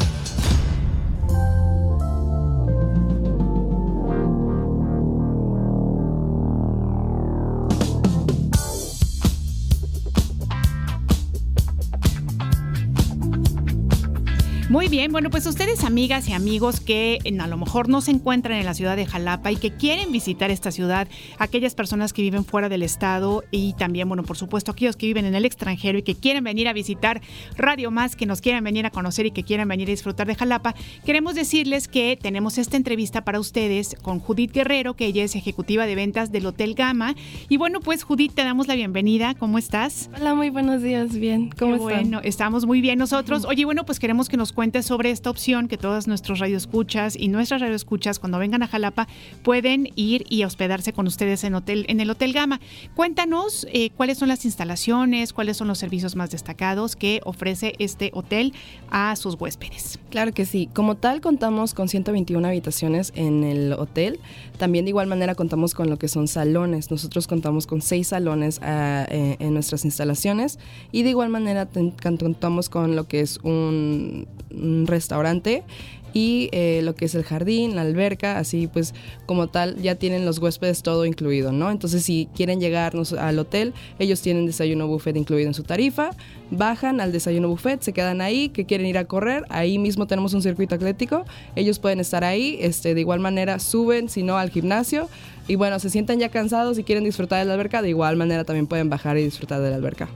Muy 14.70 14.86
bien, 14.86 15.10
bueno, 15.10 15.30
pues 15.30 15.44
ustedes 15.46 15.82
amigas 15.82 16.28
y 16.28 16.32
amigos 16.32 16.78
que 16.78 17.18
en- 17.24 17.40
a 17.40 17.48
lo 17.48 17.56
mejor 17.56 17.88
no 17.88 18.00
se 18.00 18.12
encuentran 18.12 18.56
en 18.56 18.64
la 18.64 18.72
ciudad 18.72 18.94
de 18.94 19.04
Jalapa 19.04 19.50
y 19.50 19.56
que 19.56 19.72
quieren 19.72 20.12
visitar 20.12 20.52
esta 20.52 20.70
ciudad, 20.70 21.08
aquellas 21.40 21.74
personas 21.74 22.12
que 22.12 22.22
viven 22.22 22.44
fuera 22.44 22.68
del 22.68 22.84
estado 22.84 23.42
y 23.50 23.72
también, 23.72 24.06
bueno, 24.06 24.22
por 24.22 24.36
supuesto, 24.36 24.70
aquellos 24.70 24.94
que 24.94 25.06
viven 25.06 25.24
en 25.24 25.34
el 25.34 25.44
extranjero 25.44 25.98
y 25.98 26.02
que 26.04 26.14
quieren 26.14 26.44
venir 26.44 26.68
a 26.68 26.72
visitar 26.72 27.20
Radio 27.56 27.90
Más, 27.90 28.14
que 28.14 28.26
nos 28.26 28.40
quieran 28.40 28.62
venir 28.62 28.86
a 28.86 28.90
conocer 28.90 29.26
y 29.26 29.32
que 29.32 29.42
quieran 29.42 29.66
venir 29.66 29.88
a 29.88 29.90
disfrutar 29.90 30.28
de 30.28 30.36
Jalapa, 30.36 30.76
queremos 31.04 31.34
decirles 31.34 31.88
que 31.88 32.16
tenemos 32.22 32.56
esta 32.56 32.76
entrevista 32.76 33.24
para 33.24 33.40
ustedes 33.40 33.96
con 34.02 34.20
Judith 34.20 34.52
Guerrero, 34.52 34.94
que 34.94 35.06
ella 35.06 35.24
es 35.24 35.34
ejecutiva 35.34 35.84
de 35.84 35.96
ventas 35.96 36.30
del 36.30 36.46
Hotel 36.46 36.76
Gama. 36.76 37.16
Y 37.48 37.56
bueno, 37.56 37.80
pues 37.80 38.04
Judith, 38.04 38.34
te 38.36 38.44
damos 38.44 38.68
la 38.68 38.76
bienvenida. 38.76 39.34
¿Cómo 39.34 39.58
estás? 39.58 40.10
Hola, 40.16 40.36
muy 40.36 40.48
buenos 40.50 40.80
días. 40.80 41.12
Bien, 41.18 41.50
¿cómo 41.58 41.72
Qué 41.72 41.82
están? 41.94 42.02
Bueno, 42.02 42.20
estamos 42.22 42.66
muy 42.66 42.80
bien 42.80 43.00
nosotros. 43.00 43.44
Oye, 43.46 43.64
bueno, 43.64 43.84
pues 43.84 43.98
queremos 43.98 44.28
que 44.28 44.36
nos 44.36 44.52
cuentes 44.52 44.59
sobre 44.60 45.10
esta 45.10 45.30
opción 45.30 45.68
que 45.68 45.78
todos 45.78 46.06
nuestros 46.06 46.38
radioescuchas 46.38 47.16
y 47.16 47.28
nuestras 47.28 47.62
radioescuchas 47.62 48.18
cuando 48.18 48.38
vengan 48.38 48.62
a 48.62 48.68
Jalapa 48.68 49.08
pueden 49.42 49.88
ir 49.96 50.26
y 50.28 50.44
hospedarse 50.44 50.92
con 50.92 51.06
ustedes 51.06 51.44
en 51.44 51.54
hotel 51.54 51.86
en 51.88 51.98
el 51.98 52.10
Hotel 52.10 52.34
Gama. 52.34 52.60
Cuéntanos 52.94 53.66
eh, 53.72 53.88
cuáles 53.88 54.18
son 54.18 54.28
las 54.28 54.44
instalaciones, 54.44 55.32
cuáles 55.32 55.56
son 55.56 55.66
los 55.66 55.78
servicios 55.78 56.14
más 56.14 56.30
destacados 56.30 56.94
que 56.94 57.22
ofrece 57.24 57.72
este 57.78 58.10
hotel 58.12 58.52
a 58.90 59.16
sus 59.16 59.34
huéspedes. 59.40 59.98
Claro 60.10 60.32
que 60.32 60.44
sí. 60.44 60.68
Como 60.74 60.94
tal, 60.98 61.22
contamos 61.22 61.72
con 61.72 61.88
121 61.88 62.46
habitaciones 62.46 63.14
en 63.16 63.44
el 63.44 63.72
hotel. 63.72 64.20
También 64.58 64.84
de 64.84 64.90
igual 64.90 65.06
manera 65.06 65.34
contamos 65.34 65.72
con 65.72 65.88
lo 65.88 65.96
que 65.96 66.08
son 66.08 66.28
salones. 66.28 66.90
Nosotros 66.90 67.26
contamos 67.26 67.66
con 67.66 67.80
seis 67.80 68.08
salones 68.08 68.60
ah, 68.62 69.06
eh, 69.08 69.36
en 69.38 69.54
nuestras 69.54 69.86
instalaciones 69.86 70.58
y 70.92 71.02
de 71.02 71.08
igual 71.08 71.30
manera 71.30 71.66
contamos 72.02 72.68
con 72.68 72.94
lo 72.94 73.08
que 73.08 73.20
es 73.20 73.38
un, 73.38 74.28
un 74.52 74.86
restaurante 74.86 75.64
y 76.12 76.48
eh, 76.52 76.80
lo 76.82 76.94
que 76.94 77.04
es 77.04 77.14
el 77.14 77.22
jardín, 77.22 77.76
la 77.76 77.82
alberca, 77.82 78.38
así 78.38 78.66
pues 78.66 78.94
como 79.26 79.48
tal 79.48 79.80
ya 79.80 79.94
tienen 79.94 80.24
los 80.24 80.38
huéspedes 80.38 80.82
todo 80.82 81.04
incluido, 81.04 81.52
¿no? 81.52 81.70
Entonces 81.70 82.04
si 82.04 82.28
quieren 82.34 82.60
llegarnos 82.60 83.12
al 83.12 83.38
hotel, 83.38 83.72
ellos 83.98 84.20
tienen 84.20 84.46
desayuno 84.46 84.86
buffet 84.86 85.16
incluido 85.16 85.48
en 85.48 85.54
su 85.54 85.62
tarifa, 85.62 86.10
bajan 86.50 87.00
al 87.00 87.12
desayuno 87.12 87.48
buffet, 87.48 87.82
se 87.82 87.92
quedan 87.92 88.20
ahí, 88.20 88.48
que 88.48 88.64
quieren 88.64 88.86
ir 88.86 88.98
a 88.98 89.04
correr, 89.04 89.44
ahí 89.48 89.78
mismo 89.78 90.06
tenemos 90.06 90.34
un 90.34 90.42
circuito 90.42 90.74
atlético, 90.74 91.24
ellos 91.54 91.78
pueden 91.78 92.00
estar 92.00 92.24
ahí, 92.24 92.58
este, 92.60 92.94
de 92.94 93.00
igual 93.00 93.20
manera 93.20 93.58
suben, 93.58 94.08
si 94.08 94.22
no 94.22 94.36
al 94.36 94.50
gimnasio, 94.50 95.08
y 95.46 95.56
bueno, 95.56 95.78
se 95.78 95.90
sientan 95.90 96.18
ya 96.18 96.28
cansados 96.28 96.78
y 96.78 96.84
quieren 96.84 97.04
disfrutar 97.04 97.40
de 97.40 97.44
la 97.44 97.54
alberca, 97.54 97.82
de 97.82 97.88
igual 97.88 98.16
manera 98.16 98.44
también 98.44 98.66
pueden 98.66 98.88
bajar 98.88 99.16
y 99.18 99.24
disfrutar 99.24 99.60
de 99.60 99.70
la 99.70 99.76
alberca. 99.76 100.08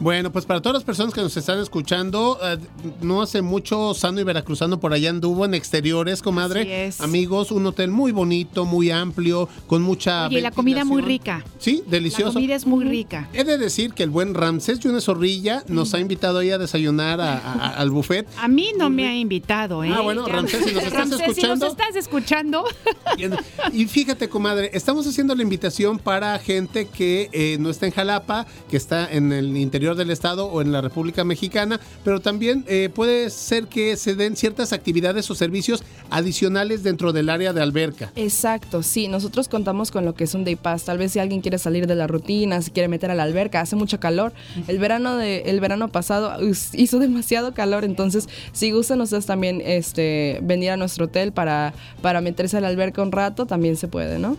Bueno, 0.00 0.32
pues 0.32 0.46
para 0.46 0.62
todas 0.62 0.74
las 0.74 0.84
personas 0.84 1.12
que 1.12 1.20
nos 1.20 1.36
están 1.36 1.58
escuchando, 1.58 2.38
eh, 2.42 2.56
no 3.02 3.20
hace 3.20 3.42
mucho 3.42 3.92
Sano 3.92 4.18
y 4.20 4.24
Veracruzano 4.24 4.80
por 4.80 4.94
allá 4.94 5.10
anduvo 5.10 5.44
en 5.44 5.52
exteriores, 5.52 6.22
comadre. 6.22 6.86
Es. 6.86 7.02
Amigos, 7.02 7.50
un 7.50 7.66
hotel 7.66 7.90
muy 7.90 8.10
bonito, 8.10 8.64
muy 8.64 8.90
amplio, 8.90 9.46
con 9.66 9.82
mucha. 9.82 10.26
Oye, 10.28 10.40
la 10.40 10.52
comida 10.52 10.86
muy 10.86 11.02
rica. 11.02 11.44
Sí, 11.58 11.82
delicioso. 11.86 12.28
La 12.28 12.32
comida 12.34 12.54
es 12.54 12.66
muy 12.66 12.84
rica. 12.86 13.28
He 13.34 13.44
de 13.44 13.58
decir 13.58 13.92
que 13.92 14.02
el 14.02 14.08
buen 14.10 14.32
Ramsés 14.32 14.78
Yunes 14.80 15.04
Zorrilla 15.04 15.64
nos 15.68 15.92
ha 15.92 16.00
invitado 16.00 16.38
ahí 16.38 16.50
a 16.50 16.56
desayunar 16.56 17.20
a- 17.20 17.36
a- 17.38 17.68
al 17.76 17.90
buffet. 17.90 18.26
A 18.38 18.48
mí 18.48 18.70
no 18.78 18.88
me 18.88 19.06
ha 19.06 19.14
invitado, 19.14 19.84
¿eh? 19.84 19.92
Ah, 19.94 20.00
bueno, 20.00 20.26
Ramsés, 20.26 20.64
si 20.64 20.72
nos 20.72 20.82
estás 20.84 20.98
Ramsés, 20.98 21.18
si 21.18 21.24
escuchando. 21.30 21.64
nos 21.66 21.72
estás 21.74 21.96
escuchando. 21.96 22.64
Y 23.72 23.86
fíjate, 23.86 24.28
comadre, 24.28 24.70
estamos 24.72 25.06
haciendo 25.06 25.34
la 25.34 25.42
invitación 25.42 25.98
para 25.98 26.38
gente 26.38 26.86
que 26.88 27.28
eh, 27.32 27.56
no 27.60 27.68
está 27.70 27.86
en 27.86 27.92
Jalapa, 27.92 28.46
que 28.70 28.76
está 28.76 29.10
en 29.12 29.32
el 29.32 29.56
interior 29.56 29.89
del 29.96 30.10
estado 30.10 30.46
o 30.46 30.62
en 30.62 30.72
la 30.72 30.80
República 30.80 31.24
Mexicana, 31.24 31.80
pero 32.04 32.20
también 32.20 32.64
eh, 32.68 32.90
puede 32.94 33.30
ser 33.30 33.66
que 33.66 33.96
se 33.96 34.14
den 34.14 34.36
ciertas 34.36 34.72
actividades 34.72 35.30
o 35.30 35.34
servicios 35.34 35.82
adicionales 36.10 36.82
dentro 36.82 37.12
del 37.12 37.28
área 37.28 37.52
de 37.52 37.62
alberca. 37.62 38.12
Exacto, 38.16 38.82
sí, 38.82 39.08
nosotros 39.08 39.48
contamos 39.48 39.90
con 39.90 40.04
lo 40.04 40.14
que 40.14 40.24
es 40.24 40.34
un 40.34 40.44
day 40.44 40.56
pass. 40.56 40.84
Tal 40.84 40.98
vez 40.98 41.12
si 41.12 41.18
alguien 41.18 41.40
quiere 41.40 41.58
salir 41.58 41.86
de 41.86 41.94
la 41.94 42.06
rutina, 42.06 42.60
se 42.62 42.70
quiere 42.70 42.88
meter 42.88 43.10
a 43.10 43.14
la 43.14 43.22
alberca, 43.22 43.60
hace 43.60 43.76
mucho 43.76 44.00
calor. 44.00 44.32
El 44.68 44.78
verano 44.78 45.16
de 45.16 45.42
el 45.46 45.60
verano 45.60 45.88
pasado 45.88 46.32
hizo 46.72 46.98
demasiado 46.98 47.54
calor, 47.54 47.84
entonces 47.84 48.28
si 48.52 48.70
gustan 48.70 49.00
ustedes 49.00 49.26
también 49.26 49.60
este 49.64 50.40
venir 50.42 50.70
a 50.70 50.76
nuestro 50.76 51.06
hotel 51.06 51.32
para 51.32 51.72
para 52.02 52.20
meterse 52.20 52.56
a 52.56 52.60
la 52.60 52.68
alberca 52.68 53.02
un 53.02 53.12
rato, 53.12 53.46
también 53.46 53.76
se 53.76 53.88
puede, 53.88 54.18
¿no? 54.18 54.36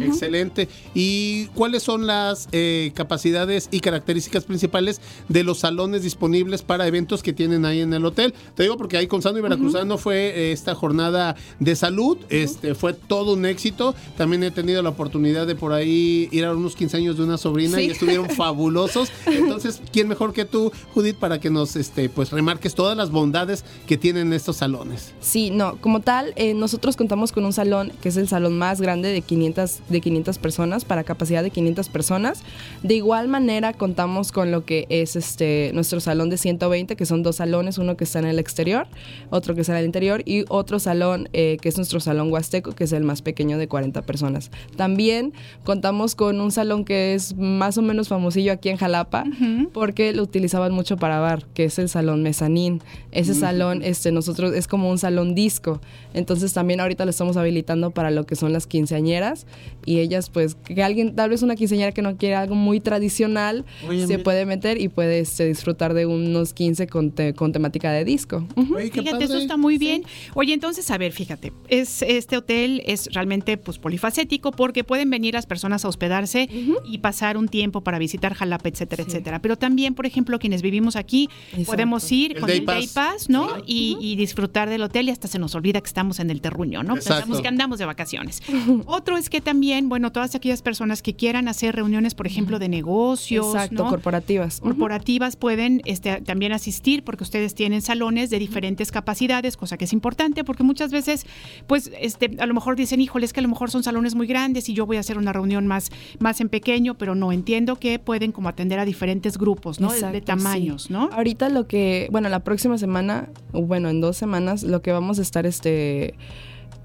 Excelente. 0.00 0.68
¿Y 0.94 1.46
cuáles 1.48 1.82
son 1.82 2.06
las 2.06 2.48
eh, 2.52 2.92
capacidades 2.94 3.68
y 3.70 3.80
características 3.80 4.44
principales 4.44 5.00
de 5.28 5.44
los 5.44 5.58
salones 5.58 6.02
disponibles 6.02 6.62
para 6.62 6.86
eventos 6.86 7.22
que 7.22 7.32
tienen 7.32 7.64
ahí 7.64 7.80
en 7.80 7.92
el 7.94 8.04
hotel? 8.04 8.34
Te 8.54 8.62
digo 8.64 8.76
porque 8.76 8.96
ahí 8.96 9.06
con 9.06 9.22
Sano 9.22 9.38
y 9.38 9.42
Veracruzano 9.42 9.98
fue 9.98 10.16
eh, 10.28 10.52
esta 10.52 10.74
jornada 10.74 11.36
de 11.60 11.76
salud, 11.76 12.18
este 12.28 12.74
fue 12.74 12.92
todo 12.94 13.34
un 13.34 13.46
éxito. 13.46 13.94
También 14.16 14.42
he 14.44 14.50
tenido 14.50 14.82
la 14.82 14.90
oportunidad 14.90 15.46
de 15.46 15.54
por 15.54 15.72
ahí 15.72 16.28
ir 16.32 16.44
a 16.44 16.52
unos 16.54 16.76
15 16.76 16.96
años 16.96 17.16
de 17.16 17.24
una 17.24 17.38
sobrina 17.38 17.78
Sí. 17.78 17.84
y 17.84 17.90
estuvieron 17.90 18.28
fabulosos. 18.36 19.10
Entonces, 19.26 19.80
¿quién 19.92 20.08
mejor 20.08 20.32
que 20.32 20.44
tú, 20.44 20.72
Judith, 20.94 21.16
para 21.16 21.40
que 21.40 21.50
nos 21.50 21.76
este 21.76 22.08
pues 22.08 22.30
remarques 22.30 22.74
todas 22.74 22.96
las 22.96 23.10
bondades 23.10 23.64
que 23.86 23.96
tienen 23.96 24.32
estos 24.32 24.56
salones? 24.56 25.12
Sí, 25.20 25.50
no, 25.50 25.76
como 25.80 26.00
tal, 26.00 26.32
eh, 26.36 26.54
nosotros 26.54 26.96
contamos 26.96 27.32
con 27.32 27.44
un 27.44 27.52
salón 27.52 27.92
que 28.02 28.08
es 28.08 28.16
el 28.16 28.28
salón 28.28 28.58
más 28.58 28.80
grande 28.80 29.08
de 29.10 29.20
500 29.22 29.80
de 29.88 30.00
500 30.00 30.38
personas, 30.38 30.84
para 30.84 31.04
capacidad 31.04 31.42
de 31.42 31.50
500 31.50 31.88
personas. 31.88 32.42
De 32.82 32.94
igual 32.94 33.28
manera 33.28 33.72
contamos 33.72 34.32
con 34.32 34.50
lo 34.50 34.64
que 34.64 34.86
es 34.88 35.16
este 35.16 35.70
nuestro 35.74 36.00
salón 36.00 36.30
de 36.30 36.38
120, 36.38 36.96
que 36.96 37.06
son 37.06 37.22
dos 37.22 37.36
salones, 37.36 37.78
uno 37.78 37.96
que 37.96 38.04
está 38.04 38.18
en 38.18 38.26
el 38.26 38.38
exterior, 38.38 38.86
otro 39.30 39.54
que 39.54 39.62
está 39.62 39.72
en 39.74 39.80
el 39.80 39.86
interior 39.86 40.22
y 40.24 40.44
otro 40.48 40.78
salón 40.78 41.28
eh, 41.32 41.58
que 41.60 41.68
es 41.68 41.76
nuestro 41.76 42.00
salón 42.00 42.32
huasteco, 42.32 42.72
que 42.72 42.84
es 42.84 42.92
el 42.92 43.04
más 43.04 43.22
pequeño 43.22 43.58
de 43.58 43.68
40 43.68 44.02
personas. 44.02 44.50
También 44.76 45.32
contamos 45.64 46.14
con 46.14 46.40
un 46.40 46.50
salón 46.50 46.84
que 46.84 47.14
es 47.14 47.36
más 47.36 47.78
o 47.78 47.82
menos 47.82 48.08
famosillo 48.08 48.52
aquí 48.52 48.68
en 48.68 48.76
Jalapa, 48.76 49.24
porque 49.72 50.12
lo 50.12 50.22
utilizaban 50.22 50.72
mucho 50.72 50.96
para 50.96 51.20
bar, 51.20 51.44
que 51.54 51.64
es 51.64 51.78
el 51.78 51.88
salón 51.88 52.22
mezanín. 52.22 52.82
Ese 53.10 53.34
salón, 53.34 53.82
este, 53.82 54.12
nosotros 54.12 54.54
es 54.54 54.66
como 54.66 54.90
un 54.90 54.98
salón 54.98 55.34
disco. 55.34 55.80
Entonces 56.14 56.52
también 56.52 56.80
ahorita 56.80 57.04
lo 57.04 57.10
estamos 57.10 57.36
habilitando 57.36 57.90
para 57.90 58.10
lo 58.10 58.24
que 58.26 58.36
son 58.36 58.52
las 58.52 58.66
quinceañeras 58.66 59.46
y 59.84 59.98
ellas, 60.00 60.30
pues, 60.30 60.54
que 60.54 60.82
alguien, 60.82 61.14
tal 61.16 61.30
vez 61.30 61.42
una 61.42 61.56
quinceañera 61.56 61.92
que 61.92 62.02
no 62.02 62.16
quiere 62.16 62.34
algo 62.36 62.54
muy 62.54 62.80
tradicional, 62.80 63.64
Oye, 63.88 64.02
se 64.02 64.14
mira. 64.14 64.22
puede 64.22 64.46
meter 64.46 64.80
y 64.80 64.88
puede 64.88 65.20
este, 65.20 65.46
disfrutar 65.46 65.94
de 65.94 66.06
unos 66.06 66.52
15 66.54 66.86
con, 66.86 67.10
te- 67.10 67.34
con 67.34 67.52
temática 67.52 67.90
de 67.92 68.04
disco. 68.04 68.46
Ujú. 68.56 68.76
Fíjate, 68.78 69.24
eso 69.24 69.36
está 69.36 69.56
muy 69.56 69.78
bien. 69.78 70.04
Oye, 70.34 70.52
entonces, 70.54 70.90
a 70.90 70.98
ver, 70.98 71.12
fíjate, 71.12 71.52
es, 71.68 72.02
este 72.02 72.36
hotel 72.36 72.82
es 72.86 73.08
realmente 73.12 73.56
pues 73.56 73.78
polifacético 73.78 74.52
porque 74.52 74.84
pueden 74.84 75.10
venir 75.10 75.34
las 75.34 75.46
personas 75.46 75.84
a 75.84 75.88
hospedarse 75.88 76.48
y 76.84 76.98
pasar 76.98 77.36
un 77.36 77.48
tiempo 77.48 77.82
para 77.82 77.98
visitar 77.98 78.34
Jalapa, 78.34 78.68
etcétera, 78.68 79.02
etcétera. 79.02 79.40
Pero 79.42 79.56
también, 79.56 79.94
por 79.94 80.06
ejemplo, 80.06 80.38
quienes 80.38 80.62
vivimos 80.62 80.96
aquí, 80.96 81.28
Exacto. 81.50 81.72
podemos 81.72 82.12
ir 82.12 82.32
El 82.32 82.40
con 82.40 82.48
Day 82.48 82.58
el 82.58 82.66
Day 82.66 82.86
Pass. 82.86 82.92
Pass, 83.14 83.28
¿no? 83.28 83.48
Y, 83.66 83.96
y 84.00 84.16
disfrutar 84.16 84.68
del 84.70 84.82
hotel 84.82 85.08
y 85.08 85.10
hasta 85.10 85.28
se 85.28 85.38
nos 85.38 85.54
olvida 85.54 85.80
que 85.80 85.86
estamos 85.86 86.20
en 86.20 86.30
el 86.30 86.40
terruño, 86.40 86.82
¿no? 86.82 86.94
Exacto. 86.96 87.20
Pensamos 87.22 87.40
que 87.42 87.48
andamos 87.48 87.78
de 87.78 87.84
vacaciones. 87.86 88.42
Otro 88.86 89.16
es 89.16 89.28
que 89.30 89.40
también, 89.40 89.61
bueno, 89.84 90.10
todas 90.12 90.34
aquellas 90.34 90.60
personas 90.62 91.02
que 91.02 91.14
quieran 91.14 91.46
hacer 91.48 91.74
reuniones, 91.76 92.14
por 92.14 92.26
ejemplo, 92.26 92.58
de 92.58 92.68
negocios, 92.68 93.46
Exacto, 93.54 93.84
¿no? 93.84 93.90
corporativas. 93.90 94.60
Corporativas 94.60 95.36
pueden 95.36 95.80
este, 95.84 96.20
también 96.20 96.52
asistir 96.52 97.04
porque 97.04 97.22
ustedes 97.24 97.54
tienen 97.54 97.80
salones 97.80 98.30
de 98.30 98.38
diferentes 98.38 98.90
capacidades, 98.90 99.56
cosa 99.56 99.76
que 99.76 99.84
es 99.84 99.92
importante 99.92 100.44
porque 100.44 100.64
muchas 100.64 100.90
veces, 100.90 101.26
pues, 101.66 101.90
este, 102.00 102.36
a 102.38 102.46
lo 102.46 102.54
mejor 102.54 102.76
dicen, 102.76 103.00
híjole, 103.00 103.24
es 103.24 103.32
que 103.32 103.40
a 103.40 103.42
lo 103.42 103.48
mejor 103.48 103.70
son 103.70 103.82
salones 103.82 104.14
muy 104.14 104.26
grandes 104.26 104.68
y 104.68 104.74
yo 104.74 104.84
voy 104.84 104.96
a 104.96 105.00
hacer 105.00 105.16
una 105.16 105.32
reunión 105.32 105.66
más, 105.66 105.90
más 106.18 106.40
en 106.40 106.48
pequeño, 106.48 106.98
pero 106.98 107.14
no 107.14 107.30
entiendo 107.32 107.76
que 107.76 107.98
pueden 107.98 108.32
como 108.32 108.48
atender 108.48 108.78
a 108.78 108.84
diferentes 108.84 109.38
grupos, 109.38 109.80
¿no? 109.80 109.92
De- 109.92 110.20
tamaños, 110.20 110.84
sí. 110.84 110.92
¿no? 110.92 111.08
Ahorita 111.12 111.48
lo 111.48 111.66
que, 111.66 112.08
bueno, 112.10 112.28
la 112.28 112.40
próxima 112.40 112.78
semana, 112.78 113.28
o 113.52 113.62
bueno, 113.62 113.88
en 113.90 114.00
dos 114.00 114.16
semanas, 114.16 114.62
lo 114.62 114.82
que 114.82 114.92
vamos 114.92 115.18
a 115.18 115.22
estar 115.22 115.46
este 115.46 116.14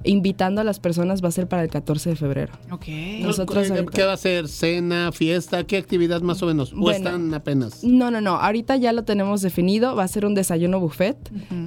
invitando 0.03 0.61
a 0.61 0.64
las 0.64 0.80
personas 0.80 1.24
va 1.24 1.30
a 1.30 1.32
ser 1.32 1.48
para 1.48 1.64
el 1.64 1.69
14 1.69 2.11
de 2.11 2.15
febrero. 2.15 2.53
Ok. 2.72 2.86
Nosotros 3.22 3.68
¿Qué, 3.68 3.74
ahorita- 3.74 3.91
qué 3.91 4.03
va 4.03 4.14
a 4.14 4.18
ser? 4.18 4.48
¿Cena, 4.48 5.11
fiesta? 5.11 5.64
¿Qué 5.65 5.78
actividad 5.78 6.22
más 6.22 6.41
o 6.44 6.45
menos? 6.45 6.72
¿O 6.74 6.78
Bueno. 6.78 6.98
están 7.10 7.34
apenas? 7.34 7.84
No, 7.84 8.11
no, 8.11 8.22
no. 8.22 8.36
Ahorita 8.36 8.76
ya 8.78 8.94
lo 8.94 9.03
tenemos 9.03 9.41
definido. 9.41 9.95
Va 9.95 10.03
a 10.03 10.07
ser 10.07 10.26
un 10.26 10.34
desayuno 10.36 10.80
buffet. 10.80 11.18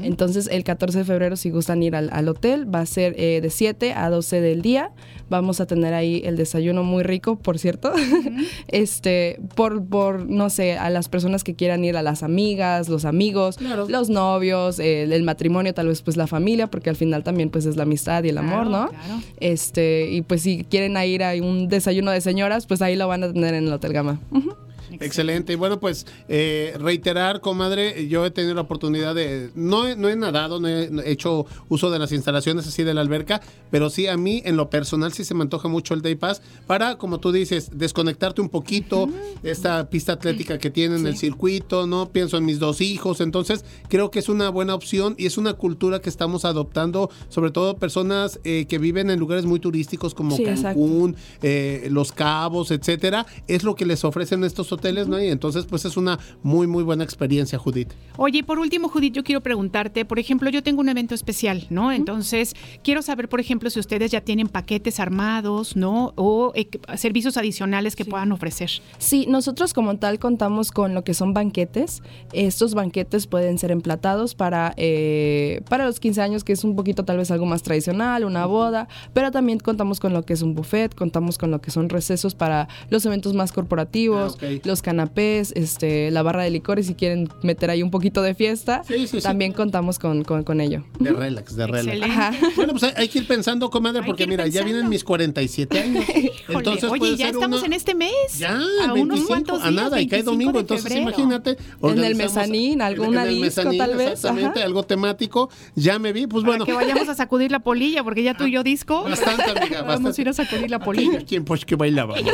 Entonces, 0.02 0.48
el 0.50 0.64
14 0.64 0.98
de 0.98 1.04
febrero, 1.04 1.36
si 1.36 1.50
gustan 1.50 1.82
ir 1.82 1.94
al, 1.96 2.08
al 2.12 2.28
hotel, 2.28 2.72
va 2.72 2.80
a 2.80 2.86
ser 2.86 3.14
eh, 3.18 3.40
de 3.42 3.50
7 3.50 3.92
a 3.94 4.08
12 4.10 4.40
del 4.40 4.62
día. 4.62 4.92
Vamos 5.28 5.60
a 5.60 5.66
tener 5.66 5.94
ahí 5.94 6.22
el 6.24 6.36
desayuno 6.36 6.82
muy 6.82 7.02
rico, 7.02 7.36
por 7.38 7.58
cierto. 7.58 7.92
este, 8.68 9.40
por, 9.54 9.84
por, 9.84 10.28
no 10.28 10.50
sé, 10.50 10.76
a 10.78 10.90
las 10.90 11.08
personas 11.08 11.44
que 11.44 11.54
quieran 11.54 11.84
ir, 11.84 11.96
a 11.96 12.02
las 12.02 12.22
amigas, 12.22 12.88
los 12.88 13.04
amigos, 13.04 13.58
los 13.88 14.10
novios, 14.10 14.78
el, 14.78 15.12
el 15.12 15.22
matrimonio, 15.22 15.74
tal 15.74 15.88
vez 15.88 16.02
pues 16.02 16.16
la 16.16 16.26
familia, 16.26 16.68
porque 16.68 16.90
al 16.90 16.96
final 16.96 17.22
también 17.22 17.50
pues 17.50 17.66
es 17.66 17.76
la 17.76 17.84
amistad 17.84 18.19
y 18.24 18.30
el 18.30 18.38
amor, 18.38 18.66
¿no? 18.66 18.90
Este, 19.38 20.10
y 20.10 20.22
pues 20.22 20.42
si 20.42 20.64
quieren 20.64 20.96
a 20.96 21.04
ir 21.06 21.22
a 21.22 21.32
un 21.34 21.68
desayuno 21.68 22.10
de 22.10 22.20
señoras, 22.20 22.66
pues 22.66 22.82
ahí 22.82 22.96
lo 22.96 23.08
van 23.08 23.24
a 23.24 23.32
tener 23.32 23.54
en 23.54 23.66
el 23.66 23.72
Hotel 23.72 23.92
Gama. 23.92 24.20
Ujú. 24.30 24.54
Excelente. 25.00 25.52
Y 25.52 25.56
bueno, 25.56 25.78
pues 25.80 26.06
eh, 26.28 26.74
reiterar, 26.80 27.40
comadre, 27.40 28.08
yo 28.08 28.24
he 28.26 28.30
tenido 28.30 28.54
la 28.54 28.62
oportunidad 28.62 29.14
de. 29.14 29.50
No, 29.54 29.86
he- 29.86 29.96
no 29.96 30.08
he 30.08 30.16
nadado, 30.16 30.58
no 30.60 30.68
he 30.68 30.90
no 30.90 31.02
he 31.02 31.10
hecho 31.10 31.46
uso 31.68 31.90
de 31.90 31.98
las 31.98 32.12
instalaciones 32.12 32.66
así 32.66 32.82
de 32.82 32.94
la 32.94 33.00
alberca, 33.00 33.40
pero 33.70 33.90
sí 33.90 34.06
a 34.06 34.16
mí, 34.16 34.42
en 34.44 34.56
lo 34.56 34.70
personal, 34.70 35.12
sí 35.12 35.24
se 35.24 35.34
me 35.34 35.42
antoja 35.42 35.68
mucho 35.68 35.94
el 35.94 36.02
Day 36.02 36.14
Pass 36.16 36.42
para, 36.66 36.96
como 36.96 37.20
tú 37.20 37.32
dices, 37.32 37.70
desconectarte 37.74 38.40
un 38.40 38.48
poquito 38.48 39.08
de 39.42 39.50
esta 39.50 39.88
pista 39.90 40.12
atlética 40.12 40.58
que 40.58 40.70
tienen, 40.70 41.06
el 41.06 41.16
circuito, 41.16 41.86
¿no? 41.86 42.10
Pienso 42.10 42.36
en 42.36 42.44
mis 42.44 42.58
dos 42.58 42.80
hijos. 42.80 43.20
Entonces, 43.20 43.64
creo 43.88 44.10
que 44.10 44.18
es 44.18 44.28
una 44.28 44.48
buena 44.48 44.74
opción 44.74 45.14
y 45.18 45.26
es 45.26 45.38
una 45.38 45.52
cultura 45.54 46.00
que 46.00 46.08
estamos 46.08 46.44
adoptando, 46.44 47.10
sobre 47.28 47.50
todo 47.50 47.76
personas 47.76 48.40
eh, 48.44 48.66
que 48.68 48.78
viven 48.78 49.10
en 49.10 49.18
lugares 49.18 49.44
muy 49.44 49.60
turísticos 49.60 50.14
como 50.14 50.36
Sí. 50.36 50.44
Cancún, 50.44 51.16
eh, 51.42 51.88
Los 51.90 52.12
Cabos, 52.12 52.70
etcétera. 52.70 53.26
Es 53.46 53.62
lo 53.64 53.74
que 53.74 53.84
les 53.86 54.04
ofrecen 54.04 54.44
estos 54.44 54.72
hoteles, 54.72 54.79
¿no? 54.82 55.22
Y 55.22 55.28
entonces, 55.28 55.64
pues 55.66 55.84
es 55.84 55.96
una 55.96 56.18
muy, 56.42 56.66
muy 56.66 56.82
buena 56.82 57.04
experiencia, 57.04 57.58
Judith. 57.58 57.92
Oye, 58.16 58.38
y 58.38 58.42
por 58.42 58.58
último, 58.58 58.88
Judith, 58.88 59.14
yo 59.14 59.22
quiero 59.24 59.40
preguntarte, 59.40 60.04
por 60.04 60.18
ejemplo, 60.18 60.50
yo 60.50 60.62
tengo 60.62 60.80
un 60.80 60.88
evento 60.88 61.14
especial, 61.14 61.66
¿no? 61.70 61.92
Entonces, 61.92 62.54
quiero 62.82 63.02
saber, 63.02 63.28
por 63.28 63.40
ejemplo, 63.40 63.70
si 63.70 63.78
ustedes 63.80 64.10
ya 64.10 64.20
tienen 64.20 64.48
paquetes 64.48 65.00
armados, 65.00 65.76
¿no? 65.76 66.12
O 66.16 66.52
eh, 66.54 66.68
servicios 66.96 67.36
adicionales 67.36 67.96
que 67.96 68.04
puedan 68.04 68.32
ofrecer. 68.32 68.70
Sí, 68.98 69.26
nosotros 69.28 69.72
como 69.72 69.96
tal 69.98 70.18
contamos 70.18 70.70
con 70.70 70.94
lo 70.94 71.04
que 71.04 71.14
son 71.14 71.34
banquetes. 71.34 72.02
Estos 72.32 72.74
banquetes 72.74 73.26
pueden 73.26 73.58
ser 73.58 73.70
emplatados 73.70 74.34
para, 74.34 74.74
eh, 74.76 75.62
para 75.68 75.84
los 75.84 76.00
15 76.00 76.22
años, 76.22 76.44
que 76.44 76.52
es 76.52 76.64
un 76.64 76.76
poquito 76.76 77.04
tal 77.04 77.18
vez 77.18 77.30
algo 77.30 77.46
más 77.46 77.62
tradicional, 77.62 78.24
una 78.24 78.46
boda, 78.46 78.88
pero 79.12 79.30
también 79.30 79.58
contamos 79.58 80.00
con 80.00 80.12
lo 80.12 80.24
que 80.24 80.32
es 80.32 80.42
un 80.42 80.54
buffet, 80.54 80.94
contamos 80.94 81.38
con 81.38 81.50
lo 81.50 81.60
que 81.60 81.70
son 81.70 81.88
recesos 81.88 82.34
para 82.34 82.68
los 82.88 83.04
eventos 83.06 83.34
más 83.34 83.52
corporativos, 83.52 84.38
Ah, 84.40 84.46
ok. 84.46 84.62
Los 84.70 84.82
canapés, 84.82 85.52
este, 85.56 86.10
la 86.10 86.22
barra 86.22 86.42
de 86.44 86.50
licores 86.50 86.86
si 86.86 86.94
quieren 86.94 87.28
meter 87.42 87.70
ahí 87.70 87.82
un 87.82 87.90
poquito 87.90 88.22
de 88.22 88.34
fiesta, 88.34 88.82
también 89.22 89.52
contamos 89.52 89.98
con, 89.98 90.24
con, 90.24 90.44
con 90.44 90.60
ello. 90.60 90.84
De 90.98 91.10
relax, 91.12 91.56
de 91.56 91.66
relax. 91.66 92.02
Ajá. 92.10 92.32
Bueno, 92.56 92.72
pues 92.72 92.84
hay, 92.84 92.92
hay 92.96 93.08
que 93.08 93.18
ir 93.18 93.26
pensando, 93.26 93.68
comadre, 93.70 94.02
porque 94.04 94.26
mira, 94.26 94.46
ya 94.46 94.62
vienen 94.64 94.88
mis 94.88 95.04
47 95.04 95.78
años. 95.80 96.04
Entonces, 96.48 96.84
Oye, 96.90 96.98
puede 96.98 97.16
ya 97.16 97.26
ser 97.26 97.34
estamos 97.34 97.58
una- 97.58 97.66
en 97.66 97.72
este 97.74 97.94
mes. 97.94 98.10
Ya, 98.38 98.54
a 98.54 98.92
25, 98.92 99.00
unos 99.02 99.20
cuantos 99.26 99.62
a 99.62 99.70
días, 99.70 99.74
nada, 99.82 100.00
y 100.00 100.06
cae 100.06 100.22
25 100.22 100.30
domingo, 100.30 100.60
entonces 100.60 100.96
imagínate. 100.96 101.56
En 101.82 102.04
el 102.04 102.14
mezanín, 102.14 102.80
alguna 102.82 103.22
en 103.24 103.28
el 103.28 103.34
disco, 103.42 103.62
mezanín, 103.62 103.78
tal 103.78 103.96
vez, 103.96 104.10
Exactamente, 104.12 104.58
ajá. 104.60 104.66
algo 104.66 104.82
temático. 104.84 105.50
Ya 105.74 105.98
me 105.98 106.12
vi, 106.12 106.26
pues 106.26 106.44
bueno. 106.44 106.64
Que 106.64 106.72
vayamos 106.72 107.08
a 107.08 107.14
sacudir 107.14 107.50
la 107.50 107.60
polilla, 107.60 108.04
porque 108.04 108.22
ya 108.22 108.34
tú 108.36 108.44
y 108.46 108.52
yo 108.52 108.62
disco. 108.62 109.02
Bastante, 109.04 109.42
amiga, 109.50 109.82
Vamos 109.82 110.02
bastante. 110.04 110.20
a 110.20 110.22
ir 110.22 110.28
a 110.28 110.32
sacudir 110.32 110.70
la 110.70 110.78
polilla. 110.78 111.20
¿Quién 111.26 111.44
pues 111.44 111.64
que 111.64 111.76
bailaba? 111.76 112.14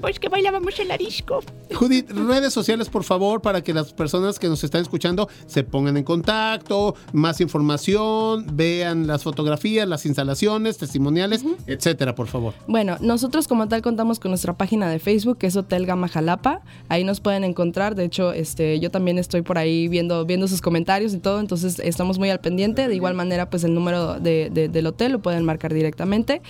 Pues 0.00 0.20
que 0.20 0.28
bailábamos 0.28 0.78
en 0.78 0.88
la 0.88 0.96
disco. 0.98 1.42
Judith, 1.86 2.10
redes 2.10 2.52
sociales, 2.52 2.88
por 2.88 3.04
favor, 3.04 3.40
para 3.40 3.62
que 3.62 3.72
las 3.72 3.92
personas 3.92 4.40
que 4.40 4.48
nos 4.48 4.64
están 4.64 4.82
escuchando 4.82 5.28
se 5.46 5.62
pongan 5.62 5.96
en 5.96 6.02
contacto, 6.02 6.96
más 7.12 7.40
información, 7.40 8.44
vean 8.54 9.06
las 9.06 9.22
fotografías, 9.22 9.86
las 9.86 10.04
instalaciones, 10.04 10.78
testimoniales, 10.78 11.44
etcétera, 11.68 12.16
por 12.16 12.26
favor. 12.26 12.54
Bueno, 12.66 12.96
nosotros 13.00 13.46
como 13.46 13.68
tal 13.68 13.82
contamos 13.82 14.18
con 14.18 14.32
nuestra 14.32 14.52
página 14.54 14.88
de 14.88 14.98
Facebook, 14.98 15.38
que 15.38 15.46
es 15.46 15.54
Hotel 15.54 15.86
Gama 15.86 16.08
Jalapa. 16.08 16.60
Ahí 16.88 17.04
nos 17.04 17.20
pueden 17.20 17.44
encontrar. 17.44 17.94
De 17.94 18.04
hecho, 18.04 18.32
este, 18.32 18.80
yo 18.80 18.90
también 18.90 19.18
estoy 19.18 19.42
por 19.42 19.56
ahí 19.58 19.86
viendo, 19.86 20.24
viendo 20.26 20.48
sus 20.48 20.60
comentarios 20.60 21.14
y 21.14 21.18
todo. 21.18 21.38
Entonces 21.38 21.78
estamos 21.78 22.18
muy 22.18 22.30
al 22.30 22.40
pendiente. 22.40 22.88
De 22.88 22.96
igual 22.96 23.14
manera, 23.14 23.48
pues 23.48 23.62
el 23.62 23.74
número 23.74 24.18
de- 24.18 24.50
de- 24.52 24.68
del 24.68 24.86
hotel 24.88 25.12
lo 25.12 25.20
pueden 25.20 25.44
marcar 25.44 25.72
directamente. 25.72 26.42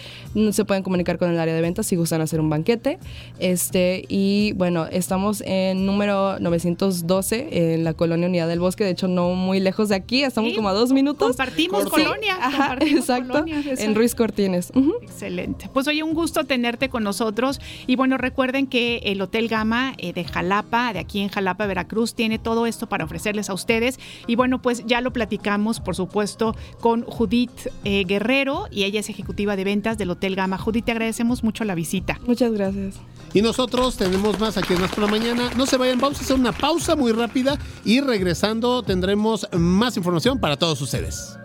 Se 0.52 0.64
pueden 0.64 0.82
comunicar 0.82 1.18
con 1.18 1.30
el 1.30 1.38
área 1.38 1.54
de 1.54 1.60
ventas 1.60 1.86
si 1.86 1.96
gustan 1.96 2.22
hacer 2.22 2.40
un 2.40 2.48
banquete. 2.48 2.98
Este, 3.38 4.04
y 4.08 4.52
bueno, 4.54 4.86
estamos 4.86 5.25
en 5.44 5.86
número 5.86 6.38
912 6.40 7.74
en 7.74 7.84
la 7.84 7.94
colonia 7.94 8.28
Unidad 8.28 8.48
del 8.48 8.60
Bosque. 8.60 8.84
De 8.84 8.90
hecho, 8.90 9.08
no 9.08 9.30
muy 9.30 9.60
lejos 9.60 9.88
de 9.88 9.94
aquí. 9.96 10.22
Estamos 10.22 10.52
como 10.54 10.68
a 10.68 10.72
dos 10.72 10.92
minutos. 10.92 11.28
Compartimos 11.28 11.84
Sí. 11.84 11.90
colonia. 11.90 12.36
Ajá, 12.40 12.68
compartimos 12.68 13.00
exacto. 13.00 13.32
colonia. 13.32 13.62
En 13.78 13.94
Ruiz 13.94 14.14
Cortines. 14.14 14.72
Excelente. 15.02 15.68
Pues 15.72 15.86
oye, 15.88 16.02
un 16.02 16.14
gusto 16.14 16.44
tenerte 16.44 16.88
con 16.88 17.02
nosotros. 17.04 17.60
Y 17.86 17.96
bueno, 17.96 18.18
recuerden 18.18 18.66
que 18.66 18.98
el 19.04 19.20
Hotel 19.20 19.48
Gama 19.48 19.94
eh, 19.98 20.12
de 20.12 20.24
Jalapa, 20.24 20.92
de 20.92 20.98
aquí 21.00 21.20
en 21.20 21.28
Jalapa, 21.28 21.66
Veracruz, 21.66 22.14
tiene 22.14 22.38
todo 22.38 22.66
esto 22.66 22.88
para 22.88 23.04
ofrecerles 23.04 23.50
a 23.50 23.54
ustedes. 23.54 23.98
Y 24.26 24.36
bueno, 24.36 24.60
pues 24.62 24.84
ya 24.86 25.00
lo 25.00 25.12
platicamos, 25.12 25.80
por 25.80 25.94
supuesto, 25.96 26.54
con 26.80 27.02
Judith 27.02 27.50
eh, 27.84 28.04
Guerrero 28.06 28.66
y 28.70 28.84
ella 28.84 29.00
es 29.00 29.08
ejecutiva 29.08 29.56
de 29.56 29.64
ventas 29.64 29.98
del 29.98 30.10
Hotel 30.10 30.36
Gama. 30.36 30.58
Judith, 30.58 30.84
te 30.84 30.92
agradecemos 30.92 31.42
mucho 31.44 31.64
la 31.64 31.74
visita. 31.74 32.18
Muchas 32.26 32.52
gracias. 32.52 32.96
Y 33.34 33.42
nosotros 33.42 33.96
tenemos 33.96 34.38
más 34.38 34.56
aquí 34.56 34.72
en 34.72 34.80
Más 34.80 34.90
por 34.92 35.04
la 35.04 35.10
Mañana. 35.18 35.50
No 35.56 35.64
se 35.64 35.78
vayan, 35.78 35.98
vamos 35.98 36.18
a 36.18 36.22
hacer 36.22 36.36
una 36.36 36.52
pausa 36.52 36.94
muy 36.94 37.10
rápida 37.10 37.58
y 37.86 38.02
regresando 38.02 38.82
tendremos 38.82 39.48
más 39.52 39.96
información 39.96 40.38
para 40.38 40.58
todos 40.58 40.78
ustedes. 40.82 41.38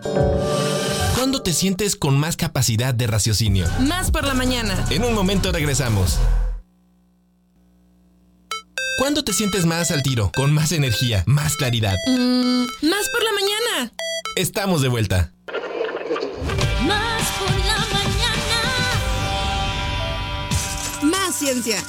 ¿Cuándo 1.14 1.40
te 1.42 1.54
sientes 1.54 1.96
con 1.96 2.18
más 2.18 2.36
capacidad 2.36 2.92
de 2.92 3.06
raciocinio? 3.06 3.66
Más 3.80 4.10
por 4.10 4.26
la 4.26 4.34
mañana. 4.34 4.84
En 4.90 5.04
un 5.04 5.14
momento 5.14 5.52
regresamos. 5.52 6.18
¿Cuándo 8.98 9.24
te 9.24 9.32
sientes 9.32 9.64
más 9.64 9.90
al 9.90 10.02
tiro, 10.02 10.30
con 10.36 10.52
más 10.52 10.72
energía, 10.72 11.24
más 11.26 11.56
claridad? 11.56 11.96
Mm, 12.08 12.64
más 12.82 13.08
por 13.08 13.24
la 13.24 13.32
mañana. 13.32 13.92
Estamos 14.36 14.82
de 14.82 14.88
vuelta. 14.88 15.32
Más 16.86 17.22
por 17.38 17.50
la 17.50 17.78
mañana. 17.78 18.02
Ciencia. 21.32 21.82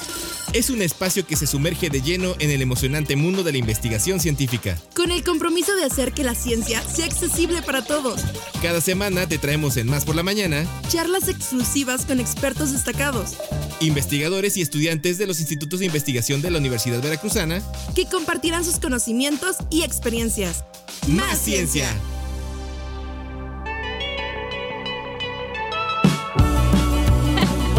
Es 0.54 0.70
un 0.70 0.82
espacio 0.82 1.26
que 1.26 1.34
se 1.34 1.48
sumerge 1.48 1.90
de 1.90 2.00
lleno 2.00 2.36
en 2.38 2.48
el 2.48 2.62
emocionante 2.62 3.16
mundo 3.16 3.42
de 3.42 3.50
la 3.50 3.58
investigación 3.58 4.20
científica. 4.20 4.78
Con 4.94 5.10
el 5.10 5.24
compromiso 5.24 5.74
de 5.74 5.84
hacer 5.84 6.12
que 6.12 6.22
la 6.22 6.36
ciencia 6.36 6.80
sea 6.82 7.06
accesible 7.06 7.60
para 7.60 7.84
todos. 7.84 8.20
Cada 8.62 8.80
semana 8.80 9.26
te 9.26 9.38
traemos 9.38 9.76
en 9.76 9.88
Más 9.88 10.04
por 10.04 10.14
la 10.14 10.22
Mañana 10.22 10.64
Charlas 10.88 11.26
exclusivas 11.26 12.06
con 12.06 12.20
expertos 12.20 12.70
destacados. 12.70 13.32
investigadores 13.80 14.56
y 14.56 14.62
estudiantes 14.62 15.18
de 15.18 15.26
los 15.26 15.40
institutos 15.40 15.80
de 15.80 15.86
investigación 15.86 16.40
de 16.40 16.52
la 16.52 16.58
Universidad 16.58 17.02
Veracruzana. 17.02 17.60
Que 17.96 18.06
compartirán 18.06 18.64
sus 18.64 18.78
conocimientos 18.78 19.56
y 19.70 19.82
experiencias. 19.82 20.64
Más 21.08 21.40
ciencia. 21.40 21.92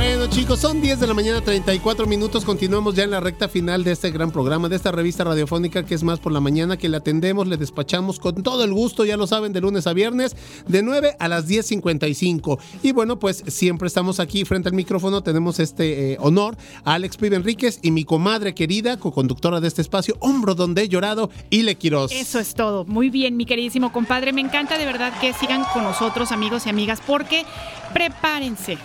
Bueno 0.07 0.27
chicos, 0.27 0.59
son 0.59 0.81
10 0.81 0.99
de 0.99 1.07
la 1.07 1.15
mañana 1.15 1.41
34 1.41 2.05
minutos, 2.05 2.45
continuamos 2.45 2.93
ya 2.93 3.03
en 3.05 3.09
la 3.09 3.19
recta 3.19 3.49
final 3.49 3.83
de 3.83 3.91
este 3.91 4.11
gran 4.11 4.29
programa, 4.29 4.69
de 4.69 4.75
esta 4.75 4.91
revista 4.91 5.23
radiofónica 5.23 5.83
que 5.83 5.95
es 5.95 6.03
más 6.03 6.19
por 6.19 6.31
la 6.31 6.39
mañana, 6.39 6.77
que 6.77 6.89
le 6.89 6.97
atendemos, 6.97 7.47
le 7.47 7.57
despachamos 7.57 8.19
con 8.19 8.43
todo 8.43 8.63
el 8.63 8.71
gusto, 8.71 9.03
ya 9.03 9.17
lo 9.17 9.25
saben, 9.25 9.51
de 9.51 9.61
lunes 9.61 9.87
a 9.87 9.93
viernes, 9.93 10.35
de 10.67 10.83
9 10.83 11.15
a 11.17 11.27
las 11.27 11.47
10.55. 11.47 12.59
Y 12.83 12.91
bueno, 12.91 13.17
pues 13.17 13.43
siempre 13.47 13.87
estamos 13.87 14.19
aquí 14.19 14.45
frente 14.45 14.69
al 14.69 14.75
micrófono, 14.75 15.23
tenemos 15.23 15.59
este 15.59 16.13
eh, 16.13 16.17
honor 16.19 16.55
a 16.83 16.93
Alex 16.93 17.17
Pibe 17.17 17.37
Enríquez 17.37 17.79
y 17.81 17.89
mi 17.89 18.03
comadre 18.03 18.53
querida, 18.53 18.97
co-conductora 18.97 19.59
de 19.59 19.67
este 19.67 19.81
espacio, 19.81 20.17
Hombro 20.19 20.53
Donde 20.53 20.83
he 20.83 20.87
llorado, 20.87 21.31
Ile 21.49 21.75
Quiroz. 21.75 22.11
Eso 22.11 22.37
es 22.37 22.53
todo. 22.53 22.85
Muy 22.85 23.09
bien, 23.09 23.37
mi 23.37 23.45
queridísimo 23.45 23.91
compadre. 23.91 24.33
Me 24.33 24.41
encanta 24.41 24.77
de 24.77 24.85
verdad 24.85 25.19
que 25.19 25.33
sigan 25.33 25.63
con 25.73 25.83
nosotros, 25.83 26.31
amigos 26.31 26.67
y 26.67 26.69
amigas, 26.69 27.01
porque 27.05 27.43
prepárense. 27.91 28.77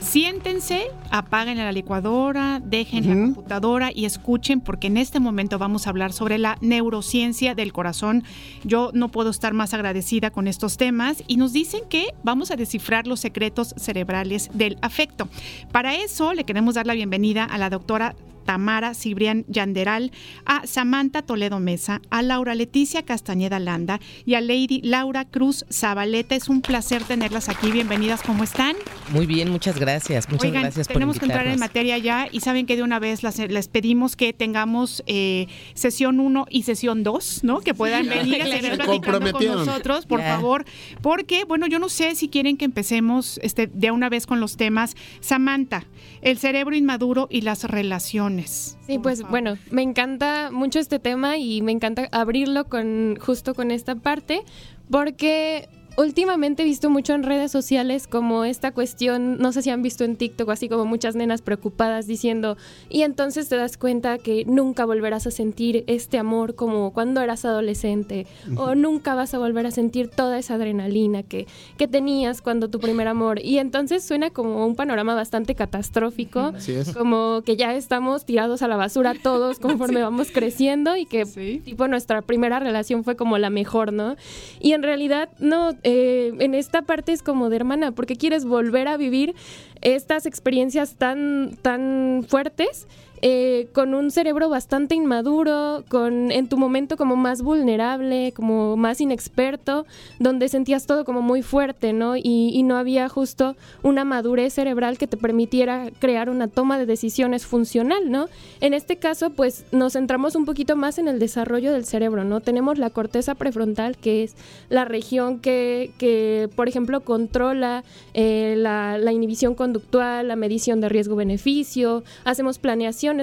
Siéntense, 0.00 0.90
apaguen 1.10 1.58
la 1.58 1.72
licuadora, 1.72 2.60
dejen 2.64 3.08
la 3.08 3.14
computadora 3.14 3.90
y 3.94 4.04
escuchen 4.04 4.60
porque 4.60 4.86
en 4.86 4.96
este 4.96 5.20
momento 5.20 5.58
vamos 5.58 5.86
a 5.86 5.90
hablar 5.90 6.12
sobre 6.12 6.38
la 6.38 6.56
neurociencia 6.60 7.54
del 7.54 7.72
corazón. 7.72 8.24
Yo 8.64 8.90
no 8.94 9.08
puedo 9.08 9.30
estar 9.30 9.52
más 9.54 9.74
agradecida 9.74 10.30
con 10.30 10.48
estos 10.48 10.76
temas 10.76 11.22
y 11.26 11.36
nos 11.36 11.52
dicen 11.52 11.82
que 11.88 12.14
vamos 12.22 12.50
a 12.50 12.56
descifrar 12.56 13.06
los 13.06 13.20
secretos 13.20 13.74
cerebrales 13.76 14.50
del 14.54 14.78
afecto. 14.82 15.28
Para 15.72 15.96
eso 15.96 16.32
le 16.32 16.44
queremos 16.44 16.76
dar 16.76 16.86
la 16.86 16.94
bienvenida 16.94 17.44
a 17.44 17.58
la 17.58 17.68
doctora 17.68 18.14
Tamara 18.52 18.94
Cibrián 18.94 19.44
Yanderal, 19.48 20.10
a 20.46 20.66
Samantha 20.66 21.20
Toledo 21.20 21.60
Mesa, 21.60 22.00
a 22.08 22.22
Laura 22.22 22.54
Leticia 22.54 23.02
Castañeda 23.02 23.58
Landa 23.58 24.00
y 24.24 24.36
a 24.36 24.40
Lady 24.40 24.80
Laura 24.82 25.26
Cruz 25.26 25.66
Zabaleta. 25.70 26.34
Es 26.34 26.48
un 26.48 26.62
placer 26.62 27.04
tenerlas 27.04 27.50
aquí. 27.50 27.70
Bienvenidas, 27.70 28.22
¿cómo 28.22 28.44
están? 28.44 28.74
Muy 29.12 29.26
bien, 29.26 29.50
muchas 29.50 29.78
gracias. 29.78 30.30
Muchas 30.30 30.46
Oigan, 30.48 30.62
gracias 30.62 30.86
por 30.88 30.94
tenemos 30.94 31.18
que 31.18 31.26
entrar 31.26 31.46
en 31.46 31.60
materia 31.60 31.98
ya 31.98 32.26
y 32.32 32.40
saben 32.40 32.64
que 32.64 32.76
de 32.76 32.82
una 32.84 32.98
vez 32.98 33.22
las- 33.22 33.38
les 33.38 33.68
pedimos 33.68 34.16
que 34.16 34.32
tengamos 34.32 35.02
eh, 35.06 35.46
sesión 35.74 36.18
1 36.18 36.46
y 36.48 36.62
sesión 36.62 37.02
2, 37.02 37.44
¿no? 37.44 37.60
Que 37.60 37.74
puedan 37.74 38.04
Sí, 38.04 38.08
venir 38.08 38.40
a 38.40 38.44
seguir 38.46 38.70
Se 38.70 38.76
platicando 38.78 39.32
con 39.32 39.44
nosotros, 39.44 40.06
por 40.06 40.22
favor, 40.22 40.64
porque, 41.02 41.44
bueno, 41.44 41.66
yo 41.66 41.78
no 41.78 41.90
sé 41.90 42.14
si 42.14 42.28
quieren 42.30 42.56
que 42.56 42.64
empecemos 42.64 43.38
este, 43.42 43.66
de 43.66 43.90
una 43.90 44.08
vez 44.08 44.24
con 44.26 44.40
los 44.40 44.56
temas. 44.56 44.96
Samantha, 45.20 45.84
el 46.22 46.38
cerebro 46.38 46.74
inmaduro 46.74 47.28
y 47.30 47.42
las 47.42 47.64
relaciones. 47.64 48.37
Sí, 48.46 48.98
pues 48.98 49.22
bueno, 49.22 49.56
me 49.70 49.82
encanta 49.82 50.50
mucho 50.50 50.78
este 50.78 50.98
tema 50.98 51.36
y 51.38 51.62
me 51.62 51.72
encanta 51.72 52.08
abrirlo 52.12 52.68
con 52.68 53.16
justo 53.20 53.54
con 53.54 53.70
esta 53.70 53.94
parte 53.94 54.42
porque 54.90 55.68
últimamente 55.98 56.62
he 56.62 56.64
visto 56.64 56.90
mucho 56.90 57.12
en 57.14 57.24
redes 57.24 57.50
sociales 57.50 58.06
como 58.06 58.44
esta 58.44 58.70
cuestión, 58.70 59.38
no 59.38 59.50
sé 59.52 59.62
si 59.62 59.70
han 59.70 59.82
visto 59.82 60.04
en 60.04 60.14
TikTok, 60.16 60.48
así 60.50 60.68
como 60.68 60.84
muchas 60.84 61.16
nenas 61.16 61.42
preocupadas 61.42 62.06
diciendo, 62.06 62.56
y 62.88 63.02
entonces 63.02 63.48
te 63.48 63.56
das 63.56 63.76
cuenta 63.76 64.18
que 64.18 64.44
nunca 64.44 64.84
volverás 64.84 65.26
a 65.26 65.32
sentir 65.32 65.82
este 65.88 66.16
amor 66.16 66.54
como 66.54 66.92
cuando 66.92 67.20
eras 67.20 67.44
adolescente, 67.44 68.28
o 68.56 68.76
nunca 68.76 69.16
vas 69.16 69.34
a 69.34 69.38
volver 69.38 69.66
a 69.66 69.72
sentir 69.72 70.08
toda 70.08 70.38
esa 70.38 70.54
adrenalina 70.54 71.24
que, 71.24 71.48
que 71.76 71.88
tenías 71.88 72.42
cuando 72.42 72.70
tu 72.70 72.78
primer 72.78 73.08
amor. 73.08 73.40
Y 73.42 73.58
entonces 73.58 74.04
suena 74.04 74.30
como 74.30 74.64
un 74.64 74.76
panorama 74.76 75.16
bastante 75.16 75.56
catastrófico, 75.56 76.52
como 76.96 77.42
que 77.44 77.56
ya 77.56 77.74
estamos 77.74 78.24
tirados 78.24 78.62
a 78.62 78.68
la 78.68 78.76
basura 78.76 79.14
todos 79.20 79.58
conforme 79.60 80.00
vamos 80.00 80.30
creciendo 80.32 80.96
y 80.96 81.06
que 81.06 81.26
tipo 81.64 81.88
nuestra 81.88 82.22
primera 82.22 82.60
relación 82.60 83.02
fue 83.02 83.16
como 83.16 83.36
la 83.38 83.50
mejor, 83.50 83.92
¿no? 83.92 84.14
Y 84.60 84.72
en 84.72 84.84
realidad 84.84 85.30
no, 85.40 85.72
eh, 85.88 86.34
en 86.38 86.54
esta 86.54 86.82
parte 86.82 87.12
es 87.12 87.22
como 87.22 87.48
de 87.48 87.56
hermana, 87.56 87.92
porque 87.92 88.16
quieres 88.16 88.44
volver 88.44 88.88
a 88.88 88.98
vivir 88.98 89.34
estas 89.80 90.26
experiencias 90.26 90.96
tan, 90.96 91.56
tan 91.62 92.26
fuertes. 92.28 92.86
Eh, 93.22 93.68
con 93.72 93.94
un 93.94 94.10
cerebro 94.10 94.48
bastante 94.48 94.94
inmaduro, 94.94 95.84
con 95.88 96.30
en 96.30 96.48
tu 96.48 96.56
momento 96.56 96.96
como 96.96 97.16
más 97.16 97.42
vulnerable, 97.42 98.32
como 98.32 98.76
más 98.76 99.00
inexperto, 99.00 99.86
donde 100.18 100.48
sentías 100.48 100.86
todo 100.86 101.04
como 101.04 101.22
muy 101.22 101.42
fuerte, 101.42 101.92
¿no? 101.92 102.16
Y, 102.16 102.50
y 102.52 102.62
no 102.62 102.76
había 102.76 103.08
justo 103.08 103.56
una 103.82 104.04
madurez 104.04 104.54
cerebral 104.54 104.98
que 104.98 105.06
te 105.06 105.16
permitiera 105.16 105.90
crear 105.98 106.30
una 106.30 106.48
toma 106.48 106.78
de 106.78 106.86
decisiones 106.86 107.46
funcional, 107.46 108.10
¿no? 108.10 108.28
En 108.60 108.74
este 108.74 108.96
caso, 108.96 109.30
pues 109.30 109.64
nos 109.72 109.94
centramos 109.94 110.34
un 110.34 110.44
poquito 110.44 110.76
más 110.76 110.98
en 110.98 111.08
el 111.08 111.18
desarrollo 111.18 111.72
del 111.72 111.84
cerebro, 111.84 112.24
¿no? 112.24 112.40
Tenemos 112.40 112.78
la 112.78 112.90
corteza 112.90 113.34
prefrontal, 113.34 113.96
que 113.96 114.22
es 114.22 114.34
la 114.68 114.84
región 114.84 115.40
que, 115.40 116.50
por 116.54 116.68
ejemplo, 116.68 117.00
controla 117.00 117.84
eh, 118.14 118.54
la, 118.56 119.12
inhibición 119.12 119.54
conductual, 119.54 120.28
la 120.28 120.36
medición 120.36 120.80
de 120.80 120.88
riesgo-beneficio, 120.88 122.04
hacemos 122.24 122.58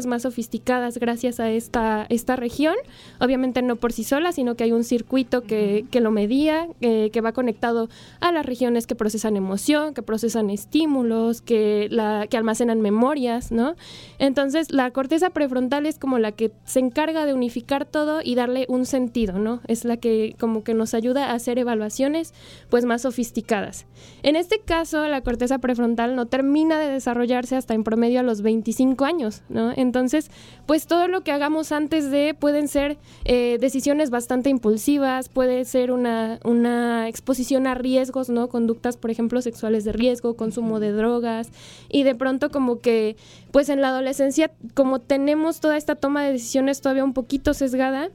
más 0.05 0.23
sofisticadas 0.23 0.97
gracias 0.97 1.39
a 1.39 1.49
esta, 1.51 2.05
esta 2.09 2.35
región, 2.35 2.75
obviamente 3.19 3.61
no 3.61 3.75
por 3.75 3.93
sí 3.93 4.03
sola, 4.03 4.31
sino 4.31 4.55
que 4.55 4.63
hay 4.63 4.71
un 4.71 4.83
circuito 4.83 5.41
que, 5.43 5.85
que 5.91 6.01
lo 6.01 6.11
medía, 6.11 6.67
eh, 6.81 7.11
que 7.11 7.21
va 7.21 7.31
conectado 7.31 7.87
a 8.19 8.31
las 8.31 8.45
regiones 8.45 8.87
que 8.87 8.95
procesan 8.95 9.37
emoción, 9.37 9.93
que 9.93 10.01
procesan 10.01 10.49
estímulos, 10.49 11.41
que, 11.41 11.87
la, 11.91 12.27
que 12.29 12.37
almacenan 12.37 12.81
memorias, 12.81 13.51
¿no? 13.51 13.75
Entonces, 14.17 14.71
la 14.71 14.89
corteza 14.91 15.29
prefrontal 15.29 15.85
es 15.85 15.99
como 15.99 16.17
la 16.17 16.31
que 16.31 16.51
se 16.65 16.79
encarga 16.79 17.25
de 17.25 17.33
unificar 17.33 17.85
todo 17.85 18.21
y 18.23 18.35
darle 18.35 18.65
un 18.67 18.85
sentido, 18.85 19.37
¿no? 19.37 19.61
Es 19.67 19.85
la 19.85 19.97
que 19.97 20.35
como 20.39 20.63
que 20.63 20.73
nos 20.73 20.93
ayuda 20.93 21.31
a 21.31 21.33
hacer 21.33 21.59
evaluaciones 21.59 22.33
pues 22.69 22.85
más 22.85 23.03
sofisticadas. 23.03 23.85
En 24.23 24.35
este 24.35 24.59
caso, 24.59 25.07
la 25.07 25.21
corteza 25.21 25.59
prefrontal 25.59 26.15
no 26.15 26.25
termina 26.25 26.79
de 26.79 26.89
desarrollarse 26.89 27.55
hasta 27.55 27.73
en 27.73 27.83
promedio 27.83 28.19
a 28.19 28.23
los 28.23 28.41
25 28.41 29.05
años, 29.05 29.43
¿no? 29.49 29.71
Entonces, 29.75 30.31
pues 30.65 30.87
todo 30.87 31.07
lo 31.07 31.21
que 31.21 31.31
hagamos 31.31 31.71
antes 31.71 32.09
de 32.09 32.33
pueden 32.33 32.67
ser 32.67 32.97
eh, 33.25 33.57
decisiones 33.59 34.09
bastante 34.09 34.49
impulsivas, 34.49 35.29
puede 35.29 35.65
ser 35.65 35.91
una, 35.91 36.39
una 36.43 37.07
exposición 37.07 37.67
a 37.67 37.75
riesgos, 37.75 38.29
¿no? 38.29 38.47
Conductas, 38.47 38.97
por 38.97 39.11
ejemplo, 39.11 39.41
sexuales 39.41 39.83
de 39.83 39.91
riesgo, 39.91 40.35
consumo 40.35 40.79
de 40.79 40.91
drogas 40.91 41.49
y 41.89 42.03
de 42.03 42.15
pronto 42.15 42.49
como 42.49 42.79
que, 42.79 43.17
pues 43.51 43.69
en 43.69 43.81
la 43.81 43.89
adolescencia, 43.89 44.51
como 44.73 44.99
tenemos 44.99 45.59
toda 45.59 45.77
esta 45.77 45.95
toma 45.95 46.23
de 46.23 46.31
decisiones 46.31 46.81
todavía 46.81 47.03
un 47.03 47.13
poquito 47.13 47.53
sesgada, 47.53 48.09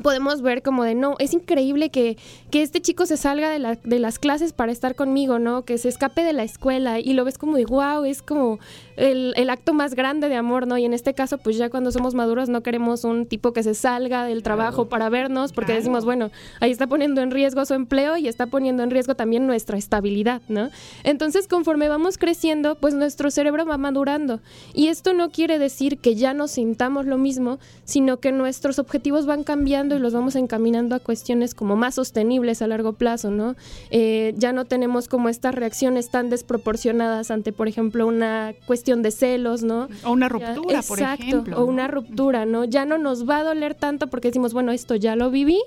podemos 0.00 0.40
ver 0.40 0.62
como 0.62 0.84
de, 0.84 0.94
no, 0.94 1.16
es 1.18 1.34
increíble 1.34 1.90
que, 1.90 2.16
que 2.50 2.62
este 2.62 2.80
chico 2.80 3.04
se 3.04 3.16
salga 3.16 3.50
de, 3.50 3.58
la- 3.58 3.74
de 3.84 3.98
las 3.98 4.18
clases 4.18 4.52
para 4.52 4.72
estar 4.72 4.94
conmigo, 4.94 5.38
¿no? 5.38 5.64
Que 5.64 5.76
se 5.76 5.88
escape 5.88 6.24
de 6.24 6.32
la 6.32 6.44
escuela 6.44 6.98
y 6.98 7.12
lo 7.12 7.24
ves 7.24 7.36
como 7.36 7.56
de, 7.56 7.66
wow, 7.66 8.04
es 8.04 8.22
como 8.22 8.58
el, 8.96 9.34
el 9.36 9.50
acto 9.50 9.74
más 9.74 9.94
grande 9.94 10.28
de 10.30 10.36
amor, 10.36 10.66
¿no? 10.66 10.78
Y 10.78 10.84
en 10.86 10.94
este 10.94 11.12
caso, 11.14 11.38
pues 11.38 11.56
ya 11.58 11.68
cuando 11.68 11.92
somos 11.92 12.14
maduros 12.14 12.48
no 12.48 12.62
queremos 12.62 13.04
un 13.04 13.26
tipo 13.26 13.52
que 13.52 13.62
se 13.62 13.74
salga 13.74 14.24
del 14.24 14.42
trabajo 14.42 14.88
para 14.88 15.08
vernos 15.10 15.52
porque 15.52 15.74
decimos, 15.74 16.04
bueno, 16.04 16.30
ahí 16.60 16.70
está 16.70 16.86
poniendo 16.86 17.20
en 17.20 17.30
riesgo 17.30 17.64
su 17.66 17.74
empleo 17.74 18.16
y 18.16 18.28
está 18.28 18.46
poniendo 18.46 18.82
en 18.82 18.90
riesgo 18.90 19.14
también 19.14 19.46
nuestra 19.46 19.76
estabilidad, 19.76 20.40
¿no? 20.48 20.70
Entonces, 21.04 21.48
conforme 21.48 21.88
vamos 21.88 22.16
creciendo, 22.18 22.76
pues 22.76 22.94
nuestro 22.94 23.30
cerebro 23.30 23.66
va 23.66 23.76
madurando. 23.76 24.40
Y 24.74 24.88
esto 24.88 25.12
no 25.12 25.30
quiere 25.30 25.58
decir 25.58 25.98
que 25.98 26.14
ya 26.14 26.32
nos 26.34 26.52
sintamos 26.52 27.06
lo 27.06 27.18
mismo, 27.18 27.58
sino 27.84 28.18
que 28.20 28.32
nuestros 28.32 28.78
objetivos 28.78 29.26
van 29.26 29.44
cambiando 29.82 29.96
y 29.96 29.98
los 30.00 30.12
vamos 30.12 30.36
encaminando 30.36 30.94
a 30.94 31.00
cuestiones 31.00 31.54
como 31.54 31.74
más 31.76 31.96
sostenibles 31.96 32.62
a 32.62 32.66
largo 32.68 32.92
plazo, 32.92 33.30
¿no? 33.30 33.56
Eh, 33.90 34.32
ya 34.36 34.52
no 34.52 34.64
tenemos 34.64 35.08
como 35.08 35.28
estas 35.28 35.54
reacciones 35.54 36.08
tan 36.10 36.30
desproporcionadas 36.30 37.30
ante, 37.30 37.52
por 37.52 37.66
ejemplo, 37.68 38.06
una 38.06 38.54
cuestión 38.66 39.02
de 39.02 39.10
celos, 39.10 39.62
¿no? 39.64 39.88
O 40.04 40.12
una 40.12 40.26
Ya- 40.26 40.54
ruptura, 40.54 40.82
por 40.82 40.98
exacto, 41.00 41.24
ejemplo, 41.24 41.56
O 41.56 41.60
¿no? 41.60 41.66
una 41.66 41.88
ruptura, 41.88 42.46
¿no? 42.46 42.64
Ya 42.64 42.84
no 42.84 42.96
nos 42.98 43.28
va 43.28 43.38
a 43.38 43.44
doler 43.44 43.74
tanto 43.74 44.06
porque 44.06 44.28
decimos, 44.28 44.52
bueno, 44.52 44.70
esto 44.72 44.94
ya 44.94 45.16
lo 45.16 45.30
viví, 45.30 45.60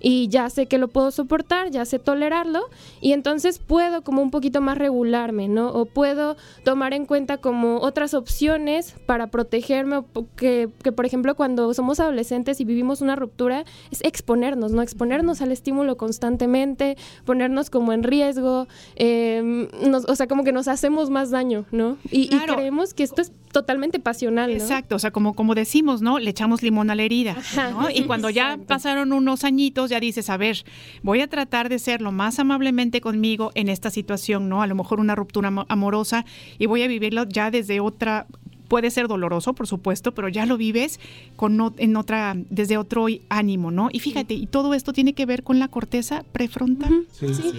y 0.00 0.28
ya 0.28 0.48
sé 0.50 0.66
que 0.66 0.78
lo 0.78 0.88
puedo 0.88 1.10
soportar, 1.10 1.70
ya 1.70 1.84
sé 1.84 1.98
tolerarlo 1.98 2.60
y 3.00 3.12
entonces 3.12 3.58
puedo 3.58 4.02
como 4.02 4.22
un 4.22 4.30
poquito 4.30 4.60
más 4.60 4.78
regularme, 4.78 5.48
¿no? 5.48 5.68
O 5.68 5.84
puedo 5.86 6.36
tomar 6.64 6.92
en 6.94 7.06
cuenta 7.06 7.38
como 7.38 7.78
otras 7.80 8.14
opciones 8.14 8.94
para 9.06 9.28
protegerme, 9.28 10.02
que, 10.36 10.68
que 10.82 10.92
por 10.92 11.06
ejemplo 11.06 11.34
cuando 11.34 11.72
somos 11.74 12.00
adolescentes 12.00 12.60
y 12.60 12.64
vivimos 12.64 13.00
una 13.00 13.16
ruptura 13.16 13.64
es 13.90 14.00
exponernos, 14.02 14.72
¿no? 14.72 14.82
Exponernos 14.82 15.40
al 15.42 15.52
estímulo 15.52 15.96
constantemente, 15.96 16.96
ponernos 17.24 17.70
como 17.70 17.92
en 17.92 18.02
riesgo, 18.02 18.66
eh, 18.96 19.68
nos- 19.86 20.04
o 20.08 20.14
sea, 20.16 20.26
como 20.26 20.44
que 20.44 20.52
nos 20.52 20.68
hacemos 20.68 21.10
más 21.10 21.30
daño, 21.30 21.64
¿no? 21.70 21.96
Y, 22.10 22.28
creemos 22.54 22.94
que 22.94 23.02
esto 23.02 23.22
es 23.22 23.32
totalmente 23.52 23.98
pasional, 24.00 24.50
¿no? 24.50 24.56
Exacto, 24.56 24.96
o 24.96 24.98
sea, 24.98 25.10
como, 25.10 25.34
como 25.34 25.54
decimos, 25.54 26.02
¿no? 26.02 26.18
Le 26.18 26.30
echamos 26.30 26.62
limón 26.62 26.90
a 26.90 26.94
la 26.94 27.02
herida, 27.02 27.36
¿no? 27.72 27.88
Y 27.90 28.02
cuando 28.04 28.28
ya 28.30 28.58
pasaron 28.66 29.12
unos 29.12 29.44
añitos, 29.44 29.65
ya 29.90 30.00
dices, 30.00 30.30
a 30.30 30.36
ver, 30.36 30.64
voy 31.02 31.20
a 31.20 31.28
tratar 31.28 31.68
de 31.68 31.78
ser 31.78 32.00
lo 32.02 32.12
más 32.12 32.38
amablemente 32.38 33.00
conmigo 33.00 33.50
en 33.54 33.68
esta 33.68 33.90
situación, 33.90 34.48
¿no? 34.48 34.62
A 34.62 34.66
lo 34.66 34.74
mejor 34.74 35.00
una 35.00 35.14
ruptura 35.14 35.48
amo- 35.48 35.66
amorosa 35.68 36.24
y 36.58 36.66
voy 36.66 36.82
a 36.82 36.88
vivirlo 36.88 37.24
ya 37.24 37.50
desde 37.50 37.80
otra 37.80 38.26
puede 38.68 38.90
ser 38.90 39.08
doloroso, 39.08 39.52
por 39.54 39.66
supuesto, 39.66 40.12
pero 40.12 40.28
ya 40.28 40.46
lo 40.46 40.56
vives 40.56 41.00
con 41.36 41.60
o- 41.60 41.74
en 41.78 41.96
otra 41.96 42.34
desde 42.50 42.76
otro 42.78 43.06
ánimo, 43.28 43.70
¿no? 43.70 43.88
Y 43.92 44.00
fíjate, 44.00 44.34
y 44.34 44.46
todo 44.46 44.74
esto 44.74 44.92
tiene 44.92 45.12
que 45.12 45.26
ver 45.26 45.42
con 45.42 45.58
la 45.58 45.68
corteza 45.68 46.24
prefrontal. 46.32 47.06
Sí. 47.12 47.28
Sí. 47.34 47.52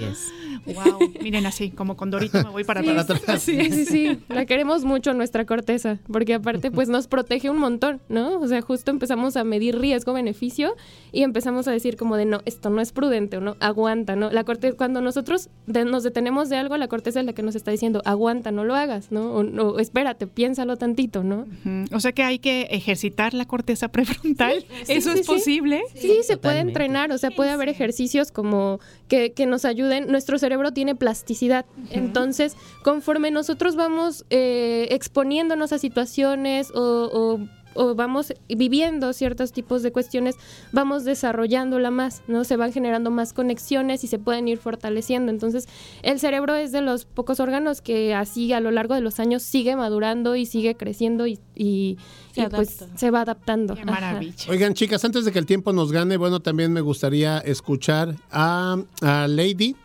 Wow, 0.74 1.00
miren 1.22 1.46
así, 1.46 1.70
como 1.70 1.96
con 1.96 2.12
Dorito 2.12 2.44
me 2.44 2.50
voy 2.50 2.64
para 2.64 2.82
Sí, 2.82 2.90
atrás. 2.90 3.42
Sí, 3.42 3.72
sí, 3.72 3.86
sí. 3.86 4.18
La 4.28 4.46
queremos 4.46 4.84
mucho 4.84 5.14
nuestra 5.14 5.46
corteza, 5.46 6.00
porque 6.12 6.34
aparte 6.34 6.72
pues 6.72 6.90
nos 6.90 7.08
protege 7.08 7.50
un 7.50 7.58
montón, 7.58 8.02
¿no? 8.10 8.40
O 8.40 8.48
sea, 8.48 8.62
justo 8.62 8.92
empezamos 8.92 9.38
a 9.38 9.44
medir 9.44 9.78
riesgo-beneficio 9.80 10.76
y 11.14 11.24
empezamos 11.24 11.68
a 11.68 11.72
decir 11.72 11.96
como 11.96 12.18
de 12.18 12.26
no, 12.26 12.42
esto 12.46 12.70
no 12.70 12.82
es 12.82 12.92
prudente, 12.92 13.38
o 13.38 13.42
no, 13.42 13.56
aguanta, 13.60 14.16
¿no? 14.16 14.30
La 14.30 14.44
corteza, 14.44 14.76
cuando 14.76 15.02
nosotros 15.02 15.50
de- 15.68 15.86
nos 15.86 16.04
detenemos 16.04 16.50
de 16.50 16.58
algo, 16.58 16.76
la 16.78 16.88
corteza 16.88 17.20
es 17.22 17.26
la 17.26 17.34
que 17.34 17.44
nos 17.44 17.56
está 17.56 17.72
diciendo, 17.72 18.02
aguanta, 18.06 18.52
no 18.52 18.66
lo 18.66 18.76
hagas, 18.76 19.12
¿no? 19.12 19.32
O, 19.34 19.42
o 19.42 19.80
espérate, 19.80 20.28
piénsalo 20.28 20.76
tantito, 20.98 21.24
¿no? 21.24 21.46
O 21.94 22.00
sea 22.00 22.12
que 22.12 22.24
hay 22.24 22.40
que 22.40 22.64
ejercitar 22.72 23.34
la 23.36 23.46
corteza 23.46 23.88
prefrontal. 23.92 24.66
Sí, 24.86 24.94
¿Eso 24.94 25.14
sí, 25.14 25.20
es 25.20 25.26
sí. 25.26 25.32
posible? 25.32 25.82
Sí, 25.96 26.20
se 26.24 26.38
puede 26.38 26.60
entrenar, 26.60 27.12
o 27.12 27.18
sea, 27.20 27.30
puede 27.32 27.52
haber 27.52 27.70
ejercicios 27.70 28.32
como 28.32 28.80
que, 29.08 29.32
que 29.34 29.46
nos 29.46 29.64
ayuden. 29.66 30.08
Nuestro 30.12 30.40
cerebro 30.40 30.72
tiene 30.74 30.96
plasticidad, 30.96 31.66
entonces 31.92 32.56
conforme 32.84 33.30
nosotros 33.32 33.76
vamos 33.76 34.26
eh, 34.32 34.88
exponiéndonos 34.92 35.72
a 35.72 35.78
situaciones 35.78 36.72
o, 36.74 37.10
o- 37.14 37.57
o 37.78 37.96
vamos 37.96 38.34
viviendo 38.50 39.14
ciertos 39.14 39.52
tipos 39.52 39.84
de 39.84 39.92
cuestiones, 39.92 40.36
vamos 40.72 41.06
desarrollándola 41.06 41.92
más, 41.92 42.22
¿no? 42.28 42.44
Se 42.44 42.58
van 42.58 42.74
generando 42.74 43.12
más 43.12 43.34
conexiones 43.34 44.04
y 44.04 44.08
se 44.08 44.20
pueden 44.20 44.48
ir 44.48 44.58
fortaleciendo. 44.58 45.32
Entonces, 45.32 45.68
el 46.02 46.20
cerebro 46.20 46.56
es 46.56 46.72
de 46.72 46.82
los 46.82 47.06
pocos 47.06 47.40
órganos 47.40 47.82
que 47.82 48.14
así 48.14 48.52
a 48.54 48.60
lo 48.60 48.72
largo 48.72 48.96
de 48.96 49.02
los 49.02 49.20
años 49.20 49.44
sigue 49.44 49.76
madurando 49.76 50.36
y 50.36 50.46
sigue 50.46 50.76
creciendo 50.76 51.28
y, 51.28 51.40
y- 51.56 51.98
Se 52.34 52.42
y, 52.42 52.46
pues 52.48 52.86
se 52.96 53.12
va 53.12 53.22
adaptando. 53.22 53.76
Qué 53.76 53.86
maravilla. 53.86 54.46
Oigan, 54.50 54.74
chicas, 54.74 55.04
antes 55.06 55.26
de 55.26 55.32
que 55.32 55.40
el 55.40 55.46
tiempo 55.46 55.72
nos 55.74 55.92
gane, 55.92 56.18
bueno, 56.18 56.40
también 56.40 56.74
me 56.74 56.82
gustaría 56.82 57.40
escuchar 57.40 58.16
a, 58.32 58.78
a 59.02 59.28
Lady 59.28 59.76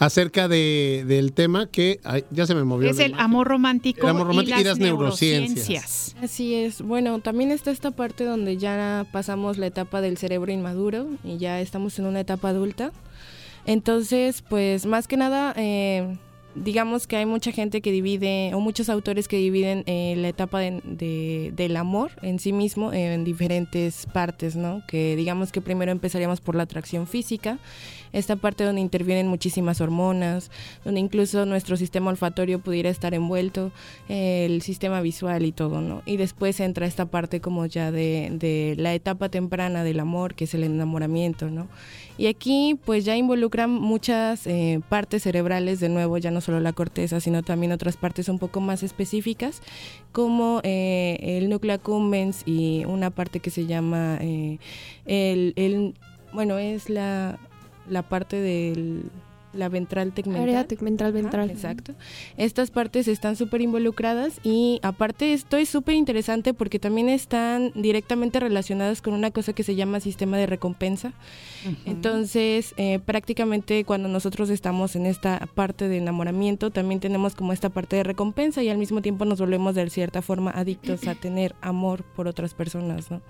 acerca 0.00 0.48
de, 0.48 1.04
del 1.06 1.32
tema 1.32 1.68
que 1.70 2.00
ay, 2.02 2.24
ya 2.32 2.46
se 2.46 2.54
me 2.56 2.64
movió. 2.64 2.90
Es 2.90 2.98
el 2.98 3.10
imagen. 3.10 3.24
amor 3.24 3.46
romántico, 3.46 4.00
El 4.02 4.08
amor 4.16 4.26
romántico 4.26 4.58
y 4.58 4.62
y 4.62 4.64
las, 4.64 4.78
las 4.78 4.78
neurociencias. 4.78 5.50
neurociencias. 5.68 6.16
Así 6.22 6.54
es. 6.56 6.82
Bueno, 6.82 7.20
también 7.20 7.52
está 7.52 7.70
esta 7.70 7.92
parte 7.92 8.24
donde 8.24 8.56
ya 8.56 9.06
pasamos 9.12 9.58
la 9.58 9.66
etapa 9.66 10.00
del 10.00 10.16
cerebro 10.18 10.50
inmaduro 10.50 11.06
y 11.22 11.36
ya 11.38 11.60
estamos 11.60 11.96
en 12.00 12.06
una 12.06 12.18
etapa 12.20 12.48
adulta. 12.48 12.90
Entonces, 13.66 14.42
pues 14.42 14.86
más 14.86 15.06
que 15.06 15.16
nada, 15.18 15.52
eh, 15.56 16.16
digamos 16.54 17.06
que 17.06 17.16
hay 17.16 17.26
mucha 17.26 17.52
gente 17.52 17.80
que 17.80 17.92
divide, 17.92 18.52
o 18.54 18.60
muchos 18.60 18.88
autores 18.88 19.28
que 19.28 19.36
dividen 19.36 19.84
eh, 19.86 20.14
la 20.16 20.28
etapa 20.28 20.60
de- 20.60 20.80
de- 20.84 21.52
del 21.54 21.76
amor 21.76 22.10
en 22.22 22.38
sí 22.40 22.52
mismo 22.52 22.92
en 22.92 23.22
diferentes 23.22 24.06
partes, 24.06 24.56
¿no? 24.56 24.82
Que 24.88 25.14
digamos 25.14 25.52
que 25.52 25.60
primero 25.60 25.92
empezaríamos 25.92 26.40
por 26.40 26.54
la 26.56 26.64
atracción 26.64 27.06
física, 27.06 27.58
esta 28.12 28.36
parte 28.36 28.64
donde 28.64 28.80
intervienen 28.80 29.26
muchísimas 29.28 29.80
hormonas, 29.80 30.50
donde 30.84 31.00
incluso 31.00 31.46
nuestro 31.46 31.76
sistema 31.76 32.10
olfatorio 32.10 32.58
pudiera 32.58 32.90
estar 32.90 33.14
envuelto, 33.14 33.72
eh, 34.08 34.46
el 34.46 34.62
sistema 34.62 35.00
visual 35.00 35.44
y 35.44 35.52
todo, 35.52 35.80
¿no? 35.80 36.02
Y 36.06 36.16
después 36.16 36.60
entra 36.60 36.86
esta 36.86 37.06
parte 37.06 37.40
como 37.40 37.66
ya 37.66 37.90
de, 37.90 38.30
de 38.32 38.74
la 38.78 38.94
etapa 38.94 39.28
temprana 39.28 39.84
del 39.84 40.00
amor, 40.00 40.34
que 40.34 40.44
es 40.44 40.54
el 40.54 40.64
enamoramiento, 40.64 41.50
¿no? 41.50 41.68
Y 42.18 42.26
aquí 42.26 42.78
pues 42.84 43.04
ya 43.06 43.16
involucran 43.16 43.70
muchas 43.70 44.46
eh, 44.46 44.80
partes 44.88 45.22
cerebrales, 45.22 45.80
de 45.80 45.88
nuevo, 45.88 46.18
ya 46.18 46.30
no 46.30 46.40
solo 46.42 46.60
la 46.60 46.72
corteza, 46.74 47.18
sino 47.20 47.42
también 47.42 47.72
otras 47.72 47.96
partes 47.96 48.28
un 48.28 48.38
poco 48.38 48.60
más 48.60 48.82
específicas, 48.82 49.62
como 50.12 50.60
eh, 50.62 51.18
el 51.22 51.48
núcleo 51.48 51.74
accumbens 51.74 52.42
y 52.44 52.84
una 52.84 53.10
parte 53.10 53.40
que 53.40 53.50
se 53.50 53.66
llama 53.66 54.18
eh, 54.20 54.58
el, 55.06 55.54
el- 55.56 55.94
bueno, 56.32 56.58
es 56.58 56.90
la, 56.90 57.38
la 57.90 58.02
parte 58.02 58.36
del 58.36 59.10
la 59.52 59.68
ventral 59.68 60.12
tegmental. 60.12 60.42
Área 60.42 60.64
tegmental 60.64 61.12
ventral. 61.12 61.50
Exacto. 61.50 61.94
Estas 62.36 62.70
partes 62.70 63.08
están 63.08 63.36
súper 63.36 63.60
involucradas 63.60 64.40
y 64.42 64.80
aparte 64.82 65.32
esto 65.32 65.56
es 65.56 65.68
súper 65.68 65.94
interesante 65.94 66.54
porque 66.54 66.78
también 66.78 67.08
están 67.08 67.72
directamente 67.74 68.40
relacionadas 68.40 69.02
con 69.02 69.14
una 69.14 69.30
cosa 69.30 69.52
que 69.52 69.62
se 69.62 69.74
llama 69.74 70.00
sistema 70.00 70.36
de 70.36 70.46
recompensa. 70.46 71.12
Entonces, 71.84 72.74
eh, 72.76 73.00
prácticamente 73.04 73.84
cuando 73.84 74.08
nosotros 74.08 74.50
estamos 74.50 74.96
en 74.96 75.06
esta 75.06 75.46
parte 75.54 75.88
de 75.88 75.98
enamoramiento, 75.98 76.70
también 76.70 77.00
tenemos 77.00 77.34
como 77.34 77.52
esta 77.52 77.68
parte 77.68 77.96
de 77.96 78.02
recompensa 78.02 78.62
y 78.62 78.68
al 78.68 78.78
mismo 78.78 79.02
tiempo 79.02 79.24
nos 79.24 79.40
volvemos 79.40 79.74
de 79.74 79.90
cierta 79.90 80.22
forma 80.22 80.50
adictos 80.50 81.06
a 81.06 81.14
tener 81.14 81.54
amor 81.60 82.04
por 82.04 82.28
otras 82.28 82.54
personas, 82.54 83.10
¿no? 83.10 83.20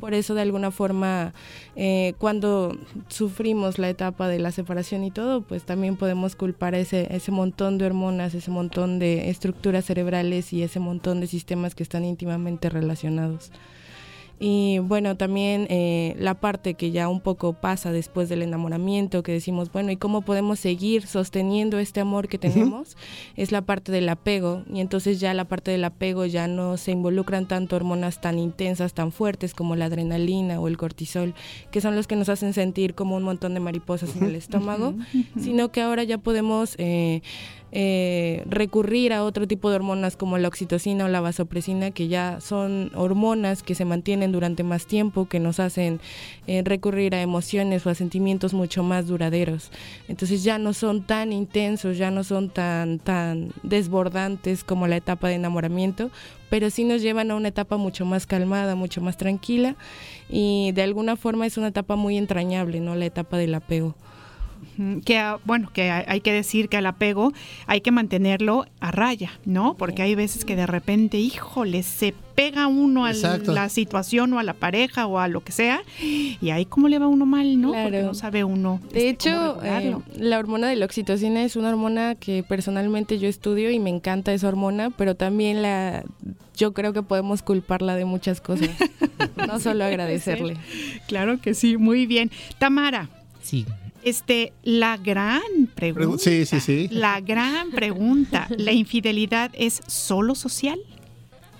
Por 0.00 0.14
eso, 0.14 0.34
de 0.34 0.42
alguna 0.42 0.70
forma, 0.70 1.34
eh, 1.76 2.14
cuando 2.18 2.76
sufrimos 3.08 3.78
la 3.78 3.88
etapa 3.88 4.28
de 4.28 4.38
la 4.38 4.50
separación 4.50 5.04
y 5.04 5.10
todo, 5.10 5.42
pues 5.50 5.64
también 5.64 5.96
podemos 5.96 6.36
culpar 6.36 6.76
ese, 6.76 7.08
ese 7.12 7.32
montón 7.32 7.76
de 7.76 7.84
hormonas, 7.84 8.34
ese 8.34 8.52
montón 8.52 9.00
de 9.00 9.30
estructuras 9.30 9.84
cerebrales 9.84 10.52
y 10.52 10.62
ese 10.62 10.78
montón 10.78 11.18
de 11.18 11.26
sistemas 11.26 11.74
que 11.74 11.82
están 11.82 12.04
íntimamente 12.04 12.68
relacionados. 12.70 13.50
Y 14.42 14.78
bueno, 14.78 15.18
también 15.18 15.66
eh, 15.68 16.16
la 16.18 16.32
parte 16.32 16.72
que 16.72 16.90
ya 16.92 17.08
un 17.08 17.20
poco 17.20 17.52
pasa 17.52 17.92
después 17.92 18.30
del 18.30 18.40
enamoramiento, 18.40 19.22
que 19.22 19.32
decimos, 19.32 19.70
bueno, 19.70 19.92
¿y 19.92 19.96
cómo 19.96 20.22
podemos 20.22 20.58
seguir 20.58 21.06
sosteniendo 21.06 21.78
este 21.78 22.00
amor 22.00 22.26
que 22.26 22.38
tenemos? 22.38 22.96
Es 23.36 23.52
la 23.52 23.60
parte 23.60 23.92
del 23.92 24.08
apego. 24.08 24.62
Y 24.72 24.80
entonces 24.80 25.20
ya 25.20 25.34
la 25.34 25.44
parte 25.44 25.70
del 25.70 25.84
apego 25.84 26.24
ya 26.24 26.48
no 26.48 26.78
se 26.78 26.92
involucran 26.92 27.46
tanto 27.48 27.76
hormonas 27.76 28.22
tan 28.22 28.38
intensas, 28.38 28.94
tan 28.94 29.12
fuertes 29.12 29.52
como 29.52 29.76
la 29.76 29.84
adrenalina 29.84 30.58
o 30.58 30.68
el 30.68 30.78
cortisol, 30.78 31.34
que 31.70 31.82
son 31.82 31.94
los 31.94 32.06
que 32.06 32.16
nos 32.16 32.30
hacen 32.30 32.54
sentir 32.54 32.94
como 32.94 33.16
un 33.16 33.22
montón 33.22 33.52
de 33.52 33.60
mariposas 33.60 34.16
en 34.16 34.24
el 34.24 34.36
estómago, 34.36 34.94
sino 35.38 35.70
que 35.70 35.82
ahora 35.82 36.02
ya 36.04 36.16
podemos... 36.16 36.76
eh, 36.78 37.20
eh, 37.72 38.42
recurrir 38.46 39.12
a 39.12 39.22
otro 39.22 39.46
tipo 39.46 39.70
de 39.70 39.76
hormonas 39.76 40.16
como 40.16 40.38
la 40.38 40.48
oxitocina 40.48 41.04
o 41.04 41.08
la 41.08 41.20
vasopresina, 41.20 41.92
que 41.92 42.08
ya 42.08 42.40
son 42.40 42.90
hormonas 42.94 43.62
que 43.62 43.74
se 43.74 43.84
mantienen 43.84 44.32
durante 44.32 44.64
más 44.64 44.86
tiempo, 44.86 45.28
que 45.28 45.40
nos 45.40 45.60
hacen 45.60 46.00
eh, 46.46 46.62
recurrir 46.64 47.14
a 47.14 47.22
emociones 47.22 47.86
o 47.86 47.90
a 47.90 47.94
sentimientos 47.94 48.54
mucho 48.54 48.82
más 48.82 49.06
duraderos. 49.06 49.70
Entonces 50.08 50.42
ya 50.42 50.58
no 50.58 50.72
son 50.72 51.02
tan 51.02 51.32
intensos, 51.32 51.96
ya 51.96 52.10
no 52.10 52.24
son 52.24 52.50
tan, 52.50 52.98
tan 52.98 53.52
desbordantes 53.62 54.64
como 54.64 54.86
la 54.86 54.96
etapa 54.96 55.28
de 55.28 55.34
enamoramiento, 55.34 56.10
pero 56.48 56.70
sí 56.70 56.84
nos 56.84 57.00
llevan 57.00 57.30
a 57.30 57.36
una 57.36 57.48
etapa 57.48 57.76
mucho 57.76 58.04
más 58.04 58.26
calmada, 58.26 58.74
mucho 58.74 59.00
más 59.00 59.16
tranquila 59.16 59.76
y 60.28 60.72
de 60.72 60.82
alguna 60.82 61.16
forma 61.16 61.46
es 61.46 61.56
una 61.56 61.68
etapa 61.68 61.96
muy 61.96 62.18
entrañable, 62.18 62.80
¿no? 62.80 62.96
La 62.96 63.06
etapa 63.06 63.38
del 63.38 63.54
apego. 63.54 63.94
Que 65.04 65.18
ah, 65.18 65.38
bueno, 65.44 65.70
que 65.72 65.90
hay 65.90 66.20
que 66.20 66.32
decir 66.32 66.68
que 66.68 66.76
al 66.76 66.86
apego 66.86 67.32
hay 67.66 67.80
que 67.80 67.90
mantenerlo 67.90 68.66
a 68.80 68.90
raya, 68.90 69.30
¿no? 69.44 69.74
Porque 69.74 70.02
hay 70.02 70.14
veces 70.14 70.44
que 70.44 70.56
de 70.56 70.66
repente, 70.66 71.18
híjole, 71.18 71.82
se 71.82 72.14
pega 72.34 72.66
uno 72.66 73.04
a 73.04 73.10
Exacto. 73.10 73.52
la 73.52 73.68
situación 73.68 74.32
o 74.32 74.38
a 74.38 74.42
la 74.42 74.54
pareja 74.54 75.06
o 75.06 75.18
a 75.18 75.28
lo 75.28 75.42
que 75.42 75.52
sea, 75.52 75.82
y 76.00 76.50
ahí 76.50 76.64
cómo 76.64 76.88
le 76.88 76.98
va 76.98 77.06
uno 77.06 77.26
mal, 77.26 77.60
¿no? 77.60 77.72
Porque 77.72 78.02
no 78.02 78.14
sabe 78.14 78.44
uno. 78.44 78.80
De 78.92 79.10
este, 79.10 79.28
hecho, 79.28 79.62
eh, 79.62 79.94
la 80.16 80.38
hormona 80.38 80.68
de 80.68 80.76
la 80.76 80.86
oxitocina 80.86 81.44
es 81.44 81.56
una 81.56 81.68
hormona 81.68 82.14
que 82.14 82.42
personalmente 82.42 83.18
yo 83.18 83.28
estudio 83.28 83.70
y 83.70 83.78
me 83.78 83.90
encanta 83.90 84.32
esa 84.32 84.48
hormona, 84.48 84.90
pero 84.90 85.14
también 85.16 85.60
la 85.60 86.02
yo 86.56 86.72
creo 86.74 86.92
que 86.92 87.02
podemos 87.02 87.42
culparla 87.42 87.94
de 87.94 88.04
muchas 88.04 88.40
cosas, 88.40 88.68
no 89.46 89.60
solo 89.60 89.84
agradecerle. 89.84 90.56
Claro 91.08 91.40
que 91.40 91.54
sí, 91.54 91.76
muy 91.76 92.06
bien. 92.06 92.30
Tamara. 92.58 93.08
Sí. 93.42 93.66
Este, 94.02 94.52
la 94.62 94.96
gran 94.96 95.40
pregunta. 95.74 96.18
Sí, 96.18 96.46
sí, 96.46 96.60
sí. 96.60 96.88
La 96.90 97.20
gran 97.20 97.70
pregunta, 97.70 98.46
¿la 98.56 98.72
infidelidad 98.72 99.50
es 99.54 99.80
solo 99.86 100.34
social? 100.34 100.80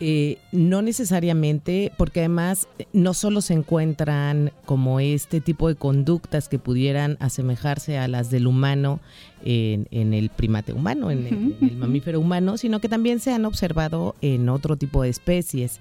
Eh, 0.03 0.39
no 0.51 0.81
necesariamente, 0.81 1.93
porque 1.99 2.21
además 2.21 2.69
eh, 2.79 2.87
no 2.95 3.13
solo 3.13 3.43
se 3.43 3.53
encuentran 3.53 4.51
como 4.65 4.99
este 4.99 5.43
tipo 5.43 5.69
de 5.69 5.75
conductas 5.75 6.49
que 6.49 6.59
pudieran 6.59 7.19
asemejarse 7.21 7.99
a 7.99 8.09
las 8.09 8.31
del 8.31 8.47
humano 8.47 9.01
en, 9.45 9.89
en 9.91 10.15
el 10.15 10.31
primate 10.31 10.73
humano, 10.73 11.11
en, 11.11 11.27
el, 11.27 11.35
en 11.35 11.69
el 11.69 11.77
mamífero 11.77 12.19
humano, 12.19 12.57
sino 12.57 12.81
que 12.81 12.89
también 12.89 13.21
se 13.21 13.33
han 13.33 13.45
observado 13.45 14.17
en 14.23 14.49
otro 14.49 14.77
tipo 14.77 15.03
de 15.03 15.11
especies 15.11 15.81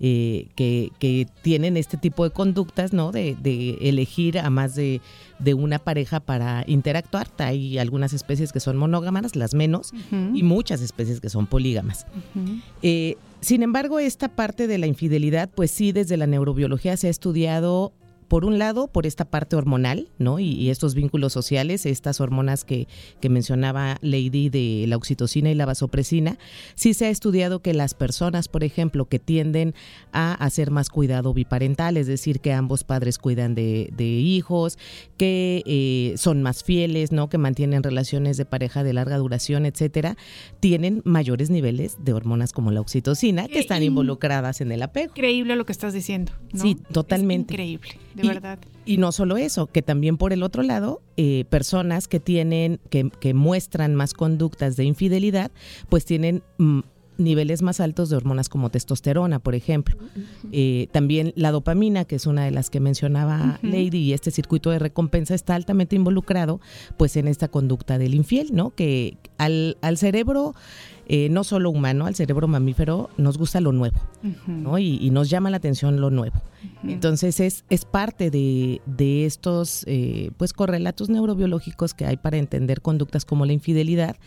eh, 0.00 0.48
que, 0.56 0.90
que 0.98 1.28
tienen 1.42 1.76
este 1.76 1.96
tipo 1.96 2.24
de 2.24 2.30
conductas, 2.30 2.92
¿no? 2.92 3.12
De, 3.12 3.36
de 3.40 3.78
elegir 3.82 4.40
a 4.40 4.50
más 4.50 4.74
de, 4.74 5.00
de 5.38 5.54
una 5.54 5.78
pareja 5.78 6.18
para 6.18 6.64
interactuar. 6.66 7.28
Hay 7.38 7.78
algunas 7.78 8.12
especies 8.14 8.52
que 8.52 8.60
son 8.60 8.76
monógamas, 8.76 9.36
las 9.36 9.54
menos, 9.54 9.92
y 10.34 10.42
muchas 10.42 10.80
especies 10.80 11.20
que 11.20 11.30
son 11.30 11.46
polígamas. 11.46 12.06
Eh, 12.82 13.16
sin 13.40 13.62
embargo, 13.62 13.98
esta 13.98 14.28
parte 14.28 14.66
de 14.66 14.78
la 14.78 14.86
infidelidad, 14.86 15.50
pues 15.54 15.70
sí, 15.70 15.92
desde 15.92 16.16
la 16.16 16.26
neurobiología 16.26 16.96
se 16.96 17.06
ha 17.06 17.10
estudiado, 17.10 17.94
por 18.30 18.44
un 18.44 18.60
lado, 18.60 18.86
por 18.86 19.06
esta 19.06 19.24
parte 19.24 19.56
hormonal, 19.56 20.06
¿no? 20.18 20.38
Y, 20.38 20.52
y 20.52 20.70
estos 20.70 20.94
vínculos 20.94 21.32
sociales, 21.32 21.84
estas 21.84 22.20
hormonas 22.20 22.62
que, 22.64 22.86
que 23.20 23.28
mencionaba 23.28 23.98
Lady 24.02 24.50
de 24.50 24.84
la 24.86 24.96
oxitocina 24.96 25.50
y 25.50 25.56
la 25.56 25.66
vasopresina. 25.66 26.38
Sí 26.76 26.94
se 26.94 27.06
ha 27.06 27.10
estudiado 27.10 27.60
que 27.60 27.74
las 27.74 27.94
personas, 27.94 28.46
por 28.46 28.62
ejemplo, 28.62 29.06
que 29.06 29.18
tienden 29.18 29.74
a 30.12 30.32
hacer 30.34 30.70
más 30.70 30.90
cuidado 30.90 31.34
biparental, 31.34 31.96
es 31.96 32.06
decir, 32.06 32.38
que 32.38 32.52
ambos 32.52 32.84
padres 32.84 33.18
cuidan 33.18 33.56
de, 33.56 33.90
de 33.96 34.04
hijos, 34.04 34.78
que 35.16 35.64
eh, 35.66 36.14
son 36.16 36.40
más 36.40 36.62
fieles, 36.62 37.10
¿no? 37.10 37.28
Que 37.28 37.36
mantienen 37.36 37.82
relaciones 37.82 38.36
de 38.36 38.44
pareja 38.44 38.84
de 38.84 38.92
larga 38.92 39.18
duración, 39.18 39.66
etcétera, 39.66 40.16
tienen 40.60 41.02
mayores 41.04 41.50
niveles 41.50 41.96
de 41.98 42.12
hormonas 42.12 42.52
como 42.52 42.70
la 42.70 42.80
oxitocina 42.80 43.48
que 43.48 43.58
están 43.58 43.82
involucradas 43.82 44.60
en 44.60 44.70
el 44.70 44.82
apego. 44.82 45.10
Increíble 45.16 45.56
lo 45.56 45.66
que 45.66 45.72
estás 45.72 45.92
diciendo. 45.92 46.30
¿no? 46.52 46.62
Sí, 46.62 46.76
totalmente. 46.92 47.54
Es 47.54 47.60
increíble, 47.60 47.90
de 48.14 48.24
Y- 48.24 48.28
verdad. 48.28 48.58
Y 48.84 48.96
no 48.96 49.12
solo 49.12 49.36
eso, 49.36 49.66
que 49.66 49.82
también 49.82 50.16
por 50.16 50.32
el 50.32 50.42
otro 50.42 50.62
lado, 50.62 51.00
eh, 51.16 51.44
personas 51.48 52.08
que 52.08 52.18
tienen, 52.20 52.80
que, 52.90 53.10
que 53.20 53.34
muestran 53.34 53.94
más 53.94 54.14
conductas 54.14 54.76
de 54.76 54.84
infidelidad, 54.84 55.50
pues 55.88 56.04
tienen 56.04 56.42
mm, 56.58 56.80
niveles 57.18 57.60
más 57.62 57.80
altos 57.80 58.08
de 58.08 58.16
hormonas 58.16 58.48
como 58.48 58.70
testosterona, 58.70 59.38
por 59.38 59.54
ejemplo. 59.54 59.94
Eh, 60.52 60.88
también 60.90 61.32
la 61.36 61.52
dopamina, 61.52 62.06
que 62.06 62.16
es 62.16 62.26
una 62.26 62.44
de 62.46 62.50
las 62.50 62.70
que 62.70 62.80
mencionaba 62.80 63.58
Ujú. 63.62 63.66
Lady, 63.70 63.98
y 63.98 64.12
este 64.14 64.30
circuito 64.30 64.70
de 64.70 64.78
recompensa 64.78 65.34
está 65.34 65.54
altamente 65.54 65.94
involucrado 65.96 66.60
pues 66.96 67.16
en 67.16 67.28
esta 67.28 67.48
conducta 67.48 67.98
del 67.98 68.14
infiel, 68.14 68.48
¿no? 68.54 68.70
Que 68.70 69.18
al, 69.36 69.76
al 69.82 69.98
cerebro, 69.98 70.54
eh, 71.12 71.28
no 71.28 71.42
solo 71.42 71.70
humano, 71.70 72.06
al 72.06 72.14
cerebro 72.14 72.46
mamífero, 72.46 73.10
nos 73.16 73.36
gusta 73.36 73.60
lo 73.60 73.72
nuevo. 73.72 73.98
¿no? 74.46 74.78
Y, 74.78 74.96
y 75.00 75.10
nos 75.10 75.28
llama 75.28 75.50
la 75.50 75.56
atención 75.56 76.00
lo 76.00 76.08
nuevo. 76.08 76.40
Entonces 76.84 77.40
es, 77.40 77.64
es 77.68 77.84
parte 77.84 78.30
de, 78.30 78.80
de 78.86 79.26
estos 79.26 79.82
eh, 79.88 80.30
pues 80.36 80.52
correlatos 80.52 81.08
neurobiológicos 81.08 81.94
que 81.94 82.06
hay 82.06 82.16
para 82.16 82.36
entender 82.36 82.80
conductas 82.80 83.24
como 83.24 83.44
la 83.44 83.52
infidelidad, 83.52 84.18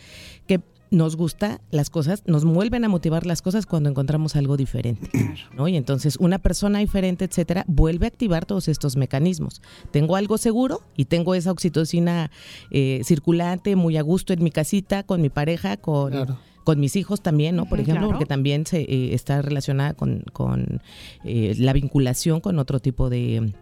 que 0.46 0.60
nos 0.90 1.16
gusta 1.16 1.62
las 1.70 1.88
cosas, 1.88 2.22
nos 2.26 2.44
vuelven 2.44 2.84
a 2.84 2.90
motivar 2.90 3.24
las 3.24 3.40
cosas 3.40 3.64
cuando 3.64 3.88
encontramos 3.88 4.36
algo 4.36 4.58
diferente. 4.58 5.08
¿no? 5.56 5.66
Y 5.68 5.76
entonces 5.76 6.18
una 6.20 6.38
persona 6.38 6.80
diferente, 6.80 7.24
etcétera, 7.24 7.64
vuelve 7.66 8.04
a 8.04 8.08
activar 8.08 8.44
todos 8.44 8.68
estos 8.68 8.98
mecanismos. 8.98 9.62
Tengo 9.90 10.16
algo 10.16 10.36
seguro 10.36 10.82
y 10.98 11.06
tengo 11.06 11.34
esa 11.34 11.50
oxitocina 11.50 12.30
eh, 12.70 13.00
circulante, 13.04 13.74
muy 13.74 13.96
a 13.96 14.02
gusto 14.02 14.34
en 14.34 14.44
mi 14.44 14.50
casita, 14.50 15.02
con 15.02 15.22
mi 15.22 15.30
pareja, 15.30 15.78
con, 15.78 16.36
con 16.64 16.80
mis 16.80 16.96
hijos 16.96 17.20
también, 17.20 17.56
¿no? 17.56 17.66
Por 17.66 17.78
ejemplo, 17.78 18.06
claro. 18.06 18.12
porque 18.12 18.26
también 18.26 18.66
se, 18.66 18.80
eh, 18.80 19.14
está 19.14 19.42
relacionada 19.42 19.94
con, 19.94 20.24
con, 20.32 20.80
eh, 21.24 21.54
la 21.58 21.72
vinculación 21.72 22.40
con 22.40 22.58
otro 22.58 22.80
tipo 22.80 23.10
de, 23.10 23.52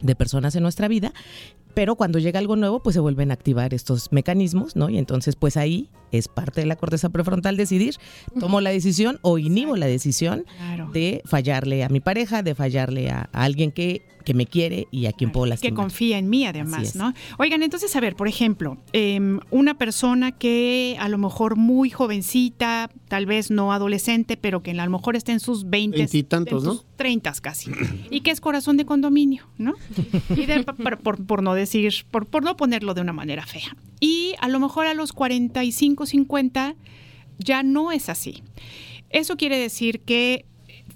de 0.00 0.14
personas 0.14 0.54
en 0.56 0.62
nuestra 0.62 0.88
vida. 0.88 1.12
Pero 1.74 1.96
cuando 1.96 2.18
llega 2.18 2.38
algo 2.38 2.56
nuevo, 2.56 2.82
pues 2.82 2.94
se 2.94 3.00
vuelven 3.00 3.30
a 3.30 3.34
activar 3.34 3.74
estos 3.74 4.12
mecanismos, 4.12 4.76
¿no? 4.76 4.88
Y 4.90 4.98
entonces, 4.98 5.34
pues 5.36 5.56
ahí 5.56 5.88
es 6.12 6.28
parte 6.28 6.60
de 6.60 6.66
la 6.66 6.76
corteza 6.76 7.08
prefrontal 7.08 7.56
decidir, 7.56 7.96
tomo 8.38 8.60
la 8.60 8.70
decisión 8.70 9.18
o 9.22 9.36
inhibo 9.38 9.76
la 9.76 9.86
decisión 9.86 10.44
Claro. 10.56 10.90
de 10.92 11.22
fallarle 11.24 11.82
a 11.82 11.88
mi 11.88 11.98
pareja, 12.00 12.42
de 12.44 12.54
fallarle 12.54 13.10
a, 13.10 13.28
a 13.32 13.42
alguien 13.42 13.72
que, 13.72 14.06
que 14.24 14.32
me 14.32 14.46
quiere 14.46 14.86
y 14.92 15.06
a 15.06 15.12
quien 15.12 15.32
puedo 15.32 15.44
que 15.46 15.50
lastimar. 15.50 15.74
confía 15.74 16.18
en 16.18 16.30
mí 16.30 16.46
además. 16.46 16.94
¿no? 16.94 17.12
Oigan, 17.38 17.64
entonces, 17.64 17.94
a 17.96 18.00
ver, 18.00 18.14
por 18.14 18.28
ejemplo, 18.28 18.78
em, 18.92 19.40
una 19.50 19.76
persona 19.76 20.30
que 20.30 20.96
a 21.00 21.08
lo 21.08 21.18
mejor 21.18 21.56
muy 21.56 21.90
jovencita, 21.90 22.90
tal 23.08 23.26
vez 23.26 23.50
no 23.50 23.72
adolescente, 23.72 24.36
pero 24.36 24.62
que 24.62 24.70
a 24.70 24.84
lo 24.84 24.90
mejor 24.90 25.16
está 25.16 25.32
en 25.32 25.40
sus 25.40 25.68
20, 25.68 25.96
Veintitantos, 25.98 26.62
en 26.62 26.68
¿no? 26.68 26.74
sus 26.74 26.84
30 26.96 27.32
casi, 27.42 27.72
y 28.10 28.20
que 28.20 28.30
es 28.30 28.40
corazón 28.40 28.76
de 28.76 28.84
condominio, 28.86 29.48
¿no? 29.58 29.74
Y 30.36 30.46
de- 30.46 30.62
por, 30.84 30.98
por- 30.98 31.26
por 31.26 31.42
no 31.42 31.54
decir, 31.54 31.63
por, 32.10 32.26
por 32.26 32.42
no 32.44 32.56
ponerlo 32.56 32.94
de 32.94 33.00
una 33.00 33.12
manera 33.12 33.46
fea. 33.46 33.76
Y 34.00 34.34
a 34.40 34.48
lo 34.48 34.60
mejor 34.60 34.86
a 34.86 34.94
los 34.94 35.12
45, 35.12 36.06
50 36.06 36.74
ya 37.38 37.62
no 37.62 37.92
es 37.92 38.08
así. 38.08 38.42
Eso 39.10 39.36
quiere 39.36 39.58
decir 39.58 40.00
que 40.00 40.46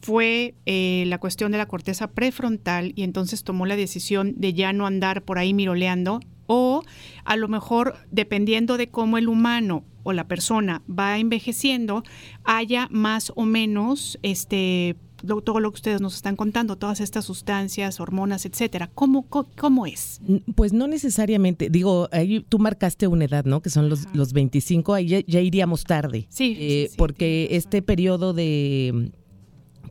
fue 0.00 0.54
eh, 0.66 1.04
la 1.06 1.18
cuestión 1.18 1.52
de 1.52 1.58
la 1.58 1.66
corteza 1.66 2.08
prefrontal 2.08 2.92
y 2.94 3.02
entonces 3.02 3.44
tomó 3.44 3.66
la 3.66 3.76
decisión 3.76 4.34
de 4.36 4.54
ya 4.54 4.72
no 4.72 4.86
andar 4.86 5.22
por 5.22 5.38
ahí 5.38 5.54
miroleando 5.54 6.20
o 6.46 6.82
a 7.24 7.36
lo 7.36 7.48
mejor 7.48 7.94
dependiendo 8.10 8.76
de 8.76 8.88
cómo 8.88 9.18
el 9.18 9.28
humano 9.28 9.84
o 10.02 10.12
la 10.12 10.28
persona 10.28 10.82
va 10.88 11.18
envejeciendo 11.18 12.02
haya 12.44 12.88
más 12.90 13.32
o 13.36 13.44
menos 13.44 14.18
este 14.22 14.96
lo- 15.22 15.40
todo 15.40 15.60
lo 15.60 15.70
que 15.70 15.76
ustedes 15.76 16.00
nos 16.00 16.14
están 16.14 16.36
contando, 16.36 16.76
todas 16.76 17.00
estas 17.00 17.24
sustancias, 17.24 18.00
hormonas, 18.00 18.46
etcétera. 18.46 18.90
¿Cómo, 18.94 19.26
cómo 19.28 19.86
es? 19.86 20.20
Pues 20.54 20.72
no 20.72 20.86
necesariamente. 20.86 21.70
Digo, 21.70 22.08
ahí 22.12 22.44
tú 22.48 22.58
marcaste 22.58 23.06
una 23.06 23.24
edad, 23.24 23.44
¿no? 23.44 23.60
Que 23.62 23.70
son 23.70 23.88
los, 23.88 24.06
los 24.14 24.32
25, 24.32 24.94
ahí 24.94 25.08
ya, 25.08 25.20
ya 25.26 25.40
iríamos 25.40 25.84
tarde. 25.84 26.26
Sí, 26.28 26.56
Eh, 26.58 26.90
porque 26.96 27.48
este 27.52 27.82
periodo 27.82 28.32
de 28.32 29.12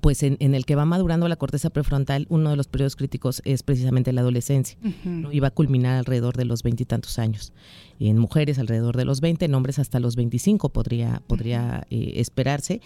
pues 0.01 0.21
en, 0.21 0.37
en 0.39 0.53
el 0.53 0.63
que 0.65 0.75
va 0.75 0.85
madurando 0.85 1.27
la 1.27 1.35
corteza 1.37 1.69
prefrontal, 1.71 2.27
uno 2.29 2.51
de 2.51 2.55
los 2.55 2.67
periodos 2.67 2.95
críticos 2.95 3.41
es 3.45 3.63
precisamente 3.63 4.13
la 4.13 4.21
adolescencia. 4.21 4.77
¿no? 5.03 5.31
Y 5.33 5.39
va 5.39 5.47
a 5.47 5.51
culminar 5.51 5.97
alrededor 5.97 6.37
de 6.37 6.45
los 6.45 6.61
veintitantos 6.63 7.17
años. 7.19 7.51
Y 7.99 8.09
en 8.09 8.19
mujeres 8.19 8.59
alrededor 8.59 8.95
de 8.95 9.05
los 9.05 9.21
20, 9.21 9.45
en 9.45 9.55
hombres 9.55 9.79
hasta 9.79 9.99
los 9.99 10.15
25 10.15 10.69
podría, 10.69 11.23
podría 11.27 11.87
eh, 11.89 12.13
esperarse. 12.17 12.79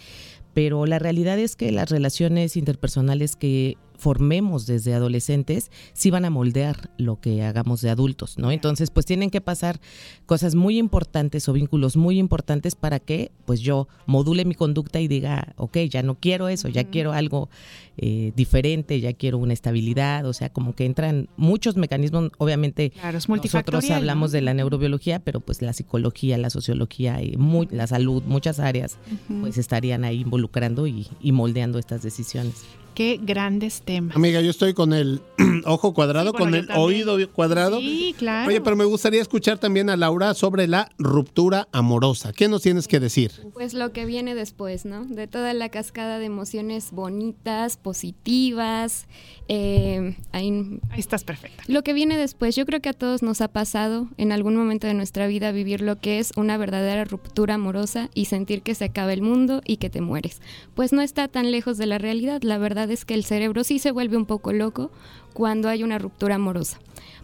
Pero 0.54 0.86
la 0.86 0.98
realidad 0.98 1.38
es 1.38 1.56
que 1.56 1.72
las 1.72 1.90
relaciones 1.90 2.56
interpersonales 2.56 3.36
que 3.36 3.76
formemos 4.02 4.66
desde 4.66 4.94
adolescentes 4.94 5.70
sí 5.92 6.10
van 6.10 6.24
a 6.24 6.30
moldear 6.30 6.90
lo 6.98 7.20
que 7.20 7.44
hagamos 7.44 7.80
de 7.82 7.90
adultos, 7.90 8.36
¿no? 8.36 8.50
Entonces, 8.50 8.90
pues 8.90 9.06
tienen 9.06 9.30
que 9.30 9.40
pasar 9.40 9.80
cosas 10.26 10.56
muy 10.56 10.76
importantes 10.76 11.48
o 11.48 11.52
vínculos 11.52 11.96
muy 11.96 12.18
importantes 12.18 12.74
para 12.74 12.98
que 12.98 13.30
pues 13.44 13.60
yo 13.60 13.86
module 14.06 14.44
mi 14.44 14.56
conducta 14.56 14.98
y 15.00 15.06
diga, 15.06 15.54
ok, 15.56 15.78
ya 15.88 16.02
no 16.02 16.16
quiero 16.16 16.48
eso, 16.48 16.68
ya 16.68 16.82
quiero 16.84 17.12
algo 17.12 17.48
eh, 17.96 18.32
diferente, 18.34 18.98
ya 19.00 19.12
quiero 19.12 19.38
una 19.38 19.52
estabilidad, 19.52 20.26
o 20.26 20.32
sea, 20.32 20.48
como 20.52 20.74
que 20.74 20.84
entran 20.84 21.28
muchos 21.36 21.76
mecanismos, 21.76 22.32
obviamente 22.38 22.90
Claro, 22.90 23.18
es 23.18 23.28
nosotros 23.28 23.84
hablamos 23.96 24.30
¿no? 24.30 24.32
de 24.32 24.40
la 24.42 24.54
neurobiología, 24.54 25.20
pero 25.20 25.38
pues 25.40 25.62
la 25.62 25.72
psicología, 25.72 26.38
la 26.38 26.50
sociología, 26.50 27.22
y 27.22 27.36
mu- 27.36 27.66
la 27.70 27.86
salud, 27.86 28.22
muchas 28.26 28.58
áreas, 28.58 28.98
pues 29.40 29.58
estarían 29.58 30.02
ahí 30.04 30.22
involucrando 30.22 30.88
y, 30.88 31.06
y 31.20 31.30
moldeando 31.30 31.78
estas 31.78 32.02
decisiones. 32.02 32.64
Qué 32.94 33.18
grandes 33.22 33.82
temas. 33.82 34.14
Amiga, 34.16 34.40
yo 34.40 34.50
estoy 34.50 34.74
con 34.74 34.92
el 34.92 35.20
ojo 35.64 35.94
cuadrado, 35.94 36.30
Sí, 36.30 36.36
bueno, 36.38 36.44
con 36.46 36.54
el 36.54 36.66
también. 36.66 36.84
oído 37.08 37.32
cuadrado. 37.32 37.80
Sí, 37.80 38.14
claro. 38.18 38.48
Oye, 38.48 38.60
pero 38.60 38.76
me 38.76 38.84
gustaría 38.84 39.20
escuchar 39.22 39.58
también 39.58 39.88
a 39.90 39.96
Laura 39.96 40.34
sobre 40.34 40.66
la 40.68 40.90
ruptura 40.98 41.68
amorosa. 41.72 42.32
¿Qué 42.32 42.48
nos 42.48 42.62
tienes 42.62 42.88
que 42.88 43.00
decir? 43.00 43.32
Pues 43.54 43.74
lo 43.74 43.92
que 43.92 44.04
viene 44.04 44.34
después, 44.34 44.84
¿no? 44.84 45.04
De 45.06 45.26
toda 45.26 45.54
la 45.54 45.68
cascada 45.70 46.18
de 46.18 46.26
emociones 46.26 46.90
bonitas, 46.92 47.76
positivas. 47.76 49.06
eh, 49.48 50.16
ahí, 50.32 50.80
estás 50.96 51.24
perfecta. 51.24 51.62
Lo 51.66 51.82
que 51.82 51.92
viene 51.92 52.16
después, 52.16 52.56
yo 52.56 52.64
creo 52.66 52.80
que 52.80 52.88
a 52.90 52.92
todos 52.94 53.22
nos 53.22 53.40
ha 53.40 53.48
pasado 53.48 54.08
en 54.16 54.32
algún 54.32 54.56
momento 54.56 54.86
de 54.86 54.94
nuestra 54.94 55.26
vida 55.26 55.52
vivir 55.52 55.80
lo 55.80 55.98
que 56.00 56.18
es 56.18 56.32
una 56.36 56.56
verdadera 56.56 57.04
ruptura 57.04 57.54
amorosa 57.54 58.08
y 58.14 58.26
sentir 58.26 58.62
que 58.62 58.74
se 58.74 58.84
acaba 58.84 59.12
el 59.12 59.22
mundo 59.22 59.60
y 59.66 59.76
que 59.78 59.90
te 59.90 60.00
mueres. 60.00 60.40
Pues 60.74 60.92
no 60.92 61.02
está 61.02 61.28
tan 61.28 61.50
lejos 61.50 61.78
de 61.78 61.86
la 61.86 61.98
realidad. 61.98 62.42
La 62.42 62.58
verdad 62.58 62.81
es 62.90 63.04
que 63.04 63.14
el 63.14 63.24
cerebro 63.24 63.64
sí 63.64 63.78
se 63.78 63.90
vuelve 63.90 64.16
un 64.16 64.26
poco 64.26 64.52
loco 64.52 64.90
cuando 65.32 65.68
hay 65.68 65.82
una 65.82 65.98
ruptura 65.98 66.36
amorosa 66.36 66.78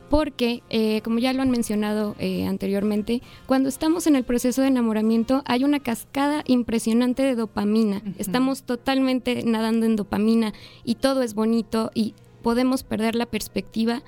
porque, 0.09 0.62
eh, 0.70 1.01
como 1.02 1.18
ya 1.18 1.32
lo 1.32 1.43
han 1.43 1.51
mencionado 1.51 2.16
eh, 2.18 2.47
anteriormente, 2.47 3.22
cuando 3.47 3.68
estamos 3.68 4.06
en 4.06 4.16
el 4.16 4.24
proceso 4.24 4.62
de 4.62 4.68
enamoramiento 4.68 5.43
hay 5.44 5.64
una 5.64 5.80
cascada 5.80 6.43
impresionante 6.47 7.22
de 7.22 7.35
dopamina. 7.35 8.02
Estamos 8.18 8.62
totalmente 8.62 9.43
nadando 9.44 9.86
en 9.86 9.97
dopamina 9.97 10.52
y 10.85 10.97
todo 10.97 11.22
es 11.22 11.35
bonito 11.35 11.90
y 11.94 12.14
podemos 12.43 12.82
perder 12.82 13.14
la 13.14 13.26
perspectiva 13.26 14.02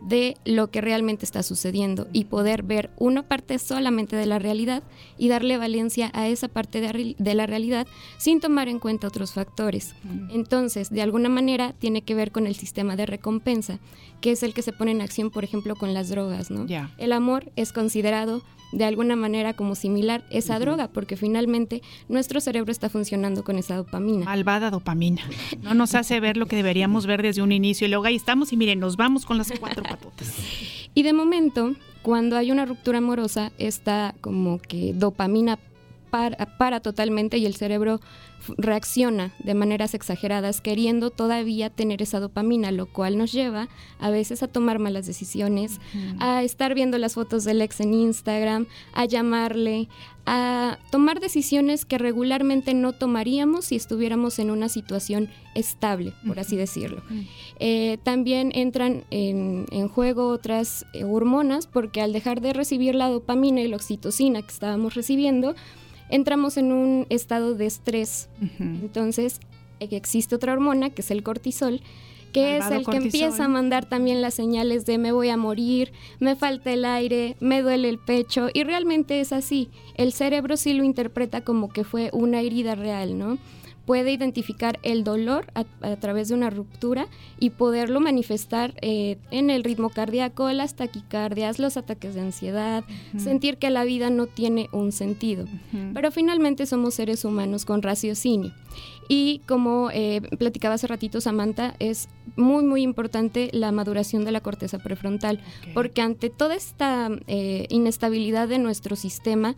de 0.00 0.36
lo 0.44 0.70
que 0.70 0.80
realmente 0.80 1.24
está 1.24 1.42
sucediendo 1.42 2.06
y 2.12 2.24
poder 2.24 2.62
ver 2.62 2.90
una 2.96 3.22
parte 3.22 3.58
solamente 3.58 4.16
de 4.16 4.26
la 4.26 4.38
realidad 4.38 4.82
y 5.18 5.28
darle 5.28 5.58
valencia 5.58 6.10
a 6.14 6.28
esa 6.28 6.48
parte 6.48 6.80
de, 6.80 7.34
la 7.34 7.46
realidad 7.46 7.86
sin 8.18 8.40
tomar 8.40 8.68
en 8.68 8.78
cuenta 8.78 9.08
otros 9.08 9.32
factores. 9.32 9.94
Entonces, 10.30 10.90
de 10.90 11.02
alguna 11.02 11.28
manera, 11.28 11.72
tiene 11.72 12.02
que 12.02 12.14
ver 12.14 12.32
con 12.32 12.46
el 12.46 12.54
sistema 12.54 12.96
de 12.96 13.06
recompensa, 13.06 13.78
que 14.20 14.32
es 14.32 14.42
el 14.42 14.54
que 14.54 14.62
se 14.62 14.72
pone 14.72 14.92
en 14.92 15.00
acción, 15.00 15.30
por 15.30 15.44
ejemplo, 15.44 15.76
con 15.76 15.94
las 15.94 16.08
drogas, 16.08 16.50
¿no? 16.50 16.66
El 16.98 17.12
amor 17.12 17.52
es 17.56 17.72
considerado 17.72 18.42
de 18.72 18.84
alguna 18.84 19.16
manera 19.16 19.54
como 19.54 19.74
similar 19.74 20.24
esa 20.30 20.58
droga, 20.58 20.88
porque 20.88 21.16
finalmente 21.16 21.82
nuestro 22.08 22.40
cerebro 22.40 22.72
está 22.72 22.88
funcionando 22.88 23.44
con 23.44 23.58
esa 23.58 23.76
dopamina. 23.76 24.24
Malvada 24.24 24.70
dopamina. 24.70 25.22
No 25.62 25.74
nos 25.74 25.94
hace 25.94 26.20
ver 26.20 26.36
lo 26.36 26.46
que 26.46 26.56
deberíamos 26.56 27.06
ver 27.06 27.22
desde 27.22 27.42
un 27.42 27.52
inicio 27.52 27.86
y 27.86 27.90
luego 27.90 28.04
ahí 28.04 28.16
estamos 28.16 28.52
y 28.52 28.56
miren, 28.56 28.80
nos 28.80 28.96
vamos 28.96 29.24
con 29.24 29.38
las 29.38 29.52
cuatro 29.58 29.82
Y 30.94 31.02
de 31.02 31.12
momento, 31.12 31.74
cuando 32.02 32.36
hay 32.36 32.50
una 32.50 32.64
ruptura 32.64 32.98
amorosa, 32.98 33.52
esta 33.58 34.14
como 34.20 34.58
que 34.58 34.92
dopamina 34.94 35.58
para, 36.10 36.56
para 36.58 36.80
totalmente 36.80 37.38
y 37.38 37.46
el 37.46 37.54
cerebro 37.54 38.00
reacciona 38.58 39.32
de 39.38 39.54
maneras 39.54 39.94
exageradas 39.94 40.60
queriendo 40.60 41.10
todavía 41.10 41.70
tener 41.70 42.02
esa 42.02 42.20
dopamina, 42.20 42.70
lo 42.70 42.86
cual 42.86 43.18
nos 43.18 43.32
lleva 43.32 43.68
a 43.98 44.10
veces 44.10 44.42
a 44.42 44.48
tomar 44.48 44.78
malas 44.78 45.06
decisiones, 45.06 45.80
a 46.18 46.42
estar 46.42 46.74
viendo 46.74 46.98
las 46.98 47.14
fotos 47.14 47.44
del 47.44 47.62
ex 47.62 47.80
en 47.80 47.94
Instagram, 47.94 48.66
a 48.92 49.04
llamarle, 49.04 49.88
a 50.26 50.78
tomar 50.90 51.20
decisiones 51.20 51.84
que 51.84 51.98
regularmente 51.98 52.74
no 52.74 52.92
tomaríamos 52.92 53.66
si 53.66 53.76
estuviéramos 53.76 54.38
en 54.38 54.50
una 54.50 54.68
situación 54.68 55.28
estable, 55.54 56.12
por 56.26 56.40
así 56.40 56.56
decirlo. 56.56 57.02
Eh, 57.60 57.98
también 58.02 58.50
entran 58.54 59.04
en, 59.10 59.66
en 59.70 59.88
juego 59.88 60.28
otras 60.28 60.84
eh, 60.92 61.04
hormonas 61.04 61.66
porque 61.66 62.00
al 62.00 62.12
dejar 62.12 62.40
de 62.40 62.52
recibir 62.52 62.94
la 62.94 63.08
dopamina 63.08 63.60
y 63.60 63.68
la 63.68 63.76
oxitocina 63.76 64.42
que 64.42 64.52
estábamos 64.52 64.94
recibiendo, 64.94 65.54
entramos 66.10 66.56
en 66.56 66.72
un 66.72 67.06
estado 67.10 67.54
de 67.54 67.66
estrés. 67.66 68.28
Entonces 68.58 69.40
eh, 69.80 69.88
existe 69.90 70.34
otra 70.34 70.52
hormona 70.52 70.90
que 70.90 71.02
es 71.02 71.10
el 71.10 71.22
cortisol 71.22 71.80
que 72.32 72.58
Malvado 72.58 72.74
es 72.74 72.78
el 72.78 72.84
cortisol. 72.84 73.10
que 73.10 73.16
empieza 73.18 73.44
a 73.44 73.48
mandar 73.48 73.86
también 73.86 74.20
las 74.20 74.34
señales 74.34 74.84
de 74.84 74.98
me 74.98 75.12
voy 75.12 75.30
a 75.30 75.38
morir, 75.38 75.92
me 76.20 76.36
falta 76.36 76.70
el 76.72 76.84
aire, 76.84 77.36
me 77.40 77.62
duele 77.62 77.88
el 77.88 77.98
pecho 77.98 78.48
y 78.52 78.62
realmente 78.64 79.20
es 79.20 79.32
así. 79.32 79.70
El 79.94 80.12
cerebro 80.12 80.58
sí 80.58 80.74
lo 80.74 80.84
interpreta 80.84 81.42
como 81.42 81.70
que 81.70 81.82
fue 81.82 82.10
una 82.12 82.40
herida 82.42 82.74
real, 82.74 83.18
¿no? 83.18 83.38
Puede 83.86 84.12
identificar 84.12 84.78
el 84.82 85.04
dolor 85.04 85.46
a, 85.54 85.64
a 85.80 85.96
través 85.96 86.28
de 86.28 86.34
una 86.34 86.50
ruptura 86.50 87.06
y 87.38 87.50
poderlo 87.50 88.00
manifestar 88.00 88.74
eh, 88.82 89.16
en 89.30 89.50
el 89.50 89.64
ritmo 89.64 89.90
cardíaco, 89.90 90.50
las 90.50 90.74
taquicardias, 90.74 91.58
los 91.58 91.76
ataques 91.76 92.14
de 92.14 92.20
ansiedad, 92.20 92.84
sentir 93.16 93.58
que 93.58 93.70
la 93.70 93.84
vida 93.84 94.10
no 94.10 94.26
tiene 94.26 94.68
un 94.72 94.92
sentido. 94.92 95.46
Pero 95.94 96.10
finalmente 96.10 96.66
somos 96.66 96.94
seres 96.94 97.24
humanos 97.24 97.64
con 97.64 97.82
raciocinio. 97.82 98.52
Y 99.08 99.40
como 99.46 99.90
eh, 99.92 100.20
platicaba 100.38 100.74
hace 100.74 100.88
ratito 100.88 101.20
Samantha, 101.20 101.74
es 101.78 102.08
muy, 102.34 102.64
muy 102.64 102.82
importante 102.82 103.50
la 103.52 103.70
maduración 103.70 104.24
de 104.24 104.32
la 104.32 104.40
corteza 104.40 104.78
prefrontal, 104.78 105.40
porque 105.74 106.02
ante 106.02 106.28
toda 106.28 106.56
esta 106.56 107.10
eh, 107.28 107.66
inestabilidad 107.70 108.48
de 108.48 108.58
nuestro 108.58 108.96
sistema, 108.96 109.54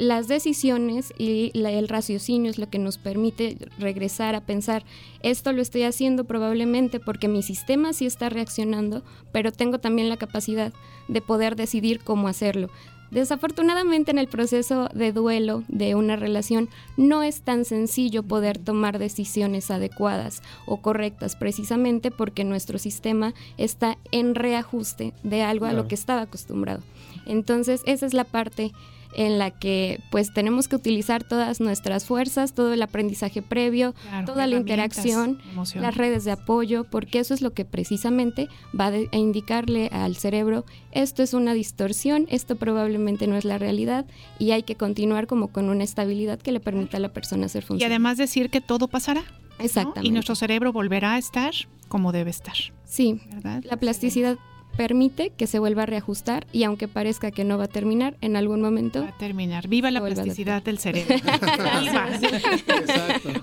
las 0.00 0.28
decisiones 0.28 1.12
y 1.18 1.50
la- 1.52 1.70
el 1.72 1.86
raciocinio 1.86 2.50
es 2.50 2.58
lo 2.58 2.70
que 2.70 2.78
nos 2.78 2.96
permite 2.96 3.58
regresar 3.78 4.34
a 4.34 4.40
pensar, 4.40 4.82
esto 5.22 5.52
lo 5.52 5.60
estoy 5.60 5.82
haciendo 5.82 6.24
probablemente 6.24 7.00
porque 7.00 7.28
mi 7.28 7.42
sistema 7.42 7.92
sí 7.92 8.06
está 8.06 8.30
reaccionando, 8.30 9.02
pero 9.30 9.52
tengo 9.52 9.78
también 9.78 10.08
la 10.08 10.16
capacidad 10.16 10.72
de 11.08 11.20
poder 11.20 11.54
decidir 11.54 12.00
cómo 12.00 12.28
hacerlo. 12.28 12.70
Desafortunadamente 13.10 14.10
en 14.12 14.18
el 14.18 14.28
proceso 14.28 14.88
de 14.94 15.12
duelo 15.12 15.64
de 15.68 15.94
una 15.96 16.16
relación 16.16 16.70
no 16.96 17.22
es 17.22 17.42
tan 17.42 17.64
sencillo 17.66 18.22
poder 18.22 18.56
tomar 18.56 18.98
decisiones 18.98 19.70
adecuadas 19.70 20.42
o 20.64 20.80
correctas 20.80 21.36
precisamente 21.36 22.10
porque 22.10 22.44
nuestro 22.44 22.78
sistema 22.78 23.34
está 23.58 23.98
en 24.12 24.34
reajuste 24.34 25.12
de 25.24 25.42
algo 25.42 25.66
a 25.66 25.72
lo 25.72 25.88
que 25.88 25.96
estaba 25.96 26.22
acostumbrado. 26.22 26.82
Entonces 27.26 27.82
esa 27.84 28.06
es 28.06 28.14
la 28.14 28.24
parte 28.24 28.70
en 29.14 29.38
la 29.38 29.50
que 29.50 30.00
pues 30.10 30.32
tenemos 30.32 30.68
que 30.68 30.76
utilizar 30.76 31.24
todas 31.24 31.60
nuestras 31.60 32.04
fuerzas, 32.04 32.52
todo 32.54 32.72
el 32.72 32.82
aprendizaje 32.82 33.42
previo, 33.42 33.94
Claro, 34.08 34.26
toda 34.26 34.46
la 34.46 34.56
interacción, 34.56 35.40
emoción. 35.52 35.82
las 35.82 35.96
redes 35.96 36.24
de 36.24 36.32
apoyo, 36.32 36.84
porque 36.84 37.18
eso 37.18 37.34
es 37.34 37.42
lo 37.42 37.52
que 37.52 37.64
precisamente 37.64 38.48
va 38.78 38.86
a 38.86 39.16
indicarle 39.16 39.88
al 39.92 40.16
cerebro, 40.16 40.64
esto 40.92 41.22
es 41.22 41.34
una 41.34 41.54
distorsión, 41.54 42.26
esto 42.30 42.56
probablemente 42.56 43.26
no 43.26 43.36
es 43.36 43.44
la 43.44 43.58
realidad 43.58 44.06
y 44.38 44.52
hay 44.52 44.62
que 44.62 44.76
continuar 44.76 45.26
como 45.26 45.48
con 45.48 45.68
una 45.68 45.84
estabilidad 45.84 46.38
que 46.38 46.52
le 46.52 46.60
permita 46.60 46.96
a 46.96 47.00
la 47.00 47.12
persona 47.12 47.46
hacer 47.46 47.62
Y 47.64 47.66
funcionar. 47.66 47.92
además 47.92 48.16
decir 48.18 48.50
que 48.50 48.60
todo 48.60 48.88
pasará. 48.88 49.22
¿no? 49.22 49.64
Exactamente. 49.64 50.08
Y 50.08 50.10
nuestro 50.12 50.34
cerebro 50.34 50.72
volverá 50.72 51.14
a 51.14 51.18
estar 51.18 51.52
como 51.88 52.12
debe 52.12 52.30
estar. 52.30 52.54
Sí, 52.84 53.20
¿verdad? 53.32 53.62
la 53.64 53.76
plasticidad 53.76 54.38
permite 54.76 55.30
que 55.36 55.46
se 55.46 55.58
vuelva 55.58 55.82
a 55.82 55.86
reajustar 55.86 56.46
y 56.52 56.64
aunque 56.64 56.88
parezca 56.88 57.30
que 57.30 57.44
no 57.44 57.58
va 57.58 57.64
a 57.64 57.68
terminar, 57.68 58.16
en 58.20 58.36
algún 58.36 58.60
momento... 58.60 59.02
Va 59.02 59.08
a 59.08 59.18
terminar. 59.18 59.68
Viva 59.68 59.90
la 59.90 60.00
plasticidad 60.00 60.62
del 60.62 60.78
cerebro. 60.78 61.14
Viva. 61.80 62.08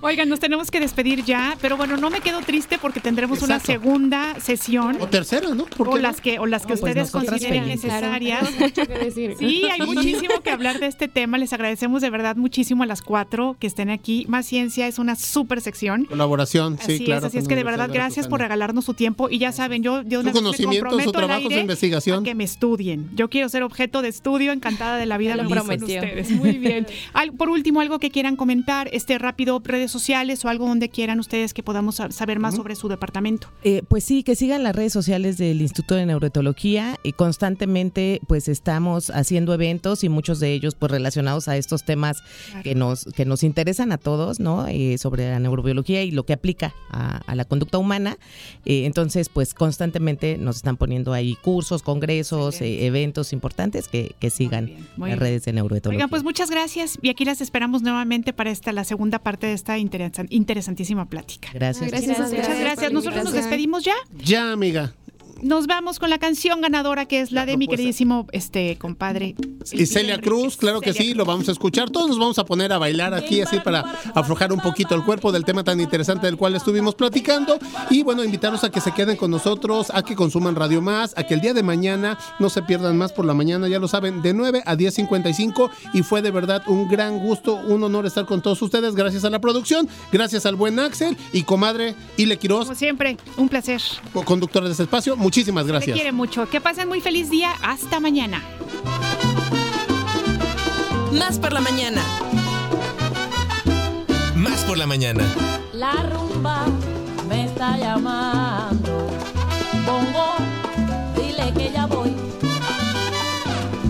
Oigan, 0.02 0.30
nos 0.30 0.40
tenemos 0.40 0.72
que 0.72 0.80
despedir 0.80 1.24
ya, 1.24 1.58
pero 1.62 1.78
bueno, 1.78 1.98
no 1.98 2.10
me 2.10 2.22
quedo 2.22 2.42
triste 2.42 2.78
porque 2.78 3.00
tendremos 3.00 3.42
una 3.42 3.60
segunda 3.60 4.40
sesión. 4.40 4.98
O 5.00 5.08
tercera, 5.08 5.54
¿no? 5.54 5.66
¿Por 5.66 5.90
O 5.90 5.92
qué 5.92 5.98
no? 5.98 6.02
las 6.02 6.22
que, 6.22 6.40
o 6.40 6.46
las 6.46 6.66
que 6.66 6.74
No, 6.74 6.80
pues 6.80 6.90
ustedes 6.90 7.12
consideren 7.12 7.68
necesarias. 7.68 8.40
Claro, 8.40 8.54
tenemos 8.54 8.78
mucho 8.78 8.88
que 8.88 9.06
decir. 9.06 9.36
Sí, 9.38 9.64
hay 9.70 9.82
muchísimo 9.82 10.42
que 10.44 10.50
hablar 10.50 10.80
de 10.80 10.88
este 10.88 11.08
tema. 11.08 11.38
Les 11.38 11.54
agradecemos 11.54 12.02
de 12.02 12.10
verdad 12.10 12.36
muchísimo 12.36 12.84
a 12.84 12.86
las 12.86 13.02
cuatro 13.02 13.56
que 13.60 13.68
estén 13.68 13.90
aquí. 13.90 14.26
Más 14.28 14.46
Ciencia 14.46 14.88
es 14.88 14.98
una 14.98 15.16
súper 15.16 15.62
sección. 15.62 16.06
Colaboración, 16.06 16.78
sí, 16.78 16.94
así 16.94 17.06
claro. 17.06 17.20
es, 17.20 17.26
así 17.26 17.38
es 17.38 17.48
que 17.48 17.56
de 17.56 17.64
verdad 17.64 17.90
gracias 17.92 18.28
por 18.28 18.40
regalarnos 18.40 18.86
su 18.86 18.94
tiempo 18.94 19.30
y 19.30 19.40
ya 19.40 19.52
saben, 19.52 19.84
yo 19.84 20.04
de 20.04 20.18
una 20.18 20.32
vez 20.32 20.42
me 20.42 20.66
comprometo 20.66 21.17
al 21.20 21.26
trabajo, 21.28 21.42
su 21.44 21.50
aire 21.50 21.62
investigación. 21.62 22.20
a 22.22 22.24
que 22.24 22.36
me 22.36 22.44
estudien. 22.44 23.10
Yo 23.16 23.30
quiero 23.30 23.50
ser 23.50 23.64
objeto 23.64 24.02
de 24.02 24.10
estudio, 24.10 24.52
encantada 24.52 24.98
de 24.98 25.06
la 25.06 25.18
vida 25.18 25.36
lo 25.38 25.48
prometió. 25.50 25.86
ustedes. 26.02 26.32
Muy 26.32 26.54
bien. 26.58 26.88
Al- 27.14 27.34
por 27.34 27.50
último, 27.50 27.82
algo 27.82 28.00
que 28.00 28.10
quieran 28.12 28.36
comentar, 28.36 28.90
este 28.94 29.18
rápido 29.18 29.62
redes 29.64 29.92
sociales 29.92 30.44
o 30.46 30.50
algo 30.50 30.68
donde 30.68 30.90
quieran 30.90 31.20
ustedes 31.20 31.54
que 31.54 31.64
podamos 31.64 32.00
sab- 32.00 32.12
saber 32.12 32.40
más 32.40 32.56
sobre 32.56 32.76
su 32.76 32.88
departamento. 32.88 33.50
Eh, 33.64 33.82
pues 33.88 34.04
sí, 34.04 34.24
que 34.24 34.36
sigan 34.36 34.64
las 34.64 34.76
redes 34.76 34.94
sociales 34.94 35.38
del 35.38 35.62
Instituto 35.62 35.96
de 35.96 36.06
Neuroetología 36.06 36.98
y 37.04 37.14
constantemente 37.14 38.20
pues 38.28 38.48
estamos 38.48 39.10
haciendo 39.10 39.54
eventos 39.54 40.04
y 40.04 40.10
muchos 40.10 40.40
de 40.40 40.54
ellos 40.54 40.76
pues 40.76 40.92
relacionados 40.92 41.48
a 41.48 41.56
estos 41.58 41.84
temas 41.84 42.22
que 42.64 42.76
nos 42.76 43.06
que 43.16 43.26
nos 43.26 43.44
interesan 43.44 43.92
a 43.92 43.98
todos, 43.98 44.40
¿no? 44.40 44.68
Eh, 44.68 44.98
sobre 44.98 45.30
la 45.30 45.40
neurobiología 45.40 46.04
y 46.04 46.12
lo 46.12 46.26
que 46.26 46.34
aplica 46.34 46.74
a, 46.90 47.18
a 47.26 47.36
la 47.36 47.46
conducta 47.46 47.78
humana. 47.78 48.18
Eh, 48.66 48.86
entonces 48.86 49.30
pues 49.30 49.54
constantemente 49.54 50.38
nos 50.38 50.58
están 50.58 50.78
poniendo 50.78 51.07
ahí 51.14 51.36
cursos, 51.42 51.84
congresos, 51.84 52.62
eh, 52.62 52.86
eventos 52.86 53.34
importantes 53.34 53.88
que, 53.88 54.16
que 54.20 54.30
sigan 54.30 54.72
muy 54.98 55.10
las 55.12 55.20
redes 55.20 55.46
de 55.46 55.54
neuroetología. 55.54 55.98
Oigan, 55.98 56.10
pues 56.10 56.24
muchas 56.24 56.50
gracias 56.50 56.98
y 57.02 57.10
aquí 57.10 57.26
las 57.26 57.42
esperamos 57.42 57.82
nuevamente 57.82 58.34
para 58.34 58.52
esta 58.52 58.72
la 58.72 58.84
segunda 58.84 59.20
parte 59.20 59.48
de 59.48 59.54
esta 59.54 59.78
interesan- 59.78 60.28
interesantísima 60.30 61.06
plática. 61.10 61.50
Gracias. 61.54 61.92
Muchas 61.92 62.60
gracias. 62.60 62.92
Nosotros 62.92 63.24
nos 63.24 63.34
despedimos 63.34 63.84
ya. 63.84 63.96
Ya, 64.24 64.52
amiga. 64.52 64.94
Nos 65.42 65.68
vamos 65.68 66.00
con 66.00 66.10
la 66.10 66.18
canción 66.18 66.62
ganadora 66.62 67.06
que 67.06 67.22
es 67.22 67.32
la, 67.32 67.46
de 67.46 67.58
mi 67.58 67.68
queridísimo 67.68 68.28
este 68.32 68.78
compadre. 68.78 69.36
Y 69.72 69.86
Celia 69.86 70.20
Cruz, 70.20 70.58
claro 70.58 70.82
que 70.82 70.94
sí, 70.94 71.14
lo 71.14 71.26
vamos 71.26 71.48
a 71.50 71.52
escuchar. 71.52 71.90
Todos 71.90 72.10
nos 72.10 72.18
vamos 72.20 72.40
a 72.40 72.46
poner 72.46 72.74
a 72.74 72.78
bailar 72.78 73.14
aquí 73.14 73.42
así 73.42 73.60
para 73.60 73.82
aflojar 74.16 74.52
un 74.52 74.60
poquito 74.60 74.96
el 74.96 75.04
cuerpo 75.04 75.32
del 75.32 75.46
tema 75.46 75.64
tan 75.64 75.80
interesante 75.80 76.26
del 76.26 76.38
cual 76.38 76.56
estuvimos 76.56 76.96
platicando. 76.96 77.60
Y 77.90 78.04
bueno, 78.04 78.24
invitarlos 78.24 78.64
a 78.64 78.72
que 78.72 78.82
se 78.82 78.92
queden 78.94 79.16
con 79.16 79.30
nosotros, 79.30 79.92
a 79.94 80.02
que 80.04 80.16
consuman 80.16 80.56
Radio 80.56 80.82
Más, 80.82 81.14
a 81.18 81.24
que 81.24 81.34
el 81.36 81.42
día 81.42 81.54
de 81.54 81.64
mañana 81.64 82.18
no 82.40 82.50
se 82.50 82.62
pierdan 82.64 82.98
más 82.98 83.12
por 83.14 83.26
la 83.26 83.34
mañana, 83.34 83.68
ya 83.68 83.80
lo 83.80 83.88
saben, 83.88 84.22
de 84.22 84.34
9 84.34 84.64
a 84.66 84.76
10.55. 84.76 85.70
Y 85.94 86.04
fue 86.04 86.22
de 86.22 86.32
verdad 86.32 86.64
un 86.68 86.88
gran 86.88 87.20
gusto, 87.20 87.56
un 87.56 87.84
honor 87.84 88.06
estar 88.06 88.26
con 88.26 88.42
todos 88.42 88.62
ustedes. 88.62 88.96
Gracias 88.96 89.24
a 89.26 89.30
la 89.30 89.40
producción, 89.40 89.88
gracias 90.12 90.46
al 90.46 90.56
buen 90.56 90.80
Axel 90.80 91.16
y 91.32 91.44
comadre 91.44 91.96
Ile 92.18 92.38
Quiroz, 92.38 92.66
Como 92.66 92.76
siempre, 92.76 93.18
un 93.38 93.50
placer. 93.50 93.82
conductora 94.26 94.66
de 94.66 94.72
este 94.72 94.84
espacio. 94.84 95.16
Muchísimas 95.28 95.66
Te 95.66 95.72
gracias. 95.74 95.94
quiere 95.94 96.14
mucho. 96.14 96.50
Que 96.50 96.62
pasen 96.62 96.88
muy 96.88 97.02
feliz 97.02 97.30
día. 97.30 97.52
Hasta 97.62 98.00
mañana. 98.00 98.42
Más 101.12 101.38
por 101.38 101.52
la 101.52 101.60
mañana. 101.60 102.02
Más 104.38 104.64
por 104.64 104.78
la 104.78 104.88
mañana. 104.88 105.26
La 105.74 105.92
rumba 106.04 106.68
me 107.28 107.44
está 107.44 107.78
llamando. 107.78 109.10
Bongo, 109.86 110.36
dile 111.18 111.52
que 111.58 111.74
ya 111.74 111.88
voy. 111.88 112.16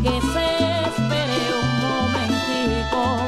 Que 0.02 0.20
se 0.34 0.48
espere 0.90 1.40
un 1.62 1.70
momentico 1.86 3.20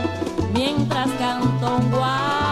mientras 0.56 1.10
canto 1.20 1.76
un 1.78 1.92
guaguancó. 1.92 2.49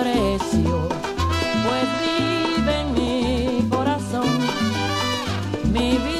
precio, 0.00 0.88
pues 1.64 1.86
vive 2.00 2.80
en 2.80 2.92
mi 2.94 3.68
corazón, 3.68 4.28
mi 5.72 5.98
vida. 5.98 6.19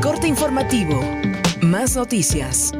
Corte 0.00 0.26
informativo. 0.26 1.02
Más 1.60 1.96
noticias. 1.96 2.72